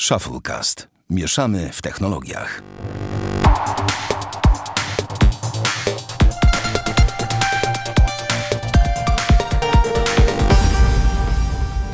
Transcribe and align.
Shufflecast. 0.00 0.88
Mieszamy 1.10 1.70
w 1.72 1.82
technologiach. 1.82 2.62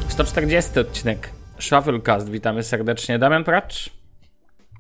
Sto 0.09 0.25
czterdziesty 0.25 0.81
odcinek 0.81 1.31
Shufflecast. 1.61 2.31
Witamy 2.31 2.63
serdecznie. 2.63 3.19
Damian 3.19 3.45
Pracz, 3.45 3.91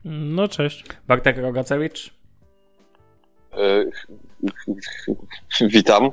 No 0.04 0.48
cześć. 0.48 0.84
Bartek 1.09 1.39
Rogacewicz. 1.39 2.14
E, 3.52 3.84
Witam. 5.68 6.11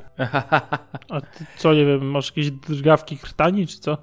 A 1.08 1.20
ty 1.20 1.44
co, 1.56 1.74
nie 1.74 1.86
wiem, 1.86 2.10
masz 2.10 2.26
jakieś 2.28 2.50
drgawki 2.50 3.18
krtani, 3.18 3.66
czy 3.66 3.78
co? 3.78 3.98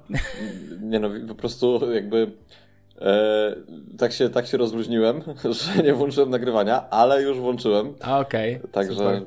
Nie 0.80 1.00
no, 1.00 1.08
po 1.28 1.34
prostu 1.34 1.92
jakby 1.94 2.32
e, 3.00 3.54
tak, 3.98 4.12
się, 4.12 4.30
tak 4.30 4.46
się 4.46 4.56
rozluźniłem, 4.56 5.22
że 5.76 5.82
nie 5.82 5.94
włączyłem 5.94 6.30
nagrywania, 6.30 6.90
ale 6.90 7.22
już 7.22 7.38
włączyłem. 7.38 7.94
Okej. 8.20 8.60
Także 8.72 8.94
super. 8.94 9.22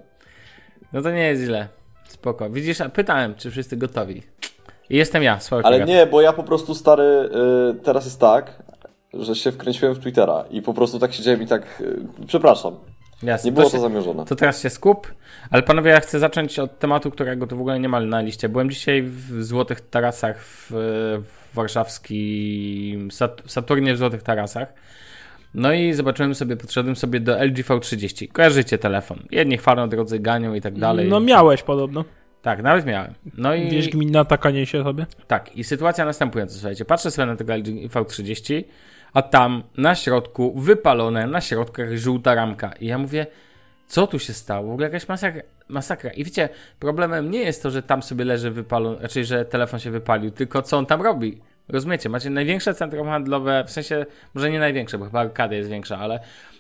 No 0.94 1.02
to 1.02 1.12
nie 1.12 1.28
jest 1.28 1.44
źle. 1.44 1.68
Spoko. 2.08 2.50
Widzisz, 2.50 2.78
pytałem, 2.94 3.36
czy 3.36 3.52
wszyscy 3.52 3.78
gotowi. 3.78 4.24
I 4.90 4.98
jestem 4.98 5.24
ja, 5.24 5.40
Sławek 5.40 5.66
Ale 5.66 5.86
nie, 5.86 6.06
bo 6.06 6.22
ja 6.22 6.34
po 6.34 6.44
prostu 6.44 6.76
stary, 6.76 7.04
e, 7.04 7.74
teraz 7.84 8.06
jest 8.06 8.20
tak, 8.20 8.64
że 9.14 9.36
się 9.36 9.52
wkręciłem 9.52 9.94
w 9.94 10.00
Twittera 10.00 10.46
i 10.50 10.62
po 10.62 10.74
prostu 10.74 11.00
tak 11.00 11.14
siedziałem 11.14 11.42
i 11.42 11.48
tak, 11.48 11.84
e, 12.22 12.26
przepraszam, 12.28 12.76
Jasne. 13.24 13.48
nie 13.48 13.52
było 13.52 13.66
się, 13.66 13.72
to 13.72 13.80
zamierzone. 13.80 14.26
To 14.26 14.36
teraz 14.36 14.62
się 14.62 14.70
skup. 14.70 15.14
Ale 15.52 15.64
panowie, 15.64 15.92
ja 15.92 16.00
chcę 16.00 16.20
zacząć 16.20 16.60
od 16.60 16.80
tematu, 16.80 17.12
którego 17.12 17.48
tu 17.48 17.58
w 17.58 17.60
ogóle 17.60 17.80
nie 17.80 17.90
ma 17.90 18.00
na 18.00 18.22
liście. 18.22 18.50
Byłem 18.50 18.70
dzisiaj 18.70 19.02
w 19.04 19.44
Złotych 19.44 19.82
Tarasach 19.82 20.38
w, 20.40 20.68
w 21.24 21.41
warszawskim 21.54 23.10
Sat- 23.12 23.42
Saturnie 23.46 23.94
w 23.94 23.98
Złotych 23.98 24.24
Tarasach. 24.24 24.74
No 25.54 25.74
i 25.74 25.94
zobaczyłem 25.94 26.36
sobie, 26.36 26.58
podszedłem 26.58 26.96
sobie 26.96 27.20
do 27.20 27.44
LG 27.44 27.58
V30. 27.58 28.28
Kojarzycie 28.32 28.78
telefon. 28.78 29.24
Jedni 29.32 29.58
chwalą, 29.58 29.90
drudzy 29.90 30.20
ganią 30.20 30.54
i 30.54 30.62
tak 30.62 30.74
dalej. 30.80 31.10
No 31.10 31.20
miałeś 31.20 31.64
podobno. 31.64 32.06
Tak, 32.42 32.64
nawet 32.64 32.86
miałem. 32.86 33.14
No 33.38 33.56
i 33.56 33.70
Wiesz, 33.70 33.90
gmina 33.90 34.26
takanie 34.26 34.66
się 34.66 34.84
sobie. 34.84 35.06
tak, 35.28 35.56
i 35.58 35.64
sytuacja 35.64 36.06
następująca, 36.06 36.54
słuchajcie, 36.54 36.86
patrzę 36.86 37.12
sobie 37.12 37.26
na 37.26 37.36
tego 37.36 37.54
LG 37.56 37.66
V30, 37.68 38.64
a 39.14 39.22
tam 39.22 39.64
na 39.78 39.96
środku, 39.96 40.60
wypalone, 40.60 41.28
na 41.28 41.42
środku 41.42 41.82
jakaś 41.82 42.00
żółta 42.00 42.36
ramka. 42.36 42.74
I 42.80 42.86
ja 42.88 42.98
mówię, 42.98 43.28
co 43.88 44.08
tu 44.08 44.20
się 44.20 44.34
stało? 44.34 44.68
W 44.68 44.72
ogóle 44.72 44.88
jakaś 44.88 45.08
masakra. 45.08 45.42
Masakra. 45.72 46.12
I 46.12 46.24
wiecie, 46.24 46.50
problemem 46.80 47.32
nie 47.32 47.40
jest 47.40 47.64
to, 47.64 47.72
że 47.72 47.84
tam 47.84 48.04
sobie 48.04 48.26
leży 48.26 48.52
wypalony, 48.52 48.98
raczej, 49.02 49.26
że 49.26 49.46
telefon 49.46 49.80
się 49.80 49.92
wypalił, 49.92 50.32
tylko 50.32 50.62
co 50.62 50.78
on 50.78 50.86
tam 50.86 51.02
robi. 51.02 51.42
Rozumiecie, 51.70 52.10
macie 52.10 52.30
największe 52.30 52.74
centrum 52.74 53.08
handlowe, 53.08 53.64
w 53.68 53.72
sensie, 53.72 54.06
może 54.34 54.52
nie 54.52 54.60
największe, 54.60 54.98
bo 54.98 55.06
chyba 55.06 55.20
Arkady 55.20 55.56
jest 55.56 55.70
większa, 55.70 55.98
ale 55.98 56.20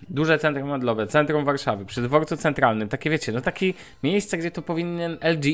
duże 0.10 0.40
centrum 0.40 0.70
handlowe, 0.70 1.08
centrum 1.08 1.46
Warszawy, 1.46 1.86
przy 1.86 2.02
dworcu 2.02 2.38
centralnym, 2.38 2.90
takie 2.90 3.10
wiecie, 3.10 3.32
no 3.32 3.42
takie 3.42 3.74
miejsce, 4.04 4.38
gdzie 4.38 4.52
to 4.52 4.62
powinien 4.62 5.18
LG, 5.22 5.46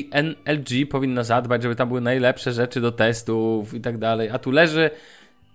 LG 0.46 0.88
powinno 0.90 1.24
zadbać, 1.24 1.62
żeby 1.62 1.76
tam 1.76 1.88
były 1.88 2.00
najlepsze 2.00 2.52
rzeczy 2.52 2.80
do 2.80 2.92
testów 2.92 3.74
i 3.74 3.80
tak 3.80 3.98
dalej, 3.98 4.30
a 4.30 4.38
tu 4.38 4.50
leży 4.50 4.90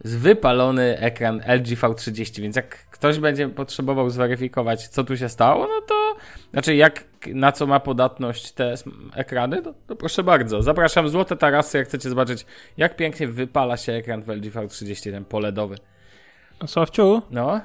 wypalony 0.06 0.98
ekran 1.00 1.42
LG 1.48 1.68
V30, 1.68 2.42
więc 2.42 2.56
jak 2.56 2.86
ktoś 2.90 3.20
będzie 3.20 3.50
potrzebował 3.50 4.10
zweryfikować, 4.10 4.88
co 4.88 5.04
tu 5.04 5.18
się 5.18 5.30
stało, 5.30 5.68
no 5.68 5.82
to 5.88 6.16
znaczy 6.52 6.76
jak, 6.76 7.04
na 7.28 7.52
co 7.52 7.68
ma 7.68 7.80
podatność 7.80 8.52
te 8.52 8.74
ekrany, 9.16 9.62
to, 9.62 9.74
to 9.88 9.96
proszę 9.96 10.24
bardzo. 10.24 10.62
Zapraszam 10.62 11.10
złote 11.10 11.36
tarasy, 11.38 11.78
jak 11.78 11.88
chcecie 11.88 12.10
zobaczyć, 12.10 12.46
jak 12.78 12.96
pięknie 12.96 13.28
wypala 13.28 13.78
się 13.78 13.94
ekran 13.94 14.24
w 14.24 14.30
LG 14.30 14.44
V30, 14.54 15.12
ten 15.12 15.26
poledowy. 15.26 15.76
A 16.60 16.68
Sławciu, 16.68 17.22
No, 17.32 17.62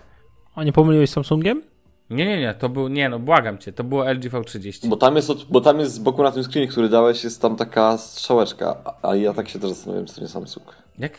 a 0.55 0.65
nie 0.65 0.73
pomyliłeś 0.73 1.11
z 1.11 1.13
Samsungiem? 1.13 1.63
nie, 2.11 2.27
nie, 2.27 2.41
nie, 2.41 2.55
to 2.55 2.69
był, 2.69 2.89
nie 2.89 3.09
no, 3.09 3.19
błagam 3.19 3.59
cię, 3.59 3.73
to 3.73 3.85
było 3.85 4.11
LG 4.13 4.23
V30. 4.31 4.89
Bo 4.89 4.97
tam, 4.97 5.17
jest, 5.17 5.31
od- 5.31 5.45
bo 5.45 5.61
tam 5.61 5.81
jest 5.81 5.93
z 5.93 5.99
boku 5.99 6.23
na 6.23 6.33
tym 6.33 6.45
screenie, 6.45 6.69
który 6.69 6.89
dałeś, 6.89 7.25
jest 7.25 7.43
tam 7.43 7.57
taka 7.57 7.99
strzałeczka, 7.99 8.77
a- 9.03 9.15
ja 9.17 9.35
tak 9.35 9.49
się 9.49 9.59
też 9.59 9.71
zastanawiam, 9.71 10.07
czy 10.07 10.15
to 10.15 10.21
nie 10.21 10.29
Samsung. 10.29 10.65
Jak, 10.99 11.19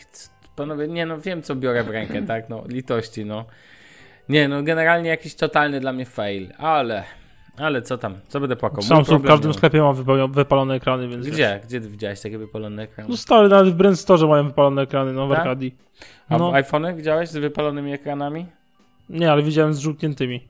panowie, 0.59 0.87
nie 0.87 1.05
no, 1.05 1.19
wiem 1.19 1.41
co 1.41 1.55
biorę 1.55 1.83
w 1.83 1.89
rękę, 1.89 2.21
tak, 2.33 2.49
no, 2.49 2.63
litości, 2.67 3.25
no. 3.25 3.45
Nie 4.29 4.47
no, 4.47 4.63
generalnie 4.63 5.09
jakiś 5.09 5.35
totalny 5.35 5.79
dla 5.79 5.93
mnie 5.93 6.05
fail, 6.05 6.47
ale, 6.57 7.03
ale 7.57 7.81
co 7.81 7.97
tam, 7.97 8.15
co 8.27 8.39
będę 8.39 8.55
płakał? 8.55 8.81
Samsung 8.81 9.23
w 9.23 9.27
każdym 9.27 9.49
miał. 9.49 9.57
sklepie 9.57 9.81
ma 9.81 9.93
wypalone 10.27 10.75
ekrany, 10.75 11.07
więc... 11.07 11.25
wiesz. 11.25 11.35
Gdzie? 11.35 11.59
Gdzie 11.63 11.81
ty 11.81 11.89
widziałeś 11.89 12.21
takie 12.21 12.37
wypalone 12.37 12.83
ekrany? 12.83 13.09
No 13.09 13.17
stary, 13.17 13.49
nawet 13.49 13.73
w 13.73 13.77
Brand 13.77 13.99
Store 13.99 14.27
mają 14.27 14.47
wypalone 14.47 14.81
ekrany, 14.81 15.13
no 15.13 15.27
w 15.27 15.29
Tak? 15.29 15.39
Arkadii. 15.39 15.75
A 16.29 16.37
No, 16.37 16.51
w 16.51 16.55
iPhony 16.55 16.93
widziałeś 16.93 17.29
z 17.29 17.37
wypalonymi 17.37 17.93
ekranami? 17.93 18.45
Nie, 19.09 19.31
ale 19.31 19.43
widziałem 19.43 19.73
z 19.73 19.79
żółkniętymi. 19.79 20.47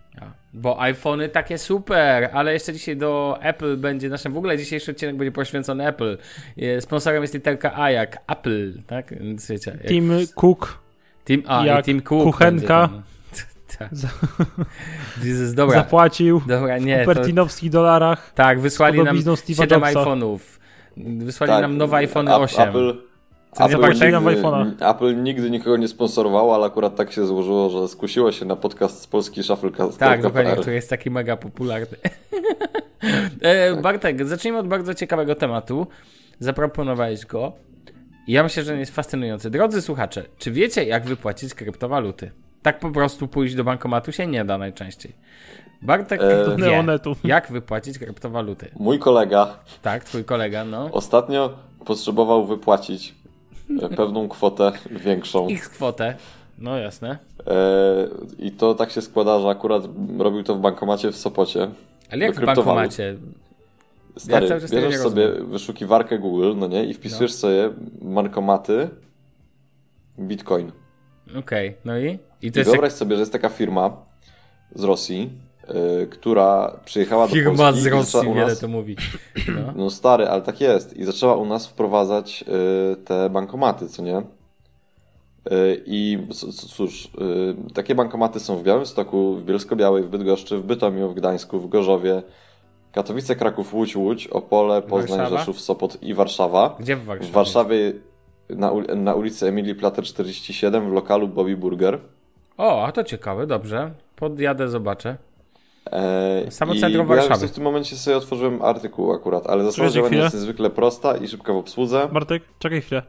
Bo 0.54 0.82
iPhony 0.82 1.30
takie 1.30 1.58
super, 1.58 2.30
ale 2.34 2.54
jeszcze 2.54 2.74
dzisiaj 2.74 2.98
do 2.98 3.38
Apple 3.42 3.78
będzie, 3.78 4.10
naszym 4.10 4.34
w 4.34 4.38
ogóle 4.38 4.58
dzisiejszy 4.58 4.92
odcinek 4.92 5.16
będzie 5.16 5.32
poświęcony 5.32 5.88
Apple. 5.88 6.18
E, 6.58 6.82
Sponsorem 6.82 7.22
jest 7.22 7.34
literka 7.34 7.74
A 7.76 7.92
jak 7.92 8.18
Apple, 8.28 8.74
tak? 8.88 9.20
Więc 9.24 9.48
wiecie. 9.48 9.72
jak 9.72 9.88
Tim 9.88 10.12
Cook 10.36 10.80
Team 11.26 11.44
A 11.48 11.66
jak 11.66 11.80
i 11.80 11.84
Team 11.92 12.02
Cook. 12.02 12.24
kuchenka. 12.24 12.68
tam. 12.88 13.02
Tak. 13.80 13.90
Jezus, 15.24 15.54
dobra. 15.54 15.76
zapłacił 15.80 16.42
Dobra, 16.48 16.78
nie. 16.78 16.96
w 16.96 17.06
To, 17.06 17.12
kupertinowskich 17.12 17.70
dolarach. 17.72 18.32
tak, 18.36 18.60
wysłali 18.60 18.98
nam 18.98 19.06
podobizną 19.06 19.34
Steve'a 19.34 19.56
7 19.62 19.82
Jobsa. 19.82 20.00
iPhone'ów. 20.00 20.40
Wysłali 20.98 21.52
nam 21.62 21.78
nowe 21.78 21.98
iPhone 21.98 22.26
Tak, 22.26 22.36
Ap- 22.36 22.42
8. 22.42 22.70
Apple, 22.70 22.94
Apple, 23.58 23.94
nigdy, 23.94 24.86
Apple 24.86 25.24
nigdy 25.24 25.50
nikogo 25.52 25.78
nie 25.78 25.88
sponsorowało, 25.88 26.56
ale 26.56 26.66
akurat 26.66 26.96
tak 26.96 27.12
się 27.12 27.26
złożyło, 27.26 27.70
że 27.70 27.88
skusiło 27.88 28.32
się 28.32 28.46
na 28.46 28.56
podcast 28.56 29.02
z 29.02 29.08
Polski 29.08 29.44
Shufflecast. 29.44 29.98
Tak, 30.00 30.22
dokładnie, 30.22 30.52
który 30.52 30.76
jest 30.76 30.90
taki 30.90 31.12
mega 31.12 31.38
popularny. 31.38 31.98
e, 33.42 33.72
Tak. 33.74 33.82
Bartek, 33.82 34.28
zacznijmy 34.28 34.60
od 34.60 34.68
bardzo 34.68 34.94
ciekawego 34.94 35.36
tematu. 35.36 35.88
Zaproponowałeś 36.40 37.26
go. 37.26 37.54
Ja 38.28 38.44
myślę, 38.44 38.64
że 38.64 38.74
on 38.74 38.80
jest 38.80 38.96
fascynujący. 38.96 39.50
Drodzy 39.50 39.82
słuchacze, 39.82 40.24
czy 40.38 40.52
wiecie, 40.52 40.84
jak 40.84 41.06
wypłacić 41.06 41.54
kryptowaluty? 41.54 42.32
Tak 42.62 42.80
po 42.80 42.92
prostu 42.92 43.28
pójść 43.28 43.56
do 43.56 43.64
bankomatu 43.64 44.12
się 44.12 44.28
nie 44.28 44.46
da 44.46 44.58
najczęściej. 44.58 45.14
Bartek 45.82 46.22
E, 46.22 46.56
wie, 46.58 46.84
jak 47.24 47.52
wypłacić 47.52 48.00
kryptowaluty. 48.00 48.72
Mój 48.80 49.00
kolega 49.00 49.60
Tak, 49.82 50.04
twój 50.04 50.24
kolega, 50.24 50.66
no. 50.66 50.90
ostatnio 50.92 51.54
potrzebował 51.86 52.46
wypłacić 52.46 53.16
pewną 53.98 54.30
kwotę 54.30 54.72
większą. 54.92 55.48
X 55.48 55.70
kwotę. 55.70 56.16
No 56.58 56.78
jasne. 56.78 57.18
E, 57.48 58.08
I 58.40 58.52
to 58.52 58.76
tak 58.76 58.92
się 58.92 59.02
składa, 59.02 59.40
że 59.40 59.48
akurat 59.50 59.84
robił 60.18 60.44
to 60.44 60.56
w 60.56 60.60
bankomacie 60.60 61.12
w 61.12 61.18
Sopocie. 61.18 61.70
Ale 62.12 62.26
jak 62.26 62.36
w 62.36 62.46
bankomacie? 62.46 63.16
Stary, 64.18 64.48
tego 64.48 64.60
bierzesz 64.68 65.00
sobie 65.00 65.28
rozumiem. 65.28 65.52
wyszukiwarkę 65.52 66.20
Google, 66.20 66.54
no 66.58 66.68
nie, 66.68 66.86
i 66.86 66.94
wpisujesz 66.94 67.34
sobie 67.34 67.70
bankomaty 68.02 68.90
Bitcoin. 70.20 70.72
Okej, 71.36 71.76
no 71.86 72.00
i? 72.00 72.20
I 72.42 72.48
I 72.48 72.52
wyobraź 72.52 72.94
sobie, 72.94 73.16
że 73.16 73.20
jest 73.20 73.32
taka 73.32 73.50
firma 73.50 73.98
z 74.76 74.84
Rosji, 74.84 75.30
która 76.10 76.80
przyjechała 76.86 77.28
do 77.28 77.34
firma 77.34 77.56
Polski 77.56 77.82
z 77.82 77.86
i 77.86 77.90
Rosji, 77.90 78.20
wiele 78.34 78.48
nas, 78.48 78.60
to 78.60 78.68
mówi. 78.68 78.96
No. 79.48 79.74
No 79.76 79.90
stary, 79.90 80.28
ale 80.28 80.42
tak 80.42 80.62
jest. 80.62 80.98
I 80.98 81.06
zaczęła 81.06 81.36
u 81.36 81.46
nas 81.46 81.68
wprowadzać 81.68 82.46
y, 82.94 82.96
te 82.96 83.30
bankomaty, 83.30 83.88
co 83.88 84.04
nie? 84.04 84.18
Y, 84.18 84.24
I 85.86 86.28
cóż, 86.76 87.06
y, 87.06 87.74
takie 87.74 87.96
bankomaty 87.96 88.40
są 88.40 88.58
w 88.58 88.64
Białymstoku, 88.64 89.36
w 89.36 89.44
Bielsko-Białej, 89.44 90.04
w 90.04 90.08
Bydgoszczy, 90.10 90.58
w 90.58 90.64
Bytomiu, 90.64 91.10
w 91.10 91.16
Gdańsku, 91.16 91.60
w 91.60 91.70
Gorzowie, 91.70 92.24
Katowice, 92.92 93.36
Kraków, 93.36 93.74
Łódź, 93.74 93.96
Łódź, 93.96 94.28
Opole, 94.28 94.82
Poznań, 94.82 95.18
Warszawa? 95.20 95.40
Rzeszów, 95.40 95.62
Sopot 95.62 96.04
i 96.04 96.14
Warszawa. 96.14 96.76
Gdzie 96.80 96.96
w 96.96 97.06
Warszawie? 97.06 97.30
W 97.30 97.32
Warszawie 97.32 97.94
na, 98.50 98.72
na 98.96 99.14
ulicy 99.14 99.48
Emilii 99.48 99.76
Plater 99.76 100.04
47 100.04 100.90
w 100.90 100.94
lokalu 100.94 101.28
Bobby 101.28 101.58
Burger. 101.58 102.00
O, 102.58 102.86
a 102.86 102.92
to 102.92 103.04
ciekawe, 103.04 103.48
dobrze. 103.48 103.92
Podjadę, 104.16 104.70
zobaczę. 104.70 105.18
E, 105.86 106.52
Samo 106.52 106.74
i 106.74 106.80
centrum 106.80 107.10
ja 107.10 107.16
Warszawy. 107.16 107.48
w 107.48 107.52
tym 107.52 107.64
momencie 107.64 107.96
sobie 107.96 108.18
otworzyłem 108.18 108.62
artykuł 108.62 109.12
akurat, 109.14 109.48
ale 109.48 109.64
zasada 109.64 109.90
działania 109.90 110.18
jest 110.24 110.34
niezwykle 110.36 110.70
prosta 110.70 111.18
i 111.18 111.28
szybka 111.28 111.54
w 111.54 111.58
obsłudze. 111.58 112.10
Bartek, 112.14 112.44
czekaj 112.60 112.82
chwilę. 112.82 113.04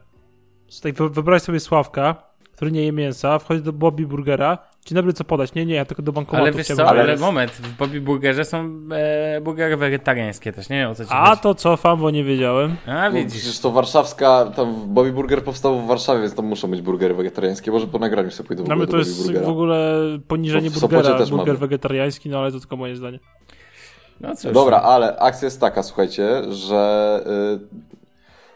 Tutaj 0.75 0.93
wy- 0.93 1.09
wyobraź 1.09 1.41
sobie 1.41 1.59
Sławka, 1.59 2.30
który 2.61 2.71
nie 2.71 2.83
je 2.85 2.91
mięsa, 2.91 3.39
wchodzi 3.39 3.61
do 3.61 3.73
Bobby 3.73 4.07
Burgera. 4.07 4.57
Dzień 4.85 4.95
dobry, 4.95 5.13
co 5.13 5.23
podać? 5.23 5.53
Nie, 5.53 5.65
nie, 5.65 5.75
ja 5.75 5.85
tylko 5.85 6.01
do 6.03 6.11
bankomatu 6.11 6.43
Ale 6.43 6.51
wiesz 6.51 6.67
co, 6.67 6.89
ale, 6.89 7.05
wejść. 7.05 7.21
moment, 7.21 7.51
w 7.51 7.77
Bobby 7.77 8.01
Burgerze 8.01 8.45
są 8.45 8.79
e, 8.91 9.41
burgery 9.41 9.77
wegetariańskie 9.77 10.51
też, 10.53 10.69
nie 10.69 10.77
wiem 10.79 10.91
o 10.91 10.95
co 10.95 11.05
ci 11.05 11.11
A 11.13 11.29
chodzi. 11.29 11.41
to 11.41 11.55
cofam, 11.55 11.99
bo 11.99 12.11
nie 12.11 12.23
wiedziałem. 12.23 12.75
A, 12.87 13.09
No, 13.09 13.15
widzisz. 13.15 13.41
przecież 13.41 13.59
to 13.59 13.71
warszawska, 13.71 14.45
tam 14.55 14.93
Bobby 14.93 15.11
Burger 15.13 15.43
powstał 15.43 15.79
w 15.81 15.87
Warszawie, 15.87 16.21
więc 16.21 16.35
tam 16.35 16.45
muszą 16.45 16.67
być 16.67 16.81
burgery 16.81 17.13
wegetariańskie. 17.13 17.71
Może 17.71 17.87
po 17.87 17.99
nagraniu 17.99 18.31
sobie 18.31 18.47
pójdę 18.47 18.63
w 18.63 18.65
Dla 18.65 18.75
ogóle 18.75 18.87
do 18.87 18.91
to 18.91 18.97
Bobby 18.97 19.09
jest 19.09 19.23
Burgera. 19.25 19.45
w 19.45 19.49
ogóle 19.49 19.95
poniżenie 20.27 20.69
Bo 20.69 20.75
w 20.75 20.79
Sopocie 20.79 20.95
burgera, 20.97 21.17
też 21.19 21.29
burger 21.29 21.47
mamy. 21.47 21.59
wegetariański, 21.59 22.29
no 22.29 22.39
ale 22.39 22.51
to 22.51 22.59
tylko 22.59 22.77
moje 22.77 22.95
zdanie. 22.95 23.19
No 24.19 24.35
cóż. 24.35 24.53
Dobra, 24.53 24.77
ale 24.81 25.19
akcja 25.19 25.45
jest 25.45 25.59
taka, 25.61 25.83
słuchajcie, 25.83 26.53
że 26.53 27.19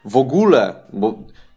y, 0.06 0.10
w 0.10 0.18
ogóle, 0.18 0.76
bo 0.94 1.14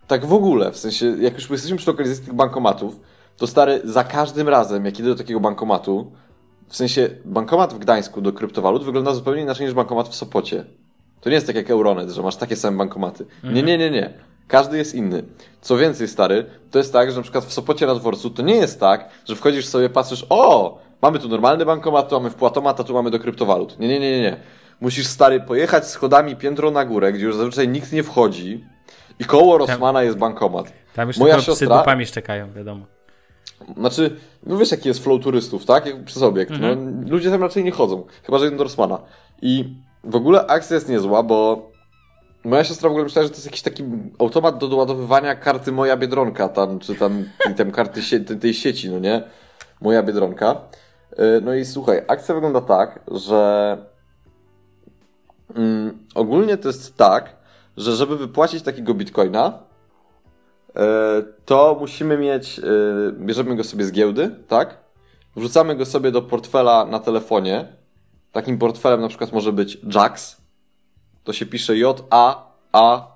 tak 0.08 0.26
w 0.26 0.32
ogóle, 0.32 0.72
w 0.72 0.76
sensie, 0.76 1.06
jak 1.20 1.34
już 1.34 1.50
jesteśmy 1.50 1.76
przy 1.76 1.90
lokalizacji 1.90 2.25
tych 2.25 2.34
bankomatów, 2.34 3.00
to 3.37 3.46
stary, 3.46 3.81
za 3.84 4.05
każdym 4.05 4.49
razem, 4.49 4.84
jak 4.84 4.99
idę 4.99 5.08
do 5.08 5.14
takiego 5.14 5.40
bankomatu, 5.40 6.12
w 6.69 6.76
sensie 6.76 7.08
bankomat 7.25 7.75
w 7.75 7.78
Gdańsku 7.78 8.20
do 8.20 8.32
kryptowalut 8.32 8.84
wygląda 8.84 9.14
zupełnie 9.14 9.43
inaczej 9.43 9.66
niż 9.66 9.75
bankomat 9.75 10.08
w 10.08 10.14
Sopocie. 10.14 10.64
To 11.20 11.31
nie 11.31 11.34
jest 11.34 11.46
tak 11.46 11.56
jak 11.56 11.70
Euronet, 11.70 12.10
że 12.10 12.22
masz 12.22 12.37
takie 12.37 12.56
same 12.56 12.76
bankomaty. 12.76 13.26
Nie, 13.44 13.62
nie, 13.62 13.78
nie, 13.78 13.90
nie. 13.90 14.14
Każdy 14.49 14.78
jest 14.78 14.94
inny. 14.94 15.22
Co 15.60 15.76
więcej, 15.76 16.08
stary, 16.08 16.46
to 16.70 16.78
jest 16.78 16.93
tak, 16.93 17.10
że 17.10 17.16
na 17.16 17.22
przykład 17.22 17.44
w 17.44 17.52
Sopocie 17.52 17.87
na 17.87 17.94
dworcu 17.94 18.31
to 18.31 18.43
nie 18.43 18.56
jest 18.56 18.81
tak, 18.81 19.08
że 19.25 19.37
wchodzisz 19.37 19.66
sobie, 19.66 19.88
patrzysz, 19.88 20.26
o, 20.31 20.78
mamy 21.02 21.19
tu 21.19 21.28
normalny 21.28 21.64
bankomat, 21.64 22.08
tu 22.08 22.14
mamy 22.14 22.31
wpłatomat, 22.31 22.81
a 22.81 22.84
tu 22.84 22.94
mamy 22.94 23.10
do 23.10 23.19
kryptowalut. 23.19 23.78
Nie, 23.78 23.88
nie, 23.88 24.00
nie, 24.00 24.20
nie. 24.20 24.37
Musisz, 24.81 25.06
stary, 25.06 25.40
pojechać 25.40 25.87
schodami 25.87 26.37
piętro 26.37 26.70
na 26.70 26.84
górę, 26.84 27.12
gdzie 27.12 27.25
już 27.25 27.37
zazwyczaj 27.37 27.69
nikt 27.69 27.93
nie 27.93 28.02
wchodzi 28.02 28.64
i 29.19 29.25
koło 29.25 29.59
Rosmana 29.59 30.03
jest 30.03 30.19
bankomat. 30.19 30.73
Tam 30.94 31.09
już 31.09 31.19
Moja 31.19 31.37
tylko 31.37 31.53
psy 31.53 31.67
siostra- 31.67 31.79
dupami 31.79 32.06
szczekają, 32.06 32.53
wiadomo. 32.53 32.87
Znaczy, 33.76 34.17
no 34.47 34.56
wiesz 34.56 34.70
jaki 34.70 34.88
jest 34.88 35.05
flow 35.05 35.23
turystów, 35.23 35.65
tak? 35.65 35.87
Jak 35.87 36.05
przez 36.05 36.23
obiekt. 36.23 36.53
No, 36.61 36.69
ludzie 37.09 37.31
tam 37.31 37.43
raczej 37.43 37.65
nie 37.65 37.70
chodzą, 37.70 38.06
chyba 38.23 38.38
że 38.38 38.47
idą 38.47 38.56
do 38.56 38.65
Rossmana. 38.65 38.99
I 39.43 39.75
w 40.05 40.17
ogóle 40.17 40.47
akcja 40.47 40.75
jest 40.75 40.88
niezła, 40.88 41.23
bo 41.23 41.69
moja 42.44 42.65
siostra 42.65 42.88
w 42.88 42.93
ogóle 42.93 43.05
myślała, 43.05 43.25
że 43.25 43.31
to 43.31 43.37
jest 43.37 43.47
jakiś 43.47 43.62
taki 43.62 43.85
automat 44.19 44.59
do 44.59 44.69
doładowywania 44.69 45.35
karty 45.35 45.73
Moja 45.73 45.97
Biedronka 45.97 46.49
tam, 46.49 46.79
czy 46.79 46.94
tam, 46.94 47.25
tam 47.59 47.70
karty 47.70 48.03
sie 48.03 48.20
tej, 48.20 48.55
sieci, 48.55 48.91
no 48.91 48.99
nie? 48.99 49.23
Moja 49.81 50.03
Biedronka. 50.03 50.61
Yy, 51.19 51.41
No 51.44 51.55
i 51.55 51.65
słuchaj, 51.65 52.03
akcja 52.09 52.35
wygląda 52.35 52.61
tak, 52.61 53.00
że 53.11 53.76
mm, 55.55 56.06
ogólnie 56.15 56.56
to 56.56 56.69
jest 56.69 56.97
tak, 56.97 57.37
że 57.80 57.96
żeby 57.96 58.16
wypłacić 58.16 58.62
takiego 58.62 58.94
bitcoina, 58.94 59.69
E, 60.76 61.22
to 61.44 61.76
musimy 61.80 62.19
mieć, 62.19 62.58
e, 62.58 62.62
bierzemy 63.12 63.56
go 63.56 63.64
sobie 63.64 63.84
z 63.84 63.92
giełdy, 63.92 64.30
tak? 64.48 64.78
Wrzucamy 65.36 65.76
go 65.76 65.86
sobie 65.86 66.10
do 66.10 66.22
portfela 66.22 66.84
na 66.84 66.98
telefonie. 66.98 67.69
Takim 68.32 68.58
portfelem 68.58 69.00
na 69.00 69.08
przykład 69.08 69.32
może 69.32 69.52
być 69.52 69.78
Jax. 69.94 70.36
To 71.25 71.32
się 71.32 71.46
pisze 71.46 71.76
J-A-A, 71.76 73.06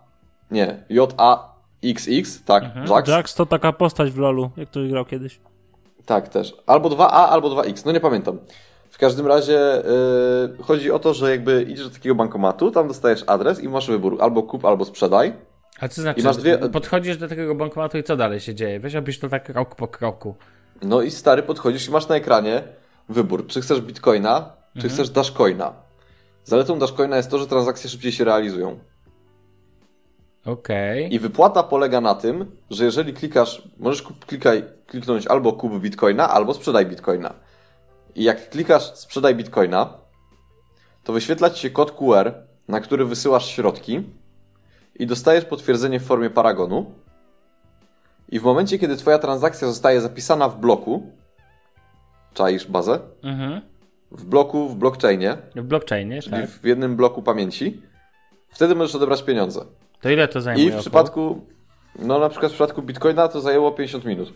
nie, 0.50 0.84
J-A-X-X, 0.88 2.44
tak, 2.44 2.64
Jax. 2.88 3.08
Jax 3.08 3.34
to 3.34 3.46
taka 3.46 3.72
postać 3.72 4.10
w 4.10 4.18
LoLu, 4.18 4.50
jak 4.56 4.68
ktoś 4.68 4.88
grał 4.88 5.04
kiedyś. 5.04 5.40
Tak, 6.06 6.28
też. 6.28 6.54
Albo 6.66 6.88
2A, 6.88 7.10
albo 7.10 7.48
2X, 7.50 7.86
no 7.86 7.92
nie 7.92 8.00
pamiętam. 8.00 8.38
W 8.92 8.98
każdym 8.98 9.26
razie 9.26 9.82
yy, 10.58 10.64
chodzi 10.64 10.90
o 10.90 10.98
to, 10.98 11.14
że 11.14 11.30
jakby 11.30 11.62
idziesz 11.62 11.88
do 11.88 11.94
takiego 11.94 12.14
bankomatu, 12.14 12.70
tam 12.70 12.88
dostajesz 12.88 13.24
adres 13.26 13.60
i 13.62 13.68
masz 13.68 13.88
wybór 13.90 14.16
albo 14.20 14.42
kup, 14.42 14.64
albo 14.64 14.84
sprzedaj. 14.84 15.32
A 15.80 15.88
co 15.88 16.02
znaczy, 16.02 16.20
I 16.20 16.24
masz 16.24 16.36
dwie- 16.36 16.70
podchodzisz 16.70 17.16
do 17.16 17.28
takiego 17.28 17.54
bankomatu 17.54 17.98
i 17.98 18.02
co 18.02 18.16
dalej 18.16 18.40
się 18.40 18.54
dzieje? 18.54 18.80
Weź 18.80 18.96
obyś 18.96 19.18
to 19.18 19.28
tak 19.28 19.44
krok 19.44 19.74
po 19.74 19.88
kroku. 19.88 20.34
No 20.82 21.02
i 21.02 21.10
stary, 21.10 21.42
podchodzisz 21.42 21.88
i 21.88 21.90
masz 21.90 22.08
na 22.08 22.16
ekranie 22.16 22.62
wybór, 23.08 23.46
czy 23.46 23.60
chcesz 23.60 23.80
bitcoina, 23.80 24.52
czy 24.80 24.88
chcesz 24.88 25.10
dashcoina. 25.10 25.72
Zaletą 26.44 26.78
dashcoina 26.78 27.16
jest 27.16 27.30
to, 27.30 27.38
że 27.38 27.46
transakcje 27.46 27.90
szybciej 27.90 28.12
się 28.12 28.24
realizują. 28.24 28.78
Okej. 30.44 31.14
I 31.14 31.18
wypłata 31.18 31.62
polega 31.62 32.00
na 32.00 32.14
tym, 32.14 32.56
że 32.70 32.84
jeżeli 32.84 33.12
klikasz, 33.14 33.68
możesz 33.78 34.02
kup, 34.02 34.24
klikaj, 34.26 34.64
kliknąć 34.86 35.26
albo 35.26 35.52
kup 35.52 35.80
bitcoina, 35.80 36.30
albo 36.30 36.54
sprzedaj 36.54 36.86
bitcoina. 36.86 37.34
I 38.14 38.22
jak 38.24 38.50
klikasz 38.50 38.82
sprzedaj 38.94 39.34
bitcoina, 39.34 39.94
to 41.04 41.12
wyświetla 41.12 41.50
ci 41.50 41.60
się 41.60 41.70
kod 41.70 41.90
QR, 41.92 42.32
na 42.68 42.80
który 42.80 43.04
wysyłasz 43.04 43.46
środki 43.48 44.02
i 44.98 45.06
dostajesz 45.06 45.44
potwierdzenie 45.44 46.00
w 46.00 46.04
formie 46.04 46.30
paragonu. 46.30 46.92
I 48.28 48.40
w 48.40 48.42
momencie, 48.42 48.78
kiedy 48.78 48.96
twoja 48.96 49.18
transakcja 49.18 49.68
zostaje 49.68 50.00
zapisana 50.00 50.48
w 50.48 50.60
bloku, 50.60 51.12
czaisz 52.34 52.66
bazę, 52.66 52.98
Mhm. 53.22 53.60
w 54.10 54.24
bloku, 54.24 54.68
w 54.68 54.76
blockchainie, 54.76 55.36
W 55.56 55.62
blockchainie, 55.62 56.22
czyli 56.22 56.36
tak. 56.36 56.50
w 56.50 56.64
jednym 56.64 56.96
bloku 56.96 57.22
pamięci, 57.22 57.82
wtedy 58.48 58.74
możesz 58.74 58.94
odebrać 58.94 59.22
pieniądze. 59.22 59.64
To 60.00 60.10
ile 60.10 60.28
to 60.28 60.40
zajmuje? 60.40 60.64
I 60.66 60.68
w 60.68 60.72
około? 60.72 60.80
przypadku, 60.82 61.46
no 61.98 62.18
na 62.18 62.28
przykład 62.28 62.52
w 62.52 62.54
przypadku 62.54 62.82
Bitcoina 62.82 63.28
to 63.28 63.40
zajęło 63.40 63.72
50 63.72 64.04
minut. 64.04 64.32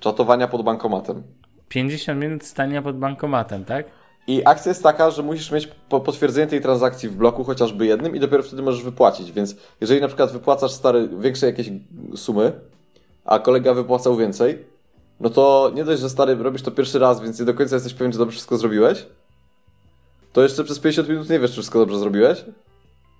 Czatowania 0.00 0.48
pod 0.48 0.62
bankomatem. 0.62 1.22
50 1.68 2.20
minut 2.20 2.44
stania 2.44 2.82
pod 2.82 2.98
bankomatem, 2.98 3.64
tak? 3.64 3.86
I 4.26 4.42
akcja 4.44 4.68
jest 4.70 4.82
taka, 4.82 5.10
że 5.10 5.22
musisz 5.22 5.50
mieć 5.50 5.68
po- 5.88 6.00
potwierdzenie 6.00 6.46
tej 6.46 6.60
transakcji 6.60 7.08
w 7.08 7.16
bloku 7.16 7.44
chociażby 7.44 7.86
jednym 7.86 8.16
i 8.16 8.20
dopiero 8.20 8.42
wtedy 8.42 8.62
możesz 8.62 8.82
wypłacić. 8.82 9.32
Więc 9.32 9.56
jeżeli 9.80 10.00
na 10.00 10.06
przykład 10.08 10.32
wypłacasz 10.32 10.72
stary 10.72 11.08
większe 11.20 11.46
jakieś 11.46 11.70
sumy, 12.16 12.52
a 13.24 13.38
kolega 13.38 13.74
wypłacał 13.74 14.16
więcej, 14.16 14.64
no 15.20 15.30
to 15.30 15.72
nie 15.74 15.84
dość, 15.84 16.00
że 16.02 16.10
stary 16.10 16.34
robisz 16.34 16.62
to 16.62 16.70
pierwszy 16.70 16.98
raz, 16.98 17.20
więc 17.20 17.38
nie 17.40 17.46
do 17.46 17.54
końca 17.54 17.76
jesteś 17.76 17.94
pewien, 17.94 18.12
czy 18.12 18.18
dobrze 18.18 18.32
wszystko 18.32 18.56
zrobiłeś, 18.56 19.06
to 20.32 20.42
jeszcze 20.42 20.64
przez 20.64 20.78
50 20.78 21.08
minut 21.08 21.30
nie 21.30 21.38
wiesz, 21.38 21.50
czy 21.50 21.54
wszystko 21.54 21.78
dobrze 21.78 21.98
zrobiłeś 21.98 22.44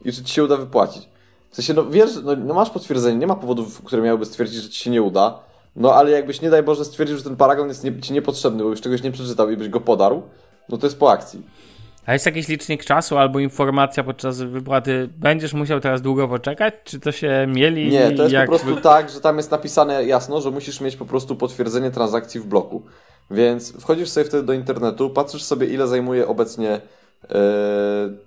i 0.05 0.13
czy 0.13 0.25
ci 0.25 0.35
się 0.35 0.45
uda 0.45 0.57
wypłacić. 0.57 1.09
W 1.51 1.57
sensie, 1.57 1.75
no 1.75 1.87
wiesz, 1.87 2.11
no, 2.25 2.37
no 2.37 2.55
masz 2.55 2.71
potwierdzenie, 2.71 3.19
nie 3.19 3.27
ma 3.27 3.35
powodów, 3.35 3.83
które 3.85 4.03
miałyby 4.03 4.25
stwierdzić, 4.25 4.63
że 4.63 4.69
ci 4.71 4.85
się 4.85 4.91
nie 4.91 5.03
uda, 5.03 5.39
no 5.77 5.95
ale 5.95 6.11
jakbyś 6.11 6.41
nie 6.41 6.51
daj 6.51 6.63
Boże 6.63 6.85
stwierdził, 6.85 7.17
że 7.17 7.23
ten 7.23 7.37
paragon 7.37 7.69
jest 7.69 7.85
nie, 7.85 8.01
ci 8.01 8.13
niepotrzebny, 8.13 8.63
bo 8.63 8.71
już 8.71 8.81
czegoś 8.81 9.03
nie 9.03 9.13
przeczytał 9.13 9.51
i 9.51 9.57
byś 9.57 9.69
go 9.69 9.81
podarł, 9.81 10.23
no 10.69 10.79
to 10.79 10.87
jest 10.87 10.99
po 10.99 11.11
akcji. 11.11 11.43
A 12.07 12.13
jest 12.13 12.27
jakiś 12.27 12.49
licznik 12.49 12.85
czasu 12.85 13.19
albo 13.19 13.39
informacja 13.39 14.05
podczas 14.05 14.41
wypłaty, 14.43 15.09
będziesz 15.17 15.55
musiał 15.55 15.81
teraz 15.81 16.03
długo 16.03 16.29
poczekać? 16.29 16.75
Czy 16.85 17.01
to 17.01 17.13
się 17.13 17.47
mieli? 17.49 17.89
Nie, 17.89 18.11
to 18.11 18.23
jest 18.23 18.35
jak 18.35 18.51
po 18.51 18.59
prostu 18.59 18.81
tak, 18.81 19.11
że 19.11 19.21
tam 19.21 19.37
jest 19.37 19.51
napisane 19.51 20.05
jasno, 20.05 20.41
że 20.41 20.51
musisz 20.51 20.81
mieć 20.81 20.97
po 20.97 21.05
prostu 21.05 21.37
potwierdzenie 21.37 21.91
transakcji 21.91 22.41
w 22.41 22.47
bloku. 22.47 22.83
Więc 23.31 23.73
wchodzisz 23.73 24.09
sobie 24.09 24.27
wtedy 24.27 24.43
do 24.43 24.53
internetu, 24.53 25.11
patrzysz 25.11 25.43
sobie, 25.43 25.67
ile 25.67 25.89
zajmuje 25.89 26.29
obecnie 26.29 26.71
e, 26.71 26.81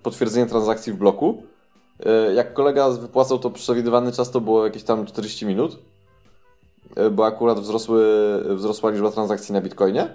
potwierdzenie 0.03 0.45
transakcji 0.45 0.93
w 0.93 0.95
bloku. 0.95 1.43
E, 2.05 2.33
jak 2.33 2.53
kolega 2.53 2.89
wypłacał, 2.89 3.39
to 3.39 3.49
przewidywany 3.49 4.11
czas 4.11 4.31
to 4.31 4.41
było 4.41 4.65
jakieś 4.65 4.83
tam 4.83 5.05
40 5.05 5.45
minut, 5.45 5.79
bo 7.11 7.25
akurat 7.25 7.59
wzrosły, 7.59 8.03
wzrosła 8.55 8.89
liczba 8.89 9.11
transakcji 9.11 9.53
na 9.53 9.61
Bitcoinie. 9.61 10.09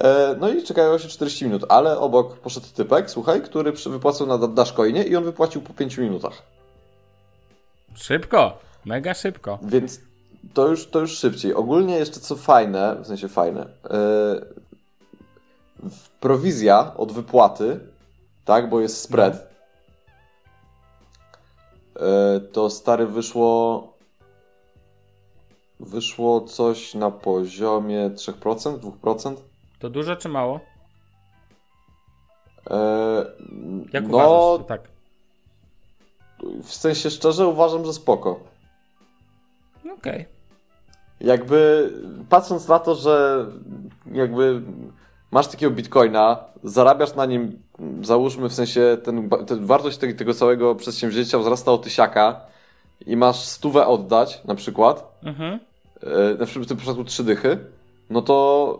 E, 0.00 0.36
No 0.40 0.48
i 0.48 0.62
czekało 0.62 0.98
się 0.98 1.08
40 1.08 1.44
minut, 1.44 1.64
ale 1.68 1.98
obok 1.98 2.38
poszedł 2.38 2.66
typek, 2.74 3.10
słuchaj, 3.10 3.42
który 3.42 3.72
wypłacał 3.72 4.26
na 4.26 4.38
Dashcoinie 4.38 5.02
i 5.02 5.16
on 5.16 5.24
wypłacił 5.24 5.62
po 5.62 5.74
5 5.74 5.98
minutach. 5.98 6.42
Szybko, 7.94 8.58
mega 8.84 9.14
szybko. 9.14 9.58
Więc 9.62 10.00
to 10.54 10.68
już, 10.68 10.86
to 10.86 11.00
już 11.00 11.18
szybciej. 11.18 11.54
Ogólnie 11.54 11.98
jeszcze 11.98 12.20
co 12.20 12.36
fajne, 12.36 12.96
w 13.02 13.06
sensie 13.06 13.28
fajne, 13.28 13.66
yy, 13.90 15.90
prowizja 16.20 16.92
od 16.96 17.12
wypłaty, 17.12 17.80
tak, 18.44 18.70
bo 18.70 18.80
jest 18.80 19.00
spread, 19.00 19.48
yy, 21.96 22.00
to 22.52 22.70
stary 22.70 23.06
wyszło 23.06 23.97
wyszło 25.80 26.40
coś 26.40 26.94
na 26.94 27.10
poziomie 27.10 28.10
3%, 28.10 28.78
2%. 28.78 29.34
To 29.78 29.90
dużo 29.90 30.16
czy 30.16 30.28
mało? 30.28 30.60
Yy, 32.70 32.76
Jak 33.92 34.08
no, 34.08 34.16
uważasz? 34.16 34.66
Tak. 34.68 34.80
w 36.62 36.74
sensie 36.74 37.10
szczerze 37.10 37.46
uważam, 37.46 37.84
że 37.84 37.92
spoko. 37.92 38.40
Okej. 39.98 40.26
Jakby 41.20 41.92
patrząc 42.28 42.68
na 42.68 42.78
to, 42.78 42.94
że 42.94 43.46
jakby 44.12 44.62
masz 45.30 45.46
takiego 45.46 45.72
bitcoina, 45.74 46.44
zarabiasz 46.64 47.14
na 47.14 47.26
nim, 47.26 47.62
załóżmy 48.02 48.48
w 48.48 48.54
sensie 48.54 48.98
ten, 49.04 49.30
ten 49.46 49.66
wartość 49.66 49.98
tego, 49.98 50.18
tego 50.18 50.34
całego 50.34 50.74
przedsięwzięcia 50.74 51.38
wzrasta 51.38 51.72
o 51.72 51.78
tysiaka 51.78 52.40
i 53.06 53.16
masz 53.16 53.36
stówę 53.44 53.86
oddać 53.86 54.44
na 54.44 54.54
przykład, 54.54 55.18
Mhm. 55.22 55.58
E, 56.02 56.38
na 56.38 56.46
przykład 56.46 56.64
w 56.66 56.68
tym 56.68 56.76
przypadku 56.76 57.04
trzy 57.04 57.24
dychy, 57.24 57.58
no 58.10 58.22
to, 58.22 58.78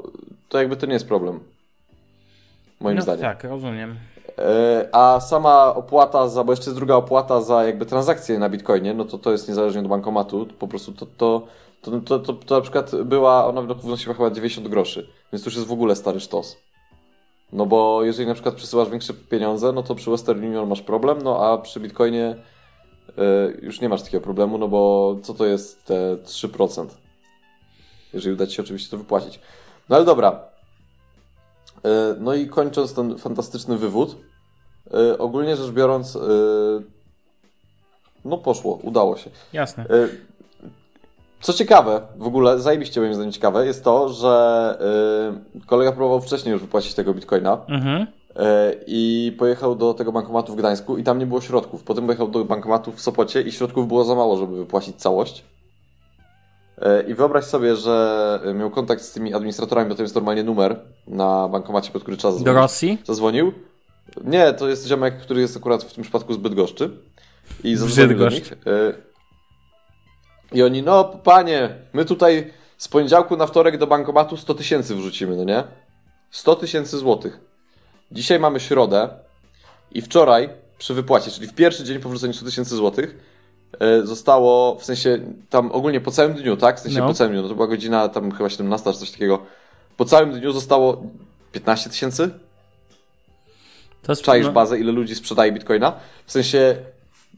to 0.48 0.58
jakby 0.58 0.76
to 0.76 0.86
nie 0.86 0.92
jest 0.92 1.08
problem. 1.08 1.40
Moim 2.80 2.96
No 2.96 3.02
zdaniem. 3.02 3.20
tak, 3.22 3.44
rozumiem. 3.44 3.96
E, 4.38 4.88
A 4.92 5.20
sama 5.20 5.74
opłata 5.74 6.28
za, 6.28 6.44
bo 6.44 6.52
jeszcze 6.52 6.64
jest 6.70 6.78
druga 6.78 6.94
opłata 6.94 7.40
za 7.40 7.64
jakby 7.64 7.86
transakcje 7.86 8.38
na 8.38 8.48
Bitcoinie, 8.48 8.94
no 8.94 9.04
to 9.04 9.18
to 9.18 9.32
jest 9.32 9.48
niezależnie 9.48 9.80
od 9.80 9.86
bankomatu, 9.88 10.46
po 10.58 10.68
prostu 10.68 10.92
to, 10.92 11.06
to, 11.16 11.46
to, 11.82 12.00
to, 12.00 12.18
to, 12.18 12.32
to 12.32 12.54
na 12.54 12.60
przykład 12.60 13.02
była, 13.02 13.46
ona 13.46 13.62
wynosiła 13.62 14.14
chyba 14.14 14.30
90 14.30 14.68
groszy, 14.68 15.08
więc 15.32 15.44
to 15.44 15.48
już 15.50 15.56
jest 15.56 15.68
w 15.68 15.72
ogóle 15.72 15.96
stary 15.96 16.20
sztos. 16.20 16.56
No 17.52 17.66
bo 17.66 18.04
jeżeli 18.04 18.28
na 18.28 18.34
przykład 18.34 18.54
przesyłasz 18.54 18.90
większe 18.90 19.14
pieniądze, 19.14 19.72
no 19.72 19.82
to 19.82 19.94
przy 19.94 20.10
Western 20.10 20.44
Union 20.44 20.68
masz 20.68 20.82
problem, 20.82 21.18
no 21.22 21.44
a 21.46 21.58
przy 21.58 21.80
Bitcoinie 21.80 22.36
e, 23.18 23.22
już 23.62 23.80
nie 23.80 23.88
masz 23.88 24.02
takiego 24.02 24.24
problemu, 24.24 24.58
no 24.58 24.68
bo 24.68 25.16
co 25.22 25.34
to 25.34 25.46
jest 25.46 25.84
te 25.84 26.16
3%? 26.16 26.86
Jeżeli 28.12 28.34
uda 28.34 28.46
Ci 28.46 28.54
się 28.54 28.62
oczywiście 28.62 28.90
to 28.90 28.98
wypłacić. 28.98 29.40
No 29.88 29.96
ale 29.96 30.04
dobra, 30.04 30.40
E, 31.84 32.14
No 32.20 32.34
i 32.34 32.46
kończąc 32.46 32.94
ten 32.94 33.18
fantastyczny 33.18 33.76
wywód, 33.78 34.16
e, 34.94 35.18
ogólnie 35.18 35.56
rzecz 35.56 35.70
biorąc, 35.70 36.16
e, 36.16 36.20
no 38.24 38.38
poszło, 38.38 38.78
udało 38.82 39.16
się. 39.16 39.30
Jasne. 39.52 39.86
Co 41.40 41.52
ciekawe, 41.52 42.00
w 42.16 42.26
ogóle 42.26 42.58
zajebiście 42.60 43.00
moim 43.00 43.14
zdaniem 43.14 43.32
ciekawe, 43.32 43.66
jest 43.66 43.84
to, 43.84 44.08
że 44.08 44.78
kolega 45.66 45.92
próbował 45.92 46.20
wcześniej 46.20 46.52
już 46.52 46.62
wypłacić 46.62 46.94
tego 46.94 47.14
bitcoina 47.14 47.58
Mhm. 47.68 48.06
i 48.86 49.32
pojechał 49.38 49.76
do 49.76 49.94
tego 49.94 50.12
bankomatu 50.12 50.52
w 50.52 50.56
Gdańsku 50.56 50.98
i 50.98 51.04
tam 51.04 51.18
nie 51.18 51.26
było 51.26 51.40
środków. 51.40 51.82
Potem 51.82 52.06
pojechał 52.06 52.28
do 52.28 52.44
bankomatu 52.44 52.92
w 52.92 53.00
Sopocie 53.00 53.42
i 53.42 53.52
środków 53.52 53.88
było 53.88 54.04
za 54.04 54.14
mało, 54.14 54.36
żeby 54.36 54.56
wypłacić 54.56 54.96
całość. 54.96 55.44
Yy, 56.82 57.02
I 57.08 57.14
wyobraź 57.14 57.44
sobie, 57.44 57.76
że 57.76 58.40
miał 58.54 58.70
kontakt 58.70 59.02
z 59.02 59.12
tymi 59.12 59.34
administratorami, 59.34 59.88
bo 59.88 59.94
to 59.94 60.02
jest 60.02 60.14
normalnie 60.14 60.42
numer 60.44 60.80
na 61.06 61.48
bankomacie, 61.48 61.90
pod 61.92 62.02
który 62.02 62.16
trzeba 62.16 62.32
Do 62.32 62.38
zadzwonić. 62.38 62.62
Rosji? 62.62 62.98
Zadzwonił. 63.04 63.52
Nie, 64.24 64.52
to 64.52 64.68
jest 64.68 64.86
ziomek, 64.86 65.18
który 65.18 65.40
jest 65.40 65.56
akurat 65.56 65.84
w 65.84 65.92
tym 65.94 66.02
przypadku 66.02 66.34
z 66.34 66.36
Bydgoszczy. 66.36 66.90
I 67.64 67.76
zadzwonił 67.76 68.18
do 68.18 68.28
nich. 68.30 68.52
y, 68.52 68.56
I 70.52 70.62
oni, 70.62 70.82
no 70.82 71.04
panie, 71.04 71.74
my 71.92 72.04
tutaj 72.04 72.52
z 72.78 72.88
poniedziałku 72.88 73.36
na 73.36 73.46
wtorek 73.46 73.78
do 73.78 73.86
bankomatu 73.86 74.36
100 74.36 74.54
tysięcy 74.54 74.94
wrzucimy, 74.94 75.36
no 75.36 75.44
nie? 75.44 75.64
100 76.30 76.56
tysięcy 76.56 76.98
złotych. 76.98 77.40
Dzisiaj 78.12 78.40
mamy 78.40 78.60
środę 78.60 79.08
i 79.92 80.02
wczoraj 80.02 80.48
przy 80.78 80.94
wypłacie, 80.94 81.30
czyli 81.30 81.46
w 81.46 81.54
pierwszy 81.54 81.84
dzień 81.84 81.98
po 81.98 82.08
wrzuceniu 82.08 82.32
100 82.32 82.44
tysięcy 82.44 82.76
złotych 82.76 83.18
zostało, 84.04 84.76
w 84.78 84.84
sensie 84.84 85.18
tam 85.50 85.72
ogólnie 85.72 86.00
po 86.00 86.10
całym 86.10 86.34
dniu, 86.34 86.56
tak? 86.56 86.76
W 86.76 86.80
sensie 86.80 86.98
No. 86.98 87.06
po 87.06 87.14
całym 87.14 87.32
dniu, 87.32 87.42
no 87.42 87.48
to 87.48 87.54
była 87.54 87.66
godzina 87.66 88.08
tam 88.08 88.32
chyba 88.32 88.48
17 88.48 88.92
czy 88.92 88.98
coś 88.98 89.10
takiego. 89.10 89.38
Po 89.96 90.04
całym 90.04 90.32
dniu 90.40 90.52
zostało 90.52 91.02
15 91.52 91.90
tysięcy? 91.90 92.30
To 94.02 94.12
jest, 94.12 94.22
czaisz 94.22 94.46
no, 94.46 94.52
bazę, 94.52 94.78
ile 94.78 94.92
ludzi 94.92 95.14
sprzedaje 95.14 95.52
bitcoina. 95.52 95.92
W 96.26 96.32
sensie, 96.32 96.76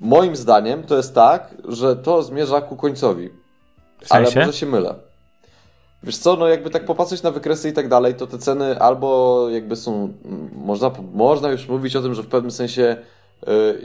moim 0.01 0.37
zdaniem 0.37 0.83
to 0.83 0.97
jest 0.97 1.15
tak, 1.15 1.55
że 1.69 1.97
to 1.97 2.23
zmierza 2.23 2.61
ku 2.61 2.77
końcowi. 2.77 3.31
w 4.01 4.09
sensie? 4.09 4.31
Ale 4.37 4.47
może 4.47 4.59
się 4.59 4.67
mylę. 4.67 4.95
Wiesz 6.03 6.17
co, 6.17 6.37
no 6.37 6.49
jakby 6.49 6.71
tak 6.71 6.85
popatrzeć 6.85 7.23
na 7.23 7.31
wykresy 7.31 7.69
i 7.69 7.73
tak 7.73 7.89
dalej, 7.89 8.15
to 8.15 8.27
te 8.27 8.39
ceny 8.39 8.81
albo 8.81 9.47
jakby 9.51 9.77
są, 9.77 10.13
można, 10.53 10.91
można 11.13 11.51
już 11.51 11.69
mówić 11.69 11.97
o 11.97 12.03
tym, 12.03 12.15
że 12.15 12.23
w 12.23 12.27
pewnym 12.27 12.51
sensie, 12.51 12.97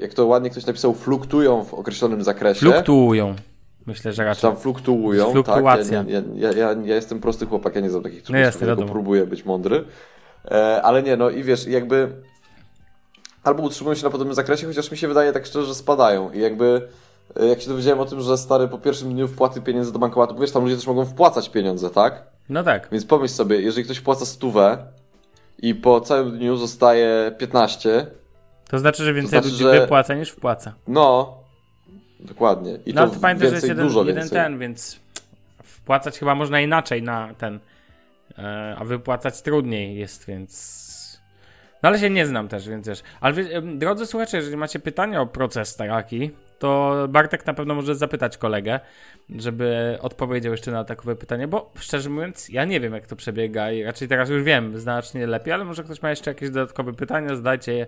jak 0.02 0.14
to 0.14 0.26
ładnie 0.26 0.50
ktoś 0.50 0.66
napisał, 0.66 0.94
fluktują 0.94 1.64
w 1.64 1.74
określonym 1.74 2.24
zakresie. 2.24 2.60
Fluktuują. 2.60 3.36
Myślę, 3.86 4.14
że 4.14 4.24
raczej. 4.24 4.42
tam 4.42 4.58
fluktuują. 4.58 5.32
Fluktuacja. 5.32 6.04
Tak? 6.04 6.10
Ja, 6.14 6.22
ja, 6.36 6.52
ja, 6.52 6.76
ja, 6.86 6.96
jestem 6.96 7.20
prosty 7.20 7.46
chłopak, 7.46 7.76
ja 7.76 7.82
nie 7.82 7.90
znam 7.90 8.04
takich 8.04 8.30
No 8.30 8.38
jasne, 8.38 8.68
słów, 8.68 8.78
tylko 8.78 8.92
próbuję 8.92 9.28
być 9.28 9.46
mądry. 9.46 9.84
E, 10.52 10.82
ale 10.82 11.04
nie, 11.04 11.18
no 11.18 11.30
i 11.30 11.44
wiesz, 11.44 11.68
jakby 11.68 12.10
albo 13.44 13.64
utrzymują 13.64 13.96
się 13.96 14.04
na 14.04 14.10
podobnym 14.10 14.36
zakresie, 14.36 14.68
chociaż 14.68 14.92
mi 14.92 14.98
się 14.98 15.08
wydaje 15.08 15.34
tak 15.34 15.46
szczerze, 15.46 15.66
że 15.66 15.76
spadają. 15.76 16.32
I 16.32 16.40
jakby 16.40 16.88
e, 17.40 17.46
jak 17.46 17.62
się 17.62 17.70
dowiedziałem 17.70 18.00
o 18.00 18.06
tym, 18.06 18.22
że 18.22 18.38
stary 18.38 18.68
po 18.68 18.78
pierwszym 18.78 19.14
dniu 19.14 19.28
wpłaty 19.28 19.62
pieniędzy 19.62 19.94
do 19.94 20.00
bankomatu, 20.00 20.34
bo 20.34 20.42
wiesz, 20.42 20.52
tam 20.52 20.64
ludzie 20.64 20.76
też 20.76 20.88
mogą 20.88 21.06
wpłacać 21.06 21.50
pieniądze, 21.50 21.90
tak? 21.90 22.24
No 22.50 22.64
tak. 22.64 22.88
Więc 22.92 23.06
pomyśl 23.06 23.34
sobie, 23.34 23.62
jeżeli 23.62 23.86
ktoś 23.86 23.98
wpłaca 23.98 24.26
stówę 24.26 24.78
i 25.60 25.76
po 25.76 26.02
całym 26.02 26.38
dniu 26.38 26.58
zostaje 26.58 27.32
15, 27.38 28.08
To 28.70 28.80
znaczy, 28.80 29.04
że 29.04 29.14
więcej 29.14 29.30
znaczy, 29.30 29.48
ludzi 29.48 29.64
że- 29.64 29.82
wypłaca 29.82 30.14
niż 30.16 30.30
wpłaca. 30.30 30.74
no, 30.88 31.38
dokładnie. 32.20 32.78
I 32.86 32.94
No 32.94 33.08
to 33.08 33.14
to 33.14 33.20
pamiętaj, 33.20 33.50
że 33.50 33.56
jest 33.56 33.68
jeden, 33.68 33.90
jeden 34.06 34.30
ten, 34.30 34.60
więc 34.60 35.00
wpłacać 35.64 36.20
chyba 36.20 36.36
można 36.36 36.62
inaczej 36.62 37.04
na 37.04 37.34
ten, 37.34 37.60
e, 38.38 38.76
a 38.80 38.86
wypłacać 38.86 39.42
trudniej 39.42 39.96
jest, 39.96 40.26
więc... 40.28 40.86
No 41.84 41.90
ale 41.90 42.00
się 42.00 42.10
nie 42.10 42.26
znam 42.26 42.48
też, 42.48 42.70
więc 42.70 42.88
wiesz. 42.88 43.04
Ale 43.22 43.34
drodzy 43.62 44.06
słuchacze, 44.06 44.38
jeżeli 44.38 44.58
macie 44.58 44.80
pytania 44.80 45.22
o 45.22 45.28
proces 45.28 45.76
taki, 45.76 46.32
to 46.60 46.96
Bartek 47.10 47.46
na 47.46 47.54
pewno 47.54 47.76
może 47.76 47.96
zapytać 47.96 48.38
kolegę, 48.38 48.80
żeby 49.36 49.98
odpowiedział 50.02 50.52
jeszcze 50.52 50.72
na 50.72 50.84
takowe 50.84 51.16
pytanie, 51.16 51.48
bo 51.48 51.72
szczerze 51.80 52.10
mówiąc, 52.10 52.50
ja 52.50 52.66
nie 52.66 52.80
wiem 52.80 52.94
jak 52.94 53.08
to 53.08 53.16
przebiega 53.16 53.72
i 53.72 53.84
raczej 53.84 54.08
teraz 54.08 54.30
już 54.30 54.44
wiem 54.44 54.80
znacznie 54.80 55.28
lepiej, 55.28 55.54
ale 55.54 55.66
może 55.66 55.84
ktoś 55.84 56.02
ma 56.02 56.10
jeszcze 56.10 56.32
jakieś 56.32 56.50
dodatkowe 56.50 56.94
pytania, 56.94 57.36
zadajcie 57.36 57.74
je 57.74 57.88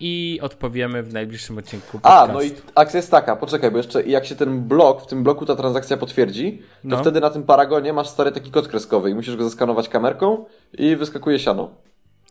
i 0.00 0.38
odpowiemy 0.42 1.02
w 1.02 1.12
najbliższym 1.12 1.58
odcinku 1.58 1.86
A, 2.02 2.26
podcastu. 2.26 2.32
no 2.34 2.42
i 2.42 2.50
akcja 2.74 2.96
jest 2.98 3.10
taka, 3.10 3.36
poczekaj, 3.36 3.70
bo 3.70 3.76
jeszcze 3.76 4.02
jak 4.02 4.26
się 4.26 4.34
ten 4.36 4.60
blok, 4.62 5.02
w 5.02 5.06
tym 5.06 5.22
bloku 5.24 5.46
ta 5.46 5.56
transakcja 5.56 5.96
potwierdzi, 5.96 6.58
to 6.62 6.88
No. 6.88 6.98
wtedy 6.98 7.20
na 7.20 7.30
tym 7.30 7.42
paragonie 7.42 7.92
masz 7.92 8.08
stary 8.08 8.32
taki 8.32 8.50
kod 8.50 8.68
kreskowy 8.68 9.10
i 9.10 9.14
musisz 9.14 9.36
go 9.36 9.44
zeskanować 9.44 9.88
kamerką 9.88 10.44
i 10.78 10.96
wyskakuje 10.96 11.38
siano. 11.38 11.70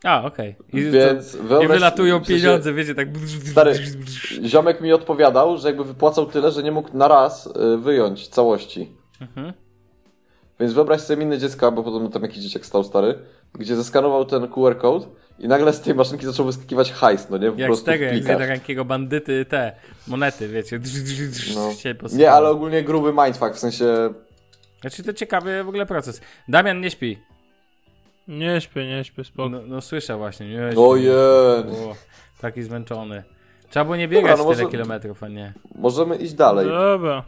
A, 0.04 0.24
okej. 0.24 0.50
I 0.50 0.84
to- 0.84 0.90
Więc 0.92 1.34
I 1.34 1.38
wyobraź- 1.38 1.68
wylatują 1.68 2.18
w 2.20 2.26
sensie- 2.26 2.42
pieniądze, 2.42 2.72
wiecie, 2.74 2.94
tak. 2.94 3.08
Stary, 3.50 3.74
ziomek 4.44 4.80
mi 4.80 4.92
odpowiadał, 4.92 5.58
że 5.58 5.68
jakby 5.68 5.84
wypłacał 5.84 6.26
tyle, 6.26 6.50
że 6.50 6.62
nie 6.62 6.72
mógł 6.72 6.96
na 6.96 7.08
raz 7.08 7.46
y, 7.46 7.78
wyjąć 7.78 8.28
całości. 8.28 8.92
Mhm. 9.20 9.52
Więc 10.60 10.72
wyobraź 10.72 11.00
sobie 11.00 11.22
inne 11.22 11.38
dziecka, 11.38 11.70
bo 11.70 11.82
podobno 11.82 12.08
tam 12.08 12.22
jakiś 12.22 12.38
dzieciak 12.38 12.66
stał 12.66 12.84
stary, 12.84 13.18
gdzie 13.54 13.76
zeskanował 13.76 14.24
ten 14.24 14.48
QR 14.48 14.78
code 14.78 15.06
i 15.38 15.48
nagle 15.48 15.72
z 15.72 15.80
tej 15.80 15.94
maszynki 15.94 16.26
zaczął 16.26 16.46
wyskakiwać 16.46 16.92
hajs, 16.92 17.30
no 17.30 17.38
nie? 17.38 17.50
Po 17.52 17.58
Jak 17.58 17.66
z 17.66 17.68
prostu 17.68 17.86
tego, 17.86 18.04
w 18.04 18.08
jak 18.14 18.24
z 18.24 18.28
jednorękiego 18.28 18.84
bandyty, 18.84 19.44
te 19.44 19.72
monety, 20.08 20.48
wiecie. 20.48 20.80
No. 21.54 21.72
się 21.74 21.94
posypały. 21.94 22.18
Nie, 22.22 22.32
ale 22.32 22.48
ogólnie 22.48 22.82
gruby 22.82 23.12
mindfuck, 23.12 23.54
w 23.54 23.58
sensie 23.58 24.14
Znaczy 24.80 25.02
to 25.02 25.12
ciekawy 25.12 25.64
w 25.64 25.68
ogóle 25.68 25.86
proces. 25.86 26.20
Damian 26.48 26.80
nie 26.80 26.90
śpi. 26.90 27.18
Nie 28.28 28.60
śpię, 28.60 28.86
nie 28.86 29.04
śpię, 29.04 29.24
spoko. 29.24 29.48
No, 29.48 29.60
no 29.66 29.80
słyszę 29.80 30.16
właśnie. 30.16 30.48
Nie 30.48 30.70
śpi. 30.72 30.80
Ojej. 30.80 31.10
O, 31.10 31.94
taki 32.40 32.62
zmęczony. 32.62 33.22
Trzeba 33.70 33.84
było 33.84 33.96
nie 33.96 34.08
biegać 34.08 34.30
Dobra, 34.30 34.44
no 34.44 34.50
tyle 34.50 34.64
może- 34.64 34.70
kilometrów, 34.76 35.22
a 35.22 35.28
nie. 35.28 35.52
możemy 35.74 36.16
iść 36.16 36.32
dalej. 36.32 36.66
Dobra. 36.68 37.24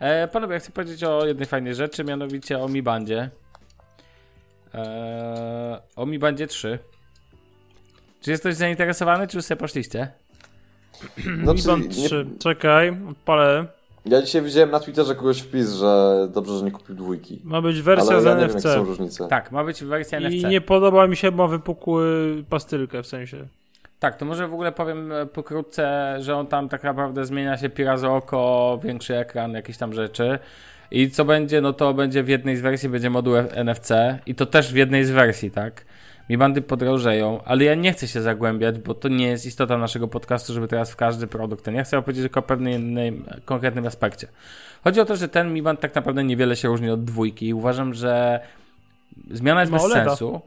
E, 0.00 0.28
panowie, 0.28 0.54
ja 0.54 0.60
chcę 0.60 0.72
powiedzieć 0.72 1.04
o 1.04 1.26
jednej 1.26 1.46
fajnej 1.46 1.74
rzeczy, 1.74 2.04
mianowicie 2.04 2.58
o 2.58 2.68
Mi 2.68 2.82
Bandzie. 2.82 3.30
E, 4.74 5.80
o 5.96 6.06
Mi 6.06 6.18
Bandzie 6.18 6.46
3. 6.46 6.78
Czy 8.20 8.30
jesteś 8.30 8.54
zainteresowany, 8.54 9.26
czy 9.26 9.36
już 9.36 9.44
sobie 9.44 9.58
poszliście? 9.58 10.08
No, 11.44 11.54
Mi 11.54 11.62
Band 11.62 11.88
czyli 11.88 12.02
nie, 12.02 12.06
3. 12.08 12.26
Czekaj, 12.38 12.96
odpalę. 13.10 13.66
Ja 14.06 14.22
dzisiaj 14.22 14.42
widziałem 14.42 14.70
na 14.70 14.80
Twitterze 14.80 15.14
kogoś 15.14 15.40
wpis, 15.40 15.72
że 15.72 16.28
dobrze, 16.34 16.58
że 16.58 16.64
nie 16.64 16.70
kupił 16.70 16.94
dwójki. 16.94 17.40
Ma 17.44 17.62
być 17.62 17.82
wersja 17.82 18.12
Ale 18.12 18.22
z 18.22 18.24
ja 18.24 18.34
nie 18.34 18.40
wiem, 18.40 18.50
NFC. 18.50 18.64
jakie 18.64 18.78
są 18.78 18.84
różnice. 18.84 19.28
Tak, 19.28 19.52
ma 19.52 19.64
być 19.64 19.84
wersja 19.84 20.20
NFC. 20.20 20.34
I 20.34 20.46
nie 20.46 20.60
podoba 20.60 21.06
mi 21.06 21.16
się, 21.16 21.30
ma 21.30 21.46
wypukły 21.46 22.34
pastylkę 22.50 23.02
w 23.02 23.06
sensie. 23.06 23.46
Tak, 23.98 24.16
to 24.16 24.24
może 24.24 24.48
w 24.48 24.52
ogóle 24.54 24.72
powiem 24.72 25.12
e, 25.12 25.26
pokrótce, 25.26 26.16
że 26.20 26.36
on 26.36 26.46
tam 26.46 26.68
tak 26.68 26.82
naprawdę 26.82 27.24
zmienia 27.26 27.56
się 27.58 27.68
pirazo 27.68 28.16
oko, 28.16 28.78
większy 28.82 29.16
ekran, 29.16 29.52
jakieś 29.52 29.76
tam 29.76 29.92
rzeczy. 29.92 30.38
I 30.96 31.10
co 31.10 31.24
będzie, 31.24 31.60
no 31.60 31.72
to 31.72 31.94
będzie 31.94 32.22
w 32.22 32.28
jednej 32.28 32.56
z 32.56 32.60
wersji 32.60 32.88
będzie 32.88 33.10
moduł 33.10 33.34
NFC 33.64 33.90
i 34.26 34.34
to 34.34 34.46
też 34.46 34.72
w 34.72 34.76
jednej 34.76 35.04
z 35.04 35.10
wersji, 35.10 35.50
tak? 35.50 35.84
Mi 36.30 36.38
bandy 36.38 36.62
podrożeją, 36.62 37.42
ale 37.44 37.64
ja 37.64 37.74
nie 37.74 37.92
chcę 37.92 38.08
się 38.08 38.22
zagłębiać, 38.22 38.78
bo 38.78 38.94
to 38.94 39.08
nie 39.08 39.26
jest 39.26 39.46
istota 39.46 39.78
naszego 39.78 40.08
podcastu, 40.08 40.52
żeby 40.52 40.68
teraz 40.68 40.90
w 40.90 40.96
każdy 40.96 41.26
produkt. 41.26 41.64
ten. 41.64 41.74
Ja 41.74 41.84
chcę 41.84 41.98
opowiedzieć 41.98 42.22
tylko 42.22 42.40
o 42.40 42.42
pewnym 42.42 42.72
innym, 42.72 43.24
konkretnym 43.44 43.86
aspekcie. 43.86 44.28
Chodzi 44.84 45.00
o 45.00 45.04
to, 45.04 45.16
że 45.16 45.28
ten 45.28 45.52
Mi 45.52 45.62
Band 45.62 45.80
tak 45.80 45.94
naprawdę 45.94 46.24
niewiele 46.24 46.56
się 46.56 46.68
różni 46.68 46.90
od 46.90 47.04
dwójki. 47.04 47.54
Uważam, 47.54 47.94
że 47.94 48.40
zmiana 49.30 49.60
jest 49.60 49.72
Ma 49.72 49.78
bez 49.78 49.84
OLEDa. 49.84 50.04
sensu. 50.04 50.40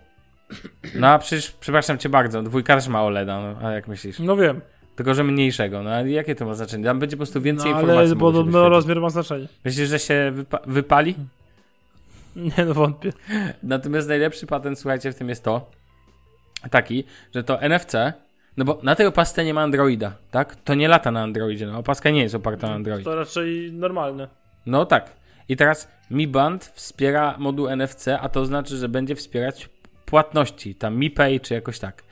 No 0.96 1.08
a 1.08 1.20
przecież, 1.20 1.51
przepraszam 1.51 1.98
cię 1.98 2.10
bardzo, 2.10 2.44
dwójka 2.44 2.75
też 2.75 2.88
ma 2.88 3.03
OLEDa, 3.03 3.41
no, 3.41 3.68
a 3.68 3.72
jak 3.72 3.88
myślisz? 3.88 4.20
No 4.20 4.38
wiem. 4.38 4.62
Tylko, 5.00 5.13
że 5.13 5.24
mniejszego. 5.24 5.84
No 5.84 5.89
ale 5.89 6.10
jakie 6.10 6.36
to 6.36 6.46
ma 6.46 6.53
znaczenie? 6.53 6.84
Tam 6.86 7.00
będzie 7.00 7.15
po 7.15 7.20
prostu 7.20 7.39
No, 7.39 7.44
więcej 7.44 7.72
informacji. 7.72 8.00
ale 8.00 8.15
podobno 8.15 8.70
rozmiar 8.70 9.01
ma 9.01 9.10
znaczenie. 9.10 9.48
Myślisz, 9.65 9.89
że 9.89 10.00
się 10.00 10.32
wypa- 10.36 10.60
wypali? 10.68 11.15
Nie 12.58 12.65
no, 12.65 12.74
wątpię. 12.74 13.13
Natomiast 13.63 14.08
najlepszy 14.08 14.48
patent, 14.48 14.79
słuchajcie, 14.79 15.12
w 15.12 15.15
tym 15.15 15.29
jest 15.29 15.44
to 15.44 15.72
taki, 16.72 17.03
że 17.36 17.44
to 17.44 17.62
NFC, 17.62 17.94
no 18.58 18.65
bo 18.65 18.79
na 18.84 18.96
tej 18.96 19.06
opasce 19.06 19.46
nie 19.46 19.53
ma 19.53 19.62
Androida, 19.62 20.13
tak? 20.32 20.56
To 20.56 20.74
nie 20.74 20.88
lata 20.88 21.12
na 21.12 21.22
Androidzie, 21.22 21.68
no 21.68 21.77
opaska 21.77 22.10
nie 22.10 22.22
jest 22.22 22.36
oparta 22.36 22.68
na 22.68 22.74
Androidzie. 22.74 23.03
To 23.03 23.15
raczej 23.15 23.72
normalne. 23.74 24.27
No 24.65 24.86
tak. 24.86 25.12
I 25.50 25.56
teraz 25.58 25.88
Mi 26.12 26.27
Band 26.27 26.65
wspiera 26.65 27.36
moduł 27.38 27.68
NFC, 27.70 28.08
a 28.22 28.29
to 28.29 28.46
znaczy, 28.46 28.77
że 28.77 28.89
będzie 28.89 29.15
wspierać 29.15 29.70
płatności, 30.06 30.75
tam 30.75 30.96
Mi 30.98 31.12
Pay 31.12 31.39
czy 31.39 31.53
jakoś 31.53 31.79
tak. 31.79 32.03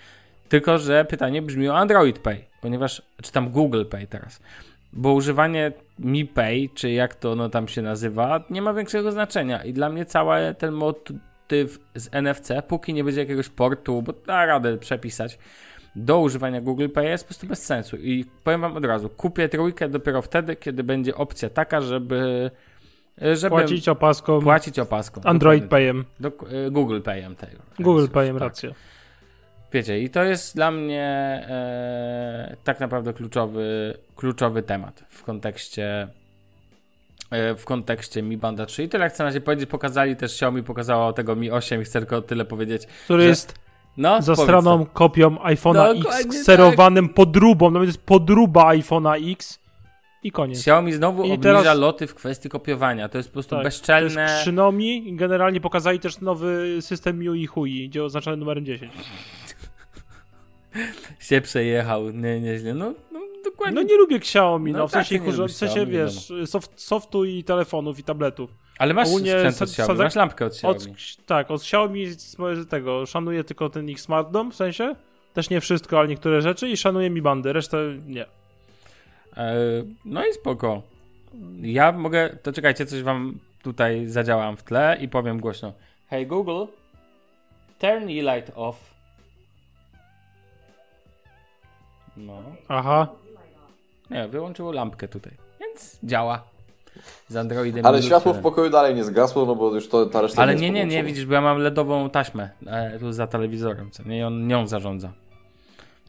Tylko, 0.50 0.80
że 0.80 1.06
pytanie 1.06 1.42
brzmi 1.42 1.70
o 1.70 1.78
Android 1.78 2.20
Pay, 2.20 2.46
ponieważ, 2.68 3.02
czy 3.22 3.32
tam 3.32 3.50
Google 3.50 3.86
Pay 3.86 4.08
teraz. 4.08 4.40
Bo 4.94 5.14
używanie 5.14 5.72
Mi 6.00 6.26
Pay, 6.26 6.70
czy 6.76 6.92
jak 6.92 7.16
to 7.16 7.36
no 7.36 7.50
tam 7.50 7.68
się 7.68 7.82
nazywa, 7.82 8.44
nie 8.50 8.62
ma 8.62 8.74
większego 8.74 9.12
znaczenia. 9.12 9.64
I 9.64 9.74
dla 9.74 9.90
mnie 9.90 10.06
cały 10.06 10.56
ten 10.58 10.74
motyw 10.74 11.80
z 11.96 12.10
NFC, 12.14 12.52
póki 12.68 12.94
nie 12.94 13.04
będzie 13.04 13.22
jakiegoś 13.22 13.50
portu, 13.50 14.02
bo 14.02 14.14
da 14.28 14.46
radę 14.46 14.78
przepisać, 14.78 15.40
do 15.96 16.20
używania 16.20 16.62
Google 16.62 16.90
Pay 16.90 17.06
jest 17.06 17.24
po 17.24 17.28
prostu 17.28 17.48
bez 17.48 17.66
sensu. 17.66 17.98
I 17.98 18.26
powiem 18.44 18.62
wam 18.62 18.78
od 18.78 18.86
razu, 18.86 19.10
kupię 19.10 19.50
trójkę 19.50 19.90
dopiero 19.90 20.22
wtedy, 20.22 20.56
kiedy 20.56 20.84
będzie 20.84 21.16
opcja 21.16 21.50
taka, 21.50 21.82
żeby, 21.82 22.52
żeby 23.34 23.50
Płacić 23.50 23.90
opaską 23.90 24.42
płacić 24.42 24.80
opaską. 24.80 25.22
Android 25.24 25.64
Dokładnie. 25.64 25.88
Payem. 25.94 26.06
Do, 26.20 26.28
y, 26.68 26.72
Google 26.72 27.02
Payem 27.02 27.36
tego. 27.36 27.58
Google 27.80 28.04
Tak, 28.04 28.12
Payem, 28.12 28.36
tak. 28.36 28.44
racja. 28.44 28.70
Wiecie, 29.74 30.00
i 30.00 30.10
to 30.10 30.24
jest 30.24 30.56
dla 30.56 30.72
mnie 30.72 31.04
e, 31.50 32.56
tak 32.64 32.80
naprawdę 32.80 33.14
kluczowy, 33.14 33.94
kluczowy 34.16 34.64
temat 34.64 35.04
w 35.10 35.24
kontekście 35.24 36.08
e, 37.32 37.56
w 37.56 37.66
kontekście 37.66 38.22
Mi 38.24 38.38
Banda 38.38 38.66
3. 38.66 38.84
I 38.84 38.90
tyle 38.90 39.10
chcę 39.10 39.24
na 39.24 39.30
razie 39.30 39.42
powiedzieć. 39.42 39.70
Pokazali 39.70 40.16
też 40.16 40.32
Xiaomi, 40.32 40.64
pokazało 40.64 41.14
tego 41.14 41.36
Mi 41.36 41.52
8 41.52 41.82
i 41.82 41.84
chcę 41.86 42.00
tylko 42.00 42.22
tyle 42.22 42.46
powiedzieć. 42.46 42.86
Który 43.04 43.24
Że- 43.24 43.30
jest 43.30 43.56
No, 43.98 44.22
zastraną 44.22 44.78
powiedz 44.78 44.94
kopią 44.94 45.36
iPhone'a 45.36 45.92
X 45.92 46.00
Dokładnie 46.04 46.42
kserowanym 46.42 47.10
podróbą, 47.10 47.72
nawet 47.72 47.88
jest 47.90 48.02
podruba 48.02 48.64
iPhone'a 48.76 49.32
X 49.34 49.60
i 50.24 50.32
to. 50.32 50.36
koniec. 50.36 50.58
Xiaomi 50.60 50.94
znowu 50.94 51.24
I 51.24 51.32
obniża 51.32 51.60
teraz- 51.62 51.78
loty 51.78 52.08
w 52.08 52.16
kwestii 52.16 52.50
kopiowania. 52.50 53.10
To 53.10 53.18
jest 53.18 53.30
po 53.30 53.34
prostu 53.34 53.50
Tak, 53.50 53.60
To 53.60 53.64
bezczelne. 53.64 54.38
Krzynomi 54.42 55.16
generalnie 55.16 55.62
pokazali 55.62 56.00
też 56.00 56.22
nowy 56.22 56.78
system 56.82 57.20
MIUI 57.20 57.46
Hui, 57.46 57.90
gdzie 57.90 58.04
oznaczony 58.04 58.38
numerem 58.38 58.66
10. 58.66 58.92
się 61.20 61.42
przejechał, 61.42 62.12
nie, 62.12 62.42
nieźle. 62.42 62.74
No, 62.74 62.94
no 63.12 63.20
dokładnie. 63.44 63.76
No 63.76 63.82
nie 63.82 63.98
lubię 63.98 64.16
Xiaomi, 64.16 64.72
no, 64.72 64.80
No 64.80 64.88
w 64.88 64.92
tak, 64.92 65.08
sensie, 65.08 65.48
w 65.48 65.52
sensie 65.52 65.86
wiesz, 65.86 66.34
soft, 66.46 66.82
softu 66.82 67.26
i 67.26 67.44
telefonów 67.44 68.00
i 68.00 68.04
tabletów. 68.04 68.50
Ale 68.78 68.94
masz 68.94 69.08
ogólnie 69.08 69.32
sprzęt 69.32 69.62
od 69.62 69.70
Xiaomi, 69.70 70.00
masz 70.00 70.16
lampkę 70.16 70.46
od 70.46 70.54
Xiaomi. 70.54 70.78
Od, 70.78 71.26
tak, 71.26 71.52
od 71.52 71.62
Xiaomi 71.62 72.08
tego, 72.70 73.06
szanuję 73.06 73.44
tylko 73.44 73.70
ten 73.70 73.90
ich 73.90 74.02
Smart 74.02 74.32
Dome, 74.32 74.52
w 74.52 74.56
sensie, 74.56 74.96
też 75.34 75.50
nie 75.50 75.62
wszystko, 75.62 76.00
ale 76.00 76.08
niektóre 76.08 76.42
rzeczy 76.42 76.70
i 76.70 76.78
szanuję 76.78 77.10
Mi 77.10 77.22
Bandy, 77.22 77.54
resztę 77.54 77.78
nie. 78.08 78.26
E, 79.38 79.56
no 80.06 80.26
i 80.26 80.34
spoko. 80.34 80.82
Ja 81.62 81.92
mogę, 81.92 82.30
to 82.44 82.54
czekajcie, 82.54 82.86
coś 82.86 83.02
wam 83.02 83.40
tutaj 83.64 84.08
zadziałam 84.08 84.58
w 84.58 84.64
tle 84.64 84.98
i 85.02 85.10
powiem 85.10 85.40
głośno. 85.40 85.74
Hey 86.10 86.26
Google, 86.26 86.66
turn 87.80 88.04
e 88.04 88.36
light 88.36 88.52
off. 88.56 88.97
No. 92.18 92.42
Aha, 92.68 93.08
Nie, 94.12 94.28
wyłączyło 94.28 94.72
lampkę 94.72 95.08
tutaj. 95.08 95.34
Więc 95.60 96.00
działa. 96.04 96.44
Z 97.28 97.36
Androidem. 97.36 97.86
Ale 97.86 98.02
światło 98.04 98.32
w 98.34 98.36
7. 98.36 98.44
pokoju 98.44 98.70
dalej 98.70 98.96
nie 98.96 99.04
zgasło, 99.04 99.46
no 99.46 99.56
bo 99.56 99.76
już 99.76 99.90
to, 99.90 100.06
ta 100.06 100.22
reszta 100.22 100.42
Ale 100.42 100.56
nie, 100.56 100.62
nie, 100.62 100.70
nie, 100.70 100.80
podłączona. 100.82 101.04
widzisz, 101.04 101.26
bo 101.26 101.34
ja 101.34 101.42
mam 101.42 101.58
LEDową 101.58 102.10
taśmę 102.10 102.50
e, 102.68 103.00
tu 103.00 103.12
za 103.14 103.28
telewizorem, 103.28 103.92
co 103.92 104.04
nie? 104.04 104.18
I 104.20 104.24
on 104.24 104.48
nią 104.48 104.68
zarządza. 104.68 105.12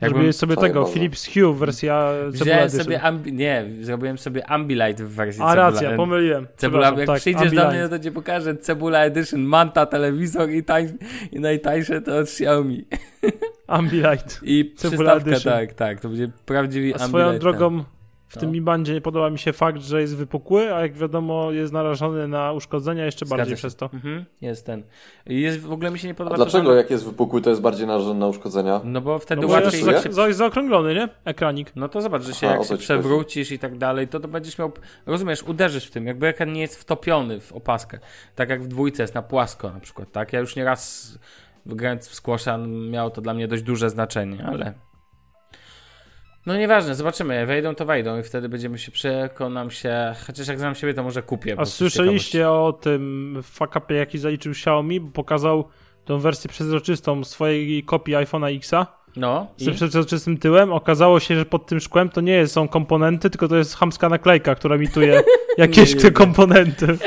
zrobiłeś 0.03 0.37
sobie 0.37 0.57
tego, 0.57 0.81
bardzo. 0.81 0.95
Philips 0.95 1.29
Hue 1.35 1.53
wersja 1.55 2.09
Wziąłem 2.29 2.71
sobie 2.71 2.99
ambi- 3.00 3.33
nie, 3.33 3.67
zrobiłem 3.81 4.19
sobie 4.19 4.47
Ambilight 4.50 5.03
w 5.03 5.09
wersji 5.15 5.43
A 5.43 5.47
Cebula. 5.49 5.71
racja, 5.71 5.97
pomyliłem. 5.97 6.47
Cebula, 6.57 6.93
jak 6.97 7.07
tak, 7.07 7.17
przyjdziesz 7.21 7.41
do 7.43 7.47
Ambilight. 7.62 7.73
mnie, 7.73 7.83
no 7.83 7.88
to 7.88 7.99
ci 7.99 8.11
pokażę 8.12 8.57
Cebula 8.57 9.05
Edition, 9.05 9.41
Manta, 9.41 9.87
telewizor 9.87 10.50
i, 10.50 10.65
tań, 10.65 10.88
i 11.33 11.41
najtańsze 11.41 12.00
to 12.03 12.17
od 12.17 12.23
Xiaomi. 12.29 12.85
Ambilight. 13.68 14.40
I 14.42 14.64
przystawka, 14.64 15.40
tak, 15.44 15.75
tak, 15.75 16.00
to 16.00 16.08
będzie 16.08 16.30
prawdziwy 16.46 16.94
A 16.94 16.98
swoją 16.98 17.25
Ambilight. 17.26 17.40
drogą 17.58 17.84
w 18.26 18.34
No. 18.34 18.40
tym 18.40 18.50
Mi 18.50 18.60
Bandzie 18.60 18.94
nie 18.94 19.00
podoba 19.00 19.30
mi 19.30 19.38
się 19.38 19.52
fakt, 19.52 19.82
że 19.82 20.00
jest 20.00 20.16
wypukły, 20.16 20.75
a 20.75 20.80
jak 20.80 20.92
wiadomo 20.92 21.52
jest 21.52 21.72
narażony 21.72 22.28
na 22.28 22.52
uszkodzenia 22.52 23.04
jeszcze 23.04 23.26
Zgadza 23.26 23.37
bardziej 23.37 23.56
się. 23.56 23.58
przez 23.58 23.76
to. 23.76 23.90
Mhm, 23.94 24.25
jest 24.40 24.66
ten. 24.66 24.82
I 25.26 25.40
Jest, 25.40 25.60
w 25.60 25.72
ogóle 25.72 25.90
mi 25.90 25.98
się 25.98 26.06
nie 26.08 26.12
A 26.12 26.16
podoba 26.16 26.37
to, 26.37 26.42
dlaczego 26.44 26.70
że- 26.72 26.76
jak 26.76 26.90
jest 26.90 27.04
wypukły, 27.04 27.42
to 27.42 27.50
jest 27.50 27.62
bardziej 27.62 27.87
narażony 27.87 28.20
na 28.20 28.26
uszkodzenia? 28.26 28.80
No 28.84 29.00
bo 29.00 29.18
wtedy 29.18 29.42
No 29.42 29.48
bo 29.48 29.54
łatwiej... 29.54 29.84
jest 29.87 30.02
się- 30.06 30.12
za, 30.12 30.26
za, 30.26 30.32
zaokrąglony, 30.32 30.94
nie? 30.94 31.08
Ekranik. 31.25 31.72
No 31.76 31.88
to 31.88 32.02
zobacz, 32.02 32.22
że 32.22 32.34
się 32.34 32.46
Aha, 32.46 32.56
jak 32.56 32.64
się 32.64 32.68
to 32.68 32.76
ci 32.76 32.82
przewrócisz 32.82 33.52
i 33.52 33.58
tak 33.58 33.78
dalej, 33.78 34.08
to 34.08 34.20
to 34.20 34.28
będziesz 34.28 34.58
miał, 34.58 34.72
rozumiesz, 35.06 35.42
uderzysz 35.42 35.87
w 35.87 35.90
tym, 35.90 36.06
jakby 36.06 36.26
ekran 36.26 36.52
nie 36.52 36.60
jest 36.60 36.76
wtopiony 36.80 37.40
w 37.40 37.52
opaskę. 37.52 37.98
Tak 38.34 38.48
jak 38.48 38.62
w 38.62 38.68
dwójce 38.68 39.02
jest 39.02 39.14
na 39.14 39.22
płasko 39.22 39.70
na 39.72 39.80
przykład, 39.80 40.12
tak? 40.12 40.32
Ja 40.32 40.40
już 40.40 40.56
nieraz 40.56 41.18
grając 41.76 42.08
w 42.08 42.14
squasha 42.14 42.58
miało 42.90 43.10
to 43.10 43.20
dla 43.20 43.34
mnie 43.34 43.48
dość 43.48 43.62
duże 43.62 43.90
znaczenie, 43.90 44.44
ale... 44.46 44.75
No 46.46 46.56
nieważne, 46.56 46.94
zobaczymy, 46.94 47.46
wejdą 47.46 47.75
to 47.75 47.87
wejdą 47.87 48.18
i 48.18 48.22
wtedy 48.22 48.48
będziemy 48.48 48.78
się, 48.78 48.92
przekonam 48.92 49.70
się, 49.70 50.14
chociaż 50.26 50.48
jak 50.48 50.58
znam 50.58 50.75
siebie, 50.75 50.94
to 50.94 51.02
może 51.02 51.22
kupię. 51.22 51.54
A 51.58 51.64
słyszeliście 51.64 52.50
o 52.50 52.72
tym 52.72 53.37
fuck-upie, 53.42 53.94
jaki 53.94 54.18
zaliczył 54.18 54.52
Xiaomi, 54.52 55.00
bo 55.00 55.10
pokazał 55.10 55.68
tą 56.04 56.18
wersję 56.18 56.50
przezroczystą 56.50 57.25
swojej 57.25 57.84
kopii 57.84 58.14
iPhone'a 58.14 58.58
X'a. 58.58 58.87
No 59.17 59.47
z 59.57 59.62
i? 59.62 59.64
tym 59.64 59.75
przezroczystym 59.75 60.38
tyłem. 60.38 60.73
Okazało 60.73 61.21
się, 61.21 61.37
że 61.37 61.44
pod 61.44 61.66
tym 61.66 61.81
szkłem 61.81 62.09
to 62.09 62.21
nie 62.21 62.47
są 62.47 62.68
komponenty, 62.68 63.31
tylko 63.31 63.49
to 63.49 63.57
jest 63.57 63.77
chamska 63.77 64.09
naklejka, 64.09 64.55
która 64.55 64.77
imituje 64.77 65.23
jakieś 65.59 65.97
te 65.97 66.11
komponenty. 66.11 66.87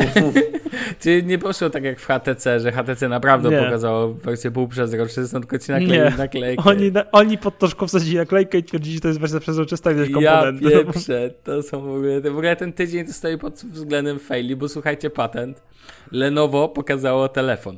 Czyli 0.99 1.23
nie 1.23 1.37
poszło 1.37 1.69
tak 1.69 1.83
jak 1.83 1.99
w 1.99 2.05
HTC, 2.07 2.59
że 2.59 2.71
HTC 2.71 3.09
naprawdę 3.09 3.49
Nie. 3.49 3.57
pokazało 3.63 4.13
wersję 4.13 4.51
półprzezroczystą, 4.51 5.39
tylko 5.39 5.59
ci 5.59 5.71
naklei, 5.71 5.91
Nie. 5.91 6.13
naklejkę. 6.17 6.63
Oni, 6.65 6.91
na, 6.91 7.11
oni 7.11 7.37
pod 7.37 7.59
to 7.59 7.67
szkło 7.67 7.87
wsadzili 7.87 8.17
naklejkę 8.17 8.57
i 8.57 8.63
twierdzili, 8.63 8.95
że 8.95 9.01
to 9.01 9.07
jest 9.07 9.19
wersja 9.19 9.39
przezroczysta 9.39 9.91
i 9.91 9.93
to 9.93 9.99
jest 9.99 10.11
Ja 10.21 10.31
komponenty. 10.31 10.69
pieprzę, 10.85 11.29
to 11.43 11.63
są 11.63 11.81
w 11.81 11.89
ogóle, 11.89 12.21
w 12.21 12.25
ogóle 12.27 12.55
ten 12.55 12.73
tydzień 12.73 13.05
to 13.07 13.13
stoi 13.13 13.37
pod 13.37 13.53
względem 13.53 14.19
faili, 14.19 14.55
bo 14.55 14.69
słuchajcie, 14.69 15.09
patent. 15.09 15.63
Lenovo 16.11 16.69
pokazało 16.69 17.27
telefon. 17.29 17.75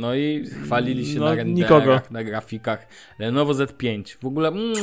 No 0.00 0.14
i 0.14 0.44
chwalili 0.64 1.06
się 1.06 1.18
No, 1.18 1.24
na 1.24 1.34
renderach, 1.34 1.70
nikogo. 1.84 2.00
na 2.10 2.24
grafikach. 2.24 2.86
Lenovo 3.18 3.52
Z5. 3.52 4.16
W 4.22 4.26
ogóle 4.26 4.48
mm, 4.48 4.74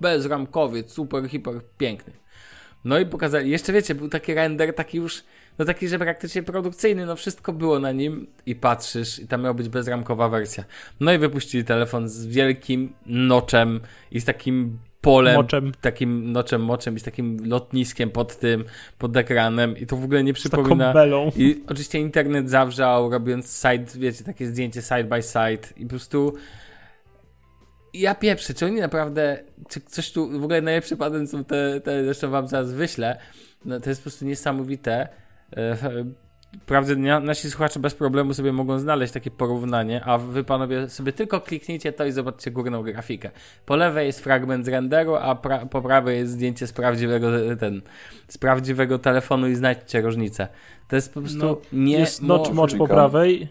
bezramkowiec, 0.00 0.92
super, 0.92 1.28
hiper, 1.28 1.54
piękny. 1.78 2.12
No 2.84 2.98
i 2.98 3.06
pokazali, 3.06 3.50
jeszcze 3.50 3.72
wiecie, 3.72 3.94
był 3.94 4.08
taki 4.08 4.34
render, 4.34 4.74
taki 4.74 4.98
już, 4.98 5.24
no 5.58 5.64
taki, 5.64 5.88
że 5.88 5.98
praktycznie 5.98 6.42
produkcyjny, 6.42 7.06
no 7.06 7.16
wszystko 7.16 7.52
było 7.52 7.78
na 7.78 7.92
nim 7.92 8.26
i 8.46 8.54
patrzysz 8.54 9.18
i 9.18 9.26
tam 9.26 9.42
miała 9.42 9.54
być 9.54 9.68
bezramkowa 9.68 10.28
wersja. 10.28 10.64
No 11.00 11.12
i 11.12 11.18
wypuścili 11.18 11.64
telefon 11.64 12.08
z 12.08 12.26
wielkim 12.26 12.92
noczem 13.06 13.80
i 14.10 14.20
z 14.20 14.24
takim 14.24 14.78
polem, 15.00 15.36
Moczem. 15.36 15.72
takim 15.80 16.32
noczem 16.32 16.62
moczem 16.62 16.96
i 16.96 17.00
z 17.00 17.02
takim 17.02 17.48
lotniskiem 17.48 18.10
pod 18.10 18.36
tym, 18.36 18.64
pod 18.98 19.16
ekranem 19.16 19.76
i 19.76 19.86
to 19.86 19.96
w 19.96 20.04
ogóle 20.04 20.24
nie 20.24 20.34
Z 20.34 20.42
taką 20.42 20.62
przypomina... 20.62 20.92
belą. 20.92 21.30
I 21.36 21.62
oczywiście 21.66 21.98
internet 21.98 22.50
zawrzał, 22.50 23.10
robiąc 23.10 23.60
side, 23.60 24.00
wiecie, 24.00 24.24
takie 24.24 24.46
zdjęcie 24.46 24.82
side 24.82 25.04
by 25.04 25.22
side 25.22 25.68
i 25.76 25.82
po 25.82 25.90
prostu 25.90 26.34
ja 27.94 28.14
pieprzę, 28.14 28.54
czy 28.54 28.66
oni 28.66 28.80
naprawdę, 28.80 29.38
czy 29.68 29.80
coś 29.80 30.12
tu, 30.12 30.40
w 30.40 30.44
ogóle 30.44 30.62
najlepszy 30.62 30.96
patent 30.96 31.30
są 31.30 31.44
te, 31.44 31.80
te 31.80 32.04
zresztą 32.04 32.30
wam 32.30 32.48
zaraz 32.48 32.72
wyślę, 32.72 33.18
no 33.64 33.80
to 33.80 33.88
jest 33.88 34.00
po 34.00 34.02
prostu 34.04 34.24
niesamowite. 34.24 35.08
Wprawdzie 36.62 36.96
na- 36.96 37.20
nasi 37.20 37.50
słuchacze 37.50 37.80
bez 37.80 37.94
problemu 37.94 38.34
sobie 38.34 38.52
mogą 38.52 38.78
znaleźć 38.78 39.12
takie 39.12 39.30
porównanie, 39.30 40.04
a 40.04 40.18
wy 40.18 40.44
panowie 40.44 40.88
sobie 40.88 41.12
tylko 41.12 41.40
kliknijcie 41.40 41.92
to 41.92 42.04
i 42.06 42.12
zobaczcie 42.12 42.50
górną 42.50 42.82
grafikę. 42.82 43.30
Po 43.66 43.76
lewej 43.76 44.06
jest 44.06 44.20
fragment 44.20 44.64
z 44.66 44.68
renderu, 44.68 45.14
a 45.14 45.34
pra- 45.34 45.68
po 45.68 45.82
prawej 45.82 46.18
jest 46.18 46.32
zdjęcie 46.32 46.66
z 46.66 46.72
prawdziwego, 46.72 47.30
ten, 47.60 47.82
z 48.28 48.38
prawdziwego 48.38 48.98
telefonu 48.98 49.48
i 49.48 49.54
znajdźcie 49.54 50.00
różnicę. 50.00 50.48
To 50.88 50.96
jest 50.96 51.14
po 51.14 51.20
prostu 51.20 51.38
No, 51.38 51.56
nie 51.72 51.98
Jest 51.98 52.22
notch 52.22 52.48
mo- 52.48 52.54
mocz 52.54 52.74
po 52.76 52.88
prawej. 52.88 53.48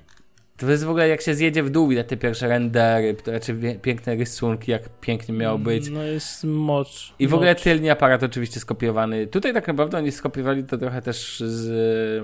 To 0.57 0.71
jest 0.71 0.83
w 0.83 0.89
ogóle 0.89 1.07
jak 1.07 1.21
się 1.21 1.35
zjedzie 1.35 1.63
w 1.63 1.69
dół, 1.69 1.87
widać 1.87 2.07
te 2.07 2.17
pierwsze 2.17 2.47
rendery, 2.47 3.15
czy 3.41 3.53
wie- 3.53 3.75
piękne 3.75 4.15
rysunki, 4.15 4.71
jak 4.71 4.89
pięknie 5.01 5.35
miało 5.35 5.57
być. 5.57 5.89
No 5.89 6.03
jest 6.03 6.43
mocz. 6.43 7.13
I 7.19 7.27
w 7.27 7.33
ogóle 7.33 7.51
mocz. 7.51 7.61
tylny 7.63 7.91
aparat 7.91 8.23
oczywiście 8.23 8.59
skopiowany. 8.59 9.27
Tutaj 9.27 9.53
tak 9.53 9.67
naprawdę 9.67 9.97
oni 9.97 10.11
skopiowali 10.11 10.63
to 10.63 10.77
trochę 10.77 11.01
też 11.01 11.39
z 11.45 12.23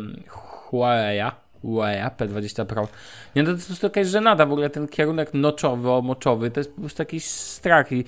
Huawei'a. 0.75 1.31
Huawei 1.65 2.01
P20 2.17 2.65
Pro. 2.65 2.87
Nie, 3.35 3.43
no 3.43 3.45
to 3.45 3.51
jest 3.51 3.63
po 3.63 3.67
prostu 3.67 3.85
jakaś 3.85 4.07
żenada. 4.07 4.45
W 4.45 4.51
ogóle 4.51 4.69
ten 4.69 4.87
kierunek 4.87 5.33
noczowy, 5.33 6.01
moczowy, 6.03 6.51
to 6.51 6.59
jest 6.59 6.73
po 6.73 6.81
prostu 6.81 7.01
jakiś 7.01 7.25
strach. 7.25 7.91
I 7.91 8.03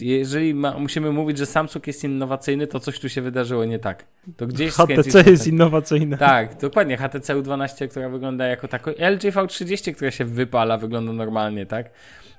jeżeli 0.00 0.54
ma, 0.54 0.78
musimy 0.78 1.12
mówić, 1.12 1.38
że 1.38 1.46
Samsung 1.46 1.86
jest 1.86 2.04
innowacyjny, 2.04 2.66
to 2.66 2.80
coś 2.80 3.00
tu 3.00 3.08
się 3.08 3.22
wydarzyło 3.22 3.64
nie 3.64 3.78
tak. 3.78 4.04
To 4.36 4.46
gdzieś 4.46 4.72
HTC 4.72 4.92
jest 4.94 5.12
potem. 5.12 5.52
innowacyjne. 5.52 6.18
Tak, 6.18 6.60
dokładnie. 6.60 6.96
HTC 6.96 7.34
U12, 7.34 7.88
która 7.88 8.08
wygląda 8.08 8.46
jako 8.46 8.68
tako. 8.68 8.90
LG 8.90 9.22
V30, 9.22 9.94
która 9.94 10.10
się 10.10 10.24
wypala, 10.24 10.78
wygląda 10.78 11.12
normalnie, 11.12 11.66
tak? 11.66 11.90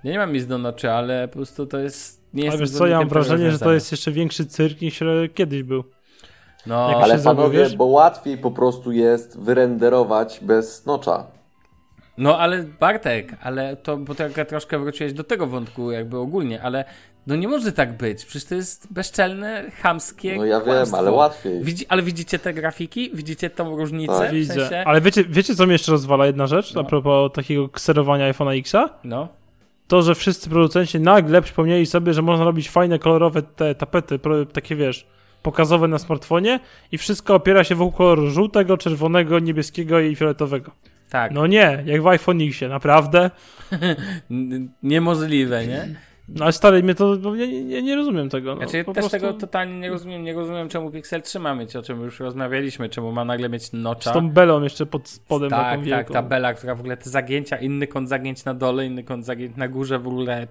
Ja 0.04 0.12
nie 0.12 0.18
mam 0.18 0.34
nic 0.34 0.46
do 0.46 0.58
noczy, 0.58 0.92
ale 0.92 1.28
po 1.28 1.34
prostu 1.34 1.66
to 1.66 1.80
jest. 1.80 2.28
Nie 2.34 2.44
A 2.44 2.46
jest 2.46 2.60
wiesz 2.60 2.70
co, 2.70 2.88
ja 2.88 3.00
mam 3.00 3.10
wrażenie, 3.10 3.52
że 3.52 3.60
to 3.60 3.74
jest 3.74 3.92
jeszcze 3.92 4.12
większy 4.12 4.46
cyrk 4.46 4.82
niż 4.82 5.00
kiedyś 5.34 5.64
był. 5.64 5.84
No, 6.68 6.90
Jak 6.92 7.04
Ale 7.04 7.20
panowie, 7.20 7.70
bo 7.78 7.86
łatwiej 7.86 8.38
po 8.38 8.52
prostu 8.52 8.92
jest 8.92 9.40
wyrenderować 9.40 10.40
bez 10.42 10.86
nocza. 10.86 11.24
no 12.18 12.38
ale 12.38 12.64
Bartek, 12.64 13.36
ale 13.44 13.76
to, 13.76 13.98
bo 13.98 14.16
tak 14.16 14.32
troszkę 14.48 14.80
wróciłeś 14.80 15.14
do 15.14 15.24
tego 15.24 15.48
wątku, 15.48 15.92
jakby 15.92 16.18
ogólnie, 16.18 16.62
ale 16.62 16.86
no 17.28 17.36
nie 17.36 17.48
może 17.48 17.72
tak 17.72 17.98
być. 17.98 18.26
Przecież 18.26 18.46
to 18.50 18.56
jest 18.56 18.94
bezczelne, 18.94 19.64
chamskie. 19.82 20.36
No 20.38 20.46
ja 20.46 20.58
wiem, 20.62 20.66
kłamstwo. 20.74 20.98
ale 20.98 21.12
łatwiej. 21.12 21.64
Widzi, 21.64 21.86
ale 21.90 22.02
widzicie 22.02 22.40
te 22.40 22.54
grafiki? 22.54 23.12
Widzicie 23.14 23.50
tą 23.50 23.76
różnicę? 23.78 24.14
Tak. 24.20 24.30
w 24.30 24.34
Widzę. 24.34 24.54
sensie? 24.54 24.84
Ale 24.88 25.02
wiecie, 25.02 25.24
wiecie, 25.24 25.56
co 25.56 25.64
mnie 25.66 25.74
jeszcze 25.74 25.92
rozwala 25.92 26.26
jedna 26.26 26.48
rzecz 26.48 26.74
No. 26.74 26.82
a 26.82 26.84
propos 26.84 27.32
takiego 27.34 27.70
kserowania 27.70 28.34
iPhone'a 28.34 28.62
X'a? 28.62 28.90
No. 29.04 29.28
To, 29.88 30.02
że 30.02 30.16
wszyscy 30.16 30.50
producenci 30.50 31.00
nagle 31.00 31.42
przypomnieli 31.42 31.86
sobie, 31.86 32.14
że 32.14 32.22
można 32.22 32.46
robić 32.46 32.70
fajne, 32.70 33.00
kolorowe 33.00 33.42
te 33.42 33.76
tapety, 33.76 34.20
takie 34.54 34.76
wiesz, 34.76 35.08
pokazowe 35.44 35.88
na 35.88 36.00
smartfonie 36.00 36.60
i 36.92 36.98
wszystko 36.98 37.36
opiera 37.36 37.64
się 37.64 37.76
wokół 37.76 37.98
koloru 37.98 38.30
żółtego, 38.30 38.78
czerwonego, 38.78 39.40
niebieskiego 39.40 40.00
i 40.00 40.16
fioletowego. 40.16 40.72
Tak. 41.10 41.32
No 41.32 41.48
nie, 41.48 41.84
jak 41.86 42.02
w 42.02 42.08
iPhone 42.08 42.42
Xie, 42.42 42.70
naprawdę. 42.70 43.32
Niemożliwe, 44.84 45.68
nie? 45.68 45.96
No 46.30 46.46
ale 46.46 46.52
stary, 46.52 46.84
mnie 46.84 46.96
to, 46.96 47.18
bo 47.18 47.36
ja, 47.36 47.46
ja 47.46 47.82
nie 47.82 47.96
rozumiem 47.96 48.30
tego. 48.30 48.56
No, 48.56 48.62
Znaczy, 48.62 48.78
ja 48.78 48.84
też 48.84 48.94
prostu 48.94 49.12
tego 49.12 49.34
totalnie 49.34 49.80
nie 49.80 49.90
rozumiem. 49.90 50.24
Nie 50.24 50.34
rozumiem, 50.34 50.70
czemu 50.70 50.92
Pixel 50.92 51.22
3 51.22 51.40
ma 51.40 51.56
mieć, 51.56 51.76
o 51.76 51.82
czym 51.82 52.02
już 52.02 52.20
rozmawialiśmy, 52.20 52.90
czemu 52.90 53.12
ma 53.12 53.26
nagle 53.26 53.50
mieć 53.50 53.72
nocza. 53.72 54.12
Z 54.12 54.14
tą 54.14 54.30
belą 54.30 54.64
jeszcze 54.64 54.86
pod 54.86 55.10
spodem 55.10 55.50
taką 55.50 55.64
tak, 55.64 55.72
tak, 55.72 55.84
wielką. 55.84 56.14
ta 56.14 56.24
bela, 56.24 56.54
która 56.54 56.76
w 56.76 56.80
ogóle 56.80 56.98
te 56.98 57.10
zagięcia, 57.10 57.58
inny 57.58 57.88
kąt 57.88 58.10
zagięć 58.10 58.46
na 58.46 58.54
dole, 58.54 58.86
inny 58.86 59.04
kąt 59.04 59.26
zagięć 59.26 59.58
na 59.58 59.68
górze 59.68 60.00
w 60.00 60.08
ogóle. 60.08 60.48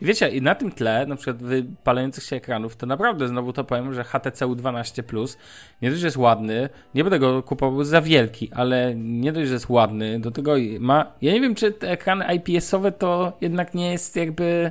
I 0.00 0.04
wiecie, 0.04 0.28
i 0.28 0.42
na 0.42 0.54
tym 0.54 0.72
tle, 0.72 1.06
na 1.06 1.16
przykład 1.16 1.42
wypalających 1.42 2.24
się 2.24 2.36
ekranów, 2.36 2.76
to 2.76 2.86
naprawdę 2.86 3.28
znowu 3.28 3.52
to 3.52 3.64
powiem, 3.64 3.94
że 3.94 4.04
HTC 4.04 4.46
U12 4.46 5.02
Plus 5.02 5.38
nie 5.82 5.90
dość, 5.90 6.00
że 6.00 6.06
jest 6.06 6.16
ładny, 6.16 6.68
nie 6.94 7.04
będę 7.04 7.18
go 7.18 7.42
kupował 7.42 7.84
za 7.84 8.00
wielki, 8.00 8.50
ale 8.52 8.94
nie 8.94 9.32
dość, 9.32 9.48
że 9.48 9.54
jest 9.54 9.68
ładny, 9.68 10.20
do 10.20 10.30
tego 10.30 10.54
ma. 10.80 11.12
Ja 11.22 11.32
nie 11.32 11.40
wiem, 11.40 11.54
czy 11.54 11.72
te 11.72 11.90
ekrany 11.90 12.24
IPS-owe 12.24 12.92
to 12.92 13.32
jednak 13.40 13.74
nie 13.74 13.92
jest 13.92 14.16
jakby. 14.16 14.70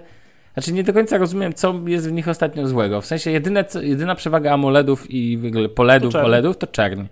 Znaczy 0.56 0.74
nie 0.74 0.84
do 0.84 0.94
końca 0.94 1.18
rozumiem, 1.18 1.54
co 1.54 1.82
jest 1.86 2.10
w 2.10 2.12
nich 2.12 2.28
ostatnio 2.28 2.68
złego. 2.68 3.02
W 3.02 3.06
sensie 3.06 3.32
jedyne, 3.32 3.66
jedyna 3.82 4.16
przewaga 4.16 4.54
AMOLEDów 4.54 5.12
i 5.12 5.38
w 5.38 5.46
ogóle 5.46 5.70
POLEDów, 5.70 6.14
To. 6.14 6.24
OLEDów 6.24 6.58
to 6.58 6.68
czerń. 6.68 7.04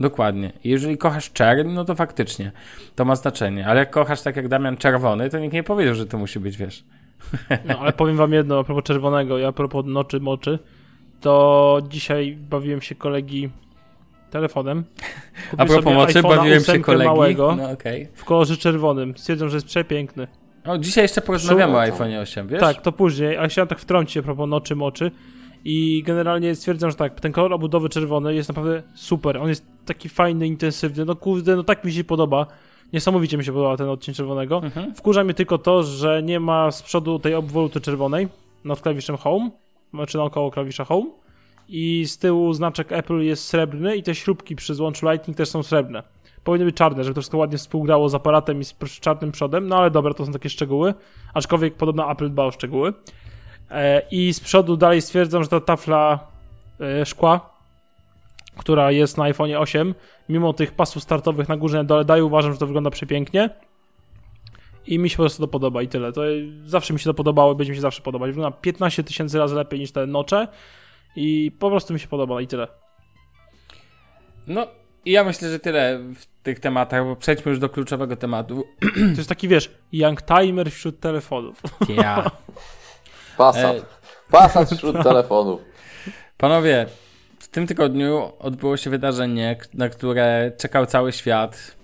Dokładnie. 0.00 0.52
I 0.64 0.70
jeżeli 0.70 0.98
kochasz 0.98 1.32
czerń, 1.32 1.72
no 1.72 1.84
to 1.84 1.94
faktycznie 1.94 2.52
to 2.94 3.04
ma 3.04 3.16
znaczenie. 3.16 3.66
Ale 3.66 3.80
jak 3.80 3.90
kochasz 3.90 4.22
tak 4.22 4.36
jak 4.36 4.48
Damian 4.48 4.76
czerwony, 4.76 5.30
to 5.30 5.38
nikt 5.38 5.54
nie 5.54 5.62
powiedział, 5.62 5.94
że 5.94 6.06
to 6.06 6.18
musi 6.18 6.40
być, 6.40 6.56
wiesz. 6.56 6.84
No 7.64 7.78
ale 7.78 7.92
powiem 7.92 8.16
wam 8.16 8.32
jedno 8.32 8.58
a 8.58 8.64
propos 8.64 8.84
czerwonego, 8.84 9.38
ja 9.38 9.48
a 9.48 9.52
propos 9.52 9.84
noczy 9.86 10.20
moczy, 10.20 10.58
to 11.20 11.82
dzisiaj 11.88 12.36
bawiłem 12.50 12.80
się 12.80 12.94
kolegi 12.94 13.50
telefonem. 14.30 14.84
A 15.56 15.66
propos 15.66 15.92
iPhone'a 15.92 16.22
bawiłem 16.22 16.60
się 16.60 16.72
8 16.72 16.82
kolegi. 16.82 17.08
małego 17.08 17.56
No 17.56 17.70
okej. 17.70 18.08
w 18.14 18.24
kolorze 18.24 18.56
czerwonym. 18.56 19.14
Stwierdzam, 19.16 19.48
że 19.48 19.56
jest 19.56 19.66
przepiękny. 19.66 20.26
O, 20.66 20.78
dzisiaj 20.78 21.04
jeszcze 21.04 21.20
porozmawiamy 21.20 21.76
o 21.76 21.80
iPhone 21.80 22.14
8, 22.14 22.48
wiesz? 22.48 22.60
Tak, 22.60 22.82
to 22.82 22.92
później, 22.92 23.36
a 23.36 23.48
chciałem 23.48 23.68
tak 23.68 23.78
wtrącić 23.78 24.16
a 24.16 24.22
propos 24.22 24.48
noczy 24.48 24.76
moczy. 24.76 25.10
I 25.64 26.02
generalnie 26.06 26.54
stwierdzam, 26.54 26.90
że 26.90 26.96
tak, 26.96 27.20
ten 27.20 27.32
kolor 27.32 27.52
obudowy 27.52 27.88
czerwony 27.88 28.34
jest 28.34 28.48
naprawdę 28.48 28.82
super. 28.94 29.36
On 29.36 29.48
jest 29.48 29.66
taki 29.86 30.08
fajny, 30.08 30.46
intensywny. 30.46 31.04
No 31.04 31.16
kurde, 31.16 31.56
no 31.56 31.64
tak 31.64 31.84
mi 31.84 31.92
się 31.92 32.04
podoba. 32.04 32.46
Niesamowicie 32.92 33.36
mi 33.38 33.44
się 33.44 33.52
podoba 33.52 33.76
ten 33.76 33.88
odcień 33.88 34.14
czerwonego. 34.14 34.62
Mhm. 34.64 34.94
Wkurza 34.94 35.24
mnie 35.24 35.34
tylko 35.34 35.58
to, 35.58 35.82
że 35.82 36.22
nie 36.22 36.40
ma 36.40 36.70
z 36.70 36.82
przodu 36.82 37.18
tej 37.18 37.34
obwoluty 37.34 37.80
czerwonej 37.80 38.28
nad 38.64 38.80
klawiszem 38.80 39.16
Home, 39.16 39.50
czy 40.08 40.18
naokoło 40.18 40.50
klawisza 40.50 40.84
Home. 40.84 41.06
I 41.68 42.04
z 42.06 42.18
tyłu 42.18 42.52
znaczek 42.52 42.92
Apple 42.92 43.20
jest 43.20 43.44
srebrny 43.44 43.96
i 43.96 44.02
te 44.02 44.14
śrubki 44.14 44.56
przy 44.56 44.74
złączu 44.74 45.10
Lightning 45.10 45.36
też 45.36 45.48
są 45.48 45.62
srebrne. 45.62 46.02
Powinny 46.46 46.64
być 46.64 46.76
czarne, 46.76 47.04
żeby 47.04 47.14
to 47.14 47.20
wszystko 47.20 47.38
ładnie 47.38 47.58
współgrało 47.58 48.08
z 48.08 48.14
aparatem 48.14 48.60
i 48.60 48.64
z 48.64 48.74
czarnym 49.00 49.32
przodem, 49.32 49.68
no 49.68 49.76
ale 49.76 49.90
dobra, 49.90 50.14
to 50.14 50.26
są 50.26 50.32
takie 50.32 50.48
szczegóły. 50.48 50.94
Aczkolwiek 51.34 51.74
podobno 51.74 52.10
Apple 52.10 52.30
dba 52.30 52.44
o 52.44 52.50
szczegóły. 52.50 52.92
E, 53.70 54.02
I 54.10 54.34
z 54.34 54.40
przodu 54.40 54.76
dalej 54.76 55.02
stwierdzam, 55.02 55.42
że 55.42 55.48
ta 55.48 55.60
tafla 55.60 56.18
e, 56.80 57.06
szkła, 57.06 57.50
która 58.56 58.90
jest 58.90 59.18
na 59.18 59.24
iPhone 59.24 59.56
8, 59.56 59.94
mimo 60.28 60.52
tych 60.52 60.72
pasów 60.72 61.02
startowych 61.02 61.48
na 61.48 61.56
górze 61.56 61.76
na 61.76 61.84
dole 61.84 62.04
daje, 62.04 62.24
uważam, 62.24 62.52
że 62.52 62.58
to 62.58 62.66
wygląda 62.66 62.90
przepięknie. 62.90 63.50
I 64.86 64.98
mi 64.98 65.10
się 65.10 65.16
po 65.16 65.22
prostu 65.22 65.42
to 65.42 65.48
podoba 65.48 65.82
i 65.82 65.88
tyle. 65.88 66.12
To 66.12 66.22
zawsze 66.64 66.92
mi 66.92 66.98
się 66.98 67.04
to 67.04 67.14
podobało 67.14 67.52
i 67.52 67.56
będzie 67.56 67.72
mi 67.72 67.76
się 67.76 67.82
zawsze 67.82 68.02
podobać. 68.02 68.30
Wygląda 68.30 68.58
15 68.58 69.04
tysięcy 69.04 69.38
razy 69.38 69.54
lepiej 69.54 69.80
niż 69.80 69.92
te 69.92 70.06
nocze 70.06 70.48
i 71.16 71.52
po 71.58 71.70
prostu 71.70 71.94
mi 71.94 72.00
się 72.00 72.08
podoba 72.08 72.40
i 72.40 72.46
tyle. 72.46 72.68
No 74.46 74.66
i 75.06 75.10
ja 75.10 75.24
myślę, 75.24 75.50
że 75.50 75.58
tyle 75.58 75.98
w 76.14 76.26
tych 76.46 76.60
tematach, 76.60 77.04
bo 77.04 77.16
przejdźmy 77.16 77.50
już 77.50 77.58
do 77.58 77.68
kluczowego 77.68 78.16
tematu. 78.16 78.64
To 78.94 79.16
jest 79.16 79.28
taki, 79.28 79.48
wiesz, 79.48 79.70
young 79.92 80.22
timer 80.22 80.70
wśród 80.70 81.00
telefonów. 81.00 81.62
Ja. 81.88 82.30
Passat. 83.38 83.76
E. 83.76 83.82
Passat 84.30 84.70
wśród 84.70 85.02
telefonów. 85.02 85.60
Panowie, 86.36 86.86
w 87.38 87.48
tym 87.48 87.66
tygodniu 87.66 88.32
odbyło 88.38 88.76
się 88.76 88.90
wydarzenie, 88.90 89.56
na 89.74 89.88
które 89.88 90.52
czekał 90.58 90.86
cały 90.86 91.12
świat. 91.12 91.76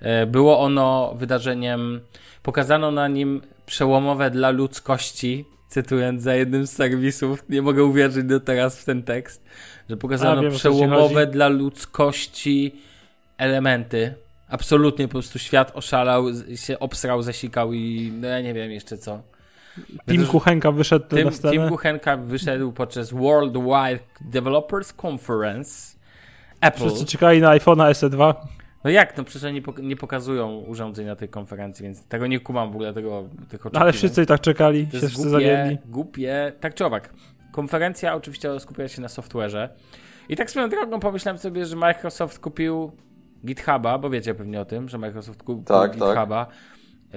E, 0.00 0.26
Było 0.26 0.60
ono 0.60 1.14
wydarzeniem, 1.16 2.00
pokazano 2.42 2.90
na 2.90 3.08
nim 3.08 3.42
przełomowe 3.66 4.30
dla 4.30 4.50
ludzkości, 4.50 5.44
cytując 5.68 6.22
za 6.22 6.34
jednym 6.34 6.66
z 6.66 6.72
serwisów, 6.72 7.44
nie 7.48 7.62
mogę 7.62 7.84
uwierzyć 7.84 8.24
do 8.24 8.40
teraz 8.40 8.80
w 8.80 8.84
ten 8.84 9.02
tekst, 9.02 9.44
że 9.90 9.96
pokazano 9.96 10.40
A, 10.40 10.42
wiem, 10.42 10.52
przełomowe 10.52 11.26
dla 11.26 11.48
ludzkości 11.48 12.88
elementy. 13.38 14.14
Absolutnie 14.48 15.08
po 15.08 15.12
prostu 15.12 15.38
świat 15.38 15.72
oszalał, 15.74 16.24
się 16.56 16.78
obsrał, 16.78 17.22
zasikał 17.22 17.72
i 17.72 18.12
no 18.20 18.28
ja 18.28 18.40
nie 18.40 18.54
wiem 18.54 18.70
jeszcze 18.70 18.98
co. 18.98 19.22
Tim 20.10 20.26
Kuchenka 20.26 20.72
wyszedł 20.72 21.04
na 21.16 21.22
Tim, 21.22 21.32
scenę. 21.32 21.52
Tim 21.52 21.68
Kuchenka 21.68 22.16
wyszedł 22.16 22.72
podczas 22.72 23.10
Worldwide 23.12 23.98
Developers 24.20 24.94
Conference 25.06 25.96
Apple. 26.60 26.78
Wszyscy 26.80 27.04
czekali 27.06 27.40
na 27.40 27.50
iPhone'a 27.56 27.90
SE2. 27.90 28.34
No 28.84 28.90
jak, 28.90 29.16
no 29.16 29.24
przecież 29.24 29.52
nie, 29.52 29.62
pok- 29.62 29.82
nie 29.82 29.96
pokazują 29.96 30.56
urządzeń 30.58 31.06
na 31.06 31.16
tej 31.16 31.28
konferencji, 31.28 31.82
więc 31.82 32.06
tego 32.06 32.26
nie 32.26 32.40
kumam 32.40 32.68
w 32.72 32.74
ogóle, 32.74 32.94
tego, 32.94 33.22
tych 33.48 33.60
oczekiwań. 33.66 33.72
No, 33.74 33.80
ale 33.80 33.92
wszyscy 33.92 34.22
i 34.22 34.26
tak 34.26 34.40
czekali, 34.40 34.86
To 34.86 34.90
się 34.92 34.96
jest 34.96 35.06
wszyscy 35.08 35.28
głupie, 35.30 35.46
zawiedli. 35.56 35.78
głupie, 35.86 36.52
tak 36.60 36.74
czy 36.74 36.84
owak. 36.86 37.10
Konferencja 37.52 38.14
oczywiście 38.14 38.60
skupiała 38.60 38.88
się 38.88 39.02
na 39.02 39.08
software'ze 39.08 39.68
i 40.28 40.36
tak 40.36 40.50
swoją 40.50 40.68
drogą 40.68 41.00
pomyślałem 41.00 41.38
sobie, 41.38 41.66
że 41.66 41.76
Microsoft 41.76 42.38
kupił 42.38 42.92
GitHuba, 43.46 43.98
bo 43.98 44.10
wiecie 44.10 44.34
pewnie 44.34 44.60
o 44.60 44.64
tym, 44.64 44.88
że 44.88 44.98
Microsoft 44.98 45.42
kupił 45.42 45.64
Tak, 45.64 45.96
tak. 45.96 46.08
GitHuba. 46.08 46.46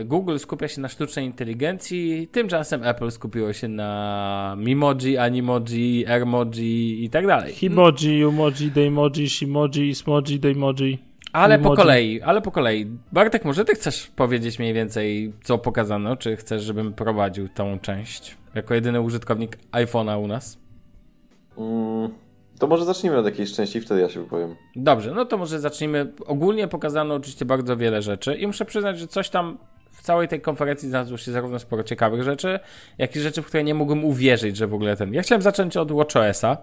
Google 0.05 0.37
skupia 0.37 0.67
się 0.67 0.81
na 0.81 0.87
sztucznej 0.87 1.25
inteligencji, 1.25 2.27
tymczasem 2.31 2.83
Apple 2.83 3.11
skupiło 3.11 3.53
się 3.53 3.67
na 3.67 4.55
Mimoji, 4.57 5.17
Animoji, 5.17 6.07
Airmoji 6.07 7.05
i 7.05 7.09
tak 7.09 7.27
dalej. 7.27 7.53
Himoji, 7.53 8.25
Umoji, 8.25 8.71
Daymoji, 8.75 9.29
Shimoji, 9.29 9.95
Smoji, 9.95 10.39
Daymoji. 10.39 10.99
Ale 11.33 11.57
po 11.59 11.61
Emoji. 11.65 11.77
kolei, 11.77 12.21
ale 12.21 12.41
po 12.41 12.51
kolei. 12.51 12.85
Bartek, 13.11 13.45
może 13.45 13.65
ty 13.65 13.75
chcesz 13.75 14.07
powiedzieć 14.07 14.59
mniej 14.59 14.73
więcej, 14.73 15.33
co 15.43 15.57
pokazano, 15.57 16.15
czy 16.15 16.35
chcesz, 16.35 16.63
żebym 16.63 16.93
prowadził 16.93 17.49
tą 17.49 17.79
część? 17.79 18.37
Jako 18.55 18.73
jedyny 18.73 19.01
użytkownik 19.01 19.57
iPhone'a 19.71 20.23
u 20.23 20.27
nas. 20.27 20.57
Mm, 21.57 22.09
to 22.61 22.67
może 22.67 22.85
zacznijmy 22.85 23.17
od 23.17 23.25
jakiejś 23.25 23.53
części 23.53 23.77
i 23.77 23.81
wtedy 23.81 24.01
ja 24.01 24.09
się 24.09 24.19
wypowiem. 24.19 24.55
Dobrze, 24.75 25.11
no 25.11 25.25
to 25.25 25.37
może 25.37 25.59
zacznijmy. 25.59 26.13
Ogólnie 26.25 26.67
pokazano 26.67 27.15
oczywiście 27.15 27.45
bardzo 27.45 27.77
wiele 27.77 28.01
rzeczy 28.01 28.35
i 28.35 28.47
muszę 28.47 28.65
przyznać, 28.65 28.99
że 28.99 29.07
coś 29.07 29.29
tam 29.29 29.57
w 29.91 30.01
całej 30.01 30.27
tej 30.27 30.41
konferencji 30.41 30.89
znalazło 30.89 31.17
się 31.17 31.31
zarówno 31.31 31.59
sporo 31.59 31.83
ciekawych 31.83 32.23
rzeczy, 32.23 32.59
jak 32.97 33.15
i 33.15 33.19
rzeczy, 33.19 33.41
w 33.41 33.45
które 33.45 33.63
nie 33.63 33.73
mogłem 33.73 34.05
uwierzyć, 34.05 34.57
że 34.57 34.67
w 34.67 34.73
ogóle 34.73 34.97
ten... 34.97 35.13
Ja 35.13 35.21
chciałem 35.21 35.41
zacząć 35.41 35.77
od 35.77 35.91
WatchOSa. 35.91 36.57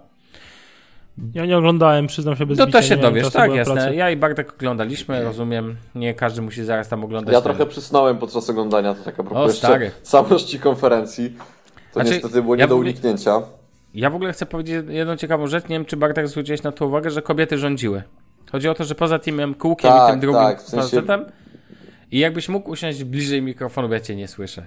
Ja 1.33 1.45
nie 1.45 1.57
oglądałem, 1.57 2.07
przyznam 2.07 2.35
się 2.35 2.45
bez 2.45 2.57
No 2.57 2.65
bicia, 2.65 2.79
to 2.79 2.85
się 2.85 2.97
dowiesz, 2.97 3.29
tak, 3.29 3.53
jasne. 3.53 3.73
pracy. 3.73 3.95
Ja 3.95 4.09
i 4.11 4.15
Bartek 4.17 4.53
oglądaliśmy, 4.53 5.23
rozumiem. 5.23 5.75
Nie 5.95 6.13
każdy 6.13 6.41
musi 6.41 6.63
zaraz 6.63 6.87
tam 6.89 7.03
oglądać. 7.03 7.33
Ja 7.33 7.41
ten- 7.41 7.55
trochę 7.55 7.65
przysnąłem 7.71 8.17
podczas 8.17 8.49
oglądania, 8.49 8.93
to 8.93 9.03
taka 9.03 9.21
O, 9.21 9.25
propos 9.25 9.47
jeszcze 9.47 9.67
stary. 9.67 9.91
całości 10.03 10.59
konferencji. 10.59 11.29
To 11.93 11.93
Znaczy, 11.93 12.09
niestety 12.09 12.41
było 12.41 12.55
nie 12.55 12.61
ja 12.61 12.67
do 12.67 12.75
uniknięcia. 12.75 13.41
Ja 13.93 14.09
w 14.09 14.15
ogóle 14.15 14.33
chcę 14.33 14.45
powiedzieć 14.45 14.85
jedną 14.89 15.15
ciekawą 15.15 15.47
rzecz. 15.47 15.63
Nie 15.63 15.69
wiem, 15.75 15.85
czy 15.85 15.97
Bartek 15.97 16.27
zwróciłeś 16.27 16.63
na 16.63 16.71
to 16.71 16.85
uwagę, 16.87 17.09
że 17.11 17.21
kobiety 17.21 17.57
rządziły. 17.57 18.03
Chodzi 18.51 18.69
o 18.69 18.73
to, 18.73 18.83
że 18.83 18.95
poza 18.95 19.19
Timem 19.19 19.55
Cookiem 19.55 19.89
i 19.91 19.93
Tak, 19.93 20.11
tym 20.11 20.19
drugim 20.19 20.41
tak, 20.41 20.61
w 20.61 20.69
sensie- 20.69 20.83
facetem 20.95 21.25
i 22.11 22.19
jakbyś 22.19 22.49
mógł 22.49 22.69
usiąść 22.71 23.03
bliżej 23.03 23.41
mikrofonu, 23.41 23.87
bo 23.87 23.93
ja 23.93 23.99
cię 23.99 24.15
nie 24.15 24.27
słyszę. 24.27 24.65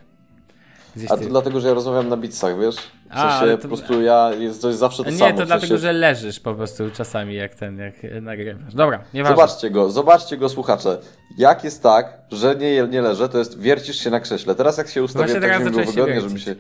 Gdzieś 0.97 1.11
A 1.11 1.17
ty... 1.17 1.23
to 1.25 1.29
dlatego, 1.31 1.61
że 1.61 1.69
ja 1.69 1.75
rozmawiam 1.75 2.09
na 2.09 2.17
bitsach, 2.17 2.61
wiesz? 2.61 2.77
W 2.77 2.81
A, 3.11 3.15
sensie 3.21 3.37
ale 3.37 3.57
to- 3.57 3.63
po 3.63 3.69
prostu 3.69 4.03
ja, 4.03 4.31
jest, 4.39 4.61
zawsze 4.61 5.05
to 5.05 5.11
Nie, 5.11 5.17
samo. 5.17 5.37
to 5.37 5.45
w 5.45 5.47
dlatego, 5.47 5.69
sensie... 5.69 5.83
że 5.83 5.93
leżysz 5.93 6.41
po 6.41 6.55
prostu 6.55 6.91
czasami, 6.91 7.35
jak 7.35 7.55
ten, 7.55 7.79
jak 7.79 7.95
nagrywasz. 8.23 8.75
Dobra, 8.75 9.05
nieważne. 9.15 9.37
Zobaczcie 9.37 9.71
go, 9.71 9.91
zobaczcie 9.91 10.37
go 10.37 10.49
słuchacze. 10.49 10.99
Jak 11.39 11.65
jest 11.65 11.83
tak, 11.83 12.19
że 12.33 12.57
nie, 12.57 12.83
nie 12.89 13.03
leżę, 13.03 13.29
to 13.29 13.39
jest 13.39 13.61
wiercisz 13.61 13.97
się 13.99 14.11
na 14.11 14.21
krześle. 14.21 14.55
Teraz 14.55 14.79
jak 14.79 14.89
się 14.89 15.03
ustawię, 15.03 15.25
Właśnie 15.25 15.41
tak 15.41 15.59
żeby 15.59 15.71
było 15.71 15.85
wygodnie, 15.85 16.21
żeby 16.21 16.41
się... 16.41 16.55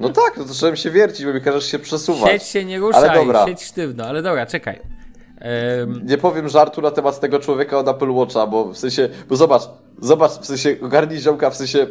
No 0.00 0.08
tak, 0.08 0.34
no 0.36 0.44
to 0.44 0.52
zacząłem 0.52 0.76
się 0.76 0.90
wiercić, 0.90 1.26
bo 1.26 1.32
mi 1.32 1.40
każesz 1.40 1.64
się 1.64 1.78
przesuwać. 1.78 2.30
Siedź 2.32 2.42
się, 2.42 2.64
nie 2.64 2.78
ruszaj, 2.78 3.08
Ale 3.08 3.20
dobra. 3.20 3.46
siedź 3.46 3.62
sztywno, 3.62 4.04
ale 4.04 4.22
dobra, 4.22 4.46
czekaj. 4.46 4.80
Ehm, 5.40 6.00
Nie 6.06 6.18
powiem 6.18 6.48
żartu 6.48 6.82
na 6.82 6.90
temat 6.90 7.20
tego 7.20 7.38
człowieka 7.38 7.78
od 7.78 7.88
Apple 7.88 8.10
Watcha, 8.10 8.46
bo 8.46 8.64
w 8.64 8.78
sensie, 8.78 9.08
bo 9.28 9.36
zobacz, 9.36 9.62
zobacz, 10.02 10.30
w 10.32 10.46
sensie, 10.46 10.76
ogarnij 10.82 11.18
ziomka, 11.20 11.50
w 11.50 11.56
sensie, 11.56 11.86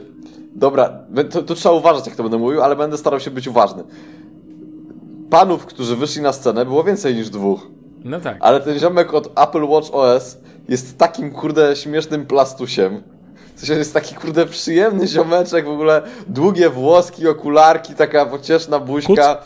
dobra, 0.55 0.99
to, 1.31 1.43
to 1.43 1.55
trzeba 1.55 1.75
uważać, 1.75 2.07
jak 2.07 2.15
to 2.15 2.23
będę 2.23 2.37
mówił, 2.37 2.61
ale 2.61 2.75
będę 2.75 2.97
starał 2.97 3.19
się 3.19 3.31
być 3.31 3.47
uważny. 3.47 3.83
Panów, 5.29 5.65
którzy 5.65 5.95
wyszli 5.95 6.21
na 6.21 6.33
scenę, 6.33 6.65
było 6.65 6.83
więcej 6.83 7.15
niż 7.15 7.29
dwóch. 7.29 7.67
no 8.03 8.19
tak. 8.19 8.37
Ale 8.39 8.59
ten 8.59 8.79
ziomek 8.79 9.13
od 9.13 9.39
Apple 9.39 9.63
Watch 9.63 9.89
OS 9.93 10.37
jest 10.69 10.97
takim, 10.97 11.31
kurde, 11.31 11.75
śmiesznym 11.75 12.25
plastusiem. 12.25 13.03
W 13.57 13.59
sensie 13.59 13.73
jest 13.73 13.93
taki, 13.93 14.15
kurde, 14.15 14.45
przyjemny 14.45 15.07
ziomeczek, 15.07 15.65
w 15.65 15.69
ogóle 15.69 16.01
długie 16.27 16.69
włoski, 16.69 17.27
okularki, 17.27 17.93
taka 17.93 18.25
pocieszna 18.25 18.79
buźka. 18.79 19.41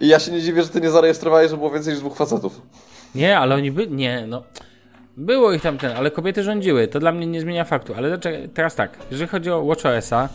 I 0.00 0.08
ja 0.08 0.18
się 0.18 0.32
nie 0.32 0.40
dziwię, 0.42 0.62
że 0.62 0.68
ty 0.68 0.80
nie 0.80 0.90
zarejestrowałeś, 0.90 1.50
że 1.50 1.56
było 1.56 1.70
więcej 1.70 1.92
niż 1.92 2.00
dwóch 2.00 2.16
facetów. 2.16 2.60
Nie, 3.14 3.38
ale 3.38 3.54
oni 3.54 3.70
by. 3.70 3.86
Nie, 3.86 4.24
no. 4.28 4.42
Było 5.16 5.52
ich 5.52 5.62
tam 5.62 5.78
ten, 5.78 5.96
ale 5.96 6.10
kobiety 6.10 6.42
rządziły. 6.42 6.88
To 6.88 7.00
dla 7.00 7.12
mnie 7.12 7.26
nie 7.26 7.40
zmienia 7.40 7.64
faktu. 7.64 7.94
Ale 7.96 8.18
teraz 8.54 8.74
tak, 8.74 8.98
jeżeli 9.10 9.28
chodzi 9.28 9.50
o 9.50 9.64
WatchOSa, 9.64 10.28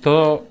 to 0.00 0.42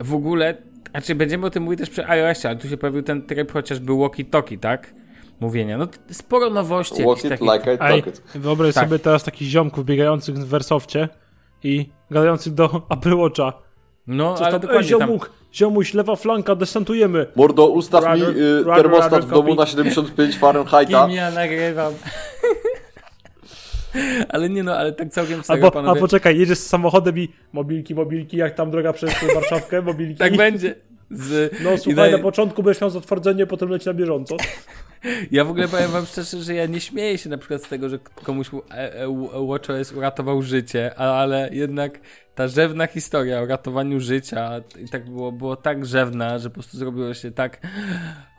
w 0.00 0.14
ogóle, 0.14 0.54
znaczy 0.90 1.14
będziemy 1.14 1.46
o 1.46 1.50
tym 1.50 1.62
mówić 1.62 1.80
też 1.80 1.90
przy 1.90 2.06
iOSie, 2.06 2.48
ale 2.48 2.58
tu 2.58 2.68
się 2.68 2.76
pojawił 2.76 3.02
ten 3.02 3.22
tryb 3.22 3.52
chociażby 3.52 3.92
walkie-talkie, 3.92 4.58
tak? 4.58 4.94
Mówienia. 5.40 5.78
No 5.78 5.86
sporo 6.10 6.50
nowości 6.50 7.04
Walk 7.04 7.18
it 7.24 7.28
takich. 7.30 7.52
like 7.52 7.74
I 7.74 7.78
talk 7.78 8.06
it. 8.06 8.22
wyobraź 8.34 8.74
Tak. 8.74 8.84
sobie 8.84 8.98
teraz 8.98 9.24
takich 9.24 9.48
ziomków 9.48 9.84
biegających 9.84 10.34
w 10.38 10.44
Wersofcie 10.46 11.08
i 11.64 11.88
gadających 12.10 12.54
do 12.54 12.82
Apple 12.90 13.16
Watcha. 13.16 13.52
No, 14.06 14.34
Coś 14.34 14.42
ale 14.42 14.52
tam, 14.52 14.60
dokładnie 14.60 14.90
tam. 14.90 15.00
ziomuk, 15.00 15.30
ziomuś, 15.54 15.94
lewa 15.94 16.16
flanka, 16.16 16.54
desantujemy. 16.54 17.26
Mordo, 17.36 17.66
ustaw 17.66 18.04
mi 18.16 18.22
y, 18.22 18.64
termostat 18.76 19.12
Roger, 19.12 19.24
w 19.28 19.30
domu 19.30 19.48
copy. 19.48 19.60
na 19.60 19.66
75 19.66 20.36
Fahrenheita. 20.38 21.06
Kim 21.06 21.16
ja 21.16 21.30
nagrywam. 21.30 21.92
ale 24.28 24.48
nie 24.50 24.62
no, 24.62 24.76
ale 24.76 24.92
tak 24.92 25.08
całkiem 25.08 25.42
serio, 25.42 25.64
Albo, 25.64 25.68
a 25.68 25.82
panowie. 25.82 26.00
poczekaj, 26.00 26.38
jedziesz 26.38 26.58
z 26.58 26.66
samochodem 26.66 27.18
i 27.18 27.28
mobilki, 27.52 27.94
mobilki, 27.94 28.36
jak 28.36 28.54
tam 28.54 28.70
droga 28.70 28.92
przez 28.92 29.10
Warszawkę, 29.34 29.82
mobilki. 29.92 30.14
Tak 30.18 30.36
będzie. 30.36 30.74
Z, 31.10 31.52
No 31.64 31.78
słuchaj, 31.78 31.94
daje- 31.94 32.16
na 32.16 32.22
początku 32.22 32.62
będziesz 32.62 32.80
miał 32.80 32.90
zatwardzenie, 32.90 33.46
potem 33.46 33.68
leci 33.68 33.86
na 33.86 33.94
bieżąco. 33.94 34.36
Ja 35.30 35.44
w 35.44 35.50
ogóle 35.50 35.68
powiem 35.68 35.90
wam 35.90 36.06
szczerze, 36.06 36.42
że 36.42 36.54
ja 36.54 36.66
nie 36.66 36.80
śmieję 36.80 37.18
się 37.18 37.30
na 37.30 37.38
przykład 37.38 37.64
z 37.64 37.68
tego, 37.68 37.88
że 37.88 37.98
komuś 37.98 38.50
e, 38.70 38.94
e, 38.94 39.46
WatchOS 39.48 39.92
uratował 39.92 40.42
życie, 40.42 40.94
ale 40.94 41.48
jednak 41.52 42.00
ta 42.34 42.48
rzewna 42.48 42.86
historia 42.86 43.40
o 43.40 43.46
ratowaniu 43.46 44.00
życia 44.00 44.50
i 44.84 44.88
tak 44.88 45.10
było, 45.10 45.32
było 45.32 45.56
tak 45.56 45.86
rzewna, 45.86 46.38
że 46.38 46.50
po 46.50 46.54
prostu 46.54 46.78
zrobiło 46.78 47.14
się 47.14 47.30
tak 47.30 47.66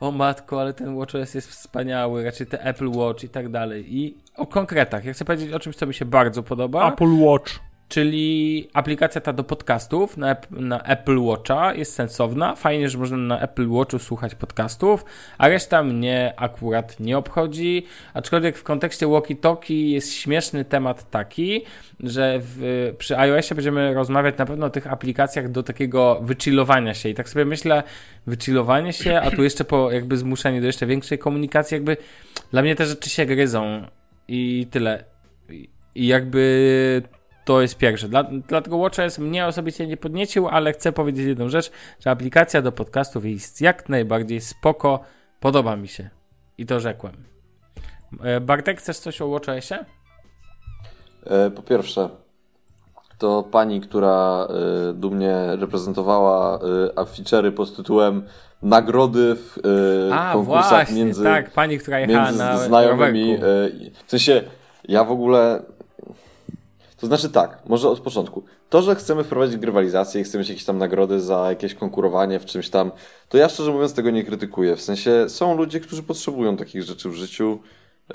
o 0.00 0.10
matko, 0.10 0.60
ale 0.60 0.72
ten 0.74 0.98
WatchOS 0.98 1.34
jest 1.34 1.48
wspaniały, 1.50 2.24
raczej 2.24 2.46
te 2.46 2.62
Apple 2.64 2.88
Watch 2.90 3.24
i 3.24 3.28
tak 3.28 3.48
dalej. 3.48 3.96
I 3.96 4.18
o 4.36 4.46
konkretach. 4.46 5.04
Ja 5.04 5.12
chcę 5.12 5.24
powiedzieć 5.24 5.52
o 5.52 5.60
czymś, 5.60 5.76
co 5.76 5.86
mi 5.86 5.94
się 5.94 6.04
bardzo 6.04 6.42
podoba. 6.42 6.92
Apple 6.92 7.18
Watch. 7.20 7.52
Czyli 7.88 8.68
aplikacja 8.72 9.20
ta 9.20 9.32
do 9.32 9.44
podcastów 9.44 10.16
na, 10.16 10.36
na 10.50 10.82
Apple 10.82 11.18
Watcha 11.18 11.74
jest 11.74 11.94
sensowna. 11.94 12.56
Fajnie, 12.56 12.88
że 12.88 12.98
można 12.98 13.16
na 13.16 13.40
Apple 13.40 13.68
Watchu 13.68 13.98
słuchać 13.98 14.34
podcastów, 14.34 15.04
a 15.38 15.48
reszta 15.48 15.82
mnie 15.82 16.34
akurat 16.36 17.00
nie 17.00 17.18
obchodzi. 17.18 17.86
Aczkolwiek 18.14 18.58
w 18.58 18.62
kontekście 18.62 19.06
walkie-talkie 19.06 19.90
jest 19.90 20.14
śmieszny 20.14 20.64
temat 20.64 21.10
taki, 21.10 21.64
że 22.00 22.38
w, 22.42 22.94
przy 22.98 23.18
iOSie 23.18 23.54
będziemy 23.54 23.94
rozmawiać 23.94 24.38
na 24.38 24.46
pewno 24.46 24.66
o 24.66 24.70
tych 24.70 24.92
aplikacjach 24.92 25.50
do 25.50 25.62
takiego 25.62 26.20
wychillowania 26.22 26.94
się. 26.94 27.08
I 27.08 27.14
tak 27.14 27.28
sobie 27.28 27.44
myślę, 27.44 27.82
wychillowanie 28.26 28.92
się, 28.92 29.20
a 29.20 29.30
tu 29.30 29.42
jeszcze 29.42 29.64
po 29.64 29.92
jakby 29.92 30.16
zmuszenie 30.16 30.60
do 30.60 30.66
jeszcze 30.66 30.86
większej 30.86 31.18
komunikacji, 31.18 31.74
jakby 31.74 31.96
dla 32.50 32.62
mnie 32.62 32.76
te 32.76 32.86
rzeczy 32.86 33.10
się 33.10 33.26
gryzą 33.26 33.86
i 34.28 34.66
tyle. 34.70 35.04
I 35.94 36.06
jakby 36.06 37.02
to 37.48 37.60
jest 37.62 37.76
pierwsze. 37.78 38.08
Dla, 38.08 38.24
dlatego 38.48 38.78
WatchOS 38.78 39.18
mnie 39.18 39.46
osobiście 39.46 39.86
nie 39.86 39.96
podniecił, 39.96 40.48
ale 40.48 40.72
chcę 40.72 40.92
powiedzieć 40.92 41.26
jedną 41.26 41.48
rzecz, 41.48 41.70
że 42.00 42.10
aplikacja 42.10 42.62
do 42.62 42.72
podcastów 42.72 43.24
jest 43.24 43.60
jak 43.60 43.88
najbardziej 43.88 44.40
spoko, 44.40 45.00
podoba 45.40 45.76
mi 45.76 45.88
się. 45.88 46.10
I 46.58 46.66
to 46.66 46.80
rzekłem. 46.80 47.14
E, 48.22 48.40
Bartek, 48.40 48.78
chcesz 48.78 48.98
coś 48.98 49.20
o 49.22 49.28
WatchOSie? 49.28 49.84
E, 51.26 51.50
Po 51.50 51.62
pierwsze, 51.62 52.08
to 53.18 53.42
pani, 53.42 53.80
która 53.80 54.46
e, 54.90 54.92
dumnie 54.92 55.36
reprezentowała 55.56 56.60
aficery 56.96 57.52
pod 57.52 57.76
tytułem 57.76 58.22
Nagrody 58.62 59.34
w 59.34 59.58
A, 60.12 60.32
konkursach 60.32 60.70
właśnie, 60.70 61.04
między, 61.04 61.24
tak, 61.24 61.50
pani, 61.50 61.78
która 61.78 61.98
jechała 62.00 62.24
między 62.24 62.38
na 62.38 62.58
znajomymi. 62.58 63.36
rowerku. 63.36 63.76
W 64.06 64.10
sensie, 64.10 64.42
ja 64.88 65.04
w 65.04 65.10
ogóle. 65.12 65.62
To 67.00 67.06
znaczy 67.06 67.30
tak, 67.30 67.62
może 67.66 67.88
od 67.88 68.00
początku. 68.00 68.42
To, 68.70 68.82
że 68.82 68.94
chcemy 68.94 69.24
wprowadzić 69.24 69.56
grywalizację 69.56 70.20
i 70.20 70.24
chcemy 70.24 70.40
mieć 70.40 70.48
jakieś 70.48 70.64
tam 70.64 70.78
nagrody 70.78 71.20
za 71.20 71.48
jakieś 71.48 71.74
konkurowanie 71.74 72.38
w 72.38 72.44
czymś 72.44 72.70
tam, 72.70 72.92
to 73.28 73.38
ja 73.38 73.48
szczerze 73.48 73.72
mówiąc 73.72 73.94
tego 73.94 74.10
nie 74.10 74.24
krytykuję. 74.24 74.76
W 74.76 74.82
sensie 74.82 75.28
są 75.28 75.56
ludzie, 75.56 75.80
którzy 75.80 76.02
potrzebują 76.02 76.56
takich 76.56 76.82
rzeczy 76.82 77.08
w 77.08 77.14
życiu 77.14 77.58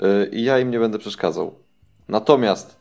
yy, 0.00 0.28
i 0.32 0.44
ja 0.44 0.58
im 0.58 0.70
nie 0.70 0.78
będę 0.78 0.98
przeszkadzał. 0.98 1.54
Natomiast 2.08 2.76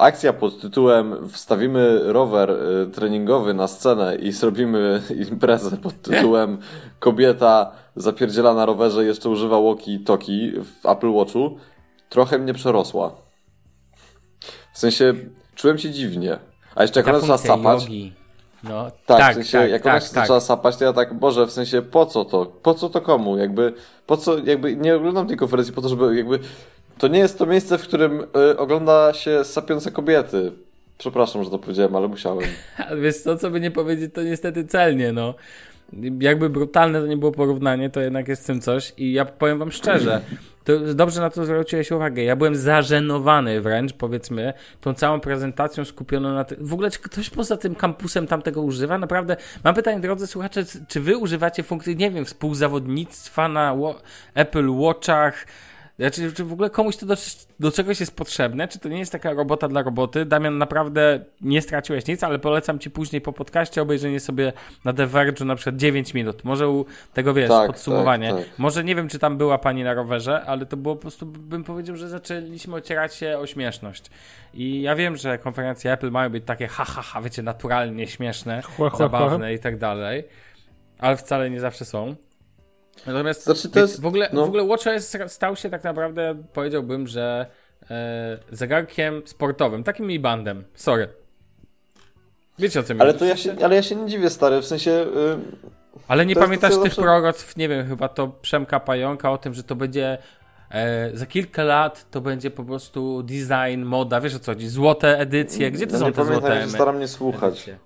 akcja 0.00 0.32
pod 0.32 0.60
tytułem 0.60 1.28
wstawimy 1.28 2.00
rower 2.12 2.50
y, 2.50 2.90
treningowy 2.90 3.54
na 3.54 3.68
scenę 3.68 4.16
i 4.16 4.32
zrobimy 4.32 5.02
imprezę 5.30 5.76
pod 5.76 6.02
tytułem 6.02 6.58
kobieta 7.00 7.72
zapierdziela 7.96 8.54
na 8.54 8.66
rowerze 8.66 9.04
jeszcze 9.04 9.30
używa 9.30 9.56
walkie-talkie 9.56 10.64
w 10.64 10.86
Apple 10.86 11.12
Watchu 11.12 11.56
trochę 12.08 12.38
mnie 12.38 12.54
przerosła. 12.54 13.14
W 14.72 14.78
sensie 14.78 15.14
czułem 15.60 15.78
się 15.78 15.90
dziwnie. 15.90 16.38
A 16.74 16.82
jeszcze 16.82 17.00
jak 17.00 17.08
ona 17.08 17.18
zaczęła 17.18 17.38
sapać, 17.38 17.82
jogi. 17.82 18.12
No, 18.64 18.90
tak, 19.06 19.18
tak, 19.18 19.32
w 19.32 19.34
sensie, 19.34 19.58
tak, 19.58 19.70
jak 19.70 19.86
ona 19.86 19.94
tak, 19.94 20.02
się 20.02 20.14
tak. 20.14 20.22
zaczęła 20.24 20.40
sapać, 20.40 20.76
to 20.76 20.84
ja 20.84 20.92
tak, 20.92 21.14
Boże, 21.14 21.46
w 21.46 21.50
sensie, 21.50 21.82
po 21.82 22.06
co 22.06 22.24
to? 22.24 22.46
Po 22.46 22.74
co 22.74 22.88
to 22.88 23.00
komu? 23.00 23.38
Jakby, 23.38 23.72
po 24.06 24.16
co, 24.16 24.38
jakby, 24.38 24.76
nie 24.76 24.96
oglądam 24.96 25.26
tej 25.26 25.36
konferencji 25.36 25.74
po 25.74 25.82
to, 25.82 25.88
żeby, 25.88 26.16
jakby, 26.16 26.38
to 26.98 27.08
nie 27.08 27.18
jest 27.18 27.38
to 27.38 27.46
miejsce, 27.46 27.78
w 27.78 27.82
którym 27.82 28.20
y, 28.50 28.58
ogląda 28.58 29.12
się 29.12 29.44
sapiące 29.44 29.90
kobiety. 29.90 30.52
Przepraszam, 30.98 31.44
że 31.44 31.50
to 31.50 31.58
powiedziałem, 31.58 31.96
ale 31.96 32.08
musiałem. 32.08 32.48
Ale 32.88 33.00
wiesz 33.00 33.16
co, 33.16 33.36
co 33.36 33.50
by 33.50 33.60
nie 33.60 33.70
powiedzieć, 33.70 34.14
to 34.14 34.22
niestety 34.22 34.64
celnie, 34.64 35.12
no. 35.12 35.34
Jakby 36.20 36.50
brutalne 36.50 37.00
to 37.00 37.06
nie 37.06 37.16
było 37.16 37.32
porównanie, 37.32 37.90
to 37.90 38.00
jednak 38.00 38.28
jest 38.28 38.42
w 38.42 38.46
tym 38.46 38.60
coś 38.60 38.92
i 38.96 39.12
ja 39.12 39.24
powiem 39.24 39.58
wam 39.58 39.72
szczerze, 39.72 40.20
to 40.64 40.94
dobrze 40.94 41.20
na 41.20 41.30
to 41.30 41.44
zwróciłeś 41.44 41.90
uwagę, 41.90 42.22
ja 42.22 42.36
byłem 42.36 42.56
zażenowany 42.56 43.60
wręcz, 43.60 43.92
powiedzmy, 43.92 44.52
tą 44.80 44.94
całą 44.94 45.20
prezentacją 45.20 45.84
skupioną 45.84 46.34
na 46.34 46.44
tym, 46.44 46.66
w 46.66 46.72
ogóle 46.72 46.90
czy 46.90 46.98
ktoś 46.98 47.30
poza 47.30 47.56
tym 47.56 47.74
kampusem 47.74 48.26
tamtego 48.26 48.62
używa? 48.62 48.98
Naprawdę, 48.98 49.36
mam 49.64 49.74
pytanie, 49.74 50.00
drodzy 50.00 50.26
słuchacze, 50.26 50.64
czy 50.88 51.00
wy 51.00 51.16
używacie 51.16 51.62
funkcji, 51.62 51.96
nie 51.96 52.10
wiem, 52.10 52.24
współzawodnictwa 52.24 53.48
na 53.48 53.76
Apple 54.34 54.70
Watchach, 54.70 55.46
znaczy, 56.00 56.32
czy 56.32 56.44
w 56.44 56.52
ogóle 56.52 56.70
komuś 56.70 56.96
to 56.96 57.06
do, 57.06 57.14
do 57.60 57.72
czegoś 57.72 58.00
jest 58.00 58.16
potrzebne? 58.16 58.68
Czy 58.68 58.78
to 58.78 58.88
nie 58.88 58.98
jest 58.98 59.12
taka 59.12 59.32
robota 59.32 59.68
dla 59.68 59.82
roboty? 59.82 60.24
Damian, 60.24 60.58
naprawdę 60.58 61.24
nie 61.40 61.62
straciłeś 61.62 62.06
nic, 62.06 62.24
ale 62.24 62.38
polecam 62.38 62.78
ci 62.78 62.90
później 62.90 63.20
po 63.22 63.32
podcaście 63.32 63.82
obejrzenie 63.82 64.20
sobie 64.20 64.52
na 64.84 64.92
The 64.92 65.06
Verge'u 65.06 65.46
na 65.46 65.54
przykład 65.54 65.76
9 65.76 66.14
minut. 66.14 66.44
Może 66.44 66.68
u 66.68 66.86
tego, 67.14 67.34
wiesz, 67.34 67.48
Tak, 67.48 67.66
podsumowanie. 67.66 68.30
tak, 68.30 68.38
tak. 68.38 68.58
Może 68.58 68.84
nie 68.84 68.94
wiem, 68.94 69.08
czy 69.08 69.18
tam 69.18 69.38
była 69.38 69.58
pani 69.58 69.84
na 69.84 69.94
rowerze, 69.94 70.42
ale 70.46 70.66
to 70.66 70.76
było 70.76 70.96
po 70.96 71.02
prostu, 71.02 71.26
bym 71.26 71.64
powiedział, 71.64 71.96
że 71.96 72.08
zaczęliśmy 72.08 72.76
ocierać 72.76 73.14
się 73.14 73.38
o 73.38 73.46
śmieszność. 73.46 74.10
I 74.54 74.82
ja 74.82 74.94
wiem, 74.96 75.16
że 75.16 75.38
konferencje 75.38 75.92
Apple 75.92 76.10
mają 76.10 76.30
być 76.30 76.44
takie 76.46 76.68
ha, 76.68 76.84
ha, 76.84 77.02
ha, 77.02 77.22
wiecie, 77.22 77.42
naturalnie 77.42 78.06
śmieszne, 78.06 78.62
Chła, 78.62 78.90
chła, 78.90 78.98
zabawne 78.98 79.54
i 79.54 79.58
tak 79.58 79.78
dalej, 79.78 80.24
ale 80.98 81.16
wcale 81.16 81.50
nie 81.50 81.60
zawsze 81.60 81.84
są. 81.84 82.16
Natomiast 83.06 83.44
Znaczy, 83.44 83.68
to 83.70 83.80
jest- 83.80 84.00
w, 84.00 84.06
ogóle, 84.06 84.28
no. 84.32 84.44
w 84.44 84.48
ogóle 84.48 84.66
WatchOS 84.66 85.16
stał 85.26 85.56
się 85.56 85.70
tak 85.70 85.84
naprawdę, 85.84 86.42
powiedziałbym, 86.52 87.06
że 87.06 87.46
e, 87.90 88.38
zegarkiem 88.52 89.22
sportowym, 89.26 89.84
takim 89.84 90.06
mi 90.06 90.18
bandem. 90.20 90.64
Sorry. 90.74 91.08
Wiecie 92.58 92.80
o 92.80 92.82
co 92.82 92.94
mi 92.94 93.00
Ale 93.00 93.14
to 93.14 93.24
ja 93.24 93.36
się, 93.36 93.56
ale 93.64 93.74
ja 93.76 93.82
się 93.82 93.96
nie 93.96 94.06
dziwię, 94.10 94.30
stary, 94.30 94.60
w 94.60 94.64
sensie, 94.66 94.90
y, 94.90 95.06
Ale 96.08 96.26
nie 96.26 96.34
pamiętasz 96.34 96.70
tych 96.74 96.82
zawsze- 96.82 97.02
proroctw, 97.02 97.56
nie 97.56 97.68
wiem, 97.68 97.88
chyba 97.88 98.08
to 98.08 98.28
Przemka 98.28 98.80
Pająka 98.80 99.30
o 99.32 99.38
tym, 99.38 99.54
że 99.54 99.62
to 99.62 99.74
będzie 99.76 100.18
e, 100.70 101.10
za 101.14 101.26
kilka 101.26 101.64
lat 101.64 102.10
to 102.10 102.20
będzie 102.20 102.50
po 102.50 102.64
prostu 102.64 103.22
design, 103.22 103.82
moda, 103.82 104.20
wiesz 104.20 104.34
o 104.34 104.38
co 104.38 104.52
chodzi, 104.52 104.68
złote 104.68 105.18
edycje, 105.18 105.70
gdzie 105.70 105.86
to 105.86 105.92
no 105.92 105.98
są 105.98 106.06
nie 106.06 106.12
te 106.12 106.16
pamiętam, 106.24 106.40
złote 106.50 106.64
emy- 106.66 106.70
staram 106.74 106.98
nie 107.00 107.08
słuchać. 107.08 107.52
edycje? 107.54 107.78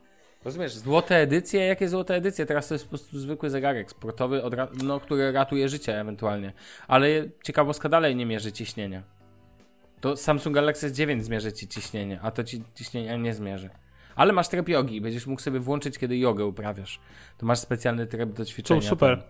Rozumiesz, 0.45 0.75
złote 0.77 1.17
edycje, 1.17 1.61
jakie 1.67 1.89
złote 1.89 2.15
edycje? 2.15 2.47
Teraz 2.47 2.69
to 2.69 2.75
jest 2.75 2.85
po 2.85 2.89
prostu 2.89 3.19
zwykły 3.19 3.51
zegarek 3.51 3.91
sportowy, 3.91 4.43
od 4.43 4.55
ra- 4.55 4.69
no, 4.83 5.01
który 5.01 5.33
ratuje 5.33 5.69
życie 5.69 6.01
ewentualnie. 6.01 6.53
Ale 6.89 7.09
ciekawostka 7.45 7.89
dalej 7.89 8.17
nie 8.17 8.27
mierzy 8.27 8.53
ciśnienia. 8.53 9.03
To 10.01 10.17
Samsung 10.17 10.55
Galaxy 10.55 10.91
S9 10.91 11.21
zmierzy 11.21 11.53
ci 11.53 11.69
ciśnienie, 11.69 12.19
a 12.23 12.31
to 12.31 12.45
ci 12.45 12.63
ciśnienia 12.75 13.17
nie 13.17 13.35
zmierzy. 13.35 13.71
Ale 14.17 14.33
masz 14.33 14.49
tryb 14.49 14.69
jogi, 14.69 15.01
będziesz 15.01 15.27
mógł 15.27 15.43
sobie 15.43 15.61
włączyć, 15.61 15.99
kiedy 15.99 16.17
jogę 16.19 16.45
uprawiasz. 16.45 17.01
To 17.39 17.47
masz 17.47 17.59
specjalny 17.59 18.07
tryb 18.07 18.33
do 18.33 18.45
ćwiczenia. 18.45 18.81
Su- 18.81 18.89
super. 18.89 19.19
tam. 19.19 19.29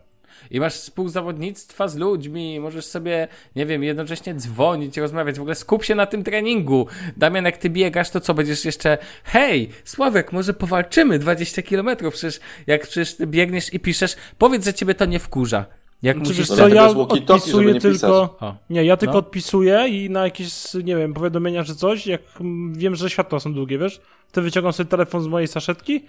I 0.51 0.61
masz 0.61 0.75
współzawodnictwa 0.75 1.89
z 1.89 1.97
ludźmi, 1.97 2.61
możesz 2.61 2.87
sobie, 2.87 3.29
nie 3.57 3.67
wiem, 3.67 3.85
jednocześnie 3.85 4.35
dzwonić, 4.35 4.97
rozmawiać. 4.97 5.37
W 5.37 5.41
ogóle 5.41 5.55
skup 5.55 5.85
się 5.85 5.95
na 5.95 6.07
tym 6.07 6.25
treningu. 6.25 6.87
Damian, 7.17 7.45
jak 7.45 7.57
ty 7.57 7.71
biegasz, 7.71 8.11
to 8.11 8.21
co, 8.21 8.35
będziesz 8.35 8.65
jeszcze 8.65 8.99
hej, 9.25 9.71
Sławek, 9.85 10.33
może 10.33 10.55
powalczymy 10.55 11.19
20 11.19 11.63
kilometrów, 11.63 12.15
przecież 12.15 12.41
jak 12.67 12.83
przecież 12.83 13.17
ty 13.17 13.27
biegniesz 13.27 13.75
i 13.75 13.81
piszesz, 13.81 14.17
powiedz, 14.39 14.65
że 14.65 14.75
ciebie 14.75 14.95
to 14.95 15.05
nie 15.05 15.19
wkurza. 15.19 15.67
Jak 16.03 16.17
Czy 16.17 16.29
musisz 16.29 16.51
No 16.51 16.57
co, 16.57 16.69
ja 16.69 16.87
odpisuję 16.87 17.73
nie 17.73 17.81
tylko... 17.81 18.37
O. 18.41 18.57
Nie, 18.71 18.85
ja 18.85 18.97
tylko 18.97 19.13
No. 19.13 19.19
odpisuję 19.19 19.89
i 19.89 20.11
na 20.11 20.25
jakieś, 20.25 20.75
nie 20.75 20.97
wiem, 20.97 21.15
powiadomienia 21.15 21.65
czy 21.65 21.75
coś, 21.75 22.07
jak 22.07 22.21
mm, 22.41 22.75
wiem, 22.75 22.95
że 22.95 23.11
światła 23.11 23.41
są 23.41 23.55
długie, 23.55 23.79
wiesz, 23.79 24.01
wtedy 24.29 24.45
wyciągam 24.45 24.73
sobie 24.73 24.91
telefon 24.91 25.23
z 25.23 25.27
mojej 25.27 25.49
saszetki 25.49 26.05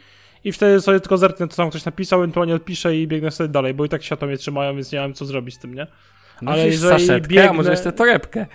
i 0.45 0.51
wtedy 0.51 0.81
sobie 0.81 0.99
tylko 0.99 1.17
zerknę, 1.17 1.47
co 1.47 1.55
tam 1.57 1.69
ktoś 1.69 1.85
napisał, 1.85 2.19
ewentualnie 2.19 2.55
odpiszę 2.55 2.95
i 2.97 3.07
biegnę 3.07 3.31
sobie 3.31 3.47
dalej, 3.49 3.73
bo 3.73 3.85
i 3.85 3.89
tak 3.89 4.03
światła 4.03 4.27
mnie 4.27 4.37
trzymają, 4.37 4.75
więc 4.75 4.91
nie 4.91 4.99
mam 4.99 5.13
co 5.13 5.25
zrobić 5.25 5.55
z 5.55 5.59
tym, 5.59 5.73
nie? 5.73 5.87
No 6.41 6.51
Ale 6.51 6.65
jeżeli 6.65 6.89
saszetkę, 6.89 7.39
a 7.41 7.43
biegnę- 7.43 7.53
może 7.53 7.71
jeszcze 7.71 7.91
torebkę. 7.91 8.45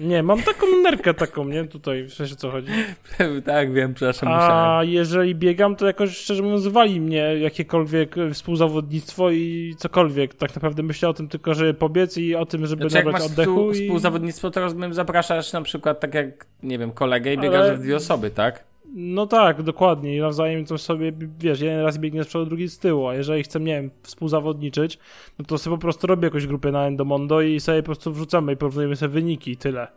Nie, 0.00 0.22
mam 0.22 0.42
taką 0.42 0.66
nerkę 0.82 1.14
taką, 1.14 1.44
nie? 1.44 1.64
Tutaj, 1.64 2.02
w 2.04 2.14
sensie 2.14 2.36
co 2.36 2.50
chodzi. 2.50 2.72
tak, 3.46 3.72
wiem, 3.72 3.94
przepraszam, 3.94 4.28
A 4.28 4.34
musiałem. 4.36 4.88
jeżeli 4.90 5.34
biegam, 5.34 5.76
to 5.76 5.86
jakoś 5.86 6.16
szczerze 6.16 6.42
mówiąc 6.42 6.66
wali 6.66 7.00
mnie 7.00 7.38
jakiekolwiek 7.38 8.14
współzawodnictwo 8.32 9.30
i 9.30 9.74
cokolwiek. 9.78 10.34
Tak 10.34 10.54
naprawdę 10.54 10.82
myślę 10.82 11.08
o 11.08 11.14
tym 11.14 11.28
tylko, 11.28 11.54
żeby 11.54 11.74
pobiec 11.74 12.18
i 12.18 12.34
o 12.34 12.46
tym, 12.46 12.66
żeby 12.66 12.90
Znaczy, 12.90 13.04
nabrać 13.04 13.22
masz 13.22 13.30
oddechu 13.30 13.50
współ, 13.52 13.70
i... 13.70 13.74
współzawodnictwo, 13.74 14.50
to 14.50 14.60
rozumiem, 14.60 14.94
zapraszasz 14.94 15.52
na 15.52 15.62
przykład 15.62 16.00
tak 16.00 16.14
jak, 16.14 16.46
nie 16.62 16.78
wiem, 16.78 16.92
kolegę 16.92 17.34
i 17.34 17.38
biegasz 17.38 17.60
Ale- 17.60 17.76
w 17.76 17.80
dwie 17.82 17.96
osoby, 17.96 18.30
tak? 18.30 18.64
No 18.94 19.26
tak, 19.26 19.62
dokładnie. 19.62 20.16
I 20.16 20.20
nawzajem 20.20 20.64
to 20.64 20.78
sobie, 20.78 21.12
wiesz, 21.38 21.60
jeden 21.60 21.80
raz 21.80 21.98
biegnie 21.98 22.24
z 22.24 22.26
przodu, 22.26 22.46
drugi 22.46 22.68
z 22.68 22.78
tyłu, 22.78 23.06
a 23.06 23.14
jeżeli 23.14 23.42
chcę, 23.42 23.60
nie 23.60 23.74
wiem, 23.74 23.90
współzawodniczyć, 24.02 24.98
no 25.38 25.44
to 25.44 25.58
sobie 25.58 25.76
po 25.76 25.80
prostu 25.80 26.06
robię 26.06 26.26
jakąś 26.26 26.46
grupę 26.46 26.72
na 26.72 26.86
Endomondo 26.86 27.40
i 27.40 27.60
sobie 27.60 27.82
po 27.82 27.86
prostu 27.86 28.12
wrzucamy 28.12 28.52
i 28.52 28.56
porównujemy 28.56 28.96
sobie 28.96 29.12
wyniki 29.12 29.50
i 29.50 29.56
tyle. 29.56 29.88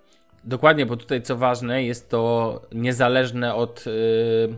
Dokładnie, 0.43 0.85
bo 0.85 0.97
tutaj 0.97 1.21
co 1.21 1.37
ważne, 1.37 1.83
jest 1.83 2.09
to 2.09 2.61
niezależne 2.71 3.55
od, 3.55 3.85
yy, 3.85 4.55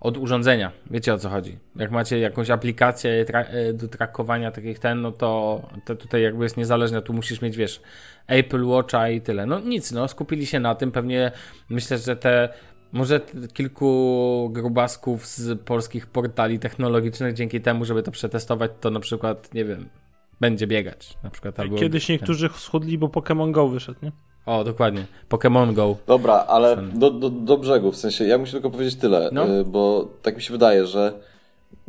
od 0.00 0.16
urządzenia. 0.18 0.72
Wiecie 0.90 1.14
o 1.14 1.18
co 1.18 1.28
chodzi. 1.28 1.58
Jak 1.76 1.90
macie 1.90 2.18
jakąś 2.18 2.50
aplikację 2.50 3.24
tra- 3.24 3.54
yy, 3.54 3.74
do 3.74 3.88
trakowania 3.88 4.50
takich 4.50 4.78
ten, 4.78 5.00
no 5.00 5.12
to, 5.12 5.62
to 5.84 5.94
tutaj 5.94 6.22
jakby 6.22 6.44
jest 6.44 6.56
niezależne. 6.56 7.02
Tu 7.02 7.12
musisz 7.12 7.42
mieć, 7.42 7.56
wiesz, 7.56 7.80
Apple 8.26 8.64
Watcha 8.64 9.08
i 9.08 9.20
tyle. 9.20 9.46
No 9.46 9.60
nic, 9.60 9.92
no 9.92 10.08
skupili 10.08 10.46
się 10.46 10.60
na 10.60 10.74
tym. 10.74 10.92
Pewnie 10.92 11.32
myślę, 11.68 11.98
że 11.98 12.16
te 12.16 12.48
może 12.92 13.20
kilku 13.54 14.50
grubasków 14.52 15.26
z 15.26 15.60
polskich 15.60 16.06
portali 16.06 16.58
technologicznych 16.58 17.34
dzięki 17.34 17.60
temu, 17.60 17.84
żeby 17.84 18.02
to 18.02 18.10
przetestować, 18.10 18.70
to 18.80 18.90
na 18.90 19.00
przykład, 19.00 19.54
nie 19.54 19.64
wiem, 19.64 19.88
będzie 20.40 20.66
biegać. 20.66 21.16
Na 21.22 21.30
przykład 21.30 21.60
albo 21.60 21.76
Kiedyś 21.76 22.08
niektórzy 22.08 22.48
schudli, 22.56 22.98
bo 22.98 23.06
Pokémon 23.06 23.50
Go 23.52 23.68
wyszedł, 23.68 23.98
nie? 24.02 24.12
O, 24.46 24.64
dokładnie. 24.64 25.06
Pokémon 25.30 25.74
Go. 25.74 25.96
Dobra, 26.06 26.34
ale 26.34 26.76
do, 26.76 27.10
do, 27.10 27.30
do 27.30 27.58
brzegu, 27.58 27.92
w 27.92 27.96
sensie 27.96 28.24
ja 28.24 28.38
muszę 28.38 28.52
tylko 28.52 28.70
powiedzieć 28.70 28.96
tyle, 28.96 29.30
No. 29.32 29.48
y, 29.58 29.64
bo 29.64 30.08
tak 30.22 30.36
mi 30.36 30.42
się 30.42 30.52
wydaje, 30.52 30.86
że 30.86 31.12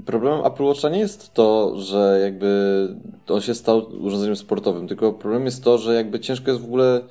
problemem 0.05 0.45
Apple 0.45 0.63
Watcha 0.63 0.89
nie 0.89 0.99
jest 0.99 1.33
to, 1.33 1.73
że 1.77 2.19
jakby 2.23 2.87
on 3.27 3.41
się 3.41 3.55
stał 3.55 3.77
urządzeniem 4.01 4.35
sportowym, 4.35 4.87
tylko 4.87 5.13
problem 5.13 5.45
jest 5.45 5.63
to, 5.63 5.77
że 5.77 5.93
jakby 5.93 6.19
ciężko 6.19 6.51
jest 6.51 6.61
w 6.61 6.65
ogóle 6.65 7.01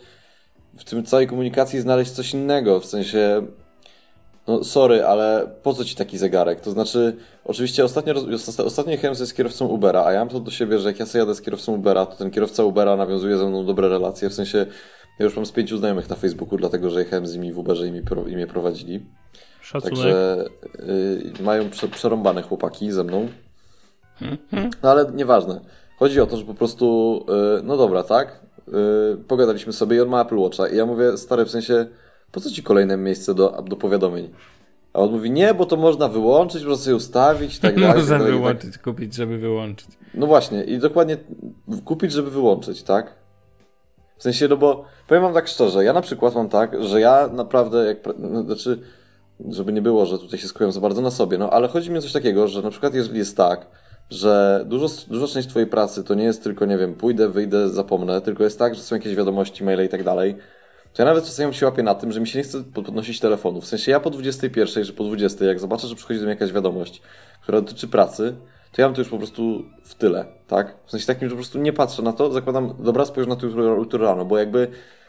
w 0.78 0.84
tym 0.84 1.04
całej 1.04 1.26
komunikacji 1.26 1.80
znaleźć 1.80 2.10
coś 2.10 2.34
innego, 2.34 2.80
w 2.80 2.86
sensie 2.86 3.42
no 4.48 4.64
sorry, 4.64 5.04
ale 5.04 5.50
po 5.62 5.74
co 5.74 5.84
ci 5.84 5.94
taki 5.96 6.18
zegarek? 6.18 6.60
To 6.60 6.70
znaczy, 6.70 7.16
oczywiście 7.44 7.84
ostatnio, 7.84 8.14
ostatnio 8.64 8.92
jechałem 8.92 9.14
sobie 9.14 9.26
z 9.26 9.34
kierowcą 9.34 9.66
Ubera, 9.66 10.04
a 10.04 10.12
ja 10.12 10.18
mam 10.18 10.28
to 10.28 10.40
do 10.40 10.50
siebie, 10.50 10.78
że 10.78 10.88
jak 10.88 10.98
ja 10.98 11.06
sobie 11.06 11.20
jadę 11.20 11.34
z 11.34 11.42
kierowcą 11.42 11.74
Ubera, 11.74 12.06
to 12.06 12.16
ten 12.16 12.30
kierowca 12.30 12.64
Ubera 12.64 12.96
nawiązuje 12.96 13.38
ze 13.38 13.48
mną 13.48 13.66
dobre 13.66 13.88
relacje, 13.88 14.28
w 14.30 14.34
sensie 14.34 14.66
ja 15.18 15.24
już 15.24 15.36
mam 15.36 15.46
z 15.46 15.52
pięciu 15.52 15.78
znajomych 15.78 16.08
na 16.08 16.16
Facebooku, 16.16 16.58
dlatego 16.58 16.90
że 16.90 16.98
jechałem 16.98 17.26
z 17.26 17.34
nimi 17.34 17.52
w 17.52 17.58
Uberze 17.58 17.86
i, 17.88 17.92
mi, 17.92 18.02
i 18.26 18.36
mnie 18.36 18.46
prowadzili. 18.46 19.06
Szacunek. 19.60 19.94
Także 19.94 20.44
y, 21.38 21.42
mają 21.42 21.70
prze, 21.70 21.88
przerąbane 21.88 22.42
chłopaki 22.42 22.92
ze 22.92 23.04
mną. 23.04 23.28
No 24.82 24.90
ale 24.90 25.12
nieważne. 25.14 25.60
Chodzi 25.98 26.20
o 26.20 26.26
to, 26.26 26.36
że 26.36 26.44
po 26.44 26.54
prostu, 26.54 27.24
y, 27.58 27.62
no 27.62 27.76
dobra, 27.76 28.02
tak? 28.02 28.40
Y, 28.68 29.24
pogadaliśmy 29.28 29.72
sobie 29.72 29.96
i 29.96 30.00
on 30.00 30.08
ma 30.08 30.22
Apple 30.22 30.38
Watcha. 30.38 30.68
I 30.68 30.76
ja 30.76 30.86
mówię, 30.86 31.16
stary, 31.16 31.44
w 31.44 31.50
sensie, 31.50 31.86
po 32.32 32.40
co 32.40 32.50
ci 32.50 32.62
kolejne 32.62 32.96
miejsce 32.96 33.34
do, 33.34 33.62
do 33.68 33.76
powiadomień? 33.76 34.30
A 34.92 34.98
on 34.98 35.10
mówi, 35.10 35.30
nie, 35.30 35.54
bo 35.54 35.66
to 35.66 35.76
można 35.76 36.08
wyłączyć, 36.08 36.64
można 36.64 36.84
sobie 36.84 36.96
ustawić 36.96 37.56
i 37.56 37.60
tak 37.60 37.74
dalej. 37.80 37.94
Można 37.94 38.18
tak 38.18 38.18
dalej, 38.18 38.26
i 38.26 38.36
tak. 38.36 38.42
wyłączyć, 38.42 38.78
kupić, 38.78 39.14
żeby 39.14 39.38
wyłączyć. 39.38 39.88
No 40.14 40.26
właśnie, 40.26 40.64
i 40.64 40.78
dokładnie 40.78 41.16
kupić, 41.84 42.12
żeby 42.12 42.30
wyłączyć, 42.30 42.82
tak? 42.82 43.14
W 44.16 44.22
sensie, 44.22 44.48
no 44.48 44.56
bo 44.56 44.84
powiem 45.08 45.22
wam 45.22 45.34
tak 45.34 45.48
szczerze, 45.48 45.84
ja 45.84 45.92
na 45.92 46.00
przykład 46.00 46.34
mam 46.34 46.48
tak, 46.48 46.84
że 46.84 47.00
ja 47.00 47.28
naprawdę, 47.32 47.86
jak, 47.86 47.98
no, 48.18 48.42
znaczy, 48.42 48.78
żeby 49.50 49.72
nie 49.72 49.82
było, 49.82 50.06
że 50.06 50.18
tutaj 50.18 50.38
się 50.38 50.48
skupiam 50.48 50.72
za 50.72 50.80
bardzo 50.80 51.02
na 51.02 51.10
sobie, 51.10 51.38
no 51.38 51.50
ale 51.50 51.68
chodzi 51.68 51.90
mi 51.90 51.98
o 51.98 52.02
coś 52.02 52.12
takiego, 52.12 52.48
że 52.48 52.62
na 52.62 52.70
przykład 52.70 52.94
jeżeli 52.94 53.18
jest 53.18 53.36
tak, 53.36 53.66
że 54.10 54.64
dużo, 54.66 54.88
duża 55.08 55.26
część 55.26 55.48
twojej 55.48 55.68
pracy 55.68 56.04
to 56.04 56.14
nie 56.14 56.24
jest 56.24 56.42
tylko, 56.42 56.66
nie 56.66 56.78
wiem, 56.78 56.94
pójdę, 56.94 57.28
wyjdę, 57.28 57.68
zapomnę, 57.68 58.20
tylko 58.20 58.44
jest 58.44 58.58
tak, 58.58 58.74
że 58.74 58.80
są 58.80 58.96
jakieś 58.96 59.14
wiadomości, 59.14 59.64
maile 59.64 59.84
i 59.84 59.88
tak 59.88 60.04
dalej, 60.04 60.36
to 60.98 61.02
ja 61.02 61.06
nawet 61.06 61.24
czasami 61.24 61.54
się 61.54 61.66
łapię 61.66 61.82
na 61.82 61.94
tym, 61.94 62.12
że 62.12 62.20
mi 62.20 62.26
się 62.26 62.38
nie 62.38 62.44
chce 62.44 62.64
pod- 62.64 62.86
podnosić 62.86 63.20
telefonu. 63.20 63.60
W 63.60 63.66
sensie 63.66 63.90
ja 63.92 64.00
po 64.00 64.10
21 64.10 64.84
czy 64.84 64.92
po 64.92 65.04
20, 65.04 65.44
jak 65.44 65.60
zobaczę, 65.60 65.86
że 65.88 65.94
przychodzi 65.94 66.20
do 66.20 66.24
mnie 66.24 66.34
jakaś 66.34 66.52
wiadomość, 66.52 67.02
która 67.42 67.60
dotyczy 67.60 67.88
pracy, 67.88 68.34
to 68.72 68.82
ja 68.82 68.88
mam 68.88 68.94
to 68.94 69.00
już 69.00 69.08
po 69.08 69.18
prostu 69.18 69.64
w 69.84 69.94
tyle, 69.94 70.24
tak? 70.46 70.76
W 70.86 70.90
sensie 70.90 71.06
takim, 71.06 71.28
że 71.28 71.34
po 71.34 71.36
prostu 71.36 71.58
nie 71.58 71.72
patrzę 71.72 72.02
na 72.02 72.12
to, 72.12 72.32
zakładam, 72.32 72.74
dobra, 72.78 73.04
spojrzę 73.04 73.30
na 73.30 73.36
to 73.36 73.46
jutro 73.46 74.04
rano, 74.04 74.24
bo 74.24 74.38
jakby 74.38 74.68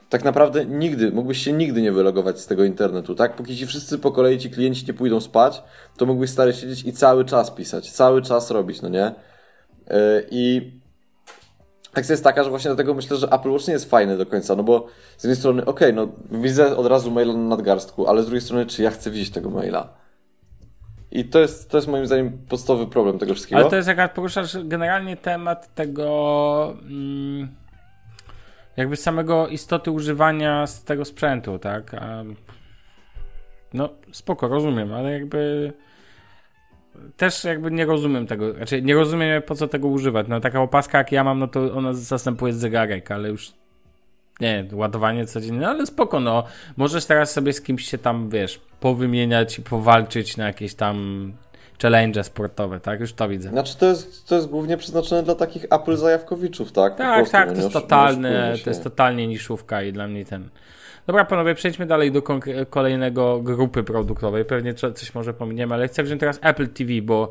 tak 0.10 0.24
naprawdę 0.24 0.66
nigdy, 0.66 1.12
mógłbyś 1.12 1.38
się 1.38 1.54
nigdy 1.54 1.82
nie 1.82 1.92
wylogować 1.92 2.40
z 2.40 2.48
tego 2.48 2.64
internetu, 2.64 3.16
tak? 3.16 3.36
Póki 3.36 3.58
ci 3.58 3.66
wszyscy 3.66 4.00
po 4.00 4.12
kolei 4.12 4.38
ci 4.38 4.50
klienci 4.50 4.86
nie 4.88 4.94
pójdą 4.94 5.20
spać, 5.22 5.64
to 5.98 6.06
mógłbyś 6.06 6.30
stary 6.30 6.54
siedzieć 6.54 6.86
i 6.86 6.94
cały 6.94 7.26
czas 7.26 7.52
pisać, 7.52 7.92
cały 7.92 8.22
czas 8.22 8.52
robić, 8.52 8.82
no 8.82 8.90
nie? 8.90 9.16
Yy, 9.90 9.96
I 10.32 10.72
akcja 11.94 12.14
jest 12.14 12.24
taka, 12.24 12.44
że 12.44 12.50
właśnie 12.50 12.70
dlatego 12.70 12.94
myślę, 12.94 13.18
że 13.18 13.28
Apple 13.32 13.50
Watch 13.50 13.68
nie 13.68 13.74
jest 13.74 13.90
fajny 13.90 14.18
do 14.18 14.26
końca, 14.26 14.56
no 14.56 14.64
bo 14.64 14.88
z 15.18 15.24
jednej 15.24 15.36
strony, 15.36 15.66
okej, 15.66 15.94
no 15.94 16.08
widzę 16.32 16.78
od 16.78 16.86
razu 16.86 17.12
maila 17.12 17.34
na 17.34 17.40
nadgarstku, 17.40 18.08
ale 18.08 18.24
z 18.24 18.26
drugiej 18.26 18.42
strony, 18.42 18.66
czy 18.66 18.84
ja 18.84 18.92
chcę 18.92 19.12
widzieć 19.12 19.30
tego 19.30 19.50
maila? 19.50 19.94
I 21.12 21.26
to 21.26 21.40
jest, 21.40 21.72
to 21.72 21.78
jest 21.78 21.88
moim 21.88 22.06
zdaniem 22.06 22.38
podstawowy 22.50 22.88
problem 22.88 23.20
tego 23.20 23.34
wszystkiego. 23.34 23.62
Ale 23.62 23.70
to 23.70 23.76
jest 23.76 23.88
jak 23.88 24.14
poruszasz 24.14 24.58
generalnie 24.64 25.18
temat 25.18 25.76
tego 25.76 26.78
mm, 26.82 27.56
jakby 28.78 28.96
samego 28.96 29.48
istoty 29.48 29.92
używania 29.92 30.68
z 30.68 30.84
tego 30.84 31.06
sprzętu, 31.06 31.60
tak? 31.60 31.96
No 33.74 33.90
spoko, 34.12 34.48
rozumiem, 34.48 34.94
ale 34.94 35.12
jakby 35.12 35.74
też 37.18 37.44
jakby 37.44 37.72
nie 37.72 37.86
rozumiem 37.86 38.28
tego, 38.28 38.54
znaczy 38.54 38.82
nie 38.82 38.96
rozumiem 38.96 39.42
po 39.42 39.56
co 39.56 39.68
tego 39.68 39.88
używać. 39.88 40.28
No 40.30 40.40
taka 40.40 40.62
opaska 40.62 40.98
jak 40.98 41.12
ja 41.12 41.24
mam, 41.24 41.40
no 41.40 41.48
to 41.48 41.74
ona 41.74 41.94
zastępuje 41.94 42.54
zegarek, 42.54 43.12
ale 43.12 43.30
już 43.30 43.54
nie, 44.40 44.66
ładowanie 44.72 45.26
codziennie, 45.26 45.60
no 45.60 45.70
ale 45.70 45.86
spoko, 45.86 46.20
no. 46.20 46.44
Możesz 46.78 47.06
teraz 47.06 47.32
sobie 47.32 47.54
z 47.54 47.62
kimś 47.62 47.86
się 47.86 47.98
tam, 47.98 48.30
wiesz, 48.30 48.60
powymieniać 48.80 49.60
i 49.60 49.62
powalczyć 49.62 50.38
na 50.38 50.48
jakieś 50.48 50.76
tam 50.76 51.34
challenge 51.82 52.24
sportowe, 52.24 52.80
tak? 52.80 53.00
Już 53.00 53.14
to 53.14 53.30
widzę. 53.30 53.50
Znaczy 53.50 53.78
to 53.78 53.86
jest, 53.86 54.28
to 54.28 54.36
jest 54.36 54.48
głównie 54.48 54.78
przeznaczone 54.78 55.24
dla 55.24 55.36
takich 55.36 55.66
Apple 55.70 55.98
zajawkowiczów, 55.98 56.72
tak? 56.72 56.96
Tak, 56.96 57.16
prostu, 57.16 57.32
tak, 57.32 57.48
no 57.48 57.56
to 57.56 57.62
jest 57.62 57.74
totalne, 57.74 58.54
to 58.64 58.70
jest 58.70 58.84
totalnie 58.84 59.28
niszówka 59.28 59.84
i 59.84 59.94
dla 59.94 60.08
mnie 60.08 60.26
ten. 60.26 60.50
Dobra, 61.10 61.26
panowie, 61.26 61.56
przejdźmy 61.56 61.86
dalej 61.86 62.12
do 62.12 62.22
kolejnego 62.70 63.40
grupy 63.40 63.84
produktowej. 63.84 64.46
Pewnie 64.46 64.74
co- 64.74 64.92
coś 64.92 65.16
może 65.16 65.34
pominiemy, 65.34 65.74
ale 65.74 65.88
chcę 65.88 66.04
wziąć 66.04 66.20
teraz 66.20 66.40
Apple 66.42 66.68
TV, 66.68 66.92
bo 67.02 67.30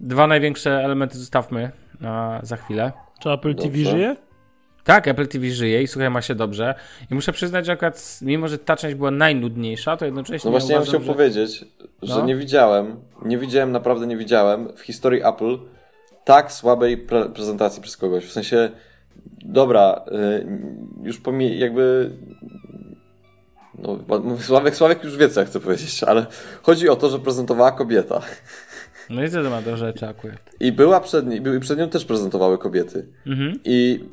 dwa 0.00 0.26
największe 0.26 0.84
elementy 0.84 1.18
zostawmy 1.18 1.70
na, 2.00 2.40
za 2.42 2.56
chwilę. 2.56 2.92
Czy 3.20 3.30
Apple 3.30 3.54
TV 3.54 3.68
Dobrze. 3.68 3.90
żyje? 3.90 4.16
Tak, 4.84 5.08
Apple 5.08 5.26
TV 5.26 5.46
żyje 5.50 5.82
i 5.82 5.86
słuchaj, 5.86 6.10
ma 6.10 6.22
się 6.22 6.34
dobrze. 6.34 6.74
I 7.10 7.14
muszę 7.14 7.32
przyznać, 7.32 7.66
że 7.66 7.72
akurat, 7.72 8.18
mimo 8.22 8.48
że 8.48 8.58
ta 8.58 8.76
część 8.76 8.94
była 8.94 9.10
najnudniejsza, 9.10 9.96
to 9.96 10.04
jednocześnie 10.04 10.48
No 10.48 10.50
właśnie 10.50 10.72
ja 10.74 10.80
bym 10.80 10.88
chciał 10.88 11.00
że... 11.00 11.12
powiedzieć, 11.12 11.64
że 12.02 12.18
No. 12.18 12.24
nie 12.26 12.36
widziałem, 12.36 12.96
nie 13.24 13.38
widziałem, 13.38 13.72
naprawdę 13.72 14.06
nie 14.06 14.16
widziałem 14.16 14.68
w 14.76 14.80
historii 14.80 15.22
Apple 15.24 15.58
tak 16.24 16.52
słabej 16.52 16.98
pre 16.98 17.28
prezentacji 17.28 17.82
przez 17.82 17.96
kogoś. 17.96 18.24
W 18.24 18.32
sensie, 18.32 18.70
dobra, 19.44 20.04
y, 20.08 20.46
już 21.02 21.20
pomij, 21.20 21.58
jakby 21.58 22.10
no, 23.78 23.98
Sławek, 24.40 24.76
Sławek 24.76 25.04
już 25.04 25.16
wie, 25.16 25.28
co 25.28 25.40
ja 25.40 25.46
chcę 25.46 25.60
powiedzieć, 25.60 26.02
ale 26.04 26.26
chodzi 26.62 26.88
o 26.88 26.96
to, 26.96 27.08
że 27.10 27.18
prezentowała 27.18 27.72
kobieta. 27.72 28.20
No 29.10 29.24
i 29.24 29.30
co 29.30 29.42
to 29.42 29.50
ma 29.50 29.62
do 29.62 29.76
rzeczy 29.76 30.06
akurat? 30.08 30.38
I 30.60 30.72
była 30.72 31.00
przed, 31.00 31.26
niej- 31.26 31.42
i 31.56 31.60
przed 31.60 31.78
nią 31.78 31.88
też 31.88 32.04
prezentowały 32.04 32.58
kobiety. 32.58 33.06
Mhm. 33.26 33.60
I, 33.64 34.04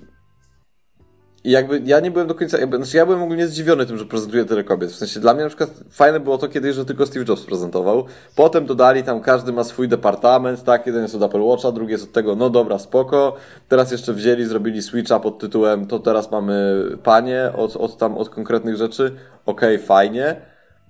I 1.43 1.51
jakby 1.51 1.81
ja 1.85 1.99
nie 1.99 2.11
byłem 2.11 2.27
do 2.27 2.35
końca, 2.35 2.57
jakby, 2.57 2.77
znaczy 2.77 2.97
ja 2.97 3.05
byłem 3.05 3.23
ogólnie 3.23 3.47
zdziwiony 3.47 3.85
tym, 3.85 3.97
że 3.97 4.05
prezentuje 4.05 4.45
tyle 4.45 4.63
kobiet. 4.63 4.91
W 4.91 4.95
sensie 4.95 5.19
dla 5.19 5.33
mnie 5.33 5.43
na 5.43 5.49
przykład 5.49 5.69
fajne 5.91 6.19
było 6.19 6.37
to 6.37 6.47
kiedyś, 6.47 6.75
że 6.75 6.85
tylko 6.85 7.05
Steve 7.05 7.25
Jobs 7.29 7.41
prezentował. 7.45 8.05
Potem 8.35 8.65
dodali 8.65 9.03
tam, 9.03 9.21
każdy 9.21 9.53
ma 9.53 9.63
swój 9.63 9.87
departament, 9.87 10.63
tak, 10.63 10.87
jeden 10.87 11.01
jest 11.01 11.15
od 11.15 11.23
Apple 11.23 11.41
Watcha, 11.41 11.71
drugi 11.71 11.91
jest 11.91 12.03
od 12.03 12.11
tego, 12.11 12.35
no 12.35 12.49
dobra, 12.49 12.79
spoko. 12.79 13.35
Teraz 13.67 13.91
jeszcze 13.91 14.13
wzięli, 14.13 14.45
zrobili 14.45 14.81
switcha 14.81 15.19
pod 15.19 15.39
tytułem, 15.39 15.87
to 15.87 15.99
teraz 15.99 16.31
mamy 16.31 16.83
panie 17.03 17.51
od, 17.57 17.75
od 17.75 17.97
tam, 17.97 18.17
od 18.17 18.29
konkretnych 18.29 18.75
rzeczy. 18.75 19.15
Okej, 19.45 19.79
fajnie. 19.79 20.35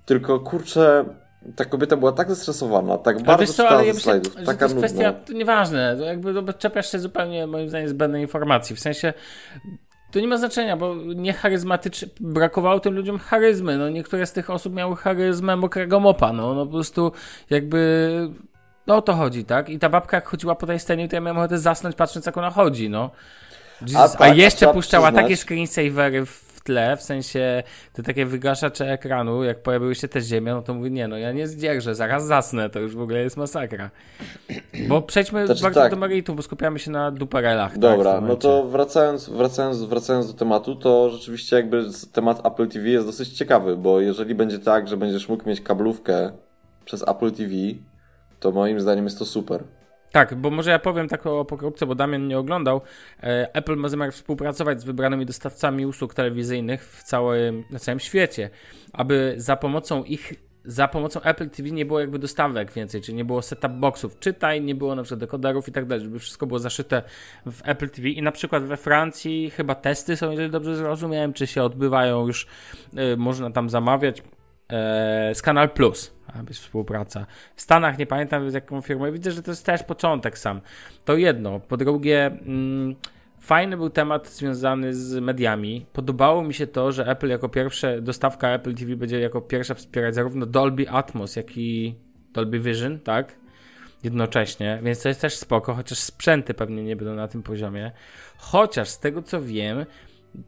Tylko 0.05 0.39
kurczę, 0.39 1.05
ta 1.55 1.65
kobieta 1.65 1.97
była 1.97 2.11
tak 2.11 2.29
zestresowana, 2.29 2.97
tak 2.97 3.15
Ale 3.15 3.25
bardzo 3.25 3.53
co, 3.53 3.69
ale 3.69 3.87
ja 3.87 3.93
myślę, 3.93 4.01
slajdów, 4.03 4.33
że 4.33 4.39
to 4.39 4.45
taka 4.45 4.65
jest 4.65 4.75
nudna. 4.75 4.87
kwestia, 4.87 5.13
to 5.13 5.33
nieważne, 5.33 5.95
to 5.97 6.03
jakby 6.03 6.33
to 6.33 6.53
czepiasz 6.53 6.91
się 6.91 6.99
zupełnie, 6.99 7.47
moim 7.47 7.69
zdaniem, 7.69 7.89
zbędnej 7.89 8.21
informacji, 8.21 8.75
w 8.75 8.79
sensie 8.79 9.13
to 10.13 10.19
nie 10.19 10.27
ma 10.27 10.37
znaczenia, 10.37 10.77
bo 10.77 10.95
nie 10.95 11.33
charyzmatyczne, 11.33 12.07
brakowało 12.19 12.79
tym 12.79 12.93
ludziom 12.93 13.19
charyzmy, 13.19 13.77
no 13.77 13.89
niektóre 13.89 14.25
z 14.25 14.31
tych 14.31 14.49
osób 14.49 14.73
miały 14.73 14.95
charyzmę 14.95 15.55
mokrego 15.55 15.99
mopa, 15.99 16.33
no, 16.33 16.53
no 16.53 16.65
po 16.65 16.71
prostu 16.71 17.11
jakby, 17.49 18.09
no 18.87 18.95
o 18.95 19.01
to 19.01 19.13
chodzi, 19.13 19.45
tak, 19.45 19.69
i 19.69 19.79
ta 19.79 19.89
babka 19.89 20.17
jak 20.17 20.27
chodziła 20.27 20.55
po 20.55 20.67
tej 20.67 20.79
scenie, 20.79 21.07
to 21.07 21.15
ja 21.15 21.21
miałem 21.21 21.37
ochotę 21.37 21.57
zasnąć 21.57 21.95
patrząc 21.95 22.25
jak 22.25 22.37
ona 22.37 22.49
chodzi, 22.49 22.89
no. 22.89 23.11
Jesus, 23.81 24.15
a, 24.15 24.17
tak, 24.17 24.21
a 24.21 24.33
jeszcze 24.33 24.73
puszczała 24.73 25.11
przyznać- 25.11 25.23
takie 25.23 25.37
screensavery 25.37 26.25
w 26.25 26.52
tle, 26.63 26.97
w 26.97 27.01
sensie 27.01 27.63
te 27.93 28.03
takie 28.03 28.25
wygaszacze 28.25 28.91
ekranu, 28.91 29.43
jak 29.43 29.63
pojawiły 29.63 29.95
się 29.95 30.07
te 30.07 30.21
ziemia, 30.21 30.53
no 30.53 30.61
to 30.61 30.73
mówię, 30.73 30.89
nie 30.89 31.07
no, 31.07 31.17
ja 31.17 31.31
nie 31.31 31.47
zdzierżę, 31.47 31.95
zaraz 31.95 32.25
zasnę, 32.25 32.69
to 32.69 32.79
już 32.79 32.95
w 32.95 33.01
ogóle 33.01 33.19
jest 33.19 33.37
masakra. 33.37 33.89
Bo 34.87 35.01
przejdźmy 35.01 35.45
Znaczy, 35.45 35.63
bardzo 35.63 35.79
tak. 35.79 35.91
do 35.91 35.97
meritum, 35.97 36.35
bo 36.35 36.41
skupiamy 36.41 36.79
się 36.79 36.91
na 36.91 37.11
duperelach. 37.11 37.77
Dobra, 37.77 38.11
tak, 38.11 38.13
w 38.13 38.19
tym 38.19 38.27
no 38.27 38.35
to 38.35 38.63
wracając, 38.63 39.29
wracając, 39.29 39.81
wracając 39.81 40.27
do 40.27 40.33
tematu, 40.33 40.75
to 40.75 41.09
rzeczywiście 41.09 41.55
jakby 41.55 41.85
temat 42.11 42.45
Apple 42.45 42.67
TV 42.67 42.89
jest 42.89 43.05
dosyć 43.05 43.29
ciekawy, 43.29 43.77
bo 43.77 44.01
jeżeli 44.01 44.35
będzie 44.35 44.59
tak, 44.59 44.87
że 44.87 44.97
będziesz 44.97 45.29
mógł 45.29 45.49
mieć 45.49 45.61
kablówkę 45.61 46.31
przez 46.85 47.07
Apple 47.07 47.31
TV, 47.31 47.51
to 48.39 48.51
moim 48.51 48.79
zdaniem 48.79 49.05
jest 49.05 49.19
to 49.19 49.25
super. 49.25 49.63
Tak, 50.13 50.35
bo 50.35 50.49
może 50.49 50.71
ja 50.71 50.79
powiem 50.79 51.07
tak 51.07 51.27
o 51.27 51.45
pokrótce, 51.45 51.85
bo 51.85 51.95
Damian 51.95 52.27
nie 52.27 52.39
oglądał. 52.39 52.81
E, 53.23 53.55
Apple 53.55 53.75
ma 53.75 53.89
zamiar 53.89 54.11
współpracować 54.11 54.81
z 54.81 54.83
wybranymi 54.83 55.25
dostawcami 55.25 55.85
usług 55.85 56.13
telewizyjnych 56.13 56.85
w 56.85 57.03
całym, 57.03 57.63
na 57.71 57.79
całym 57.79 57.99
świecie, 57.99 58.49
aby 58.93 59.33
za 59.37 59.55
pomocą 59.55 60.03
ich, 60.03 60.33
za 60.65 60.87
pomocą 60.87 61.21
Apple 61.21 61.49
TV 61.49 61.69
nie 61.71 61.85
było 61.85 61.99
jakby 61.99 62.19
dostawek 62.19 62.71
więcej, 62.71 63.01
czyli 63.01 63.17
nie 63.17 63.25
było 63.25 63.41
setup 63.41 63.71
boxów, 63.71 64.19
czytaj, 64.19 64.61
nie 64.61 64.75
było 64.75 64.95
na 64.95 65.03
przykład 65.03 65.19
dekoderów 65.19 65.67
i 65.67 65.71
tak 65.71 65.85
dalej, 65.85 66.03
żeby 66.03 66.19
wszystko 66.19 66.47
było 66.47 66.59
zaszyte 66.59 67.03
w 67.45 67.61
Apple 67.63 67.89
TV 67.89 68.09
i 68.09 68.21
na 68.21 68.31
przykład 68.31 68.63
we 68.63 68.77
Francji 68.77 69.49
chyba 69.49 69.75
testy 69.75 70.15
są, 70.15 70.31
jeżeli 70.31 70.49
dobrze 70.49 70.75
zrozumiałem, 70.75 71.33
czy 71.33 71.47
się 71.47 71.63
odbywają 71.63 72.27
już, 72.27 72.47
e, 72.95 73.17
można 73.17 73.51
tam 73.51 73.69
zamawiać 73.69 74.23
e, 74.69 75.35
z 75.35 75.41
Kanal 75.41 75.69
Plus, 75.69 76.13
być 76.43 76.57
współpraca. 76.57 77.25
W 77.55 77.61
Stanach 77.61 77.97
nie 77.97 78.05
pamiętam 78.05 78.49
z 78.49 78.53
jaką 78.53 78.81
firmą. 78.81 79.11
Widzę, 79.11 79.31
że 79.31 79.43
to 79.43 79.51
jest 79.51 79.65
też 79.65 79.83
początek 79.83 80.37
sam. 80.37 80.61
To 81.05 81.17
jedno. 81.17 81.59
Po 81.59 81.77
drugie, 81.77 82.25
mm, 82.25 82.95
fajny 83.39 83.77
był 83.77 83.89
temat 83.89 84.29
związany 84.29 84.93
z 84.93 85.23
mediami. 85.23 85.85
Podobało 85.93 86.43
mi 86.43 86.53
się 86.53 86.67
to, 86.67 86.91
że 86.91 87.07
Apple 87.07 87.27
jako 87.27 87.49
pierwsze, 87.49 88.01
dostawka 88.01 88.49
Apple 88.49 88.75
TV 88.75 88.95
będzie 88.95 89.19
jako 89.19 89.41
pierwsza 89.41 89.73
wspierać 89.73 90.15
zarówno 90.15 90.45
Dolby 90.45 90.89
Atmos, 90.89 91.35
jak 91.35 91.57
i 91.57 91.95
Dolby 92.33 92.59
Vision, 92.59 92.99
tak? 92.99 93.35
Jednocześnie, 94.03 94.79
więc 94.83 95.01
to 95.01 95.09
jest 95.09 95.21
też 95.21 95.35
spoko, 95.35 95.73
chociaż 95.73 95.97
sprzęty 95.97 96.53
pewnie 96.53 96.83
nie 96.83 96.95
będą 96.95 97.15
na 97.15 97.27
tym 97.27 97.43
poziomie. 97.43 97.91
Chociaż 98.37 98.89
z 98.89 98.99
tego 98.99 99.21
co 99.21 99.41
wiem, 99.41 99.85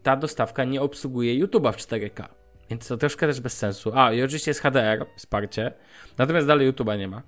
ta 0.04 0.16
dostawka 0.16 0.64
nie 0.64 0.82
obsługuje 0.82 1.46
YouTube'a 1.46 1.74
w 1.74 1.78
4K. 1.78 2.28
Więc 2.70 2.88
to 2.88 2.98
troszkę 2.98 3.28
też 3.28 3.42
bez 3.42 3.58
sensu. 3.58 3.92
A, 3.96 4.14
i 4.14 4.24
oczywiście 4.24 4.52
jest 4.52 4.62
HDR 4.62 5.06
wsparcie, 5.18 5.72
natomiast 6.18 6.48
dalej 6.48 6.72
YouTube'a 6.72 6.98
nie 6.98 7.08
ma. 7.08 7.22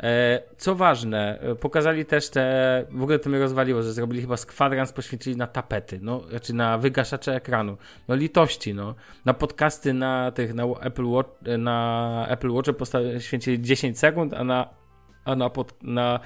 E, 0.00 0.42
co 0.56 0.74
ważne, 0.74 1.40
e, 1.40 1.54
pokazali 1.54 2.04
też 2.04 2.30
te, 2.30 2.86
w 2.90 3.02
ogóle 3.02 3.18
to 3.18 3.30
mnie 3.30 3.38
rozwaliło, 3.38 3.82
że 3.82 3.92
zrobili 3.92 4.20
chyba 4.20 4.36
z 4.36 4.46
kwadrans, 4.46 4.92
poświęcili 4.92 5.36
na 5.36 5.46
tapety, 5.46 5.98
no, 6.02 6.20
znaczy 6.30 6.54
na 6.54 6.78
wygaszacze 6.78 7.34
ekranu. 7.34 7.76
No 8.08 8.14
litości, 8.14 8.74
no. 8.74 8.94
Na 9.24 9.34
podcasty 9.34 9.92
na 9.92 10.30
tych, 10.30 10.54
na 10.54 10.64
Apple 10.64 11.06
Watch, 11.06 11.30
na 11.58 12.26
Apple 12.28 12.50
Watch 12.50 12.70
poświęcili 12.72 13.62
10 13.62 13.98
sekund, 13.98 14.34
a 14.34 14.44
na 14.44 14.83
a 15.24 15.36
na, 15.36 15.50
pod, 15.50 15.74
na 15.82 16.20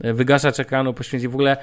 wygaszacz 0.00 0.60
ekranu 0.60 0.94
w 1.28 1.34
ogóle. 1.34 1.56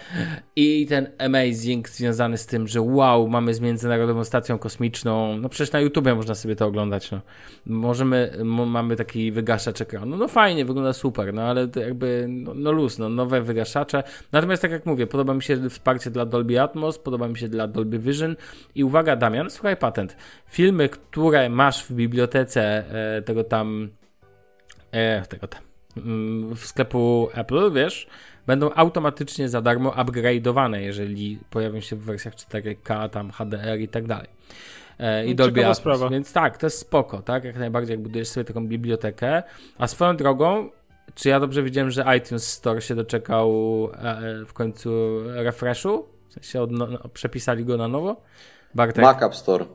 I 0.55 0.87
ten 0.87 1.07
amazing 1.17 1.89
związany 1.89 2.37
z 2.37 2.45
tym, 2.45 2.67
że 2.67 2.81
wow, 2.81 3.27
mamy 3.27 3.53
z 3.53 3.59
Międzynarodową 3.59 4.23
Stacją 4.23 4.57
Kosmiczną, 4.57 5.37
no 5.37 5.49
przecież 5.49 5.71
na 5.71 5.79
YouTubie 5.79 6.15
można 6.15 6.35
sobie 6.35 6.55
to 6.55 6.65
oglądać, 6.65 7.11
no. 7.11 7.21
Możemy, 7.65 8.31
mo, 8.43 8.65
mamy 8.65 8.95
taki 8.95 9.31
wygaszacz 9.31 9.81
ekranu, 9.81 10.17
no 10.17 10.27
fajnie, 10.27 10.65
wygląda 10.65 10.93
super, 10.93 11.33
no 11.33 11.41
ale 11.41 11.67
jakby, 11.75 12.25
no, 12.29 12.53
no 12.53 12.71
luz, 12.71 12.99
no 12.99 13.09
nowe 13.09 13.41
wygaszacze, 13.41 14.03
natomiast 14.31 14.61
tak 14.61 14.71
jak 14.71 14.85
mówię, 14.85 15.07
podoba 15.07 15.33
mi 15.33 15.43
się 15.43 15.69
wsparcie 15.69 16.11
dla 16.11 16.25
Dolby 16.25 16.61
Atmos, 16.61 16.99
podoba 16.99 17.27
mi 17.27 17.37
się 17.37 17.47
dla 17.49 17.67
Dolby 17.67 17.99
Vision. 17.99 18.35
I 18.75 18.83
uwaga 18.83 19.15
Damian, 19.15 19.49
słuchaj 19.49 19.77
patent, 19.77 20.17
filmy, 20.47 20.89
które 20.89 21.49
masz 21.49 21.85
w 21.85 21.93
bibliotece 21.93 22.61
e, 23.17 23.21
tego 23.21 23.43
tam, 23.43 23.89
e, 24.91 25.21
tego 25.21 25.47
tam, 25.47 25.61
w 26.55 26.59
sklepu 26.65 27.29
Apple, 27.33 27.71
wiesz, 27.73 28.07
będą 28.47 28.73
automatycznie 28.73 29.49
za 29.49 29.61
darmo 29.61 29.89
upgrade'owane, 29.91 30.75
jeżeli 30.77 31.39
pojawią 31.49 31.79
się 31.79 31.95
w 31.95 32.03
wersjach 32.03 32.35
4K, 32.35 33.09
tam 33.09 33.31
HDR 33.31 33.79
i 33.79 33.87
tak 33.87 34.07
dalej. 34.07 34.27
E, 34.99 35.25
I 35.25 35.29
No, 35.29 35.35
Dolby 35.35 35.61
Atmos. 35.61 35.77
sprawa. 35.77 36.09
Więc 36.09 36.33
tak, 36.33 36.57
to 36.57 36.65
jest 36.65 36.79
spoko, 36.79 37.21
tak? 37.21 37.43
Jak 37.43 37.57
najbardziej, 37.57 37.93
jak 37.93 38.03
budujesz 38.03 38.27
sobie 38.27 38.43
taką 38.43 38.67
bibliotekę. 38.67 39.43
A 39.77 39.87
swoją 39.87 40.17
drogą, 40.17 40.69
czy 41.15 41.29
ja 41.29 41.39
dobrze 41.39 41.63
widziałem, 41.63 41.91
że 41.91 42.05
iTunes 42.17 42.47
Store 42.47 42.81
się 42.81 42.95
doczekał 42.95 43.49
e, 43.93 44.45
w 44.45 44.53
końcu 44.53 45.19
refreshu? 45.25 46.07
W 46.29 46.33
sensie 46.33 46.61
od, 46.61 46.71
no, 46.71 46.87
przepisali 47.13 47.65
go 47.65 47.77
na 47.77 47.87
nowo? 47.87 48.21
Bartek? 48.75 49.03
Mac 49.05 49.21
App 49.23 49.35
Store. 49.35 49.65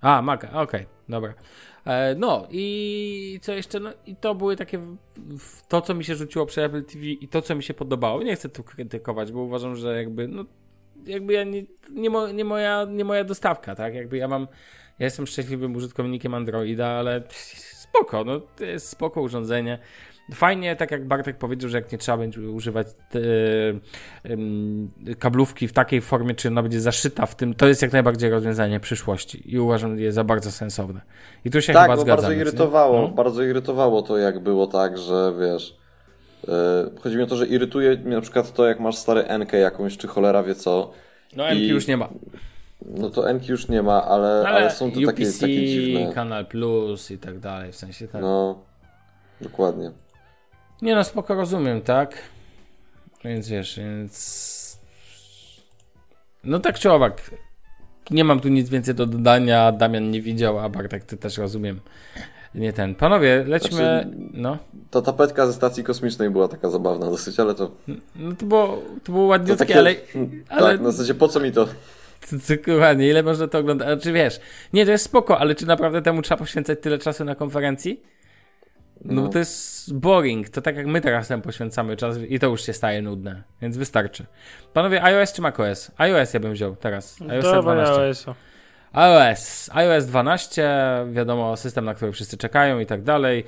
A, 0.00 0.22
Mac, 0.22 0.40
okej, 0.52 0.86
dobra. 1.08 1.34
E, 1.88 2.14
No 2.14 2.46
i 2.50 3.38
co 3.42 3.52
jeszcze? 3.52 3.80
No 3.80 3.90
i 4.06 4.16
to 4.16 4.34
były 4.34 4.56
takie 4.56 4.80
to, 5.68 5.80
co 5.80 5.94
mi 5.94 6.04
się 6.04 6.14
rzuciło 6.14 6.46
przy 6.46 6.64
Apple 6.64 6.84
TV 6.84 7.04
i 7.04 7.28
to, 7.28 7.42
co 7.42 7.54
mi 7.54 7.62
się 7.62 7.74
podobało. 7.74 8.22
Nie 8.22 8.36
chcę 8.36 8.48
tu 8.48 8.62
krytykować, 8.64 9.32
bo 9.32 9.40
uważam, 9.40 9.76
że 9.76 9.96
jakby, 9.96 10.28
no, 10.28 10.44
jakby 11.06 11.32
ja 11.32 11.44
nie, 11.44 11.62
nie, 11.90 12.10
mo, 12.10 12.28
nie, 12.28 12.44
moja, 12.44 12.86
nie 12.90 13.04
moja 13.04 13.24
dostawka, 13.24 13.74
tak? 13.74 13.94
Jakby 13.94 14.16
ja 14.16 14.28
mam, 14.28 14.48
ja 14.98 15.04
jestem 15.04 15.26
szczęśliwym 15.26 15.76
użytkownikiem 15.76 16.34
Androida, 16.34 16.86
ale 16.86 17.22
spoko, 17.88 18.24
no 18.24 18.40
to 18.40 18.64
jest 18.64 18.88
spoko 18.88 19.20
urządzenie. 19.20 19.78
Fajnie, 20.34 20.76
tak 20.76 20.90
jak 20.90 21.06
Bartek 21.06 21.36
powiedział, 21.38 21.70
że 21.70 21.78
jak 21.78 21.92
nie 21.92 21.98
trzeba 21.98 22.18
będzie 22.18 22.40
używać 22.40 22.86
te, 23.10 23.18
kablówki 25.18 25.68
w 25.68 25.72
takiej 25.72 26.00
formie, 26.00 26.34
czy 26.34 26.48
ona 26.48 26.62
będzie 26.62 26.80
zaszyta 26.80 27.26
w 27.26 27.34
tym, 27.36 27.54
to 27.54 27.66
jest 27.68 27.82
jak 27.82 27.92
najbardziej 27.92 28.30
rozwiązanie 28.30 28.80
przyszłości 28.80 29.52
i 29.54 29.58
uważam, 29.58 29.98
jest 29.98 30.14
za 30.14 30.24
bardzo 30.24 30.52
sensowne. 30.52 31.00
I 31.44 31.50
tu 31.50 31.60
się 31.62 31.72
Tak, 31.72 31.82
chyba 31.82 31.96
bo 31.96 32.02
zgadzamy. 32.02 32.22
bardzo 32.28 32.40
irytowało, 32.42 33.02
No. 33.02 33.08
bardzo 33.08 33.42
irytowało 33.42 34.02
to, 34.02 34.18
jak 34.18 34.38
było 34.38 34.66
tak, 34.66 34.98
że 34.98 35.32
wiesz. 35.40 35.76
Yy, 36.48 36.52
chodzi 37.00 37.16
mi 37.16 37.22
o 37.22 37.26
to, 37.26 37.36
że 37.36 37.46
irytuje 37.46 37.96
mnie 37.96 38.14
na 38.16 38.20
przykład 38.20 38.52
to, 38.52 38.66
jak 38.66 38.80
masz 38.80 38.96
stary 38.96 39.24
NK 39.38 39.52
jakąś, 39.52 39.96
czy 39.96 40.08
cholera 40.08 40.42
wie 40.42 40.54
co. 40.54 40.90
No 41.36 41.44
MK 41.44 41.54
I- 41.60 41.68
już 41.68 41.86
nie 41.86 41.96
ma. 41.96 42.08
No 42.86 43.10
to 43.10 43.32
NK 43.34 43.48
już 43.48 43.68
nie 43.68 43.82
ma, 43.82 44.04
ale, 44.04 44.40
No, 44.42 44.48
ale, 44.48 44.70
są 44.70 44.90
to 44.92 44.94
takie, 45.06 45.24
UPC, 45.24 45.40
takie 45.40 45.66
dziwne. 45.66 46.12
Kanal 46.12 46.46
Plus 46.46 47.10
i 47.10 47.18
tak 47.18 47.38
dalej, 47.38 47.72
w 47.72 47.76
sensie 47.76 48.08
tak. 48.08 48.22
No, 48.22 48.58
dokładnie. 49.40 49.90
Nie 50.82 50.94
no, 50.94 51.04
spoko 51.04 51.34
rozumiem, 51.34 51.80
tak? 51.82 52.14
Więc 53.24 53.48
wiesz, 53.48 53.76
więc... 53.78 54.78
No 56.44 56.58
tak 56.58 56.78
czy 56.78 56.90
owak, 56.92 57.30
nie 58.10 58.24
mam 58.24 58.40
tu 58.40 58.48
nic 58.48 58.68
więcej 58.68 58.94
do 58.94 59.06
dodania, 59.06 59.72
Damian 59.72 60.10
nie 60.10 60.22
widział, 60.22 60.58
a 60.58 60.68
Bartek, 60.68 61.04
ty 61.04 61.16
też 61.16 61.38
rozumiem. 61.38 61.80
Nie 62.54 62.72
ten. 62.72 62.94
Panowie, 62.94 63.44
lećmy... 63.46 63.76
Znaczy- 63.76 64.08
No. 64.32 64.58
Ta 64.90 65.02
tapetka 65.02 65.46
ze 65.46 65.52
stacji 65.52 65.84
kosmicznej 65.84 66.30
była 66.30 66.48
taka 66.48 66.70
zabawna 66.70 67.06
dosyć, 67.06 67.40
ale 67.40 67.54
to, 67.54 67.70
No 68.16 68.34
to 68.36 68.46
było, 68.46 68.82
to 69.04 69.12
było 69.12 69.24
ładniutkie, 69.26 69.56
takie... 69.66 69.78
ale... 69.78 69.94
ale- 70.48 70.72
Tak, 70.72 70.80
na 70.80 70.90
zasadzie 70.90 71.14
po 71.14 71.28
co 71.28 71.40
mi 71.40 71.52
to? 71.52 71.68
Dokładnie, 72.66 73.08
ile 73.08 73.22
można 73.22 73.48
to 73.48 73.58
oglądać? 73.58 73.88
Znaczy 73.88 74.12
wiesz, 74.12 74.40
nie, 74.72 74.84
to 74.84 74.90
jest 74.90 75.04
spoko, 75.04 75.38
ale 75.38 75.54
czy 75.54 75.66
naprawdę 75.66 76.02
temu 76.02 76.22
trzeba 76.22 76.38
poświęcać 76.38 76.78
tyle 76.82 76.98
czasu 76.98 77.24
na 77.24 77.34
konferencji? 77.34 78.00
No, 79.04 79.22
No. 79.22 79.28
to 79.28 79.38
jest 79.38 79.94
boring, 79.94 80.48
to 80.48 80.62
tak 80.62 80.76
jak 80.76 80.86
my 80.86 81.00
teraz 81.00 81.28
temu 81.28 81.42
poświęcamy 81.42 81.96
czas 81.96 82.16
i 82.28 82.38
to 82.38 82.46
już 82.46 82.62
się 82.62 82.72
staje 82.72 83.02
nudne, 83.02 83.42
więc 83.62 83.76
wystarczy. 83.76 84.26
Panowie, 84.72 85.02
iOS 85.02 85.32
czy 85.32 85.42
macOS? 85.42 85.90
iOS 85.98 86.34
ja 86.34 86.40
bym 86.40 86.52
wziął 86.52 86.76
teraz, 86.76 87.18
iOS 87.28 87.44
Dobra, 87.44 87.62
12. 87.62 87.94
iOS-a. 88.02 88.34
iOS, 88.92 89.70
iOS 89.72 90.06
12, 90.06 90.68
wiadomo, 91.12 91.56
system, 91.56 91.84
na 91.84 91.94
który 91.94 92.12
wszyscy 92.12 92.36
czekają 92.36 92.78
i 92.78 92.86
tak 92.86 93.02
dalej. 93.02 93.44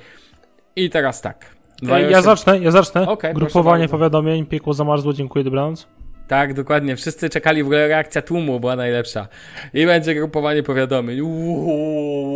I 0.75 0.89
teraz 0.89 1.21
tak. 1.21 1.45
Ja 1.81 1.89
iOSie- 1.95 2.21
zacznę, 2.21 2.59
ja 2.59 2.71
zacznę. 2.71 3.05
Proszę 3.05 3.33
Grupowanie 3.33 3.87
powiadomień, 3.87 4.45
piekło 4.45 4.73
zamarzło, 4.73 5.13
dziękuję, 5.13 5.43
dobranoc. 5.45 5.87
Tak, 6.31 6.53
dokładnie. 6.53 6.95
Wszyscy 6.95 7.29
czekali, 7.29 7.63
w 7.63 7.65
ogóle 7.65 7.87
reakcja 7.87 8.21
tłumu 8.21 8.59
była 8.59 8.75
najlepsza. 8.75 9.27
I 9.73 9.85
będzie 9.85 10.15
grupowanie 10.15 10.63
powiadomień. 10.63 11.21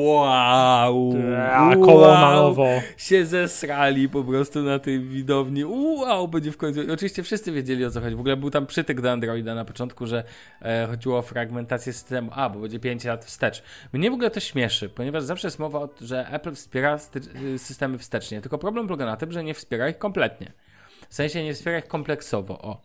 Wow! 0.05 1.13
A 1.51 1.75
koło 1.75 2.07
na 2.07 2.31
nowo. 2.31 2.67
Się 2.97 3.25
zesrali 3.25 4.09
po 4.09 4.23
prostu 4.23 4.61
na 4.61 4.79
tej 4.79 4.99
widowni. 4.99 5.65
Wow, 5.65 6.27
będzie 6.27 6.51
w 6.51 6.57
końcu. 6.57 6.81
I 6.81 6.91
oczywiście 6.91 7.23
wszyscy 7.23 7.51
wiedzieli 7.51 7.85
o 7.85 7.91
co 7.91 8.01
chodzi. 8.01 8.15
W 8.15 8.19
ogóle 8.19 8.37
był 8.37 8.49
tam 8.49 8.67
przytyk 8.67 9.01
do 9.01 9.11
Androida 9.11 9.55
na 9.55 9.65
początku, 9.65 10.07
że 10.07 10.23
e, 10.61 10.87
chodziło 10.87 11.17
o 11.17 11.21
fragmentację 11.21 11.93
systemu. 11.93 12.31
A, 12.33 12.49
bo 12.49 12.59
będzie 12.59 12.79
5 12.79 13.03
lat 13.03 13.25
wstecz. 13.25 13.63
Mnie 13.93 14.11
w 14.11 14.13
ogóle 14.13 14.31
to 14.31 14.39
śmieszy, 14.39 14.89
ponieważ 14.89 15.23
zawsze 15.23 15.47
jest 15.47 15.59
mowa 15.59 15.79
o 15.79 15.87
tym, 15.87 16.07
że 16.07 16.27
Apple 16.31 16.55
wspiera 16.55 16.99
y, 17.55 17.59
systemy 17.59 17.97
wstecznie. 17.97 18.41
Tylko 18.41 18.57
problem 18.57 18.87
polega 18.87 19.05
na 19.05 19.17
tym, 19.17 19.31
że 19.31 19.43
nie 19.43 19.53
wspiera 19.53 19.89
ich 19.89 19.97
kompletnie. 19.97 20.51
W 21.09 21.15
sensie 21.15 21.43
nie 21.43 21.53
wspiera 21.53 21.77
ich 21.77 21.87
kompleksowo. 21.87 22.61
O. 22.61 22.81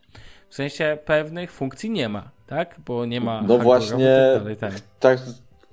W 0.51 0.55
sensie 0.55 0.97
pewnych 1.05 1.51
funkcji 1.51 1.89
nie 1.89 2.09
ma, 2.09 2.23
tak? 2.47 2.75
Bo 2.85 3.05
nie 3.05 3.21
ma. 3.21 3.41
No 3.41 3.57
właśnie. 3.57 4.17
tak 4.33 4.41
dalej, 4.41 4.57
tak. 4.57 4.73
Tak, 4.99 5.19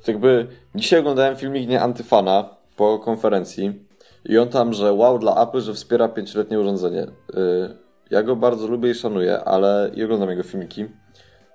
jakby 0.06 0.46
dzisiaj 0.74 1.00
oglądałem 1.00 1.36
filmik 1.36 1.68
nie 1.68 1.80
Antyfana 1.80 2.48
po 2.76 2.98
konferencji 2.98 3.86
i 4.24 4.38
on 4.38 4.48
tam, 4.48 4.72
że 4.72 4.92
wow 4.92 5.18
dla 5.18 5.42
Apple, 5.42 5.60
że 5.60 5.74
wspiera 5.74 6.08
pięcioletnie 6.08 6.60
urządzenie. 6.60 7.06
Yy, 7.34 7.76
ja 8.10 8.22
go 8.22 8.36
bardzo 8.36 8.66
lubię 8.66 8.90
i 8.90 8.94
szanuję, 8.94 9.44
ale 9.44 9.90
i 9.94 10.04
oglądam 10.04 10.30
jego 10.30 10.42
filmiki. 10.42 10.86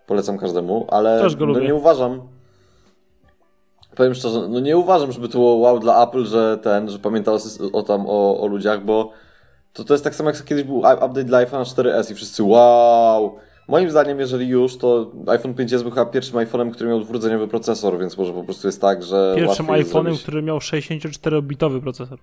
Polecam 0.07 0.37
każdemu, 0.37 0.87
ale 0.89 1.21
Też 1.21 1.35
go 1.35 1.45
no 1.45 1.53
lubię. 1.53 1.67
nie 1.67 1.75
uważam. 1.75 2.21
Powiem 3.95 4.13
szczerze, 4.13 4.47
no 4.49 4.59
nie 4.59 4.77
uważam, 4.77 5.11
żeby 5.11 5.27
to 5.27 5.37
było 5.37 5.55
wow 5.55 5.79
dla 5.79 6.03
Apple, 6.03 6.25
że 6.25 6.57
ten, 6.57 6.89
że 6.89 6.99
pamiętał 6.99 7.35
o, 7.35 7.77
o 7.77 7.83
tam 7.83 8.05
o, 8.07 8.41
o 8.41 8.47
ludziach, 8.47 8.85
bo 8.85 9.11
to, 9.73 9.83
to 9.83 9.93
jest 9.93 10.03
tak 10.03 10.15
samo 10.15 10.29
jak 10.29 10.43
kiedyś 10.43 10.63
był 10.63 10.77
update 10.77 11.23
dla 11.23 11.37
iPhone 11.37 11.63
4S 11.63 12.11
i 12.11 12.15
wszyscy 12.15 12.43
wow. 12.43 13.35
Moim 13.67 13.89
zdaniem, 13.89 14.19
jeżeli 14.19 14.47
już, 14.47 14.77
to 14.77 15.11
iPhone 15.27 15.53
5S 15.53 15.81
był 15.81 15.91
chyba 15.91 16.05
pierwszym 16.05 16.39
iPhone'em, 16.39 16.71
który 16.71 16.89
miał 16.89 16.99
dwurdzeniowy 16.99 17.47
procesor, 17.47 17.99
więc 17.99 18.17
może 18.17 18.33
po 18.33 18.43
prostu 18.43 18.67
jest 18.67 18.81
tak, 18.81 19.03
że. 19.03 19.33
Pierwszym 19.37 19.65
iPhone'em, 19.65 20.17
który 20.17 20.41
miał 20.41 20.57
64-bitowy 20.57 21.81
procesor. 21.81 22.19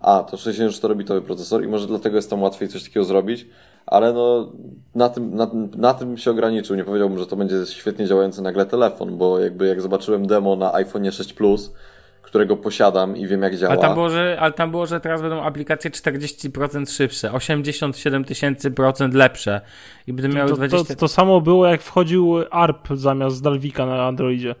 A, 0.00 0.22
to 0.22 0.36
64-bitowy 0.36 1.20
procesor 1.20 1.64
i 1.64 1.68
może 1.68 1.86
dlatego 1.86 2.16
jest 2.16 2.30
tam 2.30 2.42
łatwiej 2.42 2.68
coś 2.68 2.84
takiego 2.84 3.04
zrobić, 3.04 3.46
ale 3.86 4.12
no 4.12 4.52
na 4.94 5.08
tym, 5.08 5.34
na, 5.34 5.50
na 5.76 5.94
tym 5.94 6.18
się 6.18 6.30
ograniczył. 6.30 6.76
Nie 6.76 6.84
powiedziałbym, 6.84 7.18
że 7.18 7.26
to 7.26 7.36
będzie 7.36 7.66
świetnie 7.66 8.06
działający 8.06 8.42
nagle 8.42 8.66
telefon, 8.66 9.18
bo 9.18 9.38
jakby 9.38 9.66
jak 9.66 9.80
zobaczyłem 9.80 10.26
demo 10.26 10.56
na 10.56 10.74
iPhone 10.74 11.12
6 11.12 11.32
Plus, 11.32 11.72
którego 12.34 12.56
posiadam 12.56 13.16
i 13.16 13.26
wiem 13.26 13.42
jak 13.42 13.56
działa. 13.56 13.72
Ale 13.72 13.82
tam, 13.82 13.94
było, 13.94 14.10
że, 14.10 14.36
ale 14.40 14.52
tam 14.52 14.70
było, 14.70 14.86
że 14.86 15.00
teraz 15.00 15.22
będą 15.22 15.42
aplikacje 15.42 15.90
40% 15.90 16.90
szybsze, 16.96 17.32
87 17.32 18.24
tysięcy 18.24 18.70
procent 18.70 19.14
lepsze 19.14 19.60
i 20.06 20.12
będą 20.12 20.36
miały 20.36 20.50
To, 20.50 20.56
20... 20.56 20.94
to, 20.94 21.00
to 21.00 21.08
samo 21.08 21.40
było 21.40 21.66
jak 21.66 21.82
wchodził 21.82 22.36
ARP 22.50 22.88
zamiast 22.94 23.42
Dalvika 23.42 23.86
na 23.86 24.06
Androidzie. 24.06 24.54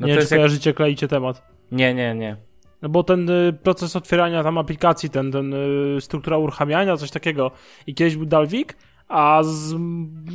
No 0.00 0.06
nie 0.06 0.14
to 0.14 0.20
wiem, 0.20 0.28
czy 0.28 0.34
jak... 0.34 0.40
kojarzycie, 0.40 0.74
kleicie 0.74 1.08
temat. 1.08 1.42
Nie, 1.72 1.94
nie, 1.94 2.14
nie. 2.14 2.36
No 2.82 2.88
bo 2.88 3.02
ten 3.04 3.30
y, 3.30 3.52
proces 3.62 3.96
otwierania 3.96 4.42
tam 4.42 4.58
aplikacji, 4.58 5.10
ten, 5.10 5.32
ten 5.32 5.54
y, 5.96 6.00
struktura 6.00 6.38
uruchamiania, 6.38 6.96
coś 6.96 7.10
takiego. 7.10 7.50
I 7.86 7.94
kiedyś 7.94 8.16
był 8.16 8.26
Dalvik, 8.26 8.76
a 9.08 9.42
z, 9.42 9.74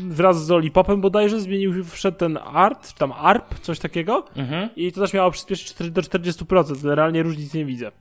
wraz 0.10 0.46
z 0.46 0.50
Lollipopem 0.50 1.02
bodajże 1.02 1.40
zmienił, 1.40 1.84
wszedł 1.84 2.18
ten 2.18 2.40
ART, 2.54 2.88
czy 2.88 2.96
tam 2.96 3.12
ARP, 3.12 3.60
coś 3.60 3.80
takiego. 3.80 4.26
Mhm. 4.36 4.70
I 4.76 4.92
to 4.92 5.02
też 5.02 5.14
miało 5.14 5.32
przyspieszyć 5.32 5.68
4 5.68 5.92
do 5.92 6.02
40%, 6.02 6.86
ale 6.86 6.96
realnie 6.96 7.24
różnic 7.24 7.54
nie 7.54 7.66
widzę. 7.66 7.92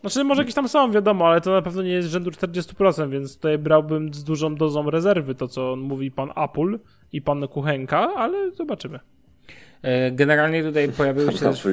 Znaczy, 0.00 0.24
może 0.24 0.42
jakieś 0.42 0.54
tam 0.54 0.68
są, 0.68 0.92
wiadomo, 0.92 1.26
ale 1.26 1.40
to 1.40 1.52
na 1.52 1.62
pewno 1.62 1.82
nie 1.82 1.90
jest 1.90 2.08
rzędu 2.08 2.30
40%, 2.30 3.10
więc 3.10 3.36
tutaj 3.36 3.58
brałbym 3.58 4.14
z 4.14 4.24
dużą 4.24 4.54
dozą 4.54 4.90
rezerwy 4.90 5.34
to, 5.34 5.48
co 5.48 5.76
mówi 5.76 6.10
pan 6.10 6.30
Apple 6.36 6.78
i 7.12 7.22
pan 7.22 7.48
Kuchenka, 7.48 8.14
ale 8.14 8.50
zobaczymy. 8.50 9.00
E, 9.84 10.10
Generalnie 10.10 10.62
tutaj 10.62 10.88
pojawiły 10.88 11.32
się 11.32 11.38
też 11.50 11.68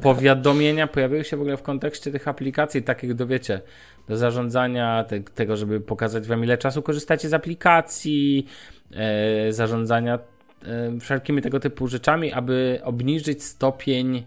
powiadomienia, 0.00 0.86
pojawiły 0.86 1.24
się 1.24 1.36
w 1.36 1.40
ogóle 1.40 1.56
w 1.56 1.62
kontekście 1.62 2.12
tych 2.12 2.28
aplikacji, 2.28 2.82
takich 2.82 3.14
do 3.14 3.26
wiecie, 3.26 3.60
do 4.08 4.16
zarządzania 4.16 5.04
te, 5.04 5.20
tego, 5.20 5.56
żeby 5.56 5.80
pokazać 5.80 6.26
wam 6.26 6.44
ile 6.44 6.58
czasu 6.58 6.82
korzystacie 6.82 7.28
z 7.28 7.34
aplikacji, 7.34 8.46
e, 8.92 9.52
zarządzania 9.52 10.18
e, 10.64 10.98
wszelkimi 11.00 11.42
tego 11.42 11.60
typu 11.60 11.88
rzeczami, 11.88 12.32
aby 12.32 12.80
obniżyć 12.84 13.44
stopień 13.44 14.24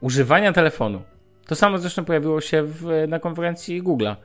używania 0.00 0.52
telefonu. 0.52 1.02
To 1.46 1.54
samo 1.54 1.78
zresztą 1.78 2.04
pojawiło 2.04 2.40
się 2.40 2.62
w, 2.62 3.04
na 3.08 3.18
konferencji 3.18 3.82
Google'a. 3.82 4.16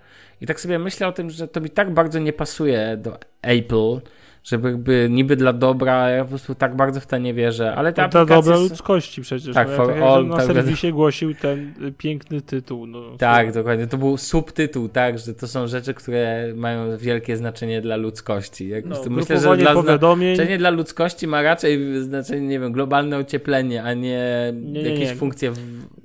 I 0.41 0.45
tak 0.45 0.59
sobie 0.59 0.79
myślę 0.79 1.07
o 1.07 1.11
tym, 1.11 1.29
że 1.29 1.47
to 1.47 1.61
mi 1.61 1.69
tak 1.69 1.93
bardzo 1.93 2.19
nie 2.19 2.33
pasuje 2.33 2.97
do 2.97 3.19
Apple, 3.41 3.99
żeby 4.43 4.69
jakby 4.69 5.07
niby 5.09 5.35
dla 5.35 5.53
dobra, 5.53 6.09
ja 6.09 6.23
po 6.23 6.29
prostu 6.29 6.55
tak 6.55 6.75
bardzo 6.75 6.99
w 6.99 7.07
to 7.07 7.17
nie 7.17 7.33
wierzę, 7.33 7.75
ale 7.75 7.91
dla 7.93 8.03
aplikacje... 8.03 8.35
dobra 8.35 8.57
ludzkości 8.57 9.21
przecież. 9.21 9.53
Tak, 9.55 9.67
no, 9.77 9.89
jak 9.91 10.01
all, 10.01 10.27
na 10.27 10.35
tak, 10.37 10.45
serwisie 10.45 10.91
głosił 10.91 11.35
ten 11.35 11.73
y, 11.87 11.91
piękny 11.91 12.41
tytuł. 12.41 12.87
No, 12.87 13.01
Tak, 13.17 13.53
dokładnie. 13.53 13.87
To 13.87 13.97
był 13.97 14.17
subtytuł, 14.17 14.89
tak, 14.89 15.19
że 15.19 15.33
to 15.33 15.47
są 15.47 15.67
rzeczy, 15.67 15.93
które 15.93 16.53
mają 16.55 16.97
wielkie 16.97 17.37
znaczenie 17.37 17.81
dla 17.81 17.95
ludzkości. 17.95 18.67
Jak, 18.67 18.85
No, 18.85 18.95
myślę, 19.09 19.39
że 19.39 19.57
dla 19.57 19.73
powiadomień. 19.73 20.35
znaczenie 20.35 20.57
dla 20.57 20.69
ludzkości 20.69 21.27
ma 21.27 21.41
raczej 21.41 22.01
znaczenie, 22.03 22.47
nie 22.47 22.59
wiem, 22.59 22.71
globalne 22.71 23.17
ocieplenie, 23.17 23.83
a 23.83 23.93
nie, 23.93 24.53
Nie, 24.53 24.83
nie, 24.83 24.89
jakieś 24.89 25.09
nie. 25.09 25.15
funkcje 25.15 25.51
w 25.51 25.57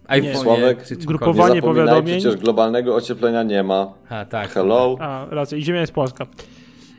iPhone'ie 0.08 0.36
Sławek, 0.42 0.78
czy 0.82 0.88
czymkolwiek. 0.88 1.06
grupowanie 1.06 1.54
Nie 1.54 1.62
powiadomień. 1.62 2.20
przecież 2.20 2.36
globalnego 2.40 2.94
ocieplenia 2.96 3.42
nie 3.42 3.62
ma. 3.62 3.94
A, 4.08 4.24
tak. 4.24 4.50
Hello. 4.50 4.96
A, 5.00 5.26
racja, 5.30 5.58
i 5.58 5.62
Ziemia 5.62 5.80
jest 5.80 5.92
płaska. 5.92 6.26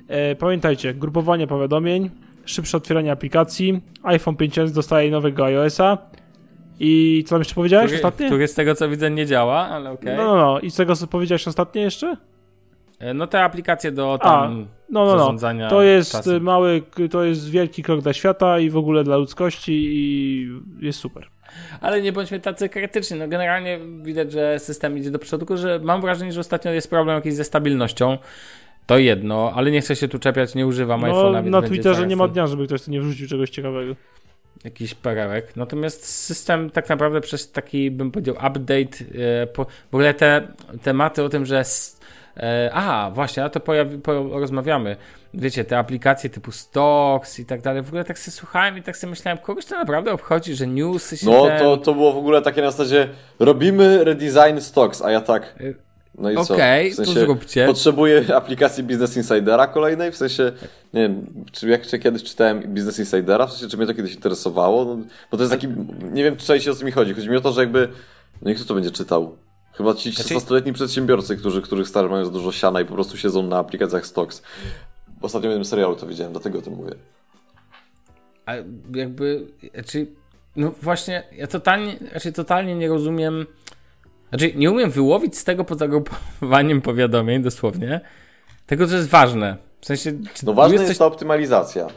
E, 0.07 0.35
pamiętajcie, 0.35 0.93
grupowanie 0.93 1.47
powiadomień, 1.47 2.09
szybsze 2.45 2.77
otwieranie 2.77 3.11
aplikacji, 3.11 3.81
iPhone 4.03 4.35
5s 4.35 4.71
dostaje 4.71 5.11
nowego 5.11 5.45
iOS-a 5.45 5.97
i 6.79 7.23
co 7.25 7.29
tam 7.29 7.39
jeszcze 7.39 7.55
powiedziałeś 7.55 7.85
Który, 7.85 7.97
ostatnie? 7.97 8.27
który 8.27 8.47
z 8.47 8.53
tego 8.53 8.75
co 8.75 8.89
widzę 8.89 9.11
nie 9.11 9.25
działa, 9.25 9.67
ale 9.67 9.91
okej. 9.91 10.17
No, 10.17 10.23
no, 10.25 10.35
no. 10.35 10.59
I 10.59 10.71
z 10.71 10.75
tego 10.75 10.95
co 10.95 11.07
powiedziałeś 11.07 11.47
ostatnie 11.47 11.81
jeszcze? 11.81 12.17
E, 12.99 13.13
No 13.13 13.27
te 13.27 13.43
aplikacje 13.43 13.91
do 13.91 14.13
A, 14.13 14.17
tam 14.17 14.67
No, 14.89 15.05
no, 15.05 15.11
no. 15.11 15.19
zarządzania 15.19 15.69
To 15.69 15.81
jest 15.81 16.11
czasem. 16.11 16.43
mały, 16.43 16.81
to 17.11 17.23
jest 17.23 17.49
wielki 17.49 17.83
krok 17.83 18.01
dla 18.01 18.13
świata 18.13 18.59
i 18.59 18.69
w 18.69 18.77
ogóle 18.77 19.03
dla 19.03 19.17
ludzkości 19.17 19.73
i 19.87 20.47
jest 20.79 20.99
super. 20.99 21.27
Ale 21.81 22.01
nie 22.01 22.11
bądźmy 22.11 22.39
tacy 22.39 22.69
krytyczni. 22.69 23.19
No 23.19 23.27
generalnie 23.27 23.79
widać, 24.01 24.31
że 24.31 24.59
system 24.59 24.97
idzie 24.97 25.11
do 25.11 25.19
przodu, 25.19 25.45
tylko 25.45 25.57
że 25.57 25.79
mam 25.83 26.01
wrażenie, 26.01 26.31
że 26.31 26.39
ostatnio 26.39 26.71
jest 26.71 26.89
problem 26.89 27.15
jakiś 27.15 27.33
ze 27.33 27.43
stabilnością. 27.43 28.17
To 28.85 28.97
jedno, 28.97 29.51
ale 29.55 29.71
nie 29.71 29.81
chcę 29.81 29.95
się 29.95 30.07
tu 30.07 30.19
czepiać, 30.19 30.55
nie 30.55 30.67
używam 30.67 31.01
No, 31.01 31.07
iPhone'a, 31.07 31.33
więc 31.43 31.51
na 31.51 31.61
Twitterze 31.61 32.07
nie 32.07 32.15
ma 32.15 32.27
dnia, 32.27 32.47
żeby 32.47 32.65
ktoś 32.67 32.81
tu 32.81 32.91
nie 32.91 33.01
wrzucił 33.01 33.27
czegoś 33.27 33.49
ciekawego. 33.49 33.95
jakiś 34.63 34.93
perełek. 34.95 35.55
Natomiast 35.55 36.05
system 36.05 36.69
tak 36.69 36.89
naprawdę 36.89 37.21
przez 37.21 37.51
taki, 37.51 37.91
bym 37.91 38.11
powiedział, 38.11 38.35
update, 38.35 39.05
e, 39.43 39.47
po, 39.47 39.65
w 39.65 39.95
ogóle 39.95 40.13
te 40.13 40.47
tematy 40.83 41.23
o 41.23 41.29
tym, 41.29 41.45
że 41.45 41.59
s- 41.59 41.99
e, 42.37 42.69
a, 42.73 43.11
właśnie, 43.13 43.43
a 43.43 43.49
to 43.49 43.59
pojawi, 43.59 43.97
porozmawiamy. 43.97 44.95
Wiecie, 45.33 45.63
te 45.65 45.77
aplikacje 45.77 46.29
typu 46.29 46.51
Stocks 46.51 47.39
i 47.39 47.45
tak 47.45 47.61
dalej, 47.61 47.81
w 47.83 47.87
ogóle 47.87 48.03
tak 48.03 48.19
sobie 48.19 48.31
słuchałem 48.35 48.77
i 48.77 48.81
tak 48.83 48.97
sobie 48.97 49.09
myślałem, 49.11 49.37
kogoś 49.37 49.65
to 49.65 49.75
naprawdę 49.75 50.11
obchodzi, 50.11 50.55
że 50.55 50.67
newsy 50.67 51.17
się 51.17 51.25
No 51.25 51.45
ten... 51.47 51.59
to, 51.59 51.77
to 51.77 51.93
było 51.93 52.13
w 52.13 52.17
ogóle 52.17 52.41
takie 52.41 52.61
na 52.61 52.71
zasadzie 52.71 53.09
robimy 53.39 54.03
redesign 54.03 54.59
stocks, 54.59 55.01
a 55.01 55.11
ja 55.11 55.21
tak. 55.21 55.55
No 56.17 56.31
i 56.31 56.35
co? 56.35 56.53
Okej, 56.53 56.91
w 56.91 56.95
to 56.95 57.05
sensie 57.05 57.19
zróbcie. 57.19 57.65
Potrzebuję 57.65 58.35
aplikacji 58.35 58.83
Business 58.83 59.17
Insidera 59.17 59.67
kolejnej, 59.67 60.11
w 60.11 60.17
sensie, 60.17 60.51
nie 60.93 61.01
wiem, 61.01 61.43
czy 61.51 61.69
jak 61.69 61.87
czy 61.87 61.99
kiedyś 61.99 62.23
czytałem 62.23 62.61
Business 62.61 62.99
Insidera, 62.99 63.47
w 63.47 63.51
sensie, 63.51 63.67
czy 63.67 63.77
mnie 63.77 63.87
to 63.87 63.93
kiedyś 63.93 64.13
interesowało, 64.15 64.85
no, 64.85 64.97
bo 65.31 65.37
to 65.37 65.43
jest 65.43 65.53
taki, 65.53 65.67
nie 66.11 66.23
wiem, 66.23 66.37
czy 66.37 66.45
czajcie 66.45 66.71
o 66.71 66.75
co 66.75 66.85
mi 66.85 66.91
chodzi, 66.91 67.13
chodzi 67.13 67.29
mi 67.29 67.37
o 67.37 67.41
to, 67.41 67.51
że 67.51 67.61
jakby, 67.61 67.87
no 68.41 68.51
i 68.51 68.55
kto 68.55 68.65
to 68.65 68.73
będzie 68.73 68.91
czytał? 68.91 69.37
Chyba 69.73 69.93
ci 69.93 70.11
Znaczy- 70.11 70.35
16-letni 70.35 70.73
przedsiębiorcy, 70.73 71.37
którzy, 71.37 71.61
których 71.61 71.87
stary 71.87 72.09
mają 72.09 72.25
za 72.25 72.31
dużo 72.31 72.51
siana 72.51 72.81
i 72.81 72.85
po 72.85 72.93
prostu 72.93 73.17
siedzą 73.17 73.43
na 73.43 73.57
aplikacjach 73.57 74.05
stocks. 74.05 74.41
Ostatnio 75.21 75.49
w 75.49 75.51
jednym 75.51 75.65
serialu 75.65 75.95
to 75.95 76.07
widziałem, 76.07 76.33
dlatego 76.33 76.59
o 76.59 76.61
tym 76.61 76.73
mówię. 76.73 76.91
A 78.45 78.53
jakby, 78.95 79.47
znaczy, 79.73 80.07
no 80.55 80.71
właśnie, 80.81 81.23
ja 81.31 81.47
totalnie, 81.47 81.97
znaczy 82.11 82.31
totalnie 82.31 82.75
nie 82.75 82.87
rozumiem, 82.87 83.45
znaczy 84.29 84.53
nie 84.55 84.71
umiem 84.71 84.91
wyłowić 84.91 85.37
z 85.37 85.43
tego 85.43 85.63
poza 85.63 85.87
grupowaniem 85.87 86.81
powiadomień, 86.81 87.43
dosłownie, 87.43 88.01
tego, 88.65 88.87
co 88.87 88.95
jest 88.95 89.09
ważne. 89.09 89.57
W 89.81 89.85
sensie, 89.85 90.11
czy 90.33 90.45
No 90.45 90.53
ważna 90.53 90.73
jest 90.73 90.83
jest 90.83 90.91
coś... 90.91 90.97
ta 90.97 91.05
optymalizacja. 91.05 91.87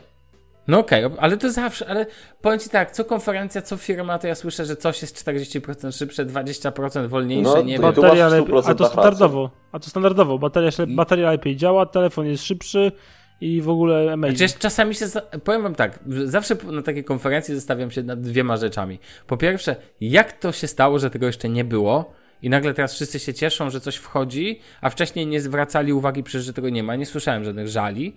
No 0.68 0.78
okej, 0.78 1.04
ale 1.18 1.36
to 1.36 1.52
zawsze, 1.52 1.86
ale 1.88 2.06
powiem 2.42 2.58
ci 2.58 2.70
tak, 2.70 2.90
co 2.90 3.04
konferencja, 3.04 3.62
co 3.62 3.76
firma, 3.76 4.18
to 4.18 4.26
ja 4.26 4.34
słyszę, 4.34 4.64
że 4.64 4.76
coś 4.76 5.02
jest 5.02 5.24
40% 5.24 5.98
szybsze, 5.98 6.26
20% 6.26 7.08
wolniejsze, 7.08 7.50
No, 7.54 7.62
nie 7.62 7.72
wiem. 7.72 7.82
Bateria 7.82 8.28
100% 8.28 8.30
lepiej, 8.30 8.54
a 8.66 8.74
to 8.74 8.86
standardowo. 8.86 9.50
A 9.72 9.78
to 9.78 9.90
standardowo. 9.90 10.38
Bateria, 10.38 10.70
bateria 10.88 11.30
lepiej 11.30 11.56
działa, 11.56 11.86
telefon 11.86 12.26
jest 12.26 12.44
szybszy 12.44 12.92
i 13.40 13.62
w 13.62 13.68
ogóle 13.68 14.12
amazing. 14.12 14.38
Znaczy, 14.38 14.54
czasami 14.58 14.94
się, 14.94 15.06
powiem 15.44 15.62
wam 15.62 15.74
tak, 15.74 15.98
zawsze 16.24 16.56
na 16.64 16.82
takiej 16.82 17.04
konferencji 17.04 17.54
zastanawiam 17.54 17.90
się 17.90 18.02
nad 18.02 18.20
dwiema 18.20 18.56
rzeczami. 18.56 18.98
Po 19.26 19.36
pierwsze, 19.36 19.76
jak 20.00 20.32
to 20.32 20.52
się 20.52 20.66
stało, 20.66 20.98
że 20.98 21.10
tego 21.10 21.26
jeszcze 21.26 21.48
nie 21.48 21.64
było 21.64 22.14
i 22.42 22.50
nagle 22.50 22.74
teraz 22.74 22.94
wszyscy 22.94 23.18
się 23.18 23.34
cieszą, 23.34 23.70
że 23.70 23.80
coś 23.80 23.96
wchodzi, 23.96 24.60
a 24.80 24.90
wcześniej 24.90 25.26
nie 25.26 25.40
zwracali 25.40 25.92
uwagi, 25.92 26.22
przecież, 26.22 26.44
że 26.44 26.52
tego 26.52 26.68
nie 26.68 26.82
ma, 26.82 26.96
nie 26.96 27.06
słyszałem 27.06 27.44
żadnych 27.44 27.68
żali. 27.68 28.16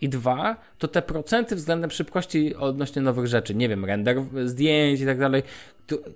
I 0.00 0.08
dwa, 0.08 0.56
to 0.78 0.88
te 0.88 1.02
procenty 1.02 1.56
względem 1.56 1.90
szybkości 1.90 2.54
odnośnie 2.54 3.02
nowych 3.02 3.26
rzeczy, 3.26 3.54
nie 3.54 3.68
wiem, 3.68 3.84
render 3.84 4.16
zdjęć 4.44 5.00
i 5.00 5.06
tak 5.06 5.18
dalej, 5.18 5.42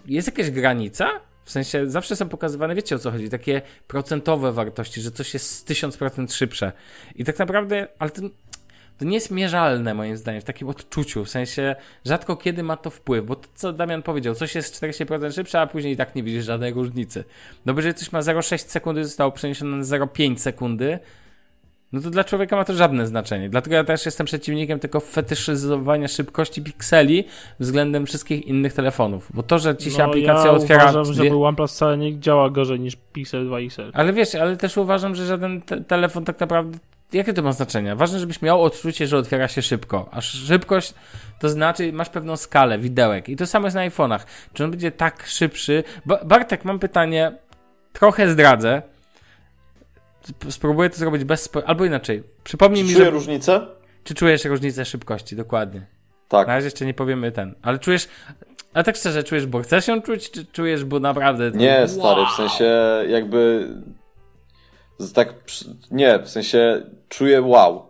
jest 0.06 0.28
jakaś 0.28 0.50
granica? 0.50 1.20
W 1.44 1.50
sensie 1.50 1.90
zawsze 1.90 2.16
są 2.16 2.28
pokazywane, 2.28 2.74
wiecie 2.74 2.96
o 2.96 2.98
co 2.98 3.10
chodzi, 3.10 3.28
takie 3.28 3.62
procentowe 3.86 4.52
wartości, 4.52 5.00
że 5.00 5.10
coś 5.10 5.34
jest 5.34 5.50
z 5.50 5.64
1000% 5.64 6.32
szybsze. 6.32 6.72
I 7.14 7.24
tak 7.24 7.38
naprawdę, 7.38 7.88
ale 7.98 8.10
to, 8.10 8.22
to 8.98 9.04
nie 9.04 9.14
jest 9.14 9.30
mierzalne 9.30 9.94
moim 9.94 10.16
zdaniem 10.16 10.40
w 10.40 10.44
takim 10.44 10.68
odczuciu, 10.68 11.24
w 11.24 11.28
sensie 11.28 11.76
rzadko 12.04 12.36
kiedy 12.36 12.62
ma 12.62 12.76
to 12.76 12.90
wpływ, 12.90 13.26
bo 13.26 13.36
to 13.36 13.48
co 13.54 13.72
Damian 13.72 14.02
powiedział, 14.02 14.34
coś 14.34 14.54
jest 14.54 14.82
40% 14.82 15.32
szybsze, 15.34 15.60
a 15.60 15.66
później 15.66 15.92
i 15.92 15.96
tak 15.96 16.14
nie 16.14 16.22
widzisz 16.22 16.44
żadnej 16.44 16.72
różnicy. 16.72 17.24
No 17.66 17.74
bo 17.74 17.78
jeżeli 17.78 17.94
coś 17.94 18.12
ma 18.12 18.20
0,6 18.20 18.58
sekundy 18.58 19.04
zostało 19.04 19.32
przeniesione 19.32 19.76
na 19.76 19.82
0,5 19.82 20.38
sekundy, 20.38 20.98
no 21.92 22.00
to 22.00 22.10
dla 22.10 22.24
człowieka 22.24 22.56
ma 22.56 22.64
to 22.64 22.74
żadne 22.74 23.06
znaczenie. 23.06 23.50
Dlatego 23.50 23.76
ja 23.76 23.84
też 23.84 24.06
jestem 24.06 24.26
przeciwnikiem 24.26 24.80
tego 24.80 25.00
fetyszyzowania 25.00 26.08
szybkości 26.08 26.62
pikseli 26.62 27.24
względem 27.60 28.06
wszystkich 28.06 28.46
innych 28.46 28.72
telefonów. 28.72 29.30
Bo 29.34 29.42
to, 29.42 29.58
że 29.58 29.76
ci 29.76 29.90
się 29.90 29.98
no, 29.98 30.04
aplikacja 30.04 30.50
ja 30.50 30.56
otwiera. 30.56 30.82
uważam, 30.82 31.04
że 31.14 31.22
dwie- 31.22 31.44
OnePlus 31.44 31.72
wcale 31.72 31.98
nie 31.98 32.20
działa 32.20 32.50
gorzej 32.50 32.80
niż 32.80 32.96
Pixel 33.12 33.46
2 33.46 33.58
XL. 33.58 33.90
Ale 33.92 34.12
wiesz, 34.12 34.34
ale 34.34 34.56
też 34.56 34.76
uważam, 34.76 35.14
że 35.14 35.26
żaden 35.26 35.62
te 35.62 35.80
telefon 35.80 36.24
tak 36.24 36.40
naprawdę 36.40 36.78
jakie 37.14 37.32
to 37.32 37.42
ma 37.42 37.52
znaczenie? 37.52 37.96
Ważne, 37.96 38.18
żebyś 38.18 38.42
miał 38.42 38.62
odczucie, 38.62 39.06
że 39.06 39.18
otwiera 39.18 39.48
się 39.48 39.62
szybko. 39.62 40.08
A 40.10 40.20
szybkość 40.20 40.94
to 41.38 41.48
znaczy, 41.48 41.92
masz 41.92 42.08
pewną 42.08 42.36
skalę 42.36 42.78
widełek. 42.78 43.28
I 43.28 43.36
to 43.36 43.46
samo 43.46 43.66
jest 43.66 43.74
na 43.74 43.88
iPhone'ach. 43.88 44.20
Czy 44.52 44.64
on 44.64 44.70
będzie 44.70 44.92
tak 44.92 45.26
szybszy? 45.26 45.84
Ba 46.06 46.24
Bartek, 46.24 46.64
mam 46.64 46.78
pytanie, 46.78 47.32
trochę 47.92 48.30
zdradzę. 48.30 48.82
Spróbuję 50.48 50.90
to 50.90 50.96
zrobić 50.96 51.24
bez. 51.24 51.50
Albo 51.66 51.84
inaczej. 51.84 52.22
Przypomnij 52.44 52.82
Czy 52.82 52.88
mi, 52.88 52.94
czuję 52.94 53.04
że... 53.04 53.10
różnicę? 53.10 53.66
Czy 54.04 54.14
czujesz 54.14 54.44
różnicę 54.44 54.84
szybkości? 54.84 55.36
Dokładnie. 55.36 55.86
Tak. 56.28 56.46
Na 56.46 56.54
razie 56.54 56.66
jeszcze 56.66 56.86
nie 56.86 56.94
powiemy 56.94 57.32
ten. 57.32 57.54
Ale 57.62 57.78
czujesz... 57.78 58.08
Ale 58.74 58.84
tak 58.84 58.96
szczerze, 58.96 59.24
czujesz, 59.24 59.46
bo 59.46 59.62
chcesz 59.62 59.88
ją 59.88 60.02
czuć, 60.02 60.30
czy 60.30 60.46
czujesz, 60.46 60.84
bo 60.84 61.00
naprawdę... 61.00 61.50
Nie, 61.50 61.88
stary, 61.88 62.22
w 62.32 62.36
sensie 62.36 62.74
jakby... 63.08 63.68
Tak, 65.14 65.34
nie, 65.90 66.18
w 66.18 66.28
sensie 66.28 66.82
czuję 67.08 67.42
wow. 67.42 67.86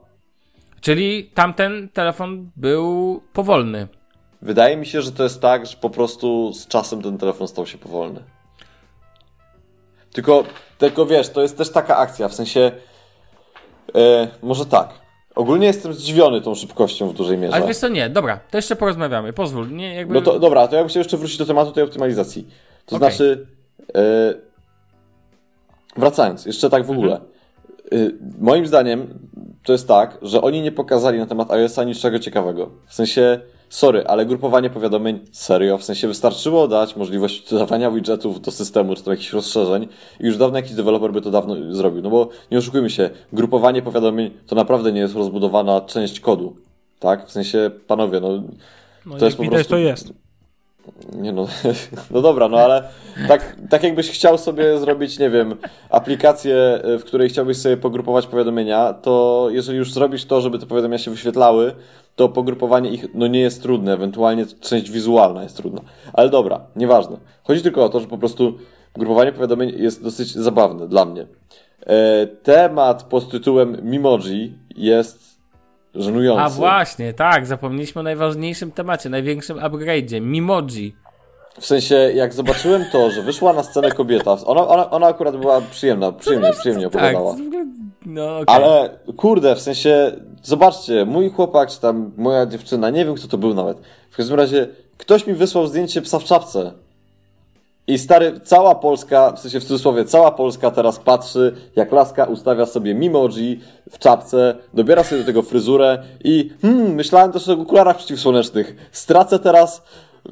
Czyli 0.80 1.30
tamten 1.34 1.88
telefon 1.88 2.50
był 2.56 3.20
powolny. 3.32 3.88
Wydaje 4.42 4.76
mi 4.76 4.86
się, 4.86 5.02
że 5.02 5.12
to 5.12 5.22
jest 5.22 5.40
tak, 5.40 5.66
że 5.66 5.76
po 5.76 5.90
prostu 5.90 6.52
z 6.52 6.66
czasem 6.66 7.02
ten 7.02 7.18
telefon 7.18 7.48
stał 7.48 7.66
się 7.66 7.78
powolny. 7.78 8.20
Tylko, 10.12 10.44
tylko 10.78 11.06
wiesz, 11.06 11.28
to 11.28 11.42
jest 11.42 11.58
też 11.58 11.70
taka 11.70 11.96
akcja, 11.96 12.28
w 12.28 12.34
sensie 12.34 12.72
e, 13.94 14.28
może 14.42 14.66
tak. 14.66 14.88
Ogólnie 15.34 15.66
jestem 15.66 15.94
zdziwiony 15.94 16.40
tą 16.40 16.54
szybkością 16.54 17.08
w 17.08 17.14
dużej 17.14 17.38
mierze. 17.38 17.54
Ale 17.54 17.66
wiesz 17.66 17.76
co, 17.76 17.88
nie, 17.88 18.10
dobra, 18.10 18.40
to 18.50 18.58
jeszcze 18.58 18.76
porozmawiamy, 18.76 19.32
pozwól, 19.32 19.70
nie, 19.70 19.94
jakby... 19.94 20.14
No 20.14 20.20
to 20.20 20.38
dobra, 20.38 20.68
to 20.68 20.76
ja 20.76 20.82
bym 20.82 20.88
chciał 20.88 21.00
jeszcze 21.00 21.16
wrócić 21.16 21.38
do 21.38 21.46
tematu 21.46 21.72
tej 21.72 21.84
optymalizacji. 21.84 22.48
To 22.86 22.96
Okej. 22.96 23.08
znaczy, 23.08 23.46
e, 23.94 24.34
wracając, 25.96 26.46
jeszcze 26.46 26.70
tak 26.70 26.86
w 26.86 26.90
ogóle. 26.90 27.12
Mhm. 27.12 27.30
E, 27.92 28.10
moim 28.40 28.66
zdaniem 28.66 29.18
to 29.64 29.72
jest 29.72 29.88
tak, 29.88 30.18
że 30.22 30.42
oni 30.42 30.62
nie 30.62 30.72
pokazali 30.72 31.18
na 31.18 31.26
temat 31.26 31.50
iOS-a 31.50 31.84
niczego 31.84 32.18
ciekawego. 32.18 32.70
W 32.86 32.94
sensie, 32.94 33.40
sorry, 33.68 34.04
ale 34.06 34.26
grupowanie 34.26 34.70
powiadomień 34.70 35.20
serio, 35.32 35.78
w 35.78 35.84
sensie 35.84 36.08
wystarczyło 36.08 36.68
dać 36.68 36.96
możliwość 36.96 37.50
dodawania 37.50 37.90
widgetów 37.90 38.40
do 38.40 38.50
systemu, 38.50 38.94
czy 38.94 39.02
tam 39.02 39.12
jakichś 39.12 39.32
rozszerzeń 39.32 39.88
i 40.20 40.26
już 40.26 40.36
dawno 40.36 40.56
jakiś 40.58 40.72
deweloper 40.72 41.12
by 41.12 41.20
to 41.20 41.30
dawno 41.30 41.56
zrobił. 41.74 42.02
No 42.02 42.10
bo 42.10 42.28
nie 42.50 42.58
oszukujmy 42.58 42.90
się, 42.90 43.10
grupowanie 43.32 43.82
powiadomień 43.82 44.30
to 44.46 44.56
naprawdę 44.56 44.92
nie 44.92 45.00
jest 45.00 45.14
rozbudowana 45.14 45.80
część 45.80 46.20
kodu. 46.20 46.56
Tak? 46.98 47.26
W 47.26 47.32
sensie, 47.32 47.70
panowie, 47.86 48.20
no 48.20 48.42
No, 49.06 49.16
To 49.18 49.24
jest 49.24 49.36
po 49.36 49.44
prostu- 49.44 49.70
to 49.70 49.78
jest. 49.78 50.23
Nie 51.12 51.32
no, 51.32 51.46
no 52.10 52.20
dobra, 52.20 52.48
no 52.48 52.58
ale 52.58 52.88
tak, 53.28 53.56
tak 53.70 53.82
jakbyś 53.82 54.10
chciał 54.10 54.38
sobie 54.38 54.78
zrobić, 54.78 55.18
nie 55.18 55.30
wiem, 55.30 55.56
aplikację, 55.90 56.80
y, 56.94 56.98
w 56.98 57.04
której 57.04 57.28
chciałbyś 57.28 57.56
sobie 57.56 57.76
pogrupować 57.76 58.26
powiadomienia, 58.26 58.92
to 58.92 59.46
jeżeli 59.50 59.78
już 59.78 59.92
zrobisz 59.92 60.24
to, 60.24 60.40
żeby 60.40 60.58
te 60.58 60.66
powiadomienia 60.66 60.98
się 60.98 61.10
wyświetlały, 61.10 61.74
to 62.16 62.28
pogrupowanie 62.28 62.90
ich 62.90 63.14
no 63.14 63.26
nie 63.26 63.40
jest 63.40 63.62
trudne, 63.62 63.92
ewentualnie 63.92 64.46
część 64.46 64.90
wizualna 64.90 65.42
jest 65.42 65.56
trudna. 65.56 65.80
Ale 66.12 66.30
dobra, 66.30 66.60
nieważne. 66.76 67.16
Chodzi 67.42 67.62
tylko 67.62 67.84
o 67.84 67.88
to, 67.88 68.00
że 68.00 68.06
po 68.06 68.18
prostu 68.18 68.58
grupowanie 68.94 69.32
powiadomień 69.32 69.72
jest 69.76 70.02
dosyć 70.02 70.34
zabawne 70.34 70.88
dla 70.88 71.04
mnie. 71.04 71.26
E, 71.86 72.26
temat 72.26 73.02
pod 73.02 73.30
tytułem 73.30 73.76
Mimoji 73.82 74.58
jest 74.76 75.33
żenujący. 75.94 76.42
A 76.42 76.48
właśnie, 76.48 77.12
tak, 77.12 77.46
zapomnieliśmy 77.46 78.00
o 78.00 78.02
najważniejszym 78.02 78.72
temacie, 78.72 79.08
największym 79.10 79.58
upgrade'zie, 79.58 80.20
Mimoji. 80.20 80.94
W 81.60 81.66
sensie, 81.66 81.94
jak 81.94 82.32
zobaczyłem 82.34 82.84
to, 82.92 83.10
że 83.10 83.22
wyszła 83.22 83.52
na 83.52 83.62
scenę 83.62 83.90
kobieta, 83.90 84.36
ona, 84.46 84.68
ona, 84.68 84.90
ona 84.90 85.06
akurat 85.06 85.36
była 85.36 85.60
przyjemna, 85.60 86.12
przyjemnie, 86.12 86.52
przyjemnie 86.52 86.84
Tak, 86.90 86.94
opowiadała. 86.94 87.36
no 88.06 88.38
okej. 88.38 88.44
Ale 88.56 88.90
kurde, 89.16 89.56
w 89.56 89.60
sensie, 89.60 90.12
zobaczcie, 90.42 91.04
mój 91.04 91.30
chłopak, 91.30 91.70
czy 91.70 91.80
tam 91.80 92.12
moja 92.16 92.46
dziewczyna, 92.46 92.90
nie 92.90 93.04
wiem 93.04 93.14
kto 93.14 93.28
to 93.28 93.38
był 93.38 93.54
nawet. 93.54 93.78
W 94.10 94.16
każdym 94.16 94.36
razie, 94.36 94.68
ktoś 94.96 95.26
mi 95.26 95.34
wysłał 95.34 95.66
zdjęcie 95.66 96.02
psa 96.02 96.18
w 96.18 96.24
czapce. 96.24 96.72
I 97.86 97.98
stary, 97.98 98.40
cała 98.44 98.74
Polska, 98.74 99.32
w 99.32 99.40
sensie 99.40 99.60
w 99.60 99.64
cudzysłowie, 99.64 100.04
cała 100.04 100.30
Polska 100.30 100.70
teraz 100.70 100.98
patrzy, 100.98 101.54
jak 101.76 101.92
laska 101.92 102.24
ustawia 102.24 102.66
sobie 102.66 102.94
mimoji 102.94 103.60
w 103.90 103.98
czapce, 103.98 104.56
dobiera 104.74 105.04
sobie 105.04 105.20
do 105.20 105.26
tego 105.26 105.42
fryzurę 105.42 106.02
i 106.24 106.50
hmm, 106.62 106.94
myślałem 106.94 107.32
też 107.32 107.48
o 107.48 107.52
okularach 107.52 107.96
przeciwsłonecznych. 107.96 108.88
Stracę 108.92 109.38
teraz, 109.38 109.82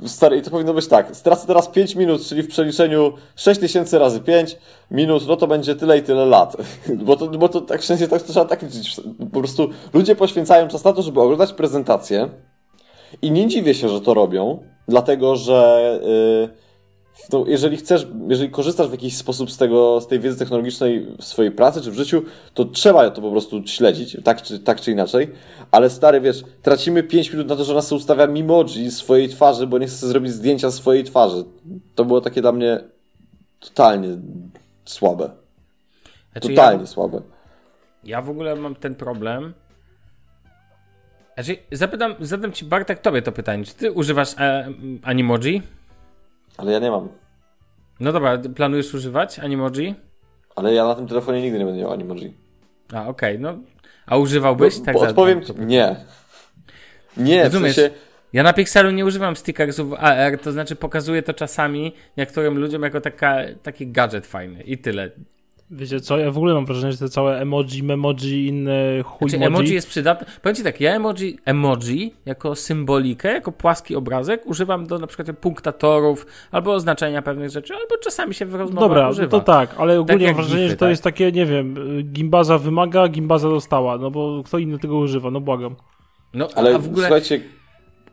stary, 0.07 0.37
i 0.37 0.43
to 0.43 0.51
powinno 0.51 0.75
być 0.75 0.87
tak, 0.87 1.17
stracę 1.17 1.47
teraz 1.47 1.69
5 1.69 1.97
minut, 1.97 2.23
czyli 2.27 2.43
w 2.43 2.49
przeliczeniu 2.49 3.13
6000 3.37 3.99
razy 3.99 4.21
5 4.21 4.57
minut, 4.91 5.29
no 5.29 5.37
to 5.37 5.47
będzie 5.47 5.75
tyle 5.75 5.99
i 5.99 6.03
tyle 6.03 6.27
lat. 6.27 6.57
Bo 7.05 7.17
to, 7.17 7.29
bo 7.29 7.49
to 7.49 7.61
tak 7.61 7.81
w 7.81 7.85
sensie 7.85 8.09
tak, 8.09 8.23
to 8.23 8.33
trzeba 8.33 8.47
tak 8.47 8.63
liczyć. 8.63 9.01
Po 9.33 9.39
prostu 9.39 9.69
ludzie 9.93 10.17
poświęcają 10.17 10.69
czas 10.69 10.85
na 10.85 10.93
to, 10.93 11.03
żeby 11.03 11.21
oglądać 11.21 11.53
prezentację 11.53 12.29
i 13.23 13.31
nie 13.31 13.49
dziwię 13.49 13.75
się, 13.75 13.89
że 13.89 14.01
to 14.01 14.15
robią, 14.15 14.63
dlatego 14.89 15.37
że 15.37 16.01
yy, 16.03 16.62
no, 17.33 17.45
jeżeli 17.47 17.77
chcesz, 17.77 18.07
jeżeli 18.29 18.51
korzystasz 18.51 18.89
w 18.89 18.93
jakiś 18.93 19.17
sposób 19.17 19.51
z 19.51 19.57
tego, 19.57 20.01
z 20.01 20.07
tej 20.07 20.21
wiedzy 20.21 20.39
technologicznej 20.39 21.07
w 21.19 21.25
swojej 21.25 21.53
pracy 21.53 21.81
czy 21.81 21.91
w 21.91 21.95
życiu, 21.95 22.23
to 22.55 22.65
trzeba 22.65 23.11
to 23.11 23.23
po 23.23 23.31
prostu 23.31 23.67
śledzić, 23.67 24.17
tak 24.25 24.43
czy, 24.43 24.59
tak 24.59 24.81
czy 24.81 24.93
inaczej. 24.93 25.31
Ale 25.71 25.91
stary, 25.91 26.21
wiesz, 26.21 26.43
tracimy 26.63 27.03
5 27.03 27.33
minut 27.33 27.49
na 27.49 27.57
to, 27.57 27.65
że 27.65 27.73
ona 27.73 27.83
sobie 27.83 27.97
ustawia 27.97 28.27
mimoji 28.27 28.91
swojej 28.91 29.29
twarzy, 29.29 29.67
bo 29.67 29.79
nie 29.79 29.87
chce 29.87 30.09
zrobić 30.09 30.33
zdjęcia 30.33 30.71
swojej 30.71 31.05
twarzy. 31.05 31.45
To 31.95 32.05
było 32.05 32.21
takie 32.21 32.41
dla 32.43 32.53
mnie 32.53 32.81
totalnie 33.61 34.09
słabe. 34.85 35.31
Znaczy, 36.33 36.49
Totalnie 36.49 36.81
ja, 36.81 36.87
słabe. 36.87 37.23
ja 38.05 38.23
w 38.23 38.31
ogóle 38.31 38.57
mam 38.57 38.75
ten 38.75 38.95
problem. 38.95 39.55
Znaczy, 41.35 41.57
zapytam, 41.73 42.15
zadam 42.21 42.53
ci 42.53 42.65
Bartek 42.65 43.01
tobie 43.01 43.23
to 43.23 43.33
pytanie. 43.33 43.65
Czy 43.65 43.75
ty 43.75 43.93
używasz 43.93 44.35
e, 44.39 44.69
Animoji? 45.03 45.63
Ale 46.57 46.73
ja 46.73 46.79
nie 46.79 46.91
mam. 46.91 47.09
No 48.01 48.13
dobra, 48.13 48.39
planujesz 48.57 48.95
używać 48.95 49.39
Animoji? 49.39 49.95
Ale 50.57 50.75
ja 50.75 50.85
na 50.85 50.95
tym 50.95 51.07
telefonie 51.09 51.43
nigdy 51.43 51.59
nie 51.59 51.65
będę 51.65 51.81
miał 51.81 51.93
animoji. 51.93 52.37
A, 52.95 53.07
okej, 53.09 53.39
no. 53.39 53.59
A 54.07 54.17
używałbyś? 54.17 54.79
Bo, 54.79 54.85
tak 54.85 54.95
bo 54.95 55.01
za- 55.01 55.09
odpowiem 55.09 55.43
ci, 55.45 55.53
nie. 55.59 55.97
Nie, 57.17 57.41
w 57.41 57.45
Rozumiesz? 57.45 57.77
sensie... 57.77 57.95
Ja 58.33 58.43
na 58.43 58.53
Pixelu 58.53 58.91
nie 58.91 59.05
używam 59.07 59.37
stickersów 59.37 59.93
AR, 59.99 60.39
to 60.39 60.53
znaczy 60.53 60.77
pokazuję 60.77 61.23
to 61.23 61.35
czasami 61.35 61.93
niektórym 62.17 62.59
ludziom 62.59 62.83
jako 62.83 63.01
taka, 63.01 63.37
taki 63.63 63.87
gadżet 63.93 64.27
fajny 64.27 64.63
i 64.63 64.79
tyle. 64.79 65.11
Wiecie 65.75 66.01
co, 66.01 66.19
ja 66.19 66.31
w 66.31 66.37
ogóle 66.37 66.55
mam 66.55 66.67
wrażenie, 66.67 66.93
że 66.93 66.99
te 66.99 67.09
całe 67.09 67.41
emoji, 67.41 67.83
memoji, 67.83 68.47
inne 68.47 69.03
chuj 69.05 69.31
Znaczy, 69.31 69.45
emoji 69.45 69.75
jest 69.75 69.89
przydatne. 69.89 70.27
Powiem 70.43 70.57
ci 70.57 70.63
tak, 70.63 70.81
ja 70.81 70.95
emoji, 70.95 71.39
emoji 71.45 72.15
jako 72.27 72.55
symbolikę, 72.55 73.33
jako 73.33 73.53
płaski 73.53 73.97
obrazek 73.97 74.47
używam 74.47 74.87
do 74.87 74.99
na 74.99 75.07
przykład 75.07 75.39
punktatorów 75.39 76.27
albo 76.51 76.73
oznaczenia 76.73 77.23
pewnych 77.23 77.51
rzeczy, 77.51 77.75
albo 77.75 77.99
czasami 78.05 78.35
się 78.35 78.47
w 78.47 78.55
rozmowach 78.55 78.89
Dobra, 78.89 79.09
używa. 79.11 79.37
no 79.37 79.41
to 79.41 79.41
tak, 79.41 79.75
ale 79.79 80.01
ogólnie 80.01 80.25
jak 80.25 80.37
mam 80.37 80.45
wrażenie, 80.45 80.63
gify, 80.63 80.71
że 80.71 80.77
to 80.77 80.85
tak. 80.85 80.91
jest 80.91 81.03
takie, 81.03 81.33
nie 81.33 81.47
wiem, 81.47 81.75
gimbaza 82.05 82.59
wymaga, 82.59 83.09
gimbaza 83.09 83.49
dostała, 83.49 83.99
no 83.99 84.11
bo 84.11 84.43
kto 84.47 84.59
inny 84.59 84.79
tego 84.79 84.97
używa, 84.99 85.31
no 85.31 85.41
błagam. 85.41 85.77
No, 86.35 86.49
Ale 86.55 86.75
a 86.75 86.79
w 86.79 86.87
ogóle 86.87 87.07
słuchajcie, 87.07 87.41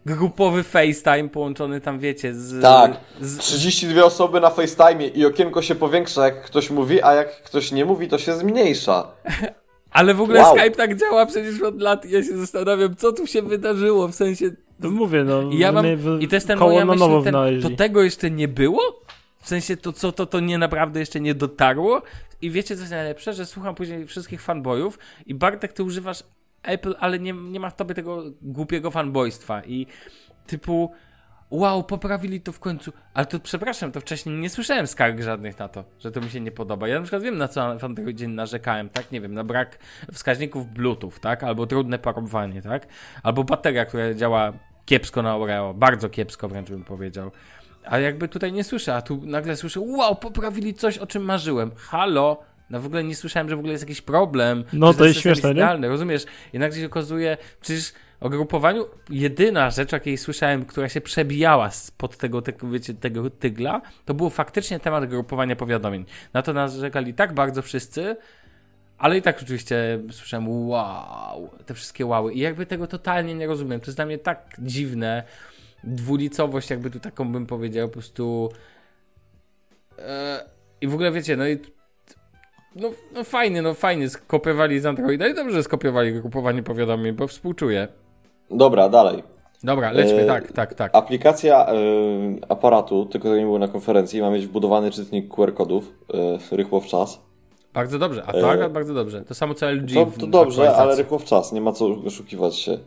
grupowy 0.06 0.64
FaceTime 0.64 1.30
połączony 1.30 1.82
tam, 1.82 2.00
wiecie, 2.00 2.34
z... 2.34 2.62
Tak. 2.62 2.98
Z, 3.22 3.38
32 3.38 4.04
osoby 4.04 4.40
na 4.40 4.50
FaceTime 4.50 5.08
i 5.08 5.26
okienko 5.26 5.62
się 5.62 5.76
powiększa, 5.76 6.26
jak 6.26 6.42
ktoś 6.42 6.70
mówi, 6.70 7.04
a 7.04 7.14
jak 7.14 7.44
ktoś 7.44 7.72
nie 7.72 7.86
mówi, 7.86 8.08
to 8.08 8.18
się 8.18 8.34
zmniejsza. 8.34 9.08
ale 9.92 10.14
w 10.14 10.22
ogóle 10.22 10.42
Wow. 10.42 10.58
Skype 10.58 10.76
tak 10.76 10.98
działa 11.00 11.26
przecież 11.26 11.62
od 11.62 11.82
lat 11.82 12.06
i 12.06 12.12
ja 12.12 12.24
się 12.24 12.38
zastanawiam, 12.38 12.96
co 12.96 13.12
tu 13.14 13.28
się 13.28 13.42
wydarzyło, 13.42 14.08
w 14.08 14.16
sensie... 14.16 14.52
No 14.80 14.90
mówię, 14.92 15.24
no. 15.24 15.42
I 15.42 15.58
ja 15.58 15.72
mam, 15.72 15.86
my 15.86 15.98
w- 15.98 16.22
i 16.22 16.28
to 16.28 16.36
jest 16.36 16.48
ten 16.48 16.60
koło 16.60 16.72
moja 16.72 16.86
na 16.86 16.92
myśl, 16.92 17.00
nowo 17.00 17.22
ten, 17.22 17.34
to 17.62 17.70
tego 17.70 18.04
jeszcze 18.04 18.32
nie 18.32 18.48
było? 18.48 18.82
W 19.42 19.48
sensie 19.48 19.78
to, 19.78 19.94
co 19.94 20.12
to, 20.12 20.26
to 20.26 20.40
nie 20.40 20.58
naprawdę 20.58 21.00
jeszcze 21.00 21.20
nie 21.20 21.36
dotarło? 21.36 22.02
I 22.42 22.52
wiecie, 22.52 22.76
co 22.76 22.82
jest 22.82 22.92
najlepsze? 22.92 23.34
Że 23.34 23.46
słucham 23.46 23.76
później 23.76 24.08
wszystkich 24.08 24.42
fanboyów 24.42 25.00
i 25.26 25.36
Bartek, 25.36 25.74
ty 25.74 25.84
używasz 25.84 26.24
Apple, 26.64 26.96
ale 27.00 27.20
nie, 27.20 27.34
nie 27.34 27.60
ma 27.60 27.70
w 27.70 27.76
tobie 27.76 27.96
tego 27.96 28.24
głupiego 28.42 28.92
fanboystwa 28.92 29.64
i 29.64 29.88
typu 30.48 30.92
wow, 31.50 31.84
poprawili 31.84 32.42
to 32.42 32.52
w 32.52 32.60
końcu, 32.60 32.92
ale 33.14 33.26
to 33.26 33.40
przepraszam, 33.40 33.92
to 33.92 34.00
wcześniej 34.00 34.36
nie 34.36 34.50
słyszałem 34.50 34.88
skarg 34.88 35.22
żadnych 35.22 35.60
na 35.60 35.68
to, 35.68 35.84
że 36.00 36.12
to 36.12 36.22
mi 36.22 36.30
się 36.30 36.40
nie 36.42 36.52
podoba. 36.52 36.88
Ja 36.88 36.96
na 36.96 37.02
przykład 37.02 37.24
wiem, 37.24 37.38
na 37.38 37.48
co 37.48 37.80
w 37.80 37.84
Androidzie 37.84 38.28
narzekałem, 38.28 38.90
tak? 38.90 39.12
Nie 39.12 39.22
wiem, 39.22 39.34
na 39.34 39.44
brak 39.44 39.80
wskaźników 40.14 40.68
Bluetooth, 40.68 41.14
tak? 41.22 41.44
Albo 41.44 41.68
trudne 41.68 42.00
parowanie, 42.00 42.62
tak? 42.62 42.88
Albo 43.24 43.44
bateria, 43.44 43.86
która 43.86 44.14
działa 44.14 44.54
kiepsko 44.86 45.22
na 45.22 45.38
Oreo, 45.38 45.74
bardzo 45.74 46.10
kiepsko 46.10 46.48
wręcz 46.48 46.70
bym 46.70 46.84
powiedział. 46.84 47.32
A 47.86 48.00
jakby 48.00 48.28
tutaj 48.28 48.54
nie 48.54 48.64
słyszę, 48.64 48.96
a 48.96 49.02
tu 49.02 49.22
nagle 49.26 49.56
słyszę, 49.56 49.80
wow, 49.80 50.16
poprawili 50.16 50.74
coś, 50.74 50.98
o 50.98 51.08
czym 51.08 51.24
marzyłem. 51.24 51.72
Halo? 51.76 52.49
No 52.70 52.80
w 52.80 52.86
ogóle 52.86 53.04
nie 53.04 53.16
słyszałem, 53.16 53.50
że 53.50 53.56
w 53.56 53.60
ogóle 53.60 53.72
jest 53.72 53.84
jakiś 53.84 54.02
problem. 54.02 54.64
No, 54.74 54.94
to 54.94 55.06
jest 55.06 55.20
śmieszne, 55.20 55.50
nie? 55.50 55.56
idealny, 55.56 55.88
rozumiesz? 55.88 56.26
Jednak 56.54 56.74
się 56.74 56.86
okazuje, 56.86 57.38
przecież 57.62 57.94
o 58.20 58.30
grupowaniu 58.30 58.86
jedyna 59.10 59.70
rzecz, 59.70 59.92
jakiej 59.92 60.18
słyszałem, 60.18 60.66
która 60.66 60.90
się 60.90 61.02
przebijała 61.02 61.72
spod 61.72 62.18
tego, 62.18 62.42
tego, 62.42 62.70
wiecie, 62.70 62.94
tego 62.94 63.30
tygla, 63.30 63.82
to 64.06 64.14
był 64.14 64.30
faktycznie 64.30 64.80
temat 64.80 65.06
grupowania 65.06 65.56
powiadomień. 65.56 66.06
Na 66.34 66.42
to 66.42 66.54
narzekali 66.54 67.14
tak 67.14 67.34
bardzo 67.34 67.62
wszyscy, 67.62 68.16
Ale 68.98 69.18
i 69.18 69.22
tak 69.22 69.42
oczywiście 69.42 70.00
słyszałem 70.12 70.68
wow, 70.68 71.50
te 71.66 71.74
wszystkie 71.74 72.06
łały. 72.06 72.34
I 72.34 72.40
jakby 72.40 72.66
tego 72.66 72.88
totalnie 72.88 73.36
nie 73.36 73.48
rozumiem. 73.48 73.80
To 73.80 73.86
jest 73.86 73.98
dla 73.98 74.06
mnie 74.06 74.18
tak 74.18 74.56
dziwne. 74.60 75.24
Dwulicowość, 75.84 76.70
jakby 76.70 76.92
tu 76.92 77.00
taką 77.00 77.32
bym 77.32 77.46
powiedział, 77.46 77.88
po 77.88 77.94
prostu. 77.94 78.52
E, 80.00 80.46
I 80.82 80.88
w 80.88 80.94
ogóle 80.94 81.12
wiecie, 81.12 81.38
no 81.38 81.48
i. 81.48 81.58
No, 82.76 82.90
no 83.14 83.24
fajnie, 83.24 83.62
no 83.62 83.74
fajnie, 83.74 84.10
skopiowali 84.10 84.80
z 84.80 84.86
Androida 84.86 85.28
i 85.28 85.34
dobrze 85.34 85.64
skopiowali 85.64 86.14
grupowanie 86.14 86.64
powiadomień, 86.64 87.14
bo 87.14 87.28
współczuję. 87.28 87.88
Dobra, 88.52 88.90
dalej. 88.90 89.24
Dobra, 89.64 89.92
lećmy, 89.92 90.22
E, 90.22 90.26
tak, 90.26 90.52
tak, 90.52 90.74
tak. 90.74 90.96
Aplikacja 90.96 91.66
e, 91.68 91.74
aparatu, 92.50 93.06
tylko 93.06 93.28
to 93.30 93.36
nie 93.36 93.44
było 93.44 93.60
na 93.60 93.68
konferencji, 93.68 94.22
ma 94.22 94.30
mieć 94.30 94.48
wbudowany 94.48 94.92
czytnik 94.92 95.28
QR 95.36 95.54
kodów, 95.54 95.94
e, 96.52 96.56
rychło 96.58 96.80
w 96.82 96.86
czas. 96.86 97.22
Bardzo 97.74 98.00
dobrze, 98.00 98.24
a 98.28 98.32
E, 98.32 98.42
tak, 98.42 98.72
bardzo 98.72 98.94
dobrze. 98.94 99.22
To 99.22 99.36
samo 99.36 99.54
co 99.54 99.72
LG. 99.72 99.94
To, 99.94 100.06
to 100.20 100.28
dobrze, 100.28 100.76
ale 100.76 100.96
rychło 100.96 101.20
w 101.20 101.26
czas, 101.26 101.54
nie 101.54 101.62
ma 101.62 101.72
co 101.72 101.86
oszukiwać 102.06 102.56
się. 102.56 102.80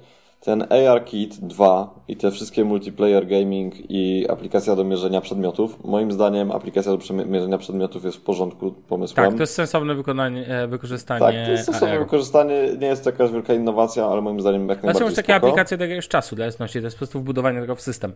Ten 0.44 0.66
ARKit 0.88 1.40
2 1.40 1.94
i 2.08 2.16
te 2.16 2.30
wszystkie 2.30 2.64
multiplayer 2.64 3.26
gaming 3.26 3.74
i 3.90 4.26
aplikacja 4.28 4.76
do 4.76 4.84
mierzenia 4.84 5.20
przedmiotów, 5.20 5.84
moim 5.84 6.12
zdaniem 6.12 6.50
aplikacja 6.50 6.96
do 6.96 7.14
mierzenia 7.24 7.58
przedmiotów 7.58 8.04
jest 8.04 8.16
w 8.16 8.20
porządku 8.20 8.72
pomysłem. 8.72 9.26
Tak, 9.26 9.34
to 9.34 9.42
jest 9.42 9.54
sensowne 9.54 9.94
wykonanie, 9.94 10.46
e, 10.46 10.66
wykorzystanie. 10.66 11.20
Tak, 11.20 11.34
to 11.34 11.50
jest 11.50 11.62
stosowne 11.62 11.94
AR. 11.94 11.98
wykorzystanie, 11.98 12.54
nie 12.80 12.86
jest 12.86 13.04
to 13.04 13.10
jakaś 13.10 13.30
wielka 13.30 13.54
innowacja, 13.54 14.06
ale 14.06 14.20
moim 14.20 14.40
zdaniem 14.40 14.68
jak 14.68 14.80
Znaczy 14.80 14.86
najbardziej 14.86 15.06
masz 15.06 15.16
takie 15.16 15.34
aplikacje 15.34 15.76
do 15.76 15.84
jakiegoś 15.84 16.08
czasu 16.08 16.36
dla 16.36 16.44
jasności, 16.44 16.78
to 16.78 16.84
jest 16.84 16.96
po 16.96 16.98
prostu 16.98 17.20
wbudowanie 17.20 17.60
tego 17.60 17.74
w 17.74 17.80
system. 17.80 18.12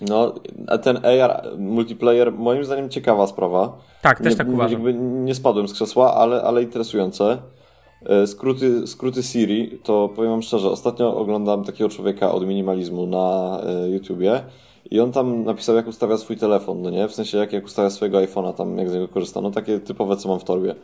No, 0.00 0.34
a 0.66 0.78
ten 0.78 1.00
AR 1.06 1.42
multiplayer, 1.58 2.32
moim 2.32 2.64
zdaniem 2.64 2.88
ciekawa 2.88 3.26
sprawa. 3.26 3.78
Tak, 4.02 4.20
też 4.20 4.32
nie, 4.32 4.36
tak 4.36 4.48
uważam. 4.48 4.72
Jakby 4.72 4.94
nie 4.94 5.34
spadłem 5.34 5.68
z 5.68 5.72
krzesła, 5.72 6.14
ale, 6.14 6.42
ale 6.42 6.62
interesujące. 6.62 7.38
E, 8.06 8.26
Skróty, 8.26 8.86
skróty 8.86 9.22
Siri, 9.22 9.78
to 9.82 10.08
powiem 10.16 10.30
wam 10.30 10.42
szczerze, 10.42 10.70
ostatnio 10.70 11.16
oglądam 11.16 11.64
takiego 11.64 11.90
człowieka 11.90 12.32
od 12.32 12.46
minimalizmu 12.46 13.06
na 13.06 13.60
e, 13.66 13.90
YouTubie 13.90 14.42
i 14.90 15.00
on 15.00 15.12
tam 15.12 15.44
napisał, 15.44 15.76
jak 15.76 15.86
ustawia 15.86 16.16
swój 16.16 16.36
telefon, 16.36 16.82
no 16.82 16.90
nie? 16.90 17.08
W 17.08 17.14
sensie, 17.14 17.38
jak, 17.38 17.52
jak 17.52 17.64
ustawia 17.64 17.90
swojego 17.90 18.18
iPhone'a, 18.18 18.54
tam 18.54 18.78
jak 18.78 18.90
z 18.90 18.94
niego 18.94 19.08
korzysta. 19.08 19.40
No 19.40 19.50
takie 19.50 19.80
typowe, 19.80 20.16
co 20.16 20.28
mam 20.28 20.40
w 20.40 20.44
torbie. 20.44 20.74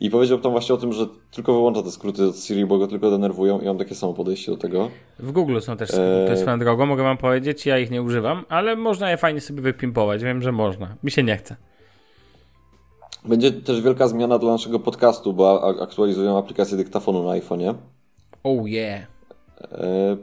I 0.00 0.10
powiedział 0.10 0.38
tam 0.38 0.52
właśnie 0.52 0.74
o 0.74 0.78
tym, 0.78 0.92
że 0.92 1.06
tylko 1.30 1.52
wyłącza 1.52 1.82
te 1.82 1.90
skróty 1.90 2.26
od 2.26 2.36
Siri, 2.36 2.66
bo 2.66 2.78
go 2.78 2.86
tylko 2.86 3.10
denerwują 3.10 3.60
i 3.60 3.64
mam 3.64 3.78
takie 3.78 3.94
samo 3.94 4.14
podejście 4.14 4.52
do 4.52 4.58
tego. 4.58 4.90
W 5.18 5.32
Google 5.32 5.60
są 5.60 5.76
też 5.76 5.88
skróty 5.88 6.36
swoją 6.36 6.58
drogą, 6.58 6.86
mogę 6.86 7.02
wam 7.02 7.16
powiedzieć, 7.16 7.66
ja 7.66 7.78
ich 7.78 7.90
nie 7.90 8.02
używam, 8.02 8.44
ale 8.48 8.76
można 8.76 9.10
je 9.10 9.16
fajnie 9.16 9.40
sobie 9.40 9.62
wypimpować, 9.62 10.22
wiem, 10.22 10.42
że 10.42 10.52
można. 10.52 10.96
Mi 11.02 11.10
się 11.10 11.22
nie 11.22 11.36
chce. 11.36 11.56
Będzie 13.24 13.52
też 13.52 13.80
wielka 13.80 14.08
zmiana 14.08 14.38
dla 14.38 14.52
naszego 14.52 14.78
podcastu, 14.78 15.32
bo 15.32 15.78
aktualizują 15.82 16.38
aplikację 16.38 16.76
dyktafonu 16.76 17.22
na 17.22 17.30
iPhone'ie. 17.30 17.74
Oh 18.44 18.68
yeah. 18.68 19.02
E, 19.72 20.16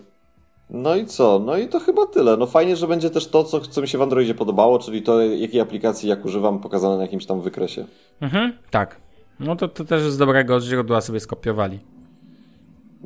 No 0.70 0.96
i 0.96 1.06
co? 1.06 1.40
No 1.46 1.58
i 1.58 1.68
to 1.68 1.80
chyba 1.80 2.06
tyle. 2.06 2.38
No 2.38 2.46
fajnie, 2.48 2.76
że 2.76 2.88
będzie 2.88 3.10
też 3.10 3.28
to, 3.28 3.44
co, 3.44 3.60
co 3.60 3.82
mi 3.82 3.88
się 3.88 3.98
w 3.98 4.02
Androidzie 4.02 4.34
podobało, 4.34 4.80
czyli 4.80 5.02
to, 5.02 5.22
jakiej 5.22 5.62
aplikacji 5.62 6.10
jak 6.10 6.26
używam, 6.26 6.60
pokazane 6.60 6.96
na 6.96 7.02
jakimś 7.02 7.26
tam 7.26 7.42
wykresie. 7.42 7.86
Mhm, 8.22 8.54
tak. 8.72 8.98
No 9.40 9.56
to, 9.56 9.68
to 9.68 9.86
też 9.86 10.02
z 10.02 10.18
dobrego 10.18 10.60
źródła 10.60 11.02
sobie 11.02 11.20
skopiowali. 11.20 11.80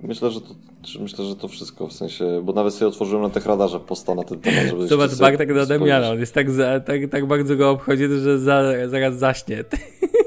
Myślę, 0.03 0.31
że 0.31 0.41
to, 0.41 0.55
myślę, 0.99 1.25
że 1.25 1.35
to 1.35 1.47
wszystko, 1.47 1.87
w 1.87 1.93
sensie, 1.93 2.41
bo 2.43 2.53
nawet 2.53 2.73
sobie 2.73 2.87
otworzyłem 2.87 3.23
na 3.23 3.29
tych 3.29 3.45
radarze 3.45 3.79
posta 3.79 4.15
na 4.15 4.23
ten 4.23 4.39
temat, 4.39 4.65
żeby 4.69 4.87
Zobacz, 4.87 5.15
Bartek 5.15 5.49
spojrzeć. 5.49 5.69
Damiana, 5.69 6.11
on 6.11 6.19
jest 6.19 6.33
tak, 6.33 6.51
za, 6.51 6.79
tak, 6.79 7.01
tak 7.11 7.25
bardzo 7.25 7.55
go 7.55 7.69
obchodzi, 7.69 8.07
że 8.07 8.39
za, 8.39 8.63
zaraz 8.87 9.17
zaśnie. 9.17 9.63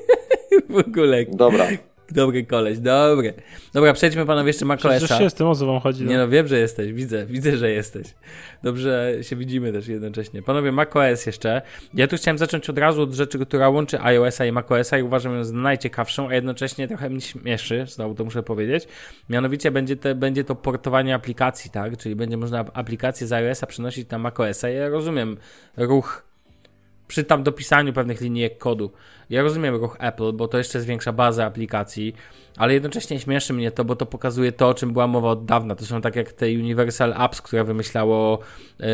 w 0.70 0.76
ogóle. 0.88 1.24
Dobra, 1.24 1.66
Dobry 2.10 2.44
koleś, 2.44 2.78
dobry. 2.78 3.34
Dobra, 3.72 3.92
przejdźmy 3.92 4.26
panowie 4.26 4.46
jeszcze 4.48 4.66
Przecież 4.76 5.00
macOSa. 5.00 5.18
się 5.18 5.24
jestem, 5.24 5.46
o 5.46 5.54
co 5.54 5.66
wam 5.66 5.80
chodzi? 5.80 6.04
Nie 6.04 6.16
no. 6.16 6.22
no, 6.22 6.28
wiem, 6.28 6.48
że 6.48 6.58
jesteś, 6.58 6.92
widzę, 6.92 7.26
widzę, 7.26 7.56
że 7.56 7.70
jesteś. 7.70 8.14
Dobrze 8.62 9.14
się 9.22 9.36
widzimy 9.36 9.72
też 9.72 9.88
jednocześnie. 9.88 10.42
Panowie, 10.42 10.72
macOS 10.72 11.26
jeszcze. 11.26 11.62
Ja 11.94 12.06
tu 12.06 12.16
chciałem 12.16 12.38
zacząć 12.38 12.70
od 12.70 12.78
razu 12.78 13.02
od 13.02 13.14
rzeczy, 13.14 13.38
która 13.38 13.68
łączy 13.68 14.00
iOS-a 14.00 14.46
i 14.46 14.52
macOS-a 14.52 14.98
i 14.98 15.02
uważam 15.02 15.34
ją 15.34 15.44
za 15.44 15.54
najciekawszą, 15.54 16.28
a 16.28 16.34
jednocześnie 16.34 16.88
trochę 16.88 17.10
mnie 17.10 17.20
śmieszy, 17.20 17.84
znowu 17.88 18.14
to 18.14 18.24
muszę 18.24 18.42
powiedzieć. 18.42 18.88
Mianowicie 19.28 19.70
będzie, 19.70 19.96
te, 19.96 20.14
będzie 20.14 20.44
to 20.44 20.54
portowanie 20.54 21.14
aplikacji, 21.14 21.70
tak? 21.70 21.96
Czyli 21.96 22.16
będzie 22.16 22.36
można 22.36 22.64
aplikacje 22.72 23.26
z 23.26 23.32
iOS-a 23.32 23.66
przenosić 23.66 24.10
na 24.10 24.18
macOS-a. 24.18 24.68
Ja 24.68 24.88
rozumiem 24.88 25.36
ruch 25.76 26.27
przy 27.08 27.24
tam 27.24 27.42
dopisaniu 27.42 27.92
pewnych 27.92 28.20
linijek 28.20 28.58
kodu. 28.58 28.92
Ja 29.30 29.42
rozumiem 29.42 29.74
ruch 29.74 29.96
Apple, 30.00 30.32
bo 30.32 30.48
to 30.48 30.58
jeszcze 30.58 30.80
zwiększa 30.80 31.12
bazę 31.12 31.44
aplikacji, 31.44 32.14
ale 32.56 32.74
jednocześnie 32.74 33.20
śmieszy 33.20 33.52
mnie 33.52 33.70
to, 33.70 33.84
bo 33.84 33.96
to 33.96 34.06
pokazuje 34.06 34.52
to, 34.52 34.68
o 34.68 34.74
czym 34.74 34.92
była 34.92 35.06
mowa 35.06 35.30
od 35.30 35.44
dawna. 35.44 35.74
To 35.74 35.86
są 35.86 36.00
tak 36.00 36.16
jak 36.16 36.32
te 36.32 36.46
Universal 36.46 37.14
Apps, 37.16 37.42
które 37.42 37.64
wymyślało 37.64 38.38
e, 38.80 38.86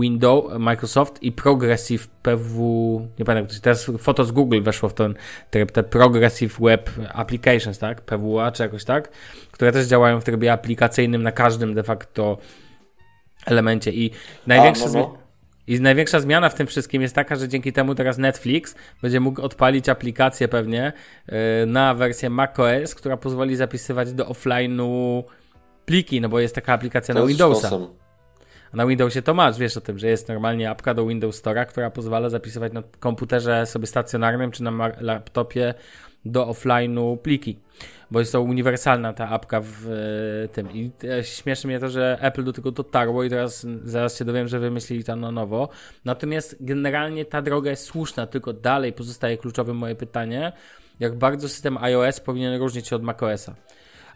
Windows, 0.00 0.58
Microsoft 0.58 1.22
i 1.22 1.32
Progressive 1.32 2.08
PW, 2.22 3.08
nie 3.18 3.24
pamiętam, 3.24 3.56
teraz 3.62 3.90
foto 3.98 4.24
z 4.24 4.32
Google 4.32 4.62
weszło 4.62 4.88
w 4.88 4.94
ten 4.94 5.14
tryb, 5.50 5.72
te 5.72 5.82
Progressive 5.82 6.58
Web 6.60 6.90
Applications, 7.12 7.78
tak? 7.78 8.00
PWA 8.00 8.52
czy 8.52 8.62
jakoś 8.62 8.84
tak, 8.84 9.10
które 9.50 9.72
też 9.72 9.86
działają 9.86 10.20
w 10.20 10.24
trybie 10.24 10.52
aplikacyjnym 10.52 11.22
na 11.22 11.32
każdym 11.32 11.74
de 11.74 11.82
facto 11.82 12.38
elemencie 13.46 13.90
i 13.90 14.10
największa 14.46 14.84
A, 14.84 14.88
no, 14.88 14.98
no. 14.98 15.23
I 15.66 15.80
największa 15.80 16.20
zmiana 16.20 16.48
w 16.48 16.54
tym 16.54 16.66
wszystkim 16.66 17.02
jest 17.02 17.14
taka, 17.14 17.36
że 17.36 17.48
dzięki 17.48 17.72
temu 17.72 17.94
teraz 17.94 18.18
Netflix 18.18 18.74
będzie 19.02 19.20
mógł 19.20 19.42
odpalić 19.42 19.88
aplikację 19.88 20.48
pewnie 20.48 20.92
yy, 21.28 21.36
na 21.66 21.94
wersję 21.94 22.30
macOS, 22.30 22.94
która 22.94 23.16
pozwoli 23.16 23.56
zapisywać 23.56 24.12
do 24.12 24.24
offline'u 24.24 25.22
pliki, 25.84 26.20
no 26.20 26.28
bo 26.28 26.40
jest 26.40 26.54
taka 26.54 26.72
aplikacja 26.72 27.14
to 27.14 27.20
na 27.20 27.26
Windowsa. 27.26 27.70
A 28.72 28.76
na 28.76 28.86
Windowsie 28.86 29.22
to 29.22 29.34
masz, 29.34 29.58
wiesz 29.58 29.76
o 29.76 29.80
tym, 29.80 29.98
że 29.98 30.08
jest 30.08 30.28
normalnie 30.28 30.70
apka 30.70 30.94
do 30.94 31.06
Windows 31.06 31.42
Store'a, 31.42 31.66
która 31.66 31.90
pozwala 31.90 32.30
zapisywać 32.30 32.72
na 32.72 32.82
komputerze 33.00 33.66
sobie 33.66 33.86
stacjonarnym 33.86 34.50
czy 34.50 34.62
na 34.62 34.92
laptopie 35.00 35.74
do 36.24 36.46
offline'u 36.46 37.18
pliki. 37.18 37.58
Bo 38.10 38.20
jest 38.20 38.32
to 38.32 38.42
uniwersalna 38.42 39.12
ta 39.12 39.28
apka 39.28 39.60
w 39.60 39.86
e, 40.44 40.48
tym. 40.48 40.72
I 40.72 40.90
e, 41.04 41.24
śmieszy 41.24 41.66
mnie 41.66 41.80
to, 41.80 41.88
że 41.88 42.18
Apple 42.20 42.44
do 42.44 42.52
tego 42.52 42.70
dotarło 42.70 43.24
i 43.24 43.30
teraz 43.30 43.66
zaraz 43.84 44.18
się 44.18 44.24
dowiem, 44.24 44.48
że 44.48 44.58
wymyślili 44.58 45.04
to 45.04 45.16
na 45.16 45.30
nowo. 45.30 45.68
Natomiast 46.04 46.56
generalnie 46.60 47.24
ta 47.24 47.42
droga 47.42 47.70
jest 47.70 47.84
słuszna, 47.84 48.26
tylko 48.26 48.52
dalej 48.52 48.92
pozostaje 48.92 49.38
kluczowe 49.38 49.74
moje 49.74 49.94
pytanie, 49.94 50.52
jak 51.00 51.18
bardzo 51.18 51.48
system 51.48 51.78
iOS 51.78 52.20
powinien 52.20 52.60
różnić 52.60 52.88
się 52.88 52.96
od 52.96 53.02
macOSa. 53.02 53.54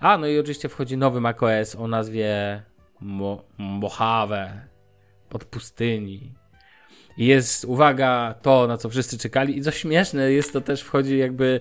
A, 0.00 0.18
no 0.18 0.26
i 0.26 0.38
oczywiście 0.38 0.68
wchodzi 0.68 0.96
nowy 0.96 1.20
macOS 1.20 1.76
o 1.76 1.88
nazwie 1.88 2.62
Mo 3.00 3.44
Mojave 3.58 4.68
od 5.30 5.44
pustyni. 5.44 6.32
I 7.16 7.26
jest, 7.26 7.64
uwaga, 7.64 8.34
to, 8.42 8.66
na 8.66 8.76
co 8.76 8.88
wszyscy 8.88 9.18
czekali. 9.18 9.58
I 9.58 9.62
co 9.62 9.70
śmieszne, 9.70 10.32
jest 10.32 10.52
to 10.52 10.60
też 10.60 10.82
wchodzi 10.82 11.18
jakby. 11.18 11.60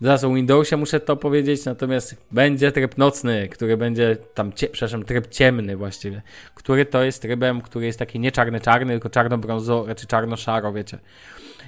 Zaraz 0.00 0.24
o 0.24 0.34
Windowsie 0.34 0.76
muszę 0.76 1.00
to 1.00 1.16
powiedzieć, 1.16 1.64
natomiast 1.64 2.16
będzie 2.30 2.72
tryb 2.72 2.98
nocny, 2.98 3.48
który 3.48 3.76
będzie 3.76 4.16
tam, 4.34 4.52
cie, 4.52 4.68
przepraszam, 4.68 5.04
tryb 5.04 5.28
ciemny 5.28 5.76
właściwie, 5.76 6.22
który 6.54 6.86
to 6.86 7.02
jest 7.02 7.22
trybem, 7.22 7.60
który 7.60 7.86
jest 7.86 7.98
taki 7.98 8.20
nie 8.20 8.32
czarny-czarny, 8.32 8.92
tylko 8.92 9.10
czarno-brązowy, 9.10 9.94
czy 9.94 10.06
czarno-szaro, 10.06 10.72
wiecie. 10.72 10.98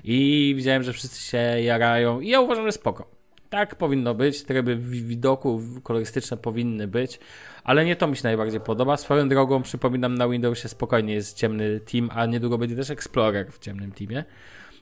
I 0.05 0.53
widziałem, 0.57 0.83
że 0.83 0.93
wszyscy 0.93 1.21
się 1.21 1.39
jarają 1.39 2.21
i 2.21 2.29
ja 2.29 2.41
uważam, 2.41 2.65
że 2.67 2.73
spoko. 2.73 3.11
Tak 3.49 3.75
powinno 3.75 4.15
być, 4.15 4.43
tryby 4.43 4.77
widoku 4.77 5.63
kolorystyczne 5.83 6.37
powinny 6.37 6.89
być, 6.89 7.21
ale 7.65 7.85
nie 7.85 7.97
to 7.97 8.07
mi 8.07 8.17
się 8.17 8.23
najbardziej 8.25 8.61
podoba. 8.61 8.97
Swoją 8.97 9.29
drogą, 9.29 9.63
przypominam, 9.63 10.15
na 10.15 10.29
Windowsie 10.29 10.69
spokojnie 10.69 11.15
jest 11.15 11.37
ciemny 11.37 11.81
team, 11.81 12.11
a 12.13 12.27
niedługo 12.27 12.59
będzie 12.59 12.77
też 12.77 12.91
Explorer 12.91 13.53
w 13.53 13.59
ciemnym 13.59 13.93
teamie. 13.93 14.25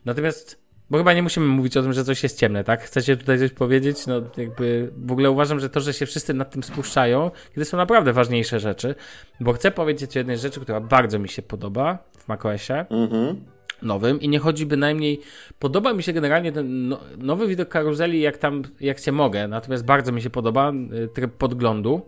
Natomiast, 0.05 0.68
bo 0.91 0.99
chyba 0.99 1.12
nie 1.12 1.22
musimy 1.22 1.47
mówić 1.47 1.76
o 1.76 1.82
tym, 1.82 1.93
że 1.93 2.05
coś 2.05 2.22
jest 2.22 2.39
ciemne, 2.39 2.64
tak? 2.64 2.82
Chcecie 2.82 3.16
tutaj 3.16 3.39
coś 3.39 3.51
powiedzieć? 3.51 4.07
No 4.07 4.22
jakby 4.36 4.93
w 4.97 5.12
ogóle 5.12 5.30
uważam, 5.30 5.61
że 5.61 5.70
to, 5.70 5.80
że 5.80 5.93
się 5.93 6.07
wszyscy 6.07 6.34
nad 6.34 6.51
tym 6.51 6.62
spuszczają, 6.62 7.30
kiedy 7.55 7.64
są 7.64 7.76
naprawdę 7.76 8.12
ważniejsze 8.12 8.61
rzeczy, 8.61 8.95
bo 9.41 9.53
chcę 9.53 9.70
powiedzieć 9.70 10.16
o 10.16 10.20
jednej 10.20 10.39
rzeczy, 10.39 10.61
która 10.61 10.80
bardzo 10.80 11.18
mi 11.18 11.28
się 11.28 11.43
podoba 11.43 11.99
w 12.18 12.28
macOSie 12.28 12.86
Mhm. 12.91 13.45
nowym 13.82 14.20
i 14.20 14.28
nie 14.28 14.39
chodzi 14.39 14.66
bynajmniej, 14.66 15.20
podoba 15.59 15.93
mi 15.93 16.03
się 16.03 16.12
generalnie 16.12 16.53
ten 16.53 16.89
no, 16.89 17.01
nowy 17.18 17.47
widok 17.47 17.68
karuzeli 17.68 18.20
jak 18.20 18.39
tam, 18.39 18.62
jak 18.80 18.99
się 18.99 19.12
mogę, 19.12 19.49
natomiast 19.49 19.84
bardzo 19.84 20.12
mi 20.12 20.22
się 20.22 20.30
podoba 20.30 20.72
y, 21.05 21.09
tryb 21.09 21.32
podglądu 21.32 22.07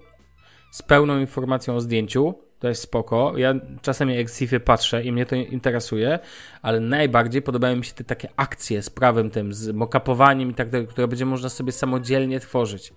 z 0.70 0.83
pełną 0.83 1.18
informacją 1.18 1.76
o 1.76 1.81
zdjęciu, 1.81 2.35
to 2.61 2.69
jest 2.69 2.83
spoko, 2.83 3.33
ja 3.37 3.55
czasami 3.83 4.17
jak 4.17 4.31
sci 4.31 4.61
patrzę 4.65 5.03
i 5.05 5.13
mnie 5.13 5.27
to 5.27 5.37
interesuje, 5.37 6.19
ale 6.63 6.81
najbardziej 6.81 7.43
podobają 7.43 7.77
mi 7.77 7.85
się 7.85 7.93
te 7.95 8.05
takie 8.05 8.29
akcje 8.37 8.83
z 8.83 8.91
prawem 8.91 9.31
tym, 9.31 9.53
z 9.55 9.69
mockupowaniem 9.69 10.51
i 10.51 10.55
tak 10.55 10.71
dalej, 10.71 10.87
które 10.87 11.09
będzie 11.09 11.27
można 11.27 11.49
sobie 11.49 11.73
samodzielnie 11.73 12.41
tworzyć. 12.41 12.93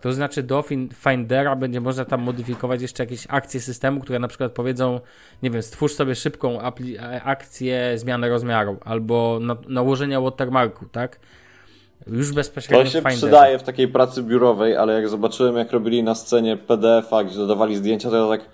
To 0.00 0.12
znaczy 0.12 0.42
do 0.42 0.62
fin- 0.62 0.88
Findera 0.94 1.56
będzie 1.56 1.80
można 1.80 2.04
tam 2.04 2.22
modyfikować 2.22 2.82
jeszcze 2.82 3.02
jakieś 3.02 3.26
akcje 3.28 3.60
systemu, 3.60 4.00
które 4.00 4.18
na 4.18 4.28
przykład 4.28 4.52
powiedzą, 4.52 5.00
nie 5.42 5.50
wiem, 5.50 5.62
stwórz 5.62 5.92
sobie 5.92 6.14
szybką 6.14 6.58
akcję 7.24 7.92
zmiany 7.98 8.28
rozmiaru 8.28 8.76
albo 8.84 9.38
na- 9.40 9.56
nałożenia 9.68 10.20
watermarku, 10.20 10.86
tak? 10.86 11.18
Już 12.06 12.32
bezpośrednio 12.32 12.84
To 12.84 12.90
się 12.90 12.98
Finderze. 12.98 13.16
przydaje 13.16 13.58
w 13.58 13.62
takiej 13.62 13.88
pracy 13.88 14.22
biurowej, 14.22 14.76
ale 14.76 14.92
jak 14.92 15.08
zobaczyłem, 15.08 15.56
jak 15.56 15.72
robili 15.72 16.02
na 16.02 16.14
scenie 16.14 16.56
PDF-a, 16.56 17.24
gdzie 17.24 17.36
dodawali 17.36 17.76
zdjęcia, 17.76 18.10
to 18.10 18.16
ja 18.30 18.38
tak. 18.38 18.48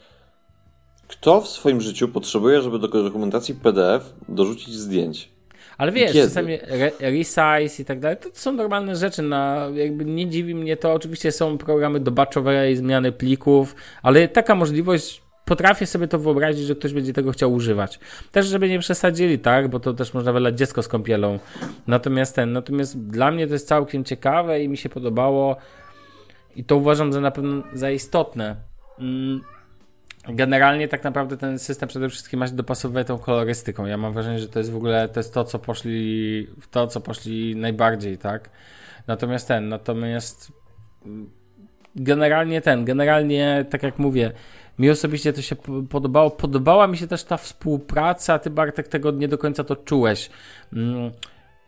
Kto 1.09 1.41
w 1.41 1.49
swoim 1.49 1.81
życiu 1.81 2.09
potrzebuje, 2.09 2.63
żeby 2.63 2.79
do 2.79 2.89
dokumentacji 2.89 3.55
PDF 3.55 4.15
dorzucić 4.29 4.75
zdjęć? 4.75 5.29
Ale 5.79 5.93
wiesz, 5.93 6.13
Kiedy? 6.13 6.29
czasami 6.29 6.59
re 6.63 6.91
resize 7.01 7.83
i 7.83 7.85
tak 7.85 8.01
dalej, 8.01 8.17
to 8.17 8.29
są 8.33 8.53
normalne 8.53 8.97
rzeczy. 8.97 9.23
Na, 9.23 9.69
jakby 9.75 10.05
nie 10.05 10.29
dziwi 10.29 10.55
mnie 10.55 10.77
to. 10.77 10.93
Oczywiście 10.93 11.33
są 11.33 11.59
programy 11.59 12.01
do 12.01 12.11
batchowej 12.11 12.77
zmiany 12.77 13.13
plików, 13.13 13.75
ale 14.03 14.29
taka 14.29 14.55
możliwość, 14.55 15.23
potrafię 15.45 15.87
sobie 15.87 16.09
to 16.09 16.19
wyobrazić, 16.19 16.67
że 16.67 16.75
ktoś 16.75 16.93
będzie 16.93 17.13
tego 17.13 17.33
chciał 17.33 17.53
używać. 17.53 18.01
Też, 18.33 18.47
żeby 18.47 18.69
nie 18.69 18.79
przesadzili, 18.79 19.39
tak, 19.39 19.69
bo 19.69 19.81
to 19.81 19.95
też 19.95 20.15
można 20.15 20.33
wylać 20.33 20.59
dziecko 20.59 20.83
z 20.83 20.89
kąpielą. 20.89 21.39
Natomiast 21.87 22.35
ten, 22.35 22.53
natomiast 22.53 23.07
dla 23.07 23.31
mnie 23.31 23.47
to 23.47 23.53
jest 23.53 23.69
całkiem 23.69 24.05
ciekawe 24.05 24.63
i 24.63 24.69
mi 24.69 24.77
się 24.77 24.89
podobało 24.89 25.57
i 26.57 26.65
to 26.65 26.77
uważam 26.77 27.13
za 27.13 27.21
na 27.21 27.31
pewno 27.31 27.63
za 27.75 27.91
istotne. 27.91 28.57
Generalnie 30.29 30.89
tak 30.89 31.05
naprawdę 31.05 31.37
ten 31.37 31.59
system 31.59 31.89
przede 31.89 32.09
wszystkim 32.09 32.41
ma 32.41 32.47
się 32.47 32.55
dopasowywać 32.55 33.07
tą 33.07 33.18
kolorystyką. 33.18 33.87
Ja 33.87 33.97
mam 33.97 34.12
wrażenie, 34.12 34.39
że 34.39 34.49
to 34.49 34.59
jest 34.59 34.70
w 34.70 34.76
ogóle 34.76 35.09
to 35.09 35.20
jest 35.20 35.35
to, 35.35 35.45
co 35.45 35.59
poszli 35.59 36.47
w 36.61 36.68
to, 36.68 36.87
co 36.87 37.01
poszli 37.01 37.57
najbardziej, 37.57 38.18
tak? 38.18 38.51
Natomiast 39.07 39.49
ten, 39.49 39.68
natomiast 39.68 40.53
generalnie 41.97 42.61
ten, 42.61 42.85
generalnie 42.85 43.66
tak 43.70 43.83
jak 43.83 43.99
mówię, 43.99 44.33
mi 44.79 44.91
osobiście 44.91 45.33
to 45.33 45.43
się 45.43 45.57
podobało. 45.91 46.31
Podobała 46.31 46.87
mi 46.87 46.97
się 46.97 47.07
też 47.07 47.24
ta 47.24 47.37
współpraca. 47.37 48.39
Ty 48.39 48.51
Bartek 48.51 48.89
tego 48.89 49.11
nie 49.11 49.29
do 49.29 49.39
końca 49.39 49.64
to 49.64 49.76
czułeś. 49.76 50.31
Mm. 50.72 51.11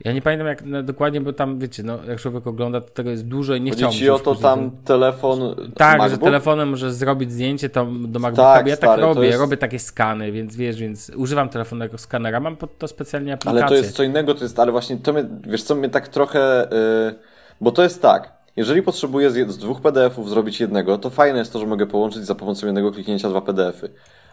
Ja 0.05 0.13
nie 0.13 0.23
pamiętam 0.23 0.47
jak 0.49 0.65
no, 0.65 0.83
dokładnie, 0.83 1.21
bo 1.21 1.33
tam 1.33 1.59
wiecie, 1.59 1.83
no, 1.83 1.99
jak 2.09 2.21
człowiek 2.21 2.47
ogląda, 2.47 2.81
to 2.81 2.91
tego 2.91 3.11
jest 3.11 3.27
dużo 3.27 3.55
i 3.55 3.61
nie 3.61 3.71
Chodzi 3.71 3.79
chciałbym 3.79 3.99
ci 3.99 4.05
się 4.05 4.13
o 4.15 4.19
to 4.19 4.35
tam 4.35 4.71
telefon. 4.85 5.41
tak, 5.77 5.99
MacBook? 5.99 6.21
że 6.21 6.25
telefonem 6.25 6.69
możesz 6.69 6.93
zrobić 6.93 7.33
zdjęcie 7.33 7.69
to 7.69 7.87
do 8.07 8.19
MacBooka. 8.19 8.55
Tak, 8.55 8.67
ja 8.67 8.77
stary, 8.77 9.03
tak 9.03 9.15
robię, 9.15 9.27
jest- 9.27 9.39
robię 9.41 9.57
takie 9.57 9.79
skany, 9.79 10.33
więc 10.33 10.57
wiesz, 10.57 10.77
więc 10.77 11.13
używam 11.17 11.49
telefonu 11.49 11.83
jako 11.85 11.99
skanera. 11.99 12.41
Mam 12.41 12.57
pod 12.57 12.79
to 12.79 12.89
specjalnie 12.89 13.33
aplikację. 13.33 13.61
Ale 13.61 13.69
to 13.69 13.75
jest 13.75 13.97
co 13.97 14.03
innego, 14.03 14.35
to 14.35 14.45
jest, 14.45 14.59
ale 14.59 14.73
właśnie 14.73 14.97
to 14.97 15.13
mnie, 15.13 15.25
wiesz 15.47 15.63
co, 15.63 15.75
mnie 15.75 15.89
tak 15.89 16.09
trochę, 16.09 16.69
yy, 17.07 17.15
bo 17.61 17.73
to 17.73 17.83
jest 17.83 18.03
tak, 18.03 18.33
jeżeli 18.57 18.83
potrzebuję 18.83 19.31
z, 19.31 19.51
z 19.51 19.59
dwóch 19.59 19.81
PDF-ów 19.81 20.31
zrobić 20.31 20.61
jednego, 20.61 20.99
to 20.99 21.11
fajne 21.11 21.39
jest 21.39 21.53
to, 21.53 21.59
że 21.59 21.67
mogę 21.67 21.87
połączyć 21.87 22.25
za 22.25 22.35
pomocą 22.35 22.67
jednego 22.67 22.93
kliknięcia 22.93 23.29
dwa 23.29 23.41
PDF-y. 23.41 23.91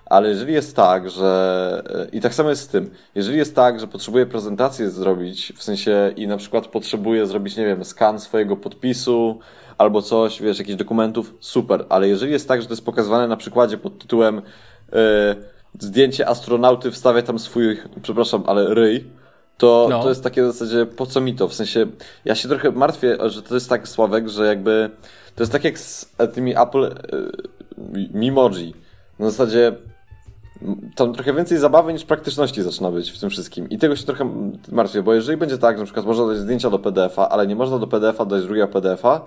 Ale 0.10 0.30
jeżeli 0.30 0.54
jest 0.54 0.76
tak, 0.76 1.10
że. 1.10 1.84
yy, 1.90 2.08
I 2.12 2.22
tak 2.22 2.34
samo 2.34 2.50
jest 2.50 2.62
z 2.62 2.68
tym. 2.68 2.90
Jeżeli 3.16 3.38
jest 3.38 3.56
tak, 3.56 3.80
że 3.80 3.88
potrzebuję 3.88 4.26
prezentację 4.26 4.90
zrobić, 4.90 5.54
w 5.56 5.64
sensie 5.64 6.14
i 6.16 6.28
na 6.28 6.38
przykład 6.38 6.68
potrzebuję 6.68 7.26
zrobić, 7.28 7.58
nie 7.58 7.66
wiem, 7.66 7.86
skan 7.86 8.20
swojego 8.20 8.58
podpisu 8.58 9.40
albo 9.78 10.02
coś, 10.02 10.42
wiesz, 10.42 10.60
jakichś 10.60 10.78
dokumentów, 10.78 11.34
super. 11.40 11.86
Ale 11.90 12.08
jeżeli 12.08 12.32
jest 12.32 12.48
tak, 12.48 12.62
że 12.62 12.68
to 12.68 12.74
jest 12.74 12.86
pokazywane 12.86 13.28
na 13.28 13.38
przykładzie 13.38 13.78
pod 13.78 14.00
tytułem 14.00 14.36
yy, 14.92 15.00
zdjęcie 15.80 16.28
astronauty, 16.28 16.92
wstawia 16.92 17.22
tam 17.22 17.40
swój, 17.40 17.78
przepraszam, 18.02 18.44
ale 18.48 18.74
ryj, 18.74 19.06
to, 19.58 19.88
No. 19.90 20.04
to 20.04 20.10
jest 20.10 20.24
takie 20.24 20.44
w 20.44 20.46
zasadzie, 20.46 20.86
po 20.86 21.06
co 21.06 21.22
mi 21.22 21.36
to? 21.36 21.48
W 21.48 21.54
sensie, 21.54 21.86
ja 22.26 22.36
się 22.36 22.48
trochę 22.50 22.72
martwię, 22.72 23.18
że 23.26 23.42
to 23.42 23.54
jest 23.54 23.70
tak, 23.70 23.88
Sławek, 23.88 24.30
że 24.30 24.46
jakby, 24.46 24.90
to 25.36 25.44
jest 25.44 25.52
tak 25.52 25.64
jak 25.64 25.80
z 25.80 26.14
e, 26.18 26.28
tymi 26.28 26.58
Apple 26.58 26.84
y, 26.84 26.92
Mimoji. 28.14 28.76
Na 29.20 29.30
zasadzie, 29.30 29.76
tam 30.96 31.14
trochę 31.14 31.34
więcej 31.34 31.58
zabawy 31.58 31.94
niż 31.94 32.06
praktyczności 32.06 32.64
zaczyna 32.64 32.92
być 32.92 33.12
w 33.12 33.20
tym 33.20 33.30
wszystkim. 33.30 33.70
I 33.70 33.78
tego 33.78 33.96
się 33.96 34.06
trochę 34.06 34.52
martwię, 34.72 35.04
bo 35.04 35.14
jeżeli 35.14 35.38
będzie 35.38 35.58
tak, 35.58 35.76
że 35.76 35.80
na 35.80 35.86
przykład 35.86 36.06
można 36.06 36.28
dać 36.28 36.38
zdjęcia 36.38 36.70
do 36.70 36.80
PDF-a, 36.80 37.30
ale 37.30 37.48
nie 37.48 37.56
można 37.56 37.80
do 37.80 37.88
PDF-a 37.88 38.26
dać 38.26 38.44
drugiego 38.44 38.68
PDF-a, 38.68 39.22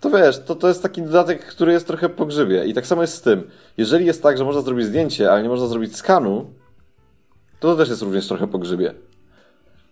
to 0.00 0.10
wiesz, 0.10 0.38
to, 0.44 0.54
to 0.54 0.68
jest 0.68 0.82
taki 0.82 1.02
dodatek, 1.02 1.46
który 1.46 1.72
jest 1.72 1.86
trochę 1.86 2.08
po 2.08 2.26
grzybie. 2.26 2.64
I 2.64 2.74
tak 2.74 2.86
samo 2.86 3.02
jest 3.02 3.14
z 3.14 3.20
tym. 3.20 3.50
Jeżeli 3.76 4.06
jest 4.06 4.22
tak, 4.22 4.38
że 4.38 4.44
można 4.44 4.60
zrobić 4.60 4.86
zdjęcie, 4.86 5.32
ale 5.32 5.42
nie 5.42 5.48
można 5.48 5.66
zrobić 5.66 5.96
skanu, 5.96 6.50
to 7.60 7.68
to 7.68 7.76
też 7.76 7.88
jest 7.88 8.02
również 8.02 8.28
trochę 8.28 8.46
po 8.46 8.58
grzybie. 8.58 8.94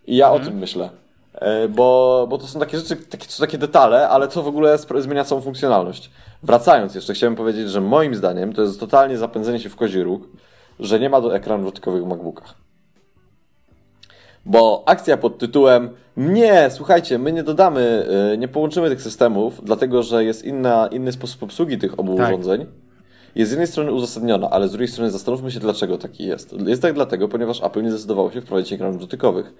I 0.07 0.15
ja 0.15 0.31
o 0.31 0.39
tym 0.39 0.57
myślę. 0.57 0.89
E, 1.33 1.67
Bo, 1.67 2.27
bo 2.29 2.37
to 2.37 2.47
są 2.47 2.59
takie 2.59 2.77
rzeczy, 2.77 2.95
takie, 2.95 3.27
to 3.27 3.39
takie 3.39 3.57
detale, 3.57 4.09
ale 4.09 4.27
to 4.27 4.43
w 4.43 4.47
ogóle 4.47 4.77
zmienia 4.77 5.23
całą 5.23 5.41
funkcjonalność. 5.41 6.11
Wracając 6.43 6.95
jeszcze, 6.95 7.13
chciałem 7.13 7.35
powiedzieć, 7.35 7.69
że 7.69 7.81
moim 7.81 8.15
zdaniem 8.15 8.53
to 8.53 8.61
jest 8.61 8.79
totalnie 8.79 9.17
zapędzenie 9.17 9.59
się 9.59 9.69
w 9.69 9.75
kozi 9.75 10.03
róg, 10.03 10.27
że 10.79 10.99
nie 10.99 11.09
ma 11.09 11.21
do 11.21 11.35
ekranów 11.35 11.65
dotykowych 11.65 12.03
w 12.03 12.07
MacBookach. 12.07 12.55
Bo 14.45 14.83
akcja 14.85 15.17
pod 15.17 15.37
tytułem 15.37 15.89
nie, 16.17 16.69
słuchajcie, 16.71 17.19
my 17.19 17.31
nie 17.31 17.43
dodamy, 17.43 18.05
y, 18.33 18.37
nie 18.37 18.47
połączymy 18.47 18.89
tych 18.89 19.01
systemów, 19.01 19.61
dlatego 19.63 20.03
że 20.03 20.23
jest 20.23 20.45
inna, 20.45 20.87
inny 20.87 21.11
sposób 21.11 21.43
obsługi 21.43 21.77
tych 21.77 21.99
obu 21.99 22.17
Tak. 22.17 22.27
urządzeń, 22.27 22.65
jest 23.35 23.49
z 23.49 23.51
jednej 23.51 23.67
strony 23.67 23.91
uzasadniona, 23.91 24.49
ale 24.49 24.67
z 24.67 24.71
drugiej 24.71 24.87
strony 24.87 25.11
zastanówmy 25.11 25.51
się, 25.51 25.59
dlaczego 25.59 25.97
taki 25.97 26.27
jest. 26.27 26.53
Jest 26.67 26.81
tak 26.81 26.93
dlatego, 26.93 27.27
ponieważ 27.27 27.63
Apple 27.63 27.83
nie 27.83 27.91
zdecydowało 27.91 28.31
się 28.31 28.41
wprowadzić 28.41 28.73
ekranów 28.73 28.99
dotykowych. 29.01 29.53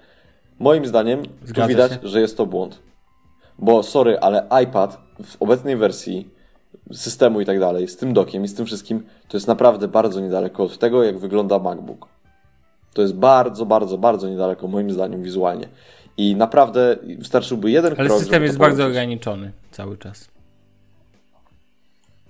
Moim 0.58 0.86
zdaniem 0.86 1.22
tu 1.22 1.28
Zgadza 1.44 1.68
widać, 1.68 1.92
się. 1.92 1.98
że 2.02 2.20
jest 2.20 2.36
to 2.36 2.46
błąd. 2.46 2.78
Bo 3.58 3.82
sorry, 3.82 4.18
ale 4.18 4.46
iPad 4.64 4.98
w 5.24 5.42
obecnej 5.42 5.76
wersji 5.76 6.30
systemu 6.92 7.40
i 7.40 7.44
tak 7.44 7.60
dalej, 7.60 7.88
z 7.88 7.96
tym 7.96 8.12
dokiem 8.12 8.44
i 8.44 8.48
z 8.48 8.54
tym 8.54 8.66
wszystkim, 8.66 9.02
to 9.28 9.36
jest 9.36 9.48
naprawdę 9.48 9.88
bardzo 9.88 10.20
niedaleko 10.20 10.64
od 10.64 10.78
tego, 10.78 11.04
jak 11.04 11.18
wygląda 11.18 11.58
MacBook. 11.58 12.08
To 12.92 13.02
jest 13.02 13.14
bardzo, 13.14 13.66
bardzo, 13.66 13.98
bardzo 13.98 14.28
niedaleko, 14.28 14.68
moim 14.68 14.90
zdaniem, 14.90 15.22
wizualnie. 15.22 15.68
I 16.16 16.36
naprawdę 16.36 16.96
wystarczyłby 17.18 17.70
jeden 17.70 17.94
Ale 17.98 18.08
krok, 18.08 18.18
system 18.18 18.34
żeby 18.34 18.44
jest 18.44 18.58
bardzo 18.58 18.86
ograniczony 18.86 19.52
cały 19.70 19.96
czas. 19.96 20.28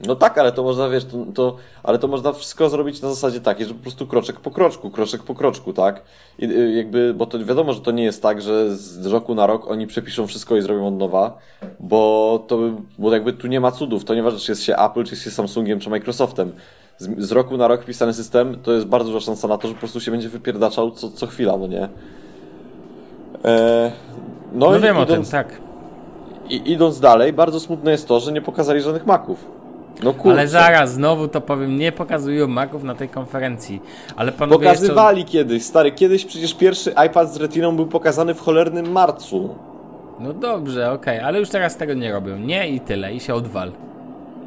No 0.07 0.17
tak, 0.17 0.39
ale 0.39 0.53
to 0.53 0.63
można, 0.63 0.89
wiesz, 0.89 1.05
to, 1.05 1.27
to, 1.35 1.57
ale 1.83 1.99
to 1.99 2.09
można 2.09 2.33
wszystko 2.33 2.69
zrobić 2.69 3.03
na 3.03 3.09
zasadzie 3.09 3.41
takiej, 3.41 3.67
że 3.67 3.75
po 3.75 3.83
prostu 3.83 4.07
kroczek 4.07 4.41
po 4.41 4.51
kroczku, 4.51 4.91
kroczek 4.91 5.23
po 5.23 5.35
kroczku, 5.35 5.73
tak? 5.73 6.03
I 6.39 6.45
y, 6.45 6.73
jakby, 6.73 7.15
bo 7.15 7.27
to 7.27 7.45
wiadomo, 7.45 7.73
że 7.73 7.81
to 7.81 7.91
nie 7.91 8.05
jest 8.05 8.23
tak, 8.23 8.43
że 8.43 8.77
z 8.77 9.07
roku 9.07 9.35
na 9.35 9.47
rok 9.47 9.71
oni 9.71 9.87
przepiszą 9.87 10.27
wszystko 10.27 10.57
i 10.57 10.63
zrobią 10.63 10.87
od 10.87 10.99
nowa, 10.99 11.39
bo 11.81 12.45
to, 12.49 12.59
bo 12.99 13.13
jakby 13.13 13.33
tu 13.33 13.47
nie 13.47 13.61
ma 13.61 13.73
cudów, 13.73 14.05
to 14.05 14.15
nieważne, 14.15 14.39
czy 14.41 14.53
jest 14.53 14.63
się 14.63 14.77
Apple, 14.77 15.05
czy 15.05 15.11
jest 15.11 15.25
się 15.25 15.31
Samsungiem, 15.31 15.81
czy 15.81 15.91
Microsoftem. 15.91 16.53
Z, 16.99 17.27
z 17.27 17.33
roku 17.33 17.57
na 17.57 17.69
rok 17.69 17.85
pisany 17.85 18.15
system, 18.15 18.57
to 18.63 18.73
jest 18.73 18.87
bardzo 18.87 19.13
duża 19.13 19.27
szansa 19.27 19.49
na 19.49 19.59
to, 19.59 19.69
że 19.69 19.75
po 19.75 19.81
prostu 19.81 20.01
się 20.01 20.11
będzie 20.11 20.29
wypierdaczał 20.29 20.91
co, 20.91 21.11
co 21.11 21.27
chwila, 21.27 21.57
no 21.57 21.67
nie? 21.67 21.89
E, 23.45 23.93
no, 24.53 24.71
No 24.71 24.77
i 24.77 24.81
wiem 24.81 24.97
o 24.97 25.07
tym, 25.07 25.15
idąc, 25.15 25.31
tak. 25.31 25.61
i, 26.49 26.73
idąc 26.73 27.01
dalej, 27.01 27.33
bardzo 27.33 27.61
smutne 27.61 27.91
jest 27.91 28.09
to, 28.09 28.21
że 28.21 28.33
nie 28.33 28.43
pokazali 28.43 28.81
żadnych 28.81 29.07
maków. 29.07 29.62
No 30.03 30.13
kurczę. 30.13 30.39
Ale 30.39 30.49
zaraz, 30.49 30.93
znowu 30.93 31.29
to 31.29 31.41
powiem, 31.41 31.79
nie 31.79 31.93
pokazują 31.93 32.47
Maców 32.49 32.85
na 32.85 32.95
tej 32.95 33.09
konferencji. 33.09 33.83
Ale 34.17 34.33
panowie 34.33 34.67
jeszcze... 34.69 34.81
Pokazywali 34.81 35.25
kiedyś, 35.25 35.63
stary, 35.63 35.93
kiedyś 35.93 36.25
przecież 36.25 36.55
pierwszy 36.55 36.95
iPad 37.07 37.35
z 37.35 37.37
retiną 37.37 37.77
był 37.77 37.87
pokazany 37.87 38.35
w 38.35 38.41
cholernym 38.41 38.93
marcu. 38.93 39.55
No 40.21 40.33
dobrze, 40.33 40.93
okej, 40.93 41.21
ale 41.21 41.39
już 41.39 41.49
teraz 41.49 41.77
tego 41.77 41.95
nie 41.95 42.13
robią. 42.13 42.39
Nie 42.39 42.69
i 42.69 42.81
tyle, 42.81 43.15
i 43.15 43.21
się 43.21 43.35
odwal. 43.35 43.73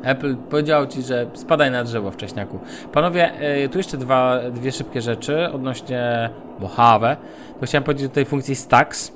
Apple 0.04 0.36
powiedział 0.36 0.88
ci, 0.88 1.02
że 1.02 1.28
spadaj 1.34 1.72
na 1.72 1.84
drzewo 1.84 2.12
wcześniaku. 2.12 2.60
Panowie, 2.92 3.32
y, 3.64 3.70
tu 3.70 3.78
jeszcze 3.78 3.98
dwa, 3.98 4.40
dwie 4.52 4.72
szybkie 4.72 5.02
rzeczy 5.02 5.52
odnośnie 5.52 6.30
Mojave. 6.60 7.18
To 7.60 7.66
chciałem 7.66 7.84
powiedzieć 7.84 8.12
o 8.12 8.14
tej 8.14 8.26
funkcji 8.26 8.56
Stacks, 8.56 9.12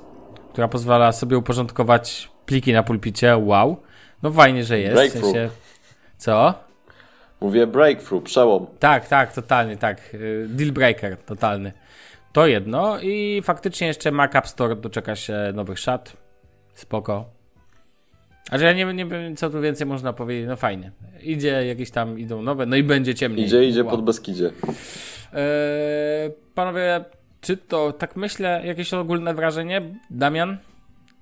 która 0.52 0.68
pozwala 0.68 1.12
sobie 1.12 1.38
uporządkować 1.38 2.30
pliki 2.46 2.72
na 2.72 2.82
pulpicie. 2.82 3.36
Wow. 3.36 3.76
No 4.22 4.30
fajnie, 4.30 4.64
że 4.64 4.78
jest. 4.78 5.16
W 5.16 5.20
sensie... 5.20 5.48
Co? 6.20 6.54
Mówię 7.40 7.66
breakthrough, 7.66 8.24
przełom. 8.24 8.66
Tak, 8.78 9.08
tak, 9.08 9.32
totalnie, 9.32 9.76
tak. 9.76 10.14
Y, 10.14 10.46
Deal 10.48 10.72
breaker, 10.72 11.16
totalny. 11.16 11.72
To 12.32 12.46
jedno 12.46 13.00
i 13.00 13.40
faktycznie 13.44 13.86
jeszcze 13.86 14.10
Mac 14.10 14.34
App 14.34 14.48
Store 14.48 14.76
doczeka 14.76 15.16
się 15.16 15.34
nowych 15.54 15.78
szat. 15.78 16.16
Spoko. 16.74 17.24
A 18.50 18.58
że 18.58 18.64
ja 18.64 18.72
nie, 18.72 18.84
nie 18.94 19.06
wiem, 19.06 19.36
co 19.36 19.50
tu 19.50 19.60
więcej 19.60 19.86
można 19.86 20.12
powiedzieć. 20.12 20.48
No 20.48 20.56
fajnie. 20.56 20.92
Idzie, 21.22 21.66
jakieś 21.66 21.90
tam 21.90 22.18
idą 22.18 22.42
nowe, 22.42 22.66
no 22.66 22.76
i 22.76 22.82
będzie 22.82 23.14
ciemniej. 23.14 23.46
Idzie, 23.46 23.64
idzie 23.64 23.82
Wow. 23.84 23.90
pod 23.90 24.04
Beskidzie. 24.04 24.50
Eee, 25.32 26.30
panowie, 26.54 27.04
czy 27.40 27.56
to, 27.56 27.92
tak 27.92 28.16
myślę, 28.16 28.62
jakieś 28.64 28.94
ogólne 28.94 29.34
wrażenie? 29.34 29.82
Damian? 30.10 30.58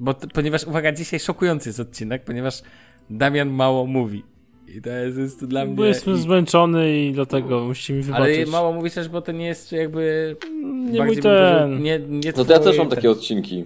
Bo, 0.00 0.14
ponieważ, 0.14 0.64
uwaga, 0.64 0.92
dzisiaj 0.92 1.20
szokujący 1.20 1.68
jest 1.68 1.80
odcinek, 1.80 2.24
ponieważ 2.24 2.62
Damian 3.10 3.48
mało 3.48 3.86
mówi. 3.86 4.24
I 4.76 4.82
to 4.82 4.90
jest, 4.90 5.18
jest 5.18 5.44
dla 5.44 5.64
mnie... 5.64 5.74
Bo 5.74 5.84
jestem 5.84 6.14
i- 6.14 6.18
zmęczony 6.18 6.98
i 6.98 7.12
dlatego 7.12 7.64
musicie 7.64 7.94
mi 7.94 8.02
ale 8.12 8.26
wybaczyć. 8.26 8.50
mało 8.52 8.72
mówisz 8.72 8.94
też, 8.94 9.08
bo 9.08 9.22
to 9.22 9.32
nie 9.32 9.46
jest 9.46 9.72
jakby. 9.72 10.36
Nie 10.90 11.04
mój 11.04 11.16
ten. 11.16 11.82
Nie, 11.82 11.98
nie 11.98 12.32
No 12.36 12.44
to 12.44 12.52
ja 12.52 12.58
też 12.58 12.78
mam 12.78 12.88
ten- 12.88 12.96
takie 12.96 13.10
odcinki. 13.10 13.64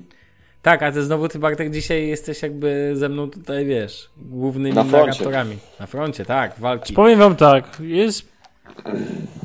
Tak, 0.62 0.82
a 0.82 0.92
ty 0.92 1.02
znowu 1.04 1.28
ty 1.28 1.38
Bartek 1.38 1.70
dzisiaj 1.70 2.08
jesteś 2.08 2.42
jakby 2.42 2.90
ze 2.94 3.08
mną 3.08 3.30
tutaj, 3.30 3.66
wiesz, 3.66 4.10
głównymi 4.16 4.74
Na 4.74 4.84
froncie. 4.84 5.06
narratorami. 5.06 5.56
Na 5.80 5.86
froncie, 5.86 6.24
tak, 6.24 6.54
walki. 6.58 6.92
Powiem 6.94 7.18
wam 7.18 7.36
tak, 7.36 7.80
jest 7.80 8.28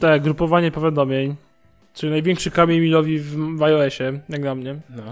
tak, 0.01 0.21
grupowanie 0.23 0.71
powiadomień, 0.71 1.35
czyli 1.93 2.11
największy 2.11 2.51
kamień 2.51 2.79
milowi 2.79 3.19
w, 3.19 3.35
w 3.57 3.63
iOSie, 3.63 4.19
jak 4.29 4.41
dla 4.41 4.55
mnie. 4.55 4.75
No. 4.95 5.03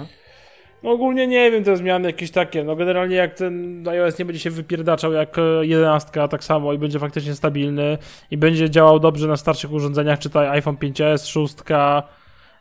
No 0.85 0.91
ogólnie 0.91 1.27
nie 1.27 1.51
wiem, 1.51 1.63
te 1.63 1.77
zmiany 1.77 2.07
jakieś 2.07 2.31
takie. 2.31 2.63
No 2.63 2.75
generalnie 2.75 3.15
jak 3.15 3.33
ten 3.33 3.87
iOS 3.87 4.19
nie 4.19 4.25
będzie 4.25 4.39
się 4.39 4.49
wypierdaczał 4.49 5.13
jak 5.13 5.37
e, 5.37 5.65
11, 5.65 6.27
tak 6.29 6.43
samo 6.43 6.73
i 6.73 6.77
będzie 6.77 6.99
faktycznie 6.99 7.35
stabilny 7.35 7.97
i 8.31 8.37
będzie 8.37 8.69
działał 8.69 8.99
dobrze 8.99 9.27
na 9.27 9.37
starszych 9.37 9.71
urządzeniach, 9.71 10.19
czy 10.19 10.29
to 10.29 10.49
iPhone 10.49 10.75
5s, 10.75 11.27
6, 11.27 11.55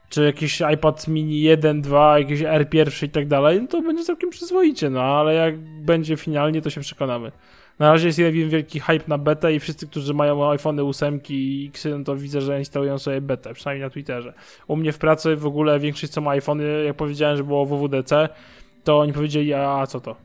czy 0.08 0.24
jakiś 0.24 0.62
iPad 0.74 1.08
mini 1.08 1.40
1, 1.40 1.82
2, 1.82 2.18
jakiś 2.18 2.40
R1 2.40 3.04
i 3.04 3.08
tak 3.08 3.26
dalej, 3.26 3.62
no 3.62 3.68
to 3.68 3.82
będzie 3.82 4.04
całkiem 4.04 4.30
przyzwoicie, 4.30 4.90
no 4.90 5.02
ale 5.02 5.34
jak 5.34 5.58
będzie 5.58 6.16
finalnie, 6.16 6.62
to 6.62 6.70
się 6.70 6.80
przekonamy. 6.80 7.32
Na 7.78 7.92
razie 7.92 8.06
jest 8.06 8.18
jeden 8.18 8.48
wielki 8.48 8.80
hype 8.80 9.04
na 9.08 9.18
betę 9.18 9.54
i 9.54 9.60
wszyscy, 9.60 9.86
którzy 9.86 10.14
mają 10.14 10.50
iPhony 10.50 10.84
8 10.84 11.20
i 11.28 11.66
X, 11.70 11.86
no 11.98 12.04
to 12.04 12.16
widzę, 12.16 12.40
że 12.40 12.58
instalują 12.58 12.98
sobie 12.98 13.20
betę, 13.20 13.54
przynajmniej 13.54 13.86
na 13.86 13.90
Twitterze. 13.90 14.32
U 14.66 14.76
mnie 14.76 14.92
w 14.92 14.98
pracy 14.98 15.36
w 15.36 15.46
ogóle 15.46 15.80
większość, 15.80 16.12
co 16.12 16.20
ma 16.20 16.30
iPhony, 16.30 16.84
jak 16.84 16.96
powiedziałem, 16.96 17.36
że 17.36 17.44
było 17.44 17.66
WWDC, 17.66 18.28
to 18.84 18.98
oni 18.98 19.12
powiedzieli, 19.12 19.54
a 19.54 19.86
co 19.86 20.00
to? 20.00 20.16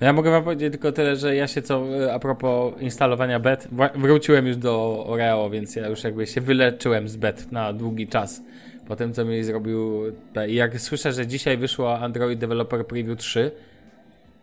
No 0.00 0.06
ja 0.06 0.12
mogę 0.12 0.30
wam 0.30 0.44
powiedzieć 0.44 0.72
tylko 0.72 0.92
tyle, 0.92 1.16
że 1.16 1.36
ja 1.36 1.46
się 1.46 1.62
co 1.62 1.84
e, 2.04 2.14
a 2.14 2.18
propos 2.18 2.74
instalowania 2.80 3.40
bet, 3.40 3.68
wróciłem 3.94 4.46
już 4.46 4.56
do 4.56 5.04
Oreo, 5.06 5.50
więc 5.50 5.76
ja 5.76 5.88
już 5.88 6.04
jakby 6.04 6.26
się 6.26 6.40
wyleczyłem 6.40 7.08
z 7.08 7.16
bet 7.16 7.52
na 7.52 7.72
długi 7.72 8.08
czas. 8.08 8.42
Po 8.88 8.96
tym, 8.96 9.12
co 9.12 9.24
mi 9.24 9.44
zrobił. 9.44 10.02
I 10.48 10.54
jak 10.54 10.80
słyszę, 10.80 11.12
że 11.12 11.26
dzisiaj 11.26 11.56
wyszło 11.56 11.98
Android 11.98 12.38
Developer 12.38 12.86
Preview 12.86 13.18
3, 13.18 13.50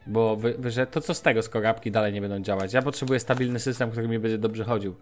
bo 0.08 0.36
wy, 0.36 0.56
to 0.92 1.02
co 1.02 1.14
z 1.14 1.22
tego, 1.22 1.42
skoro 1.42 1.70
apki 1.70 1.92
dalej 1.92 2.14
nie 2.14 2.22
będą 2.22 2.40
działać? 2.40 2.74
Ja 2.74 2.82
potrzebuję 2.82 3.20
stabilny 3.20 3.60
system, 3.60 3.92
który 3.92 4.08
mi 4.08 4.20
będzie 4.20 4.38
dobrze 4.38 4.64
chodził. 4.64 4.96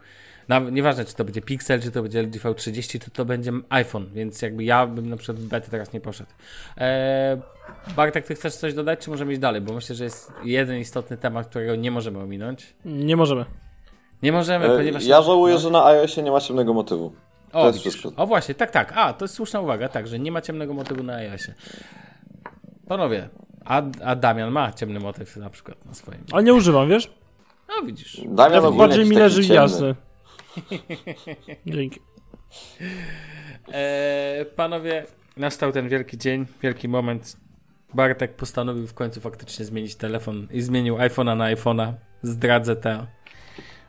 Nawet, 0.47 0.74
nieważne, 0.74 1.06
czy 1.06 1.16
to 1.16 1.24
będzie 1.26 1.41
Pixel, 1.41 1.82
czy 1.82 1.91
to 1.91 2.02
będzie 2.02 2.22
LG 2.24 2.36
V30, 2.36 2.99
to 3.06 3.12
to 3.12 3.26
będzie 3.26 3.52
iPhone, 3.70 4.10
więc 4.14 4.41
jakby 4.41 4.64
ja 4.64 4.88
bym 4.88 5.10
na 5.10 5.18
przykład 5.18 5.38
w 5.38 5.47
betę 5.47 5.72
teraz 5.72 5.93
nie 5.93 6.02
poszedł. 6.02 6.30
Eee, 6.78 7.38
Bartek, 7.95 8.26
ty 8.26 8.36
chcesz 8.36 8.54
coś 8.56 8.74
dodać, 8.74 8.99
czy 8.99 9.10
możemy 9.10 9.32
iść 9.32 9.41
dalej? 9.41 9.62
Bo 9.62 9.74
myślę, 9.74 9.95
że 9.95 10.04
jest 10.04 10.32
jeden 10.43 10.80
istotny 10.80 11.18
temat, 11.18 11.47
którego 11.47 11.76
nie 11.76 11.91
możemy 11.91 12.20
ominąć. 12.20 12.74
Nie 12.86 13.16
możemy. 13.16 13.45
Nie 14.24 14.32
możemy, 14.32 14.66
E, 14.66 14.78
ponieważ... 14.78 15.06
Ja 15.06 15.22
żałuję, 15.22 15.54
no. 15.54 15.60
że 15.60 15.70
na 15.70 15.86
iOSie 15.86 16.24
nie 16.24 16.32
ma 16.32 16.39
ciemnego 16.41 16.74
motywu. 16.74 17.14
O, 17.54 17.62
to 17.62 17.68
jest 17.68 17.80
widzisz. 17.80 17.93
wszystko. 17.99 18.24
o 18.24 18.28
właśnie, 18.28 18.56
tak, 18.56 18.72
tak. 18.72 18.93
A, 18.95 19.14
to 19.14 19.26
jest 19.26 19.34
słuszna 19.36 19.60
uwaga, 19.62 19.89
tak, 19.89 20.08
że 20.08 20.20
nie 20.20 20.32
ma 20.32 20.41
ciemnego 20.41 20.74
motywu 20.74 21.04
na 21.04 21.14
iOSie. 21.16 21.54
Panowie, 22.88 23.30
a, 23.66 23.82
a 24.03 24.16
Damian 24.16 24.51
ma 24.51 24.72
ciemny 24.72 24.99
motyw 24.99 25.38
na 25.38 25.49
przykład 25.49 25.86
na 25.86 25.93
swoim. 25.93 26.24
Ale 26.32 26.43
nie 26.43 26.53
używam, 26.53 26.89
wiesz? 26.89 27.12
No 27.70 27.86
widzisz. 27.86 28.22
Damian 28.26 28.66
ogólnie 28.66 28.78
Bardziej 28.78 28.97
jakiś 28.99 29.09
mi 29.09 29.16
leży 29.16 29.41
ciemny. 29.41 29.55
jasny. 29.55 29.95
Dzięki. 31.66 31.99
Eee, 33.74 34.45
panowie, 34.55 35.05
nastał 35.38 35.72
ten 35.72 35.89
wielki 35.89 36.18
dzień, 36.18 36.45
wielki 36.62 36.88
moment. 36.88 37.38
Bartek 37.93 38.36
postanowił 38.36 38.88
w 38.88 38.93
końcu 38.93 39.22
faktycznie 39.22 39.66
zmienić 39.66 39.95
telefon 39.95 40.47
i 40.51 40.62
zmienił 40.62 40.95
iPhone'a 40.97 41.38
na 41.38 41.55
iPhone'a. 41.55 41.93
Zdradzę 42.22 42.76
to. 42.76 43.07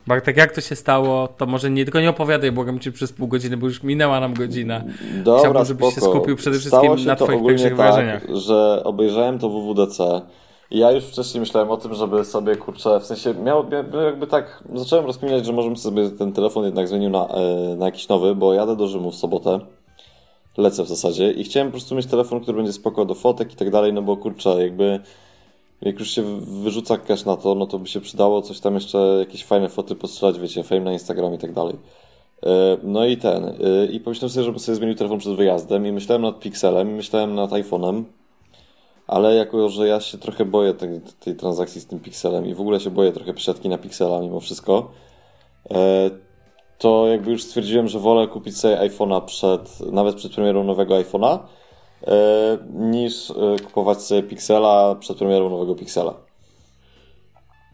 Bartek, 0.06 0.36
jak 0.36 0.52
to 0.52 0.60
się 0.60 0.76
stało? 0.76 1.28
To 1.28 1.46
może 1.46 1.70
nie 1.70 1.84
tylko 1.84 2.00
nie 2.00 2.10
opowiadaj, 2.10 2.52
błagam 2.52 2.78
cię 2.78 2.92
przez 2.92 3.12
pół 3.12 3.28
godziny, 3.28 3.56
bo 3.56 3.66
już 3.66 3.82
minęła 3.82 4.20
nam 4.20 4.34
godzina. 4.34 4.84
Dobra, 5.24 5.40
Chciałbym, 5.40 5.64
żebyś 5.64 5.94
się 5.94 6.00
spoko. 6.00 6.16
skupił 6.16 6.36
przede 6.36 6.58
wszystkim 6.58 6.98
się 6.98 7.06
na 7.06 7.16
twoich 7.16 7.46
pierwszych 7.46 7.76
tak, 7.76 7.76
wrażeniach. 7.76 8.22
że 8.34 8.82
obejrzałem 8.84 9.38
to 9.38 9.48
WWDC 9.48 10.22
i 10.70 10.78
ja 10.78 10.90
już 10.90 11.04
wcześniej 11.04 11.40
myślałem 11.40 11.70
o 11.70 11.76
tym, 11.76 11.94
żeby 11.94 12.24
sobie, 12.24 12.56
kurczę, 12.56 13.00
w 13.00 13.06
sensie 13.06 13.34
miał, 13.34 13.64
miał 13.70 14.02
jakby 14.04 14.26
tak, 14.26 14.64
zacząłem 14.74 15.06
rozkminiać, 15.06 15.46
że 15.46 15.52
możemy 15.52 15.76
sobie 15.76 16.10
ten 16.10 16.32
telefon 16.32 16.64
jednak 16.64 16.88
zmienił 16.88 17.10
na, 17.10 17.26
e, 17.28 17.76
na 17.76 17.86
jakiś 17.86 18.08
nowy, 18.08 18.34
bo 18.34 18.54
jadę 18.54 18.76
do 18.76 18.88
Rzymu 18.88 19.10
w 19.10 19.14
sobotę. 19.14 19.60
Lecę 20.56 20.84
w 20.84 20.88
zasadzie 20.88 21.30
i 21.30 21.44
chciałem 21.44 21.68
po 21.68 21.72
prostu 21.72 21.94
mieć 21.94 22.06
telefon, 22.06 22.40
który 22.40 22.56
będzie 22.56 22.72
spoko 22.72 23.04
do 23.04 23.14
fotek 23.14 23.52
i 23.52 23.56
tak 23.56 23.70
dalej, 23.70 23.92
no 23.92 24.02
bo 24.02 24.16
kurczę, 24.16 24.62
jakby 24.62 25.00
jak 25.82 25.98
już 25.98 26.10
się 26.10 26.40
wyrzuca 26.40 26.96
cash 26.98 27.24
na 27.24 27.36
to, 27.36 27.54
no 27.54 27.66
to 27.66 27.78
by 27.78 27.88
się 27.88 28.00
przydało 28.00 28.42
coś 28.42 28.60
tam 28.60 28.74
jeszcze, 28.74 28.98
jakieś 29.18 29.44
fajne 29.44 29.68
foty 29.68 29.94
postrzelać, 29.94 30.38
wiecie, 30.38 30.62
fame 30.62 30.80
na 30.80 30.92
Instagram 30.92 31.34
i 31.34 31.38
tak 31.38 31.52
dalej. 31.52 31.76
E, 32.46 32.76
No 32.82 33.06
i 33.06 33.16
ten, 33.16 33.44
e, 33.44 33.86
i 33.86 34.00
pomyślałem 34.00 34.30
sobie, 34.30 34.44
żeby 34.44 34.58
sobie 34.58 34.76
zmienił 34.76 34.96
telefon 34.96 35.18
przed 35.18 35.34
wyjazdem 35.34 35.86
i 35.86 35.92
myślałem 35.92 36.22
nad 36.22 36.40
Pixelem, 36.40 36.90
i 36.90 36.94
myślałem 36.94 37.34
nad 37.34 37.50
iPhone'em, 37.50 38.04
ale 39.06 39.34
jako, 39.34 39.68
że 39.68 39.88
ja 39.88 40.00
się 40.00 40.18
trochę 40.18 40.44
boję 40.44 40.74
tej, 40.74 41.00
tej 41.20 41.36
transakcji 41.36 41.80
z 41.80 41.86
tym 41.86 42.00
Pixelem 42.00 42.46
i 42.46 42.54
w 42.54 42.60
ogóle 42.60 42.80
się 42.80 42.90
boję 42.90 43.12
trochę 43.12 43.34
przesiadki 43.34 43.68
na 43.68 43.78
Pixela 43.78 44.20
mimo 44.20 44.40
wszystko, 44.40 44.90
e, 45.70 46.10
to 46.78 47.06
jakby 47.06 47.30
już 47.30 47.42
stwierdziłem, 47.42 47.88
że 47.88 47.98
wolę 47.98 48.28
kupić 48.28 48.58
sobie 48.58 48.76
iPhone'a 48.76 49.24
przed, 49.24 49.80
nawet 49.80 50.14
przed 50.14 50.34
premierą 50.34 50.64
nowego 50.64 50.94
iPhone'a, 50.94 51.38
niż 52.74 53.30
e, 53.30 53.34
kupować 53.64 54.02
sobie 54.02 54.22
Pixela 54.22 54.94
przed 54.94 55.18
premierą 55.18 55.50
nowego 55.50 55.74
Pixela. 55.74 56.14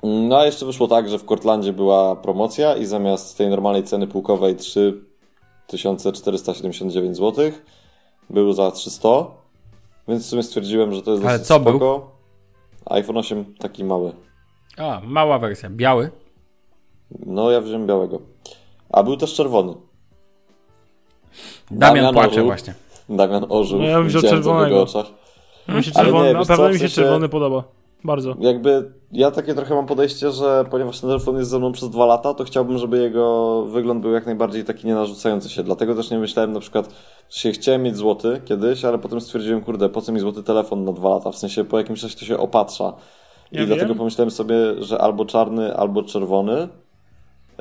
No 0.03 0.39
a 0.39 0.47
jeszcze 0.47 0.66
wyszło 0.66 0.89
tak, 0.89 1.09
że 1.09 1.18
w 1.18 1.24
Cortlandzie 1.24 1.72
była 1.72 2.16
promocja 2.16 2.76
i 2.76 2.87
zamiast 2.87 3.39
tej 3.39 3.49
normalnej 3.49 3.85
ceny 3.85 4.07
półkowej 4.07 4.57
3479 4.57 7.16
zł 7.16 7.51
był 8.31 8.53
za 8.53 8.70
300, 8.70 9.09
więc 10.09 10.26
w 10.26 10.29
sumie 10.29 10.43
stwierdziłem, 10.43 10.95
że 10.95 11.03
to 11.03 11.11
jest 11.11 11.22
Ale 11.24 11.33
dosyć 11.33 11.49
co 11.49 11.61
był? 11.61 11.72
spoko. 11.72 12.11
iPhone 12.87 13.16
8 13.16 13.55
taki 13.59 13.85
mały. 13.85 14.12
A, 14.79 15.01
mała 15.05 15.39
wersja, 15.39 15.70
biały. 15.70 16.11
No 17.26 17.51
ja 17.51 17.61
wziąłem 17.61 17.87
białego. 17.87 18.18
A 18.91 19.03
był 19.03 19.16
też 19.16 19.35
czerwony. 19.35 19.74
Damian, 21.70 21.95
Damian 21.95 22.14
płacze 22.14 22.43
właśnie. 22.43 22.74
Damian 23.09 23.47
ożył. 23.49 23.79
No 23.79 23.85
ja 23.85 23.99
bym 23.99 24.09
wziął 24.09 24.23
w 24.23 24.25
czerwonego. 24.25 24.67
jego 24.67 24.83
oczach. 24.83 25.07
Mi 25.69 25.85
się 25.85 25.91
Ale 25.95 26.05
czerwony, 26.05 26.27
nie, 26.27 26.35
naprawdę 26.35 26.69
mi 26.69 26.79
w 26.79 26.81
się 26.81 26.89
czerwony 26.89 27.29
podoba. 27.29 27.65
Bardzo. 28.05 28.35
Jakby 28.41 28.93
ja 29.13 29.31
takie 29.31 29.55
trochę 29.55 29.75
mam 29.75 29.87
podejście, 29.87 30.31
że 30.31 30.65
ponieważ 30.71 31.01
ten 31.01 31.11
telefon 31.11 31.37
jest 31.37 31.51
ze 31.51 31.59
mną 31.59 31.73
przez 31.73 31.91
dwa 31.91 32.07
lata, 32.07 32.35
to 32.35 32.45
chciałbym, 32.45 32.79
żeby 32.79 32.99
jego 32.99 33.63
wygląd 33.63 34.01
był 34.03 34.13
jak 34.13 34.27
najbardziej 34.27 34.65
taki 34.65 34.87
nienarzucający 34.87 35.49
się. 35.51 35.63
Dlatego 35.63 35.95
też 35.95 36.11
nie 36.11 36.19
myślałem 36.19 36.53
na 36.53 36.61
przykład, 36.61 36.89
że 37.31 37.41
się 37.41 37.53
chciałem 37.53 37.83
mieć 37.83 37.97
złoty 37.97 38.41
kiedyś, 38.45 38.85
ale 38.85 38.99
potem 38.99 39.21
stwierdziłem, 39.21 39.61
kurde, 39.61 39.89
po 39.89 40.01
co 40.01 40.13
mi 40.13 40.21
złoty 40.21 40.43
telefon 40.43 40.85
na 40.85 40.93
dwa 40.93 41.09
lata? 41.09 41.33
W 41.33 41.37
sensie 41.37 41.65
po 41.65 41.79
jakimś 41.79 42.01
czasie 42.01 42.17
to 42.19 42.25
się 42.25 42.39
opatrza. 42.39 42.93
I 43.53 43.57
Ja 43.57 43.67
dlatego 43.67 43.89
wiem. 43.89 43.99
pomyślałem 43.99 44.31
sobie, 44.31 44.55
że 44.79 44.99
albo 45.01 45.25
czarny, 45.25 45.77
albo 45.77 46.03
czerwony. 46.03 46.69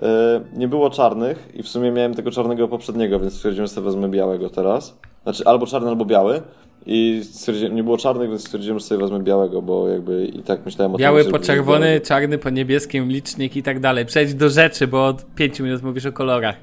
Yy, 0.02 0.08
nie 0.54 0.68
było 0.68 0.90
czarnych 0.90 1.50
i 1.54 1.64
w 1.64 1.68
sumie 1.68 1.92
miałem 1.92 2.14
tego 2.14 2.32
czarnego 2.32 2.68
poprzedniego, 2.68 3.20
więc 3.20 3.34
stwierdziłem, 3.34 3.68
że 3.68 3.74
sobie 3.74 3.86
wezmę 3.86 4.10
białego 4.10 4.50
teraz. 4.50 4.98
Znaczy 5.28 5.44
albo 5.46 5.66
czarny, 5.68 5.90
albo 5.90 6.06
biały. 6.06 6.42
I 6.86 7.22
stwierdziłem, 7.24 7.76
nie 7.76 7.84
było 7.84 7.98
czarnych, 7.98 8.30
więc 8.30 8.42
stwierdziłem, 8.42 8.80
że 8.80 8.86
sobie 8.86 9.02
wezmę 9.02 9.20
białego, 9.20 9.62
bo 9.62 9.90
jakby 9.90 10.26
i 10.26 10.44
tak 10.44 10.66
myślałem 10.66 10.96
o 10.96 10.98
Biały 10.98 11.24
tym, 11.24 11.32
po 11.32 11.38
żeby 11.38 11.46
czerwony, 11.48 11.86
białego. 11.86 12.06
czarny 12.06 12.38
po 12.38 12.50
niebieskim, 12.50 13.10
licznik 13.10 13.56
i 13.56 13.64
tak 13.64 13.80
dalej. 13.80 14.06
Przejdź 14.06 14.34
do 14.34 14.50
rzeczy, 14.50 14.88
bo 14.88 15.08
od 15.08 15.26
5 15.36 15.60
minut 15.60 15.84
mówisz 15.84 16.06
o 16.06 16.12
kolorach. 16.12 16.56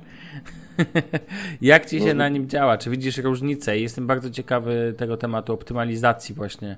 Jak 1.61 1.87
ci 1.91 2.01
się 2.01 2.15
na 2.15 2.29
nim 2.29 2.49
działa? 2.49 2.79
Czy 2.79 2.91
widzisz 2.91 3.19
różnicę? 3.19 3.79
Jestem 3.79 4.07
bardzo 4.07 4.31
ciekawy 4.31 4.95
tego 4.97 5.17
tematu 5.17 5.53
optymalizacji 5.53 6.35
właśnie 6.35 6.77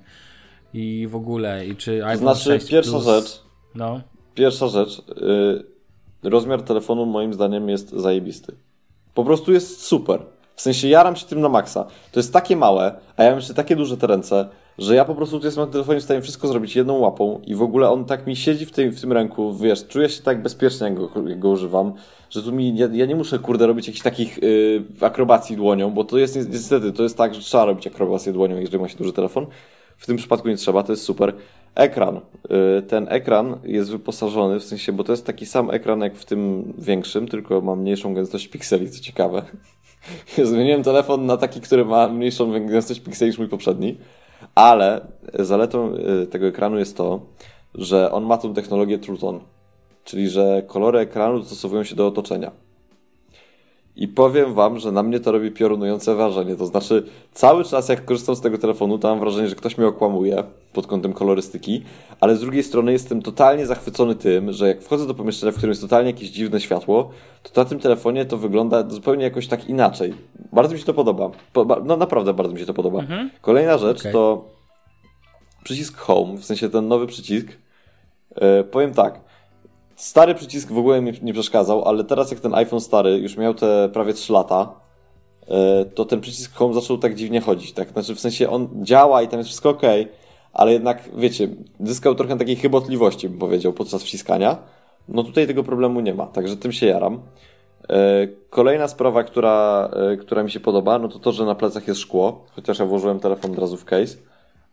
i 0.73 1.07
w 1.09 1.15
ogóle. 1.15 1.67
I 1.67 1.75
czy 1.75 2.05
iPhone 2.05 2.17
Znaczy, 2.17 2.43
6 2.43 2.69
pierwsza 2.69 2.91
Plus... 2.91 3.05
rzecz, 3.05 3.41
No. 3.75 4.01
pierwsza 4.35 4.67
rzecz, 4.67 5.01
yy, 6.23 6.29
rozmiar 6.29 6.61
telefonu 6.61 7.05
moim 7.05 7.33
zdaniem 7.33 7.69
jest 7.69 7.89
zajebisty. 7.89 8.55
Po 9.13 9.23
prostu 9.25 9.53
jest 9.53 9.81
super. 9.81 10.19
W 10.57 10.61
sensie 10.61 10.87
jaram 10.87 11.15
się 11.15 11.25
tym 11.25 11.41
na 11.41 11.49
maksa. 11.49 11.87
To 12.11 12.19
jest 12.19 12.33
takie 12.33 12.55
małe, 12.55 12.93
a 13.17 13.23
ja 13.23 13.29
mam 13.29 13.39
jeszcze 13.39 13.53
takie 13.53 13.75
duże 13.75 13.97
te 13.97 14.07
ręce, 14.07 14.49
że 14.77 14.95
ja 14.95 15.05
po 15.05 15.15
prostu 15.15 15.39
tu 15.39 15.45
jestem 15.45 15.65
na 15.65 15.71
telefonie 15.71 15.99
w 15.99 16.03
stanie 16.03 16.21
wszystko 16.21 16.47
zrobić 16.47 16.75
jedną 16.75 16.97
łapą 16.97 17.41
i 17.45 17.55
w 17.55 17.61
ogóle 17.61 17.89
on 17.89 18.05
tak 18.05 18.27
mi 18.27 18.35
siedzi 18.35 18.65
w 18.65 18.71
tym, 18.71 18.91
w 18.91 19.01
tym 19.01 19.11
ręku, 19.13 19.53
wiesz, 19.53 19.87
czuję 19.87 20.09
się 20.09 20.23
tak 20.23 20.41
bezpiecznie, 20.41 20.87
jak 20.87 20.95
go, 20.95 21.09
jak 21.27 21.39
go 21.39 21.49
używam, 21.49 21.93
że 22.29 22.43
tu 22.43 22.51
mi, 22.51 22.77
ja, 22.77 22.87
ja 22.91 23.05
nie 23.05 23.15
muszę, 23.15 23.39
kurde, 23.39 23.67
robić 23.67 23.87
jakichś 23.87 24.03
takich 24.03 24.37
yy, 24.41 24.83
akrobacji 25.01 25.55
dłonią, 25.55 25.91
bo 25.91 26.03
to 26.03 26.17
jest 26.17 26.35
ni- 26.35 26.49
niestety, 26.53 26.91
to 26.91 27.03
jest 27.03 27.17
tak, 27.17 27.35
że 27.35 27.41
trzeba 27.41 27.65
robić 27.65 27.87
akrobację 27.87 28.33
dłonią, 28.33 28.57
jeżeli 28.57 28.79
ma 28.79 28.89
się 28.89 28.97
duży 28.97 29.13
telefon. 29.13 29.45
W 29.97 30.05
tym 30.05 30.17
przypadku 30.17 30.47
nie 30.47 30.57
trzeba, 30.57 30.83
to 30.83 30.91
jest 30.91 31.03
super. 31.03 31.33
Ekran. 31.75 32.17
Y, 32.77 32.81
Ten 32.81 33.07
ekran 33.09 33.59
jest 33.63 33.91
wyposażony, 33.91 34.59
w 34.59 34.63
sensie, 34.63 34.93
bo 34.93 35.03
to 35.03 35.13
jest 35.13 35.25
taki 35.25 35.45
sam 35.45 35.71
ekran 35.71 36.01
jak 36.01 36.15
w 36.15 36.25
tym 36.25 36.73
większym, 36.77 37.27
tylko 37.27 37.61
ma 37.61 37.75
mniejszą 37.75 38.13
gęstość 38.13 38.47
pikseli, 38.47 38.91
co 38.91 38.99
ciekawe. 39.03 39.41
Zmieniłem 40.43 40.83
telefon 40.83 41.25
na 41.25 41.37
taki, 41.37 41.61
który 41.61 41.85
ma 41.85 42.07
mniejszą 42.07 42.67
gęstość 42.67 42.99
pikseli 42.99 43.29
niż 43.29 43.37
mój 43.37 43.49
poprzedni, 43.49 43.97
ale 44.55 45.07
zaletą 45.39 45.93
y, 46.23 46.27
tego 46.27 46.47
ekranu 46.47 46.79
jest 46.79 46.97
to, 46.97 47.19
że 47.75 48.11
on 48.11 48.25
ma 48.25 48.37
tą 48.37 48.53
technologię 48.53 48.99
True 48.99 49.17
Tone, 49.17 49.39
czyli 50.03 50.29
że 50.29 50.63
kolory 50.67 50.99
ekranu 50.99 51.39
dostosowują 51.39 51.83
się 51.83 51.95
do 51.95 52.07
otoczenia. 52.07 52.51
I 53.97 54.07
powiem 54.07 54.53
wam, 54.53 54.79
że 54.79 54.91
na 54.91 55.03
mnie 55.03 55.19
to 55.19 55.31
robi 55.31 55.51
piorunujące 55.51 56.15
wrażenie. 56.15 56.55
To 56.55 56.65
znaczy, 56.65 57.03
cały 57.33 57.63
czas 57.63 57.89
jak 57.89 58.05
korzystam 58.05 58.35
z 58.35 58.41
tego 58.41 58.57
telefonu, 58.57 58.99
to 58.99 59.07
mam 59.07 59.19
wrażenie, 59.19 59.47
że 59.47 59.55
ktoś 59.55 59.77
mnie 59.77 59.87
okłamuje 59.87 60.43
pod 60.73 60.87
kątem 60.87 61.13
kolorystyki, 61.13 61.83
ale 62.19 62.35
z 62.35 62.39
drugiej 62.39 62.63
strony 62.63 62.91
jestem 62.91 63.21
totalnie 63.21 63.65
zachwycony 63.65 64.15
tym, 64.15 64.51
że 64.51 64.67
jak 64.67 64.81
wchodzę 64.81 65.07
do 65.07 65.13
pomieszczenia, 65.13 65.51
w 65.51 65.55
którym 65.55 65.71
jest 65.71 65.81
totalnie 65.81 66.11
jakieś 66.11 66.29
dziwne 66.29 66.61
światło, 66.61 67.09
to 67.43 67.61
na 67.61 67.69
tym 67.69 67.79
telefonie 67.79 68.25
to 68.25 68.37
wygląda 68.37 68.89
zupełnie 68.89 69.23
jakoś 69.23 69.47
tak 69.47 69.69
inaczej. 69.69 70.13
Bardzo 70.53 70.73
mi 70.73 70.79
się 70.79 70.85
to 70.85 70.93
podoba. 70.93 71.29
Po, 71.53 71.65
ba- 71.65 71.81
no 71.85 71.97
naprawdę 71.97 72.33
bardzo 72.33 72.53
mi 72.53 72.59
się 72.59 72.65
to 72.65 72.73
podoba. 72.73 73.03
Kolejna 73.41 73.77
rzecz 73.77 73.99
Okej. 73.99 74.13
to 74.13 74.45
przycisk 75.63 75.97
Home, 75.97 76.37
w 76.37 76.45
sensie 76.45 76.69
ten 76.69 76.87
nowy 76.87 77.07
przycisk, 77.07 77.47
e, 78.35 78.63
powiem 78.63 78.93
tak, 78.93 79.26
stary 79.97 80.35
przycisk 80.35 80.71
w 80.71 80.77
ogóle 80.77 81.01
mi 81.01 81.11
nie 81.21 81.33
przeszkadzał, 81.33 81.85
ale 81.85 82.03
teraz 82.03 82.31
jak 82.31 82.39
ten 82.39 82.55
iPhone 82.55 82.81
stary 82.81 83.17
już 83.17 83.37
miał 83.37 83.53
te 83.53 83.89
prawie 83.93 84.13
3 84.13 84.33
lata, 84.33 84.73
e, 85.47 85.85
to 85.85 86.05
ten 86.05 86.21
przycisk 86.21 86.53
Home 86.55 86.73
zaczął 86.73 86.97
tak 86.97 87.15
dziwnie 87.15 87.41
chodzić, 87.41 87.73
tak? 87.73 87.89
Znaczy 87.89 88.15
w 88.15 88.19
sensie 88.19 88.49
on 88.49 88.69
działa 88.81 89.21
i 89.21 89.27
tam 89.27 89.37
jest 89.39 89.47
wszystko 89.49 89.69
ok, 89.69 89.81
ale 90.53 90.73
jednak, 90.73 91.09
wiecie, 91.17 91.49
zyskał 91.79 92.15
trochę 92.15 92.37
takiej 92.37 92.55
chybotliwości, 92.55 93.29
bym 93.29 93.39
powiedział, 93.39 93.73
podczas 93.73 94.03
wciskania. 94.03 94.57
No 95.07 95.23
tutaj 95.23 95.47
tego 95.47 95.63
problemu 95.63 95.99
nie 95.99 96.13
ma, 96.13 96.25
także 96.25 96.57
tym 96.57 96.71
się 96.71 96.85
jaram. 96.85 97.19
E, 97.89 98.27
kolejna 98.49 98.87
sprawa, 98.87 99.23
która, 99.23 99.89
e, 100.13 100.17
która 100.17 100.43
mi 100.43 100.51
się 100.51 100.59
podoba, 100.59 100.99
no 100.99 101.07
to 101.07 101.19
to, 101.19 101.31
że 101.31 101.45
na 101.45 101.55
plecach 101.55 101.87
jest 101.87 101.99
szkło, 101.99 102.45
chociaż 102.55 102.79
ja 102.79 102.85
włożyłem 102.85 103.19
telefon 103.19 103.51
od 103.51 103.59
razu 103.59 103.77
w 103.77 103.85
case, 103.85 104.17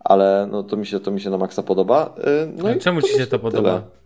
ale 0.01 0.49
no 0.51 0.63
to 0.63 0.77
mi 0.77 0.87
się, 0.87 1.01
to 1.01 1.11
mi 1.11 1.21
się 1.21 1.31
na 1.31 1.39
maksa 1.39 1.63
podoba. 1.63 2.15
No 2.57 2.69
A 2.69 2.73
i 2.73 2.79
czemu 2.79 3.03
ci 3.03 3.19
się 3.19 3.27
to 3.27 3.39
podoba? 3.39 3.71
tyle. 3.71 4.04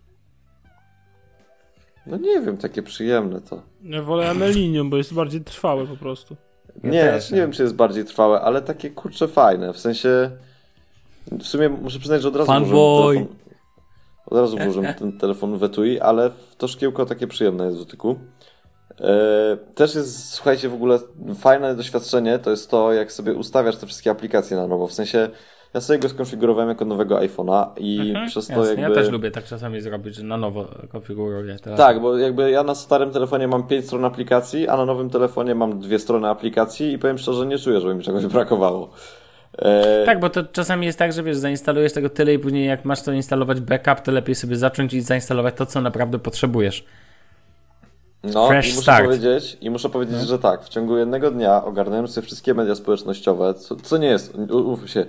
No 2.09 2.17
nie 2.17 2.41
wiem, 2.41 2.57
takie 2.57 2.83
przyjemne 2.83 3.41
to. 3.41 3.61
Ja 3.83 4.01
wolę 4.01 4.29
Amelinium, 4.29 4.89
bo 4.89 4.97
jest 4.97 5.13
bardziej 5.13 5.41
trwałe 5.41 5.87
po 5.87 5.97
prostu. 5.97 6.35
Ja 6.83 6.89
nie, 6.89 7.01
też 7.01 7.21
znaczy 7.23 7.33
nie 7.33 7.41
wiem, 7.41 7.51
czy 7.51 7.63
jest 7.63 7.75
bardziej 7.75 8.05
trwałe, 8.05 8.41
ale 8.41 8.61
takie 8.61 8.89
kurcze 8.89 9.27
fajne. 9.27 9.73
W 9.73 9.79
sensie. 9.79 10.31
W 11.31 11.43
sumie 11.43 11.69
muszę 11.69 11.99
przyznać, 11.99 12.21
że 12.21 12.27
od 12.27 12.35
razu 12.35 12.47
Fanboy. 12.47 13.15
telefon. 13.15 13.35
Od 14.25 14.37
razu 14.37 14.57
włożyłem 14.63 14.93
ten 14.93 15.17
telefon 15.17 15.57
w 15.57 15.63
etui, 15.63 15.99
ale 15.99 16.31
to 16.57 16.67
szkiełko 16.67 17.05
takie 17.05 17.27
przyjemne 17.27 17.65
jest 17.65 17.77
w 17.77 17.79
dotyku. 17.79 18.15
E, 19.01 19.57
też 19.75 19.95
jest, 19.95 20.29
słuchajcie, 20.29 20.69
w 20.69 20.73
ogóle 20.73 20.99
fajne 21.39 21.75
doświadczenie 21.75 22.39
to 22.39 22.51
jest 22.51 22.69
to, 22.69 22.93
jak 22.93 23.11
sobie 23.11 23.33
ustawiasz 23.33 23.77
te 23.77 23.87
wszystkie 23.87 24.11
aplikacje 24.11 24.57
na 24.57 24.67
nowo. 24.67 24.87
W 24.87 24.93
sensie, 24.93 25.29
ja 25.73 25.81
sobie 25.81 25.99
go 25.99 26.09
skonfigurowałem 26.09 26.69
jako 26.69 26.85
nowego 26.85 27.15
iPhone'a 27.17 27.67
i 27.77 27.99
Mhm, 28.09 28.27
przez 28.27 28.47
to 28.47 28.53
jasne. 28.53 28.67
jakby... 28.81 28.81
Ja 28.81 28.89
też 29.03 29.09
lubię 29.09 29.31
tak 29.31 29.45
czasami 29.45 29.81
zrobić, 29.81 30.15
że 30.15 30.23
na 30.23 30.37
nowo 30.37 30.65
konfiguruję 30.91 31.55
telefon. 31.59 31.77
Tak, 31.77 32.01
bo 32.01 32.17
jakby 32.17 32.51
ja 32.51 32.63
na 32.63 32.75
starym 32.75 33.11
telefonie 33.11 33.47
mam 33.47 33.63
5 33.67 33.85
stron 33.85 34.05
aplikacji, 34.05 34.67
a 34.67 34.77
na 34.77 34.85
nowym 34.85 35.09
telefonie 35.09 35.55
mam 35.55 35.79
dwie 35.79 35.99
strony 35.99 36.27
aplikacji 36.29 36.93
i 36.93 36.99
powiem 36.99 37.17
szczerze, 37.17 37.45
nie 37.45 37.57
czuję, 37.57 37.79
żeby 37.81 37.95
mi 37.95 38.03
czegoś 38.03 38.25
brakowało. 38.35 38.89
E, 39.57 40.05
Tak, 40.05 40.19
bo 40.19 40.29
to 40.29 40.43
czasami 40.43 40.85
jest 40.85 40.99
tak, 40.99 41.13
że 41.13 41.23
wiesz, 41.23 41.37
zainstalujesz 41.37 41.93
tego 41.93 42.09
tyle 42.09 42.33
i 42.33 42.39
później 42.39 42.65
jak 42.67 42.85
masz 42.85 43.01
to 43.01 43.11
instalować 43.11 43.61
backup, 43.61 43.99
to 44.01 44.11
lepiej 44.11 44.35
sobie 44.35 44.55
zacząć 44.55 44.93
i 44.93 45.01
zainstalować 45.01 45.55
to, 45.55 45.65
co 45.65 45.81
naprawdę 45.81 46.19
potrzebujesz. 46.19 46.85
No 48.23 48.47
Fresh 48.47 48.67
i 48.67 48.69
muszę 48.69 48.81
start. 48.81 49.05
powiedzieć, 49.05 49.57
i 49.61 49.69
muszę 49.69 49.89
powiedzieć, 49.89 50.19
że 50.19 50.39
tak, 50.39 50.63
w 50.63 50.69
ciągu 50.69 50.97
jednego 50.97 51.31
dnia 51.31 51.63
ogarnąłem 51.63 52.07
sobie 52.07 52.27
wszystkie 52.27 52.53
media 52.53 52.75
społecznościowe, 52.75 53.53
co, 53.53 53.75
co 53.75 53.97
nie 53.97 54.07
jest, 54.07 54.35
umówmy 54.51 54.87
się, 54.87 55.05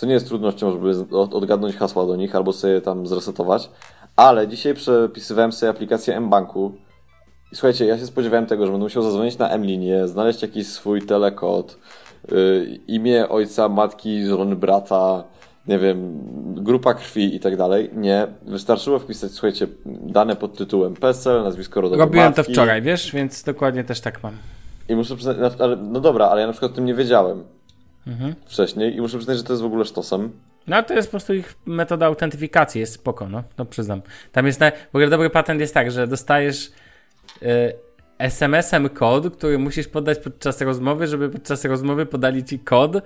co 0.00 0.06
nie 0.06 0.14
jest 0.14 0.28
trudnością, 0.28 0.70
żeby 0.72 1.16
odgadnąć 1.16 1.76
hasła 1.76 2.06
do 2.06 2.16
nich 2.16 2.36
albo 2.36 2.52
sobie 2.52 2.80
tam 2.80 3.06
zresetować, 3.06 3.70
ale 4.16 4.48
dzisiaj 4.48 4.74
przepisywałem 4.74 5.52
sobie 5.52 5.70
aplikację 5.70 6.20
mBanku 6.20 6.72
i 7.52 7.56
słuchajcie, 7.56 7.86
ja 7.86 7.98
się 7.98 8.06
spodziewałem 8.06 8.46
tego, 8.46 8.66
że 8.66 8.72
będę 8.72 8.84
musiał 8.84 9.02
zadzwonić 9.02 9.38
na 9.38 9.50
M-linię, 9.50 10.08
znaleźć 10.08 10.42
jakiś 10.42 10.66
swój 10.66 11.02
telekod, 11.02 11.78
y, 12.32 12.80
imię 12.86 13.28
ojca, 13.28 13.68
matki, 13.68 14.26
żony, 14.26 14.56
brata, 14.56 15.24
nie 15.66 15.78
wiem, 15.78 16.18
grupa 16.54 16.94
krwi 16.94 17.36
i 17.36 17.40
tak 17.40 17.56
dalej. 17.56 17.90
Nie, 17.94 18.26
wystarczyło 18.42 18.98
wpisać, 18.98 19.32
słuchajcie, 19.32 19.66
dane 19.86 20.36
pod 20.36 20.56
tytułem 20.56 20.94
PESEL, 20.94 21.42
nazwisko 21.42 21.80
rodowe 21.80 22.02
Robiłem 22.02 22.32
to 22.32 22.40
matki. 22.40 22.52
wczoraj, 22.52 22.82
wiesz, 22.82 23.12
więc 23.12 23.42
dokładnie 23.42 23.84
też 23.84 24.00
tak 24.00 24.22
mam. 24.22 24.34
I 24.88 24.96
muszę 24.96 25.16
przyznać, 25.16 25.36
no 25.82 26.00
dobra, 26.00 26.26
ale 26.26 26.40
ja 26.40 26.46
na 26.46 26.52
przykład 26.52 26.72
o 26.72 26.74
tym 26.74 26.84
nie 26.84 26.94
wiedziałem 26.94 27.44
Mhm. 28.06 28.34
wcześniej 28.46 28.96
i 28.96 29.00
muszę 29.00 29.16
przyznać, 29.16 29.38
że 29.38 29.44
to 29.44 29.52
jest 29.52 29.62
w 29.62 29.66
ogóle 29.66 29.84
sztosem. 29.84 30.32
No 30.66 30.82
to 30.82 30.94
jest 30.94 31.08
po 31.08 31.10
prostu 31.10 31.34
ich 31.34 31.54
metoda 31.66 32.06
autentyfikacji, 32.06 32.80
jest 32.80 32.92
spoko, 32.92 33.28
no, 33.28 33.42
no 33.58 33.64
przyznam. 33.64 34.02
Tam 34.32 34.46
jest, 34.46 34.60
na, 34.60 34.70
w 34.70 34.94
ogóle 34.94 35.08
dobry 35.08 35.30
patent 35.30 35.60
jest 35.60 35.74
tak, 35.74 35.90
że 35.90 36.06
dostajesz 36.06 36.70
y, 37.42 37.74
SMS-em 38.18 38.88
kod, 38.88 39.36
który 39.36 39.58
musisz 39.58 39.88
podać 39.88 40.18
podczas 40.18 40.60
rozmowy, 40.60 41.06
żeby 41.06 41.28
podczas 41.28 41.64
rozmowy 41.64 42.06
podali 42.06 42.44
ci 42.44 42.58
kod, 42.58 42.96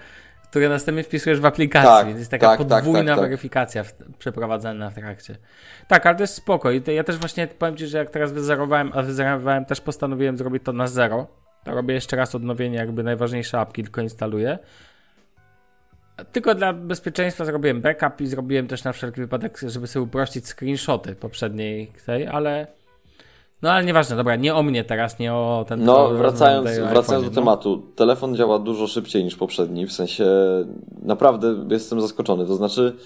który 0.51 0.69
następnie 0.69 1.05
wpisujesz 1.05 1.41
w 1.41 1.45
aplikacji, 1.45 1.89
Tak, 1.89 2.07
więc 2.07 2.19
jest 2.19 2.31
taka 2.31 2.47
tak, 2.47 2.59
tak, 2.59 2.69
podwójna 2.69 3.13
tak, 3.13 3.21
tak. 3.21 3.21
weryfikacja 3.21 3.85
w, 3.85 3.95
przeprowadzana 4.19 4.91
w 4.91 4.95
trakcie. 4.95 5.37
Tak, 5.89 6.07
ale 6.07 6.17
to 6.17 6.23
jest 6.23 6.35
spoko 6.35 6.71
i 6.71 6.83
to, 6.83 6.91
ja 6.91 7.05
też 7.05 7.17
właśnie 7.17 7.47
powiem 7.47 7.77
Ci, 7.77 7.87
że 7.87 7.99
jak 7.99 8.11
teraz 8.11 8.33
wyzerowałem, 8.33 8.91
a 8.95 9.03
wyzerowałem, 9.03 9.65
też 9.65 9.81
postanowiłem 9.81 10.37
zrobić 10.37 10.63
to 10.65 10.73
na 10.73 10.87
zero, 10.87 11.27
to 11.27 11.44
robię 11.67 11.95
jeszcze 11.95 12.17
raz 12.17 12.35
odnowienie, 12.35 12.77
jakby 12.77 13.03
najważniejsze 13.03 13.61
apki 13.61 13.83
tylko 13.83 14.01
instaluję. 14.01 14.59
Tylko 16.33 16.55
dla 16.55 16.73
bezpieczeństwa 16.73 17.45
zrobiłem 17.45 17.81
backup 17.81 18.21
i 18.21 18.27
zrobiłem 18.27 18.67
też 18.67 18.85
na 18.85 18.93
wszelki 18.93 19.21
wypadek, 19.21 19.59
żeby 19.67 19.87
sobie 19.87 20.03
uprościć 20.03 20.49
screenshoty 20.49 21.15
poprzedniej 21.15 21.93
tej, 22.07 22.27
ale 22.27 22.67
no 23.63 23.73
ale 23.73 23.85
nieważne, 23.85 24.17
dobra, 24.17 24.37
nie 24.37 24.55
o 24.55 24.63
mnie 24.63 24.85
teraz, 24.85 25.19
nie 25.19 25.35
o 25.35 25.65
ten 25.69 25.85
No, 25.85 26.09
wracając, 26.09 26.71
wracając 26.71 27.09
iPhone'ie, 27.09 27.31
do 27.31 27.31
no. 27.31 27.35
tematu. 27.35 27.83
Telefon 27.97 28.37
działa 28.37 28.59
dużo 28.59 28.87
szybciej 28.87 29.25
niż 29.25 29.37
poprzedni, 29.37 29.87
w 29.87 29.93
sensie 29.93 30.27
naprawdę 31.03 31.67
jestem 31.71 32.01
zaskoczony. 32.01 32.47
To 32.47 32.55
znaczy, 32.55 32.97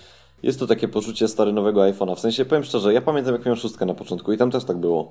jest 0.43 0.61
to 0.61 0.67
takie 0.67 0.89
poczucie 0.89 1.29
stary 1.29 1.53
nowego 1.53 1.81
iPhone'a. 1.81 2.17
W 2.17 2.21
sensie, 2.21 2.45
powiem 2.45 2.65
szczerze, 2.65 2.95
ja 2.95 3.01
pamiętam 3.01 3.33
jak 3.35 3.45
miałem 3.45 3.57
szóstkę 3.57 3.87
na 3.87 3.95
początku 3.95 4.33
i 4.33 4.39
tam 4.39 4.51
też 4.51 4.65
tak 4.65 4.77
było. 4.77 5.11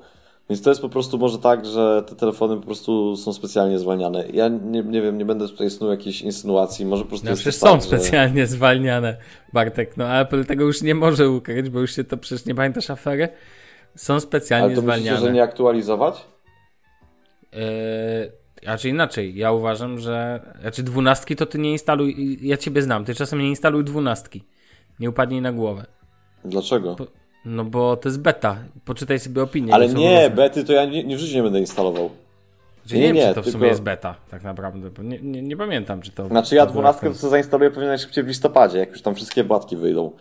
Więc 0.50 0.62
to 0.62 0.70
jest 0.70 0.82
po 0.82 0.90
prostu 0.90 1.18
może 1.18 1.40
tak, 1.40 1.66
że 1.66 2.04
te 2.08 2.16
telefony 2.16 2.56
po 2.58 2.62
prostu 2.66 3.16
są 3.16 3.34
specjalnie 3.34 3.80
zwalniane. 3.80 4.26
Ja 4.34 4.48
nie, 4.48 4.84
nie 4.84 5.02
wiem, 5.02 5.18
nie 5.18 5.26
będę 5.26 5.48
tutaj 5.48 5.70
snuł 5.70 5.90
jakichś 5.92 6.22
insynuacji, 6.22 6.86
może 6.86 7.04
po 7.04 7.10
prostu 7.10 7.28
No 7.30 7.36
przecież 7.36 7.60
tak, 7.60 7.70
są 7.70 7.76
że- 7.76 7.82
specjalnie 7.88 8.48
zwalniane, 8.48 9.18
Bartek, 9.54 9.98
no 9.98 10.20
Apple 10.20 10.46
tego 10.46 10.64
już 10.64 10.82
nie 10.82 10.96
może 10.96 11.30
ukryć, 11.30 11.70
bo 11.70 11.80
już 11.80 11.96
się 11.96 12.04
to 12.04 12.18
przecież 12.18 12.46
nie 12.46 12.56
pamiętasz 12.56 12.90
afery? 12.90 13.30
Są 13.96 14.20
specjalnie 14.20 14.66
Ale 14.66 14.76
to 14.76 14.82
zwalniane. 14.82 15.20
że 15.20 15.32
nie 15.32 15.44
aktualizować? 15.44 16.26
Yy, 17.54 17.60
raczej 18.66 18.92
inaczej. 18.92 19.36
Ja 19.36 19.52
uważam, 19.52 20.00
że. 20.00 20.42
Znaczy, 20.62 20.84
dwunastki 20.84 21.36
to 21.36 21.46
ty 21.46 21.60
nie 21.60 21.72
instaluj. 21.72 22.38
Ja 22.42 22.58
ciebie 22.58 22.82
znam. 22.82 23.06
Ty 23.06 23.16
czasem 23.16 23.40
nie 23.40 23.50
instaluj 23.50 23.84
dwunastki. 23.84 24.44
Nie 25.00 25.10
upadnij 25.10 25.42
na 25.42 25.52
głowę. 25.52 25.86
Dlaczego? 26.46 26.96
No 27.48 27.66
bo 27.66 27.98
to 27.98 28.10
jest 28.10 28.22
beta. 28.22 28.58
Poczytaj 28.86 29.20
sobie 29.20 29.44
opinię. 29.44 29.74
Ale 29.74 29.88
nie, 29.88 29.94
różne. 29.94 30.30
bety 30.30 30.64
to 30.64 30.74
ja 30.74 30.86
nie, 30.86 31.04
nie 31.04 31.18
w 31.18 31.20
życiu 31.20 31.36
nie 31.36 31.44
będę 31.44 31.60
instalował. 31.60 32.10
Znaczy, 32.82 32.96
nie, 32.96 33.02
nie, 33.02 33.08
wiem, 33.08 33.16
nie, 33.16 33.28
czy 33.30 33.36
to 33.36 33.42
w 33.42 33.46
tylko- 33.46 33.58
sumie 33.58 33.70
jest 33.70 33.82
beta, 33.82 34.16
tak 34.32 34.44
naprawdę. 34.44 34.90
Nie, 35.04 35.20
nie, 35.20 35.42
nie 35.42 35.58
pamiętam, 35.58 36.02
czy 36.02 36.12
to. 36.12 36.28
Znaczy 36.28 36.56
ja 36.56 36.66
dwunastkę 36.66 37.14
to 37.14 37.30
zainstaluję 37.30 37.72
pewnie 37.72 37.88
najszybciej 37.88 38.24
w 38.24 38.28
listopadzie, 38.28 38.78
jak 38.78 38.90
już 38.90 39.02
tam 39.02 39.16
wszystkie 39.16 39.44
błatki 39.44 39.76
wyjdą. 39.76 40.12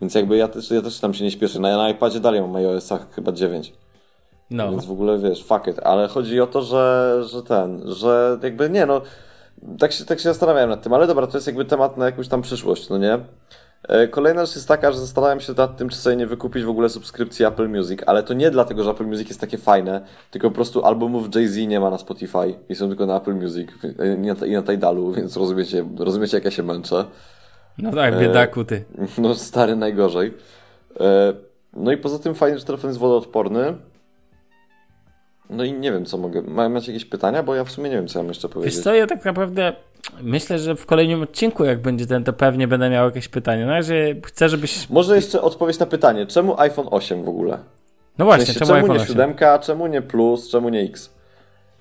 Więc 0.00 0.14
jakby 0.14 0.36
ja 0.36 0.48
też, 0.48 0.70
ja 0.70 0.82
też 0.82 1.00
tam 1.00 1.14
się 1.14 1.24
nie 1.24 1.30
śpieszę. 1.30 1.60
Na, 1.60 1.76
na 1.76 1.90
iPadzie 1.90 2.20
dalej 2.20 2.40
mam 2.40 2.56
iOS-a 2.56 2.98
chyba 3.12 3.32
9. 3.32 3.72
No. 4.50 4.70
Więc 4.70 4.84
w 4.84 4.92
ogóle 4.92 5.18
wiesz, 5.18 5.44
fuck 5.44 5.66
it. 5.66 5.78
Ale 5.82 6.08
chodzi 6.08 6.40
o 6.40 6.46
to, 6.46 6.62
że, 6.62 7.14
że 7.26 7.42
ten, 7.42 7.82
że 7.92 8.38
jakby 8.42 8.70
nie 8.70 8.86
no, 8.86 9.02
tak 9.78 9.92
się, 9.92 10.04
tak 10.04 10.18
się 10.18 10.24
zastanawiałem 10.24 10.70
nad 10.70 10.82
tym, 10.82 10.92
ale 10.92 11.06
dobra, 11.06 11.26
to 11.26 11.36
jest 11.36 11.46
jakby 11.46 11.64
temat 11.64 11.96
na 11.96 12.06
jakąś 12.06 12.28
tam 12.28 12.42
przyszłość, 12.42 12.88
no 12.88 12.98
nie? 12.98 13.18
E, 13.82 14.08
Kolejna 14.08 14.46
rzecz 14.46 14.54
jest 14.54 14.68
taka, 14.68 14.92
że 14.92 14.98
zastanawiam 14.98 15.40
się 15.40 15.52
nad 15.56 15.76
tym, 15.76 15.88
czy 15.88 15.96
sobie 15.96 16.16
nie 16.16 16.26
wykupić 16.26 16.64
w 16.64 16.68
ogóle 16.68 16.88
subskrypcji 16.88 17.44
Apple 17.44 17.68
Music, 17.68 18.00
ale 18.06 18.22
to 18.22 18.34
nie 18.34 18.50
dlatego, 18.50 18.84
że 18.84 18.90
Apple 18.90 19.06
Music 19.06 19.28
jest 19.28 19.40
takie 19.40 19.58
fajne, 19.58 20.00
tylko 20.30 20.48
po 20.48 20.54
prostu 20.54 20.84
albumów 20.84 21.34
Jay-Z 21.34 21.56
nie 21.68 21.80
ma 21.80 21.90
na 21.90 21.98
Spotify 21.98 22.58
i 22.68 22.74
są 22.74 22.88
tylko 22.88 23.06
na 23.06 23.16
Apple 23.16 23.34
Music 23.34 23.70
e, 23.98 24.46
i 24.48 24.52
na, 24.52 24.62
Tidalu, 24.62 25.12
więc 25.12 25.36
rozumiecie, 25.36 25.84
rozumiecie 25.98 26.36
jak 26.36 26.44
ja 26.44 26.50
się 26.50 26.62
męczę. 26.62 27.04
No 27.78 27.90
tak, 27.92 28.18
biedaku 28.18 28.64
ty. 28.64 28.84
No 29.18 29.34
stary, 29.34 29.76
najgorzej. 29.76 30.34
E, 31.00 31.32
No 31.72 31.92
i 31.92 31.96
poza 31.96 32.18
tym 32.18 32.34
fajnie, 32.34 32.58
że 32.58 32.64
telefon 32.64 32.90
jest 32.90 33.00
wodoodporny. 33.00 33.74
No 35.50 35.64
i 35.64 35.72
nie 35.72 35.92
wiem, 35.92 36.04
co 36.04 36.18
mogę. 36.18 36.42
Ma- 36.42 36.68
Macie 36.68 36.92
jakieś 36.92 37.08
pytania? 37.08 37.42
Bo 37.42 37.54
ja 37.54 37.64
w 37.64 37.70
sumie 37.70 37.90
nie 37.90 37.96
wiem, 37.96 38.08
co 38.08 38.18
ja 38.18 38.22
mam 38.22 38.28
jeszcze 38.28 38.48
Wiesz 38.48 38.54
powiedzieć. 38.54 38.80
co, 38.80 38.94
ja 38.94 39.06
tak 39.06 39.24
naprawdę 39.24 39.72
myślę, 40.22 40.58
że 40.58 40.76
w 40.76 40.86
kolejnym 40.86 41.22
odcinku, 41.22 41.64
jak 41.64 41.82
będzie 41.82 42.06
ten, 42.06 42.24
to 42.24 42.32
pewnie 42.32 42.68
będę 42.68 42.90
miał 42.90 43.04
jakieś 43.04 43.28
pytanie. 43.28 43.66
Na 43.66 43.72
razie 43.72 44.16
chcę, 44.24 44.48
żebyś. 44.48 44.90
Może 44.90 45.16
jeszcze 45.16 45.42
odpowiedź 45.42 45.78
na 45.78 45.86
pytanie, 45.86 46.26
czemu 46.26 46.60
iPhone 46.60 46.86
8 46.90 47.22
w 47.22 47.28
ogóle? 47.28 47.58
No 48.18 48.24
W 48.24 48.28
właśnie, 48.28 48.46
sensie, 48.46 48.60
czemu 48.60 48.72
czemu 48.80 48.86
nie 48.92 49.00
8? 49.00 49.06
7, 49.06 49.34
czemu 49.62 49.86
nie 49.86 50.02
Plus, 50.02 50.48
czemu 50.50 50.68
nie 50.68 50.80
X? 50.80 51.10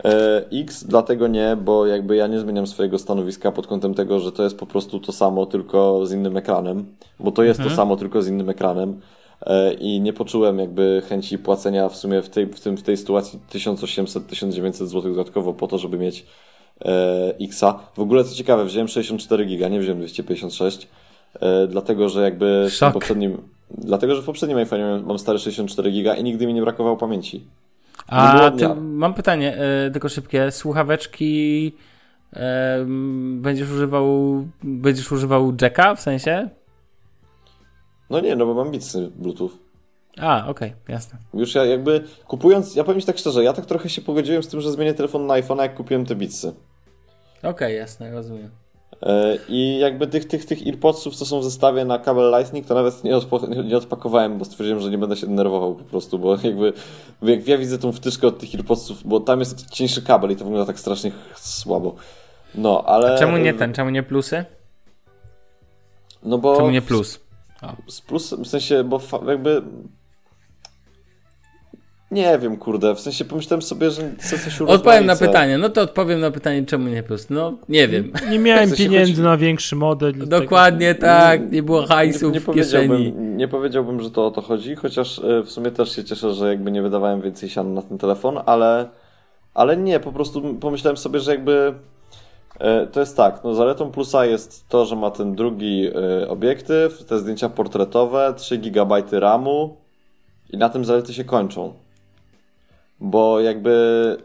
E, 0.06 0.42
X 0.52 0.84
dlatego 0.84 1.28
nie, 1.28 1.58
bo 1.62 1.86
jakby 1.86 2.16
ja 2.16 2.28
nie 2.28 2.40
zmieniam 2.40 2.68
swojego 2.68 3.00
stanowiska 3.00 3.52
pod 3.52 3.68
kątem 3.68 3.94
tego, 3.94 4.20
że 4.20 4.32
to 4.32 4.44
jest 4.44 4.58
po 4.60 4.66
prostu 4.66 5.00
to 5.00 5.12
samo, 5.12 5.46
tylko 5.46 6.06
z 6.06 6.12
innym 6.12 6.38
ekranem, 6.38 6.86
bo 7.20 7.32
to 7.32 7.44
jest 7.44 7.64
to 7.64 7.70
samo, 7.70 7.98
tylko 7.98 8.22
z 8.22 8.28
innym 8.28 8.50
ekranem 8.50 9.02
i 9.80 10.02
nie 10.02 10.14
poczułem 10.14 10.60
jakby 10.60 11.02
chęci 11.10 11.38
płacenia 11.38 11.90
w 11.90 11.96
sumie 11.96 12.22
w 12.22 12.30
tej, 12.30 12.46
w 12.46 12.60
tym, 12.60 12.78
w 12.78 12.84
tej 12.84 12.98
sytuacji 12.98 13.40
1800-1900 13.54 14.72
zł 14.72 15.02
dodatkowo 15.02 15.54
po 15.54 15.68
to, 15.68 15.78
żeby 15.78 15.98
mieć 15.98 16.26
e, 16.86 17.34
Xa. 17.40 17.80
W 17.96 18.00
ogóle 18.00 18.24
co 18.24 18.36
ciekawe, 18.36 18.66
wziąłem 18.66 18.88
64 18.88 19.46
giga, 19.46 19.68
nie 19.68 19.80
wziąłem 19.80 20.00
256, 20.00 20.88
e, 21.40 21.68
dlatego 21.68 22.10
że 22.10 22.22
jakby 22.22 22.64
w 22.66 22.72
tym 22.72 22.78
Szok. 22.78 22.94
poprzednim, 22.94 23.38
dlatego 23.78 24.16
że 24.16 24.22
w 24.22 24.26
poprzednim 24.26 24.58
iPhone 24.58 25.04
mam 25.06 25.20
stary 25.20 25.40
64 25.40 25.92
giga 25.92 26.16
i 26.16 26.24
nigdy 26.24 26.48
mi 26.48 26.54
nie 26.54 26.62
brakowało 26.62 26.98
pamięci. 26.98 27.44
A 28.08 28.52
ty, 28.58 28.68
mam 28.76 29.14
pytanie, 29.14 29.58
e, 29.58 29.92
tylko 29.92 30.10
szybkie. 30.10 30.52
Słuchaweczki 30.52 31.72
e, 32.34 32.86
będziesz 33.36 33.72
używał 33.72 34.44
będziesz 34.64 35.12
używał 35.12 35.54
jacka 35.62 35.96
w 35.96 36.02
sensie? 36.02 36.50
No 38.10 38.20
nie, 38.20 38.36
no 38.36 38.46
bo 38.46 38.54
mam 38.54 38.72
bitsy 38.72 39.12
Bluetooth. 39.16 39.52
A, 40.22 40.48
okej, 40.48 40.74
jasne. 40.88 41.20
Już 41.34 41.56
ja 41.56 41.66
jakby 41.66 42.04
kupując, 42.28 42.76
ja 42.76 42.84
powiem 42.84 43.02
ci 43.02 43.08
tak 43.08 43.18
szczerze, 43.18 43.44
ja 43.44 43.54
tak 43.54 43.66
trochę 43.66 43.90
się 43.90 44.02
pogodziłem 44.02 44.44
z 44.44 44.48
tym, 44.48 44.62
że 44.62 44.72
zmienię 44.72 44.94
telefon 44.94 45.26
na 45.28 45.34
iPhone, 45.34 45.58
jak 45.58 45.76
kupiłem 45.76 46.06
te 46.06 46.16
bitsy. 46.16 46.54
Okej, 47.44 47.78
jasne, 47.78 48.12
rozumiem. 48.12 48.50
E, 49.04 49.38
I 49.50 49.80
jakby 49.80 50.08
tych, 50.08 50.26
tych, 50.26 50.46
tych 50.46 50.60
AirPodsów, 50.68 51.16
co 51.16 51.26
są 51.26 51.40
w 51.40 51.44
zestawie 51.44 51.86
na 51.86 52.00
kabel 52.00 52.32
Lightning, 52.38 52.68
to 52.68 52.74
nawet 52.76 53.04
nie, 53.04 53.16
odpo- 53.16 53.66
nie- 53.66 53.78
odpakowałem, 53.78 54.38
bo 54.38 54.46
stwierdziłem, 54.46 54.80
że 54.82 54.90
nie 54.90 54.98
będę 54.98 55.16
się 55.16 55.28
denerwował 55.28 55.76
po 55.76 55.84
prostu, 55.84 56.20
bo 56.20 56.36
jakby 56.44 56.74
jak 57.22 57.48
ja 57.48 57.58
widzę 57.58 57.78
tą 57.78 57.92
wtyczkę 57.92 58.28
od 58.28 58.40
tych 58.40 58.56
AirPodsów, 58.56 59.04
bo 59.08 59.20
tam 59.20 59.40
jest 59.40 59.70
cieńszy 59.70 60.02
kabel 60.02 60.32
i 60.32 60.36
to 60.36 60.44
wygląda 60.46 60.66
tak 60.66 60.80
strasznie 60.80 61.12
słabo. 61.36 61.96
No, 62.56 62.84
ale... 62.86 63.14
A 63.16 63.18
czemu 63.18 63.38
nie 63.38 63.54
ten, 63.54 63.74
czemu 63.74 63.90
nie 63.90 64.04
plusy? 64.04 64.46
No 66.24 66.38
bo... 66.38 66.58
Czemu 66.58 66.70
nie 66.70 66.82
plus? 66.82 67.20
Z 67.88 68.02
plus, 68.02 68.34
w 68.34 68.48
sensie, 68.48 68.84
bo 68.84 69.00
jakby... 69.28 69.62
Nie 72.12 72.40
wiem, 72.40 72.58
kurde, 72.58 72.96
w 72.96 73.00
sensie 73.00 73.26
pomyślałem 73.26 73.62
sobie, 73.62 73.92
że 73.92 74.12
chcę 74.20 74.40
coś 74.40 74.62
Odpowiem 74.62 75.06
na 75.06 75.16
pytanie, 75.16 75.58
no 75.58 75.70
to 75.70 75.82
odpowiem 75.82 76.20
na 76.20 76.32
pytanie, 76.32 76.66
czemu 76.66 76.88
nie 76.90 77.04
plus. 77.04 77.30
No, 77.30 77.54
nie 77.70 77.88
wiem. 77.88 78.12
Nie 78.30 78.40
miałem 78.40 78.66
W 78.66 78.70
sensie 78.70 78.84
pieniędzy 78.84 79.12
chodzi- 79.12 79.22
na 79.24 79.38
większy 79.38 79.76
model. 79.76 80.14
i 80.24 80.28
Dokładnie 80.28 80.96
tak, 80.96 81.52
nie 81.52 81.64
było 81.64 81.86
hajsów 81.86 82.22
nie, 82.24 82.30
nie 82.32 82.40
w 82.40 82.46
kieszeni. 82.54 82.88
powiedziałbym, 82.88 83.38
nie 83.38 83.48
powiedziałbym, 83.48 84.02
że 84.02 84.12
to 84.12 84.26
o 84.28 84.32
to 84.32 84.42
chodzi, 84.42 84.76
chociaż 84.76 85.20
e, 85.20 85.44
w 85.44 85.52
sumie 85.52 85.72
też 85.72 85.96
się 85.96 86.04
cieszę, 86.04 86.34
że 86.34 86.48
jakby 86.48 86.72
nie 86.72 86.82
wydawałem 86.82 87.22
więcej 87.22 87.50
sian 87.50 87.74
na 87.74 87.82
ten 87.82 87.98
telefon, 87.98 88.40
ale, 88.46 88.90
ale 89.54 89.78
nie, 89.78 90.00
po 90.00 90.12
prostu 90.12 90.56
pomyślałem 90.56 90.98
sobie, 90.98 91.20
że 91.20 91.32
jakby 91.32 91.74
to 92.92 93.00
jest 93.00 93.18
tak, 93.18 93.44
no 93.44 93.54
zaletą 93.54 93.92
plusa 93.92 94.26
jest 94.26 94.70
to, 94.70 94.86
że 94.86 94.96
ma 94.96 95.12
ten 95.12 95.36
drugi 95.36 95.88
e, 95.88 96.30
obiektyw, 96.30 97.04
te 97.04 97.20
zdjęcia 97.20 97.50
portretowe, 97.50 98.34
3 98.38 98.58
GB 98.58 99.04
RAMu 99.12 99.78
i 100.50 100.58
na 100.58 100.70
tym 100.70 100.86
zalety 100.86 101.14
się 101.14 101.24
kończą. 101.24 101.74
Bo 103.00 103.40
jakby 103.40 104.18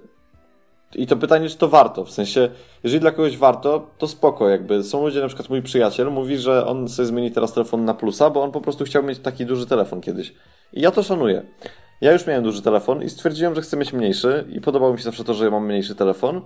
i 0.94 1.06
to 1.06 1.16
pytanie, 1.16 1.48
czy 1.48 1.58
to 1.58 1.68
warto, 1.68 2.04
w 2.04 2.10
sensie, 2.10 2.48
jeżeli 2.84 3.00
dla 3.00 3.10
kogoś 3.10 3.36
warto, 3.36 3.86
to 3.98 4.08
spoko, 4.08 4.48
jakby 4.48 4.82
są 4.82 5.04
ludzie, 5.04 5.20
na 5.20 5.26
przykład 5.26 5.50
mój 5.50 5.62
przyjaciel 5.62 6.10
mówi, 6.10 6.38
że 6.38 6.66
on 6.66 6.88
sobie 6.88 7.06
zmieni 7.06 7.30
teraz 7.30 7.52
telefon 7.52 7.84
na 7.84 7.94
plusa, 7.94 8.30
bo 8.30 8.42
on 8.42 8.52
po 8.52 8.60
prostu 8.60 8.84
chciał 8.84 9.02
mieć 9.02 9.18
taki 9.18 9.46
duży 9.46 9.66
telefon 9.66 10.00
kiedyś. 10.00 10.34
I 10.72 10.80
ja 10.80 10.90
to 10.90 11.02
szanuję. 11.02 11.42
Ja 12.00 12.12
już 12.12 12.26
miałem 12.26 12.44
duży 12.44 12.62
telefon 12.62 13.02
i 13.02 13.10
stwierdziłem, 13.10 13.54
że 13.54 13.62
chcę 13.62 13.76
mieć 13.76 13.92
mniejszy 13.92 14.44
i 14.52 14.60
podobało 14.60 14.92
mi 14.92 14.98
się 14.98 15.04
zawsze 15.04 15.24
to, 15.24 15.34
że 15.34 15.50
mam 15.50 15.66
mniejszy 15.66 15.94
telefon. 15.94 16.42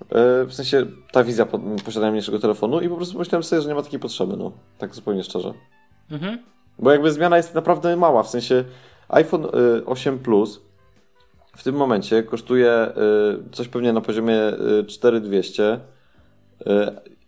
Yy, 0.00 0.46
W 0.46 0.54
sensie 0.54 0.86
ta 1.12 1.24
wizja 1.24 1.46
po- 1.46 1.60
posiadania 1.84 2.10
mniejszego 2.12 2.38
telefonu 2.38 2.80
i 2.80 2.88
po 2.88 2.96
prostu 2.96 3.18
myślałem 3.18 3.42
sobie, 3.42 3.62
że 3.62 3.68
nie 3.68 3.74
ma 3.74 3.82
takiej 3.82 4.00
potrzeby, 4.00 4.36
no. 4.36 4.52
Tak 4.78 4.94
zupełnie 4.94 5.24
szczerze. 5.24 5.52
Mhm. 6.10 6.38
Bo 6.78 6.90
jakby 6.92 7.12
zmiana 7.12 7.36
jest 7.36 7.54
naprawdę 7.54 7.96
mała, 7.96 8.22
w 8.22 8.28
sensie 8.28 8.64
iPhone 9.08 9.44
y, 9.44 9.86
8 9.86 10.18
Plus 10.18 10.60
w 11.56 11.62
tym 11.62 11.74
momencie 11.74 12.22
kosztuje 12.22 12.88
y, 13.48 13.52
coś 13.52 13.68
pewnie 13.68 13.92
na 13.92 14.00
poziomie 14.00 14.38
y, 14.80 14.84
4200 14.84 15.62
y, 15.72 16.66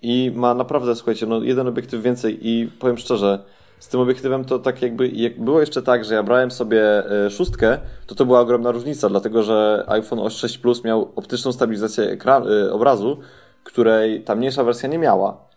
i 0.03 0.33
ma 0.35 0.55
naprawdę, 0.55 0.95
słuchajcie, 0.95 1.27
no 1.27 1.43
jeden 1.43 1.67
obiektyw 1.69 2.03
więcej 2.03 2.49
i 2.49 2.67
powiem 2.79 2.99
szczerze, 2.99 3.45
z 3.83 3.89
tym 3.89 4.01
obiektywem 4.01 4.45
to 4.45 4.59
tak 4.59 4.83
jakby, 4.83 5.09
jak 5.09 5.41
było 5.41 5.61
jeszcze 5.61 5.83
tak, 5.83 6.05
że 6.05 6.15
ja 6.15 6.23
brałem 6.23 6.51
sobie 6.51 7.13
y, 7.27 7.31
szóstkę, 7.31 7.79
to 8.07 8.15
to 8.15 8.27
była 8.27 8.41
ogromna 8.41 8.71
różnica, 8.71 9.09
dlatego 9.09 9.43
że 9.43 9.85
iPhone 9.89 10.31
6 10.31 10.59
Plus 10.59 10.85
miał 10.85 11.13
optyczną 11.17 11.53
stabilizację 11.53 12.05
ekran, 12.05 12.49
y, 12.49 12.73
obrazu, 12.73 13.19
której 13.65 14.25
ta 14.25 14.35
mniejsza 14.35 14.65
wersja 14.65 14.89
nie 14.89 14.99
miała. 14.99 15.49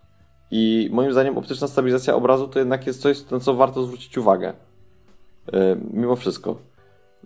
I 0.52 0.89
moim 0.91 1.11
zdaniem 1.11 1.38
optyczna 1.38 1.68
stabilizacja 1.68 2.15
obrazu 2.15 2.47
to 2.47 2.60
jednak 2.60 2.88
jest 2.88 3.02
coś, 3.02 3.30
na 3.30 3.39
co 3.39 3.53
warto 3.53 3.84
zwrócić 3.84 4.18
uwagę. 4.18 4.53
Yy, 5.53 5.77
mimo 5.93 6.15
wszystko. 6.15 6.57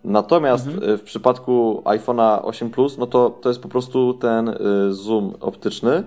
Natomiast 0.03 0.67
yy, 0.67 0.97
w 0.97 1.03
przypadku 1.03 1.81
iPhone'a 1.85 2.39
8 2.43 2.69
Plus, 2.69 2.97
no 2.97 3.07
to 3.07 3.29
to 3.29 3.49
jest 3.49 3.61
po 3.61 3.69
prostu 3.69 4.13
ten 4.13 4.55
zoom 4.89 5.33
optyczny, 5.39 6.03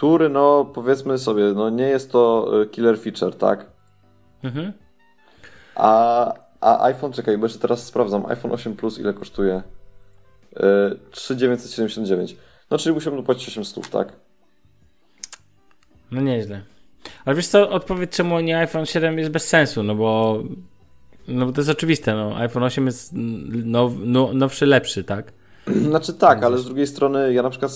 który, 0.00 0.28
no 0.28 0.64
powiedzmy 0.64 1.18
sobie, 1.18 1.44
no 1.44 1.70
nie 1.70 1.84
jest 1.84 2.12
to 2.12 2.50
yy, 2.52 2.66
killer 2.66 2.98
feature, 2.98 3.34
tak? 3.34 3.66
Mhm. 4.42 4.72
A, 5.74 6.34
a 6.60 6.84
iPhone, 6.84 7.12
czekaj, 7.12 7.38
bo 7.38 7.46
jeszcze 7.46 7.58
teraz 7.58 7.86
sprawdzam. 7.86 8.26
iPhone 8.26 8.52
8 8.52 8.76
Plus 8.76 8.98
ile 8.98 9.14
kosztuje? 9.14 9.62
Yy, 10.52 10.98
3979. 11.10 12.36
No 12.70 12.78
czyli 12.78 12.94
musiałbym 12.94 13.24
płacić 13.24 13.48
800, 13.48 13.90
tak? 13.90 14.12
No 16.10 16.20
nieźle. 16.20 16.62
Ale 17.24 17.36
wiesz 17.36 17.48
co, 17.48 17.70
odpowiedź 17.70 18.10
czemu 18.10 18.40
nie 18.40 18.58
iPhone 18.58 18.86
7 18.86 19.18
jest 19.18 19.30
bez 19.30 19.48
sensu, 19.48 19.82
no 19.82 19.94
bo 19.94 20.42
no 21.28 21.46
bo 21.46 21.52
to 21.52 21.60
jest 21.60 21.70
oczywiste, 21.70 22.14
no 22.14 22.36
iPhone 22.36 22.62
8 22.62 22.86
jest 22.86 23.12
now, 23.64 23.92
no, 23.98 24.30
nowszy, 24.32 24.66
lepszy, 24.66 25.04
tak? 25.04 25.32
Znaczy 25.66 26.12
tak, 26.14 26.44
ale 26.44 26.58
z 26.58 26.64
drugiej 26.64 26.86
strony 26.86 27.32
ja 27.32 27.42
na 27.42 27.50
przykład, 27.50 27.72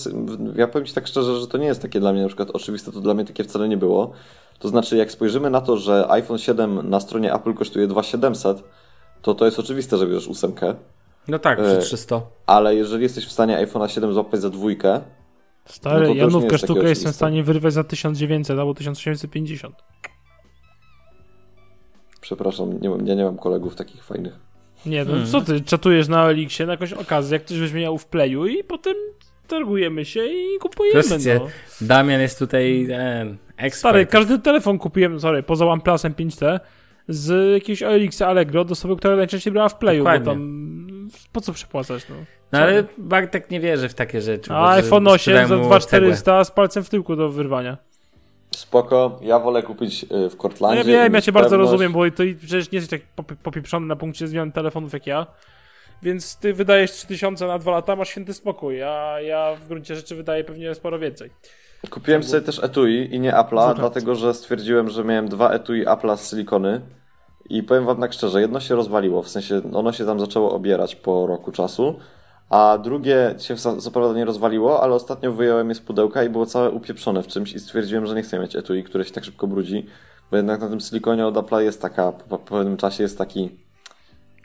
ja 0.55 0.67
powiem 0.67 0.85
Ci 0.85 0.93
tak 0.93 1.07
szczerze, 1.07 1.39
że 1.39 1.47
to 1.47 1.57
nie 1.57 1.65
jest 1.65 1.81
takie 1.81 1.99
dla 1.99 2.13
mnie 2.13 2.21
na 2.21 2.27
przykład 2.27 2.49
oczywiste, 2.51 2.91
to 2.91 3.01
dla 3.01 3.13
mnie 3.13 3.25
takie 3.25 3.43
wcale 3.43 3.67
nie 3.67 3.77
było. 3.77 4.11
To 4.59 4.67
znaczy 4.67 4.97
jak 4.97 5.11
spojrzymy 5.11 5.49
na 5.49 5.61
to, 5.61 5.77
że 5.77 6.05
iPhone 6.09 6.37
7 6.37 6.89
na 6.89 6.99
stronie 6.99 7.33
Apple 7.33 7.53
kosztuje 7.53 7.87
2700, 7.87 8.63
to 9.21 9.35
to 9.35 9.45
jest 9.45 9.59
oczywiste, 9.59 9.97
że 9.97 10.07
bierzesz 10.07 10.27
ósemkę, 10.27 10.75
No 11.27 11.39
tak, 11.39 11.59
E, 11.59 11.77
przy 11.77 11.87
300. 11.87 12.21
ale 12.45 12.75
jeżeli 12.75 13.03
jesteś 13.03 13.25
w 13.27 13.31
stanie 13.31 13.67
iPhone'a 13.67 13.87
7 13.87 14.13
złapać 14.13 14.41
za 14.41 14.49
dwójkę, 14.49 15.01
Stary, 15.65 16.07
No 16.07 16.13
Janówkę 16.13 16.51
jest 16.51 16.63
sztukę 16.63 16.79
jestem 16.79 16.91
oczywiste. 16.91 17.11
w 17.11 17.15
stanie 17.15 17.43
wyrwać 17.43 17.73
za 17.73 17.83
1900 17.83 18.59
albo 18.59 18.73
1850. 18.73 19.75
przepraszam, 22.21 22.79
nie 22.81 22.89
mam, 22.89 23.07
ja 23.07 23.15
nie 23.15 23.23
mam 23.23 23.37
kolegów 23.37 23.75
takich 23.75 24.03
fajnych. 24.03 24.39
Nie, 24.85 25.05
no 25.05 25.11
Hmm. 25.11 25.27
co 25.27 25.41
ty, 25.41 25.61
czatujesz 25.61 26.07
na 26.07 26.29
Elixie 26.29 26.65
na 26.65 26.71
jakąś 26.73 26.93
okazję, 26.93 27.35
jak 27.35 27.45
ktoś 27.45 27.57
weźmie 27.57 27.81
miał 27.81 27.97
w 27.97 28.05
playu 28.05 28.45
i 28.45 28.63
potem 28.63 28.93
targujemy 29.47 30.05
się 30.05 30.25
i 30.25 30.59
kupujemy, 30.59 31.03
Proszę 31.03 31.39
no. 31.39 31.47
Damian 31.81 32.21
jest 32.21 32.39
tutaj 32.39 32.87
e, 32.91 33.35
ekspert. 33.57 33.75
Stary, 33.75 34.05
każdy 34.05 34.39
telefon 34.39 34.77
kupiłem, 34.77 35.19
sorry, 35.19 35.43
poza 35.43 35.65
OnePlusem 35.65 36.13
5T 36.13 36.59
z 37.07 37.53
jakiegoś 37.53 37.83
OLX 37.83 38.21
Allegro 38.21 38.65
do 38.65 38.71
osoby, 38.71 38.95
która 38.95 39.15
najczęściej 39.15 39.53
brała 39.53 39.69
w 39.69 39.77
playu, 39.77 39.99
Dokładnie. 39.99 40.25
bo 40.25 40.31
tam 40.31 40.65
po 41.31 41.41
co 41.41 41.53
przepłacać, 41.53 42.05
no. 42.09 42.15
No 42.51 42.59
ale 42.59 42.83
Bartek 42.97 43.51
nie 43.51 43.59
wierzy 43.59 43.89
w 43.89 43.93
takie 43.93 44.21
rzeczy. 44.21 44.53
A 44.53 44.71
iPhone 44.71 45.07
8 45.07 45.19
sprzedają 45.19 45.47
za 45.47 45.57
mu 45.57 45.65
2400 45.65 46.43
z 46.43 46.51
palcem 46.51 46.83
w 46.83 46.89
tyłku 46.89 47.15
do 47.15 47.29
wyrwania. 47.29 47.77
Spoko, 48.55 49.19
ja 49.21 49.39
wolę 49.39 49.63
kupić 49.63 50.03
y, 50.03 50.07
w 50.29 50.33
No 50.35 50.41
Cortlandzie. 50.41 50.91
ja 50.91 50.99
i 50.99 51.03
wiem, 51.03 51.13
ja 51.13 51.21
cię 51.21 51.31
bardzo 51.31 51.49
pewność- 51.49 51.71
rozumiem, 51.71 51.93
bo 51.93 52.11
to 52.11 52.23
przecież 52.39 52.71
nie 52.71 52.79
jesteś 52.79 52.99
tak 52.99 53.25
pop- 53.25 53.35
popieprzony 53.43 53.87
na 53.87 53.95
punkcie 53.95 54.27
zmian 54.27 54.51
telefonów 54.51 54.93
jak 54.93 55.07
ja. 55.07 55.27
Więc 56.03 56.37
ty 56.37 56.53
wydajesz 56.53 56.91
3000 56.91 57.47
na 57.47 57.59
2 57.59 57.71
lata, 57.71 57.95
masz 57.95 58.09
święty 58.09 58.33
spokój, 58.33 58.83
a 58.83 59.21
ja 59.21 59.55
w 59.55 59.67
gruncie 59.67 59.95
rzeczy 59.95 60.15
wydaję 60.15 60.43
pewnie 60.43 60.75
sporo 60.75 60.99
więcej. 60.99 61.29
Kupiłem 61.89 62.23
sobie 62.23 62.41
też 62.41 62.63
etui 62.63 63.15
i 63.15 63.19
nie 63.19 63.31
Apple'a, 63.31 63.75
dlatego 63.75 64.15
że 64.15 64.33
stwierdziłem, 64.33 64.89
że 64.89 65.03
miałem 65.03 65.27
dwa 65.27 65.49
etui 65.51 65.85
Apple'a 65.85 66.17
z 66.17 66.29
silikony 66.29 66.81
i 67.49 67.63
powiem 67.63 67.85
wam 67.85 67.97
tak 68.01 68.13
szczerze, 68.13 68.41
jedno 68.41 68.59
się 68.59 68.75
rozwaliło, 68.75 69.23
w 69.23 69.29
sensie 69.29 69.61
ono 69.73 69.91
się 69.93 70.05
tam 70.05 70.19
zaczęło 70.19 70.51
obierać 70.55 70.95
po 70.95 71.27
roku 71.27 71.51
czasu, 71.51 71.99
a 72.49 72.77
drugie 72.77 73.35
się 73.39 73.55
co 73.55 73.91
prawda 73.91 74.17
nie 74.17 74.25
rozwaliło, 74.25 74.83
ale 74.83 74.93
ostatnio 74.93 75.31
wyjąłem 75.31 75.69
je 75.69 75.75
z 75.75 75.81
pudełka 75.81 76.23
i 76.23 76.29
było 76.29 76.45
całe 76.45 76.71
upieprzone 76.71 77.23
w 77.23 77.27
czymś 77.27 77.53
i 77.53 77.59
stwierdziłem, 77.59 78.05
że 78.05 78.15
nie 78.15 78.21
chcę 78.21 78.39
mieć 78.39 78.55
etui, 78.55 78.83
które 78.83 79.05
się 79.05 79.11
tak 79.11 79.25
szybko 79.25 79.47
brudzi, 79.47 79.85
bo 80.31 80.37
jednak 80.37 80.61
na 80.61 80.69
tym 80.69 80.79
silikonie 80.79 81.27
od 81.27 81.35
Apple'a 81.35 81.59
jest 81.59 81.81
taka, 81.81 82.11
po, 82.11 82.37
po 82.37 82.37
pewnym 82.37 82.77
czasie 82.77 83.03
jest 83.03 83.17
taki 83.17 83.65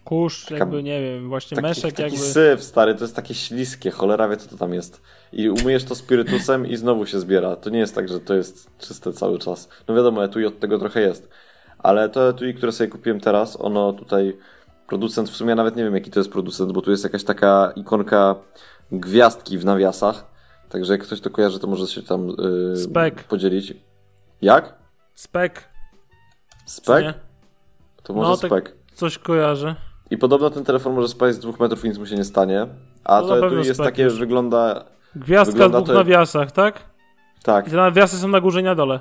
Kurz, 0.05 0.45
Taka- 0.45 0.57
jakby, 0.57 0.83
nie 0.83 1.01
wiem, 1.01 1.29
właśnie 1.29 1.55
Taki, 1.55 1.69
meszek 1.69 1.95
taki 1.95 2.03
jakby... 2.03 2.19
syf, 2.19 2.63
stary, 2.63 2.95
to 2.95 3.05
jest 3.05 3.17
takie 3.17 3.35
śliskie, 3.35 3.91
cholera 3.91 4.29
wie, 4.29 4.37
co 4.37 4.49
to 4.51 4.57
tam 4.57 4.75
jest. 4.75 5.03
I 5.33 5.51
umyjesz 5.51 5.85
to 5.85 5.95
spirytusem 5.95 6.67
i 6.67 6.77
znowu 6.77 7.07
się 7.07 7.21
zbiera. 7.21 7.57
To 7.57 7.71
nie 7.71 7.79
jest 7.79 7.95
tak, 7.95 8.09
że 8.09 8.21
to 8.21 8.35
jest 8.35 8.71
czyste 8.79 9.13
cały 9.13 9.39
czas. 9.39 9.69
No 9.89 9.95
wiadomo, 9.95 10.25
etui 10.25 10.47
od 10.47 10.61
tego 10.61 10.79
trochę 10.79 11.01
jest. 11.01 11.29
Ale 11.79 12.09
to 12.09 12.29
etui, 12.29 12.55
które 12.55 12.73
sobie 12.73 12.91
kupiłem 12.91 13.21
teraz, 13.21 13.61
ono 13.61 13.93
tutaj, 13.93 14.37
producent, 14.91 15.31
w 15.31 15.37
sumie 15.37 15.55
nawet 15.55 15.77
nie 15.77 15.85
wiem, 15.85 15.95
jaki 15.95 16.11
to 16.11 16.21
jest 16.21 16.33
producent, 16.33 16.73
bo 16.73 16.83
tu 16.83 16.91
jest 16.91 17.05
jakaś 17.05 17.25
taka 17.25 17.73
ikonka 17.77 18.35
gwiazdki 18.93 19.59
w 19.59 19.65
nawiasach. 19.65 20.25
Także 20.69 20.93
jak 20.93 21.03
ktoś 21.03 21.21
to 21.21 21.31
kojarzy, 21.31 21.59
to 21.59 21.67
może 21.67 21.87
się 21.87 22.03
tam 22.03 22.29
yy, 22.29 22.77
Spek. 22.77 23.25
podzielić. 23.25 23.75
Jak? 24.43 24.75
Spek, 25.15 25.65
Spek? 26.67 27.15
To 28.03 28.13
może 28.15 28.29
No, 28.31 28.37
tak- 28.37 28.51
spek. 28.51 28.77
Coś 28.95 29.19
kojarzę. 29.19 29.75
I 30.11 30.19
podobno 30.19 30.51
ten 30.51 30.65
telefon 30.65 30.95
może 30.95 31.09
spać 31.09 31.35
z 31.35 31.39
dwóch 31.39 31.61
metrów 31.61 31.85
i 31.85 31.89
nic 31.89 31.99
mu 31.99 32.07
się 32.07 32.17
nie 32.17 32.25
stanie. 32.25 32.67
A 33.05 33.21
No, 33.21 33.27
to 33.29 33.37
na 33.37 33.47
etui 33.47 33.57
jest 33.59 33.75
spek 33.75 33.87
takie, 33.87 34.03
już. 34.03 34.19
wygląda 34.19 34.85
Gwiazdka 35.17 35.53
Wygląda 35.53 35.79
w 35.81 35.83
dwóch 35.85 35.95
to- 35.95 35.99
nawiasach, 36.03 36.53
tak? 36.53 36.83
tak. 37.43 37.69
I 37.69 37.71
te 37.71 37.77
nawiasy 37.77 38.19
są 38.19 38.29
na 38.29 38.41
górze 38.41 38.61
i 38.61 38.63
na 38.65 38.75
dole. 38.75 39.01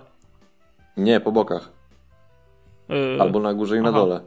Nie, 0.97 1.19
po 1.19 1.31
bokach. 1.31 1.69
Yy, 2.89 3.17
Albo 3.21 3.39
na 3.39 3.53
górze 3.53 3.77
i 3.77 3.81
na 3.81 3.89
Aha. 3.89 3.97
dole. 3.99 4.21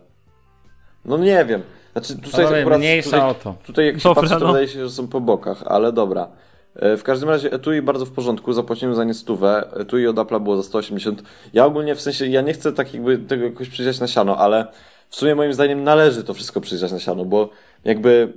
No 1.05 1.19
nie 1.19 1.45
wiem. 1.45 1.63
Znaczy 1.93 2.17
tutaj 2.19 2.45
Ale 2.47 2.61
akurat, 2.61 2.79
mniejsza 2.79 3.11
tutaj, 3.11 3.31
o 3.31 3.35
to. 3.35 3.55
tutaj 3.67 3.87
jak 3.87 3.97
się 3.97 4.03
Dobra, 4.03 4.23
patrzy, 4.23 4.35
to 4.39 4.41
no. 4.41 4.47
wydaje 4.53 4.69
się, 4.69 4.85
że 4.85 4.91
są 4.91 5.09
po 5.09 5.21
bokach, 5.21 5.63
ale 5.67 5.93
dobra. 5.93 6.29
E, 6.77 6.97
W 6.97 7.03
każdym 7.03 7.29
razie 7.29 7.53
etui 7.53 7.83
bardzo 7.83 8.07
w 8.07 8.11
porządku, 8.11 8.53
zapłaciłem 8.53 8.95
za 8.95 9.05
nie 9.05 9.15
stówę, 9.15 9.65
etui 9.81 10.07
od 10.07 10.17
Apple'a 10.17 10.41
było 10.43 10.57
za 10.57 10.63
180. 10.63 11.23
Ja 11.53 11.67
ogólnie 11.67 11.95
w 11.95 12.01
sensie, 12.01 12.27
ja 12.27 12.41
nie 12.41 12.53
chcę 12.53 12.73
tak 12.73 12.95
jakby 12.95 13.19
tego 13.19 13.45
jakoś 13.45 13.69
przyjrzeć 13.69 14.01
na 14.01 14.07
siano, 14.09 14.37
ale 14.37 14.67
w 15.09 15.17
sumie 15.17 15.35
moim 15.35 15.53
zdaniem 15.53 15.85
należy 15.85 16.25
to 16.25 16.35
wszystko 16.35 16.61
przyjrzeć 16.61 16.93
na 16.93 16.99
siano, 16.99 17.25
bo 17.25 17.49
jakby, 17.85 18.33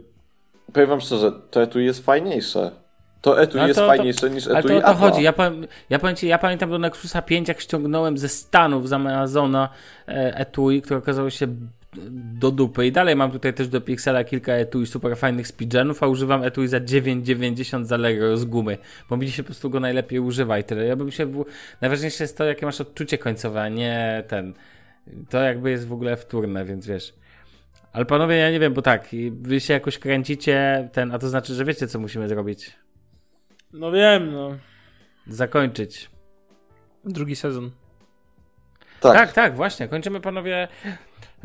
powiem 0.73 0.89
wam 0.89 1.01
szczerze, 1.01 1.31
to 1.51 1.61
etui 1.63 1.85
jest 1.85 2.05
fajniejsze. 2.05 2.71
To 3.21 3.41
etui 3.41 3.59
No 3.61 3.67
jest 3.67 3.79
to- 3.79 3.85
to- 3.85 3.87
fajniejsze 3.95 4.29
niż 4.29 4.47
Ale 4.47 4.59
etui 4.59 4.69
to 4.69 4.77
o 4.77 4.81
to 4.81 4.93
chodzi. 4.93 5.23
Ja, 5.23 5.33
ja 5.89 6.13
ci, 6.13 6.27
ja 6.27 6.37
pamiętam 6.37 6.69
do 6.69 6.79
Nexusa 6.79 7.21
5, 7.21 7.47
jak 7.47 7.61
ściągnąłem 7.61 8.17
ze 8.17 8.29
Stanów, 8.29 8.89
z 8.89 8.93
Amazona 8.93 9.69
e, 10.07 10.37
etui, 10.37 10.81
które 10.81 10.97
okazało 10.99 11.29
się 11.29 11.47
do 12.39 12.51
dupy. 12.51 12.85
I 12.85 12.91
dalej 12.91 13.15
mam 13.15 13.31
tutaj 13.31 13.53
też 13.53 13.67
do 13.67 13.81
Pixela 13.81 14.23
kilka 14.23 14.53
etui 14.53 14.87
super 14.87 15.17
fajnych 15.17 15.47
speedgenów, 15.47 16.03
a 16.03 16.07
używam 16.07 16.43
etui 16.43 16.67
za 16.67 16.79
9,90 16.79 17.85
za 17.85 17.97
Lego 17.97 18.37
z 18.37 18.45
gumy, 18.45 18.77
bo 19.09 19.17
mi 19.17 19.31
się 19.31 19.43
po 19.43 19.47
prostu 19.47 19.69
go 19.69 19.79
najlepiej 19.79 20.19
używa 20.19 20.59
i 20.59 20.63
tyle. 20.63 20.85
Ja 20.85 20.95
bym 20.95 21.11
się... 21.11 21.25
W... 21.25 21.45
Najważniejsze 21.81 22.23
jest 22.23 22.37
to, 22.37 22.43
jakie 22.43 22.65
masz 22.65 22.81
odczucie 22.81 23.17
końcowe, 23.17 23.61
a 23.61 23.69
nie 23.69 24.23
ten... 24.27 24.53
To 25.29 25.41
jakby 25.41 25.71
jest 25.71 25.87
w 25.87 25.93
ogóle 25.93 26.17
wtórne, 26.17 26.65
więc 26.65 26.87
wiesz... 26.87 27.13
Ale 27.93 28.05
panowie, 28.05 28.35
ja 28.35 28.51
nie 28.51 28.59
wiem, 28.59 28.73
bo 28.73 28.81
tak, 28.81 29.13
i 29.13 29.31
wy 29.31 29.59
się 29.59 29.73
jakoś 29.73 29.99
kręcicie, 29.99 30.89
ten, 30.93 31.11
a 31.11 31.19
to 31.19 31.29
znaczy, 31.29 31.53
że 31.53 31.65
wiecie, 31.65 31.87
co 31.87 31.99
musimy 31.99 32.27
zrobić. 32.27 32.71
No 33.73 33.91
wiem, 33.91 34.33
no. 34.33 34.57
Zakończyć. 35.27 36.09
Drugi 37.05 37.35
sezon. 37.35 37.71
Tak, 38.99 39.13
Tak, 39.13 39.33
tak, 39.33 39.55
właśnie. 39.55 39.87
Kończymy 39.87 40.21
panowie. 40.21 40.67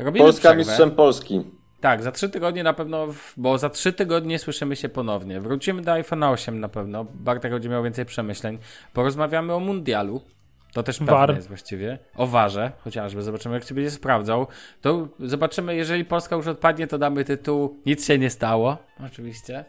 Robimy 0.01 0.25
Polska 0.25 0.41
przerwę. 0.41 0.57
mistrzem 0.57 0.91
Polski. 0.91 1.41
Tak, 1.81 2.03
za 2.03 2.11
trzy 2.11 2.29
tygodnie 2.29 2.63
na 2.63 2.73
pewno, 2.73 3.07
bo 3.37 3.57
za 3.57 3.69
trzy 3.69 3.93
tygodnie 3.93 4.39
słyszymy 4.39 4.75
się 4.75 4.89
ponownie. 4.89 5.41
Wrócimy 5.41 5.81
do 5.81 5.91
iPhone 5.91 6.23
8 6.23 6.59
na 6.59 6.69
pewno. 6.69 7.05
Bartek 7.13 7.51
będzie 7.51 7.69
miał 7.69 7.83
więcej 7.83 8.05
przemyśleń. 8.05 8.57
Porozmawiamy 8.93 9.53
o 9.53 9.59
mundialu. 9.59 10.21
To 10.73 10.83
też 10.83 10.99
pewne 10.99 11.35
jest 11.35 11.47
właściwie. 11.47 11.99
O 12.15 12.27
warze, 12.27 12.71
chociażby. 12.83 13.21
Zobaczymy, 13.21 13.55
jak 13.55 13.63
się 13.63 13.75
będzie 13.75 13.91
sprawdzał. 13.91 14.47
To 14.81 15.07
zobaczymy, 15.19 15.75
jeżeli 15.75 16.05
Polska 16.05 16.35
już 16.35 16.47
odpadnie, 16.47 16.87
to 16.87 16.97
damy 16.97 17.25
tytuł 17.25 17.77
Nic 17.85 18.05
się 18.07 18.19
nie 18.19 18.29
stało. 18.29 18.77
Oczywiście. 19.05 19.65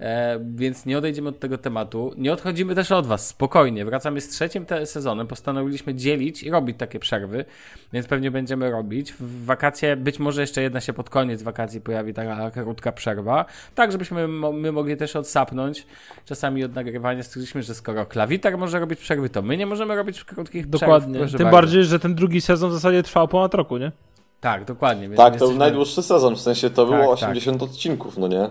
E, 0.00 0.38
więc 0.54 0.86
nie 0.86 0.98
odejdziemy 0.98 1.28
od 1.28 1.38
tego 1.38 1.58
tematu. 1.58 2.12
Nie 2.16 2.32
odchodzimy 2.32 2.74
też 2.74 2.92
od 2.92 3.06
Was, 3.06 3.26
spokojnie. 3.26 3.84
Wracamy 3.84 4.20
z 4.20 4.28
trzecim 4.28 4.66
sezonem. 4.84 5.26
Postanowiliśmy 5.26 5.94
dzielić 5.94 6.42
i 6.42 6.50
robić 6.50 6.78
takie 6.78 6.98
przerwy, 6.98 7.44
więc 7.92 8.06
pewnie 8.06 8.30
będziemy 8.30 8.70
robić. 8.70 9.12
W 9.12 9.44
wakacje, 9.44 9.96
być 9.96 10.18
może 10.18 10.40
jeszcze 10.40 10.62
jedna 10.62 10.80
się 10.80 10.92
pod 10.92 11.10
koniec 11.10 11.42
wakacji 11.42 11.80
pojawi 11.80 12.14
taka 12.14 12.50
krótka 12.50 12.92
przerwa, 12.92 13.44
tak 13.74 13.92
żebyśmy 13.92 14.28
my 14.28 14.72
mogli 14.72 14.96
też 14.96 15.16
odsapnąć 15.16 15.86
czasami 16.24 16.64
od 16.64 16.74
nagrywania. 16.74 17.22
Stwierdziliśmy, 17.22 17.62
że 17.62 17.74
skoro 17.74 18.06
klawitar 18.06 18.58
może 18.58 18.80
robić 18.80 19.00
przerwy, 19.00 19.28
to 19.30 19.42
my 19.42 19.56
nie 19.56 19.66
możemy 19.66 19.96
robić 19.96 20.24
krótkich 20.24 20.66
przerw. 20.68 20.80
Dokładnie. 20.80 21.18
Tym 21.18 21.30
bardzo. 21.30 21.50
bardziej, 21.50 21.84
że 21.84 21.98
ten 21.98 22.14
drugi 22.14 22.40
sezon 22.40 22.70
w 22.70 22.74
zasadzie 22.74 23.02
trwał 23.02 23.28
ponad 23.28 23.54
roku, 23.54 23.76
nie? 23.78 23.92
Tak, 24.40 24.64
dokładnie. 24.64 25.02
Więc 25.02 25.16
Tak, 25.16 25.26
to 25.26 25.32
jesteśmy- 25.32 25.48
był 25.48 25.58
najdłuższy 25.58 26.02
sezon, 26.02 26.36
w 26.36 26.40
sensie 26.40 26.70
to 26.70 26.86
było 26.86 26.98
Tak, 26.98 27.08
80 27.08 27.62
odcinków, 27.62 28.18
no 28.18 28.28
nie? 28.28 28.50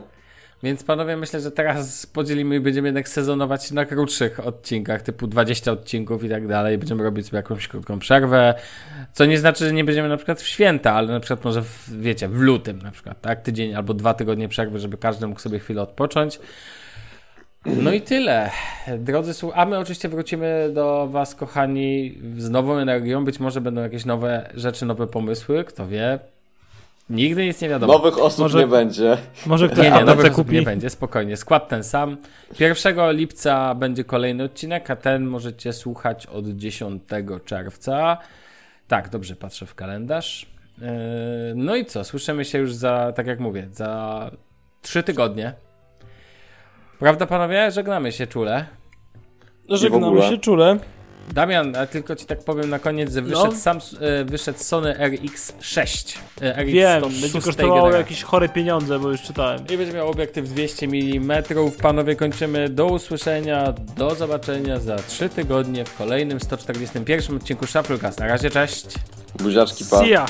Więc 0.64 0.84
panowie, 0.84 1.18
myślę, 1.18 1.40
że 1.40 1.52
teraz 1.52 2.06
podzielimy 2.06 2.56
i 2.56 2.60
będziemy 2.60 2.88
jednak 2.88 3.10
sezonować 3.10 3.72
na 3.72 3.86
krótszych 3.86 4.48
odcinkach, 4.48 5.02
typu 5.02 5.27
20 5.27 5.72
odcinków 5.72 6.23
i 6.23 6.30
tak 6.30 6.48
dalej. 6.48 6.77
Będziemy 6.77 7.03
robić 7.03 7.26
sobie 7.26 7.38
jakąś 7.38 7.68
krótką 7.68 7.99
przerwę, 7.99 8.56
co 9.14 9.26
nie 9.26 9.40
znaczy, 9.40 9.65
że 9.65 9.73
nie 9.73 9.84
będziemy 9.84 10.10
na 10.10 10.18
przykład 10.18 10.41
w 10.41 10.48
święta, 10.48 10.94
ale 10.94 11.07
na 11.07 11.19
przykład 11.19 11.45
może, 11.45 11.61
w, 11.61 12.02
wiecie, 12.02 12.27
w 12.27 12.40
lutym 12.40 12.82
na 12.82 12.91
przykład, 12.91 13.22
tak? 13.22 13.41
Tydzień 13.41 13.76
albo 13.76 13.94
dwa 13.94 14.14
tygodnie 14.14 14.48
przerwy, 14.48 14.80
żeby 14.80 14.98
każdy 14.98 15.27
mógł 15.27 15.40
sobie 15.40 15.60
chwilę 15.60 15.82
odpocząć. 15.82 16.40
No 17.65 17.91
i 17.91 18.02
tyle. 18.02 18.52
Drodzy 18.98 19.34
słuchacze, 19.34 19.61
a 19.61 19.65
my 19.65 19.77
oczywiście 19.80 20.10
wrócimy 20.10 20.69
do 20.73 21.07
Was, 21.07 21.36
kochani, 21.36 22.18
z 22.38 22.49
nową 22.49 22.77
energią. 22.77 23.26
Być 23.26 23.40
może 23.40 23.61
będą 23.61 23.82
jakieś 23.82 24.06
nowe 24.06 24.49
rzeczy, 24.53 24.86
nowe 24.86 25.07
pomysły, 25.07 25.64
kto 25.64 25.88
wie. 25.88 26.19
Nigdy 27.10 27.45
nic 27.45 27.61
nie 27.61 27.69
wiadomo. 27.69 27.94
Nowych 27.94 28.18
osób 28.19 28.40
Może- 28.40 28.60
nie 28.60 28.68
będzie. 28.68 29.18
Może 29.45 29.69
ktoś 29.69 29.84
Nie, 29.86 29.91
nie, 29.91 30.03
nowych 30.06 30.26
osób 30.26 30.36
kupi. 30.36 30.56
nie 30.56 30.61
będzie, 30.61 30.90
spokojnie. 30.90 31.38
Skład 31.38 31.68
ten 31.69 31.84
sam. 31.84 32.18
1 32.60 33.11
lipca 33.11 33.76
będzie 33.76 34.03
kolejny 34.03 34.44
odcinek, 34.44 34.90
a 34.91 34.95
ten 34.95 35.26
możecie 35.26 35.73
słuchać 35.73 36.26
od 36.27 36.48
10 36.48 37.03
czerwca. 37.45 38.18
Tak, 38.88 39.10
dobrze 39.10 39.36
patrzę 39.36 39.65
w 39.65 39.76
kalendarz. 39.76 40.45
Yy, 40.77 40.88
No 41.56 41.76
i 41.76 41.86
co? 41.86 42.03
Słyszymy 42.03 42.45
się 42.45 42.57
już 42.57 42.73
za, 42.73 43.14
tak 43.15 43.27
jak 43.27 43.40
mówię, 43.40 43.68
za 43.72 44.32
3 44.82 45.03
tygodnie. 45.03 45.53
Prawda, 46.99 47.26
panowie? 47.26 47.72
Żegnamy 47.72 48.11
się 48.11 48.27
czule. 48.27 48.65
Żegnamy 49.69 50.06
ogóle. 50.06 50.30
się 50.30 50.38
czule. 50.38 50.77
Damian, 51.34 51.76
a 51.76 51.85
tylko 51.85 52.15
ci 52.15 52.26
tak 52.26 52.39
powiem 52.39 52.69
na 52.69 52.80
koniec, 52.80 53.14
że 53.14 53.22
No. 53.22 53.27
wyszedł, 53.27 53.56
sam, 53.61 53.77
e, 53.99 54.26
wyszedł 54.26 54.60
Sony 54.60 54.93
RX6. 54.99 56.18
e, 56.41 56.56
RX 56.64 56.72
Wiem, 56.72 57.02
106 57.02 57.22
będzie 57.22 57.41
kosztowało 57.41 57.76
generacji. 57.81 57.97
jakieś 58.14 58.23
chore 58.23 58.49
pieniądze, 58.49 58.99
bo 58.99 59.10
już 59.11 59.22
czytałem. 59.22 59.60
I 59.73 59.77
będzie 59.77 59.93
miał 59.93 60.10
obiektyw 60.10 60.49
200 60.49 60.85
mm. 60.85 61.43
Panowie, 61.81 62.15
kończymy. 62.15 62.69
Do 62.69 62.85
usłyszenia, 62.85 63.73
do 63.97 64.15
zobaczenia 64.15 64.80
za 64.80 64.95
3 64.95 65.30
tygodnie 65.30 65.85
w 65.85 65.97
kolejnym 65.97 66.39
141 66.39 67.35
odcinku 67.35 67.68
Shufflecast. 67.68 68.19
Na 68.19 68.27
razie, 68.27 68.49
cześć! 68.49 68.85
Buziaczki, 69.39 69.85
pa. 69.91 69.99
See 69.99 70.10
ya. 70.10 70.26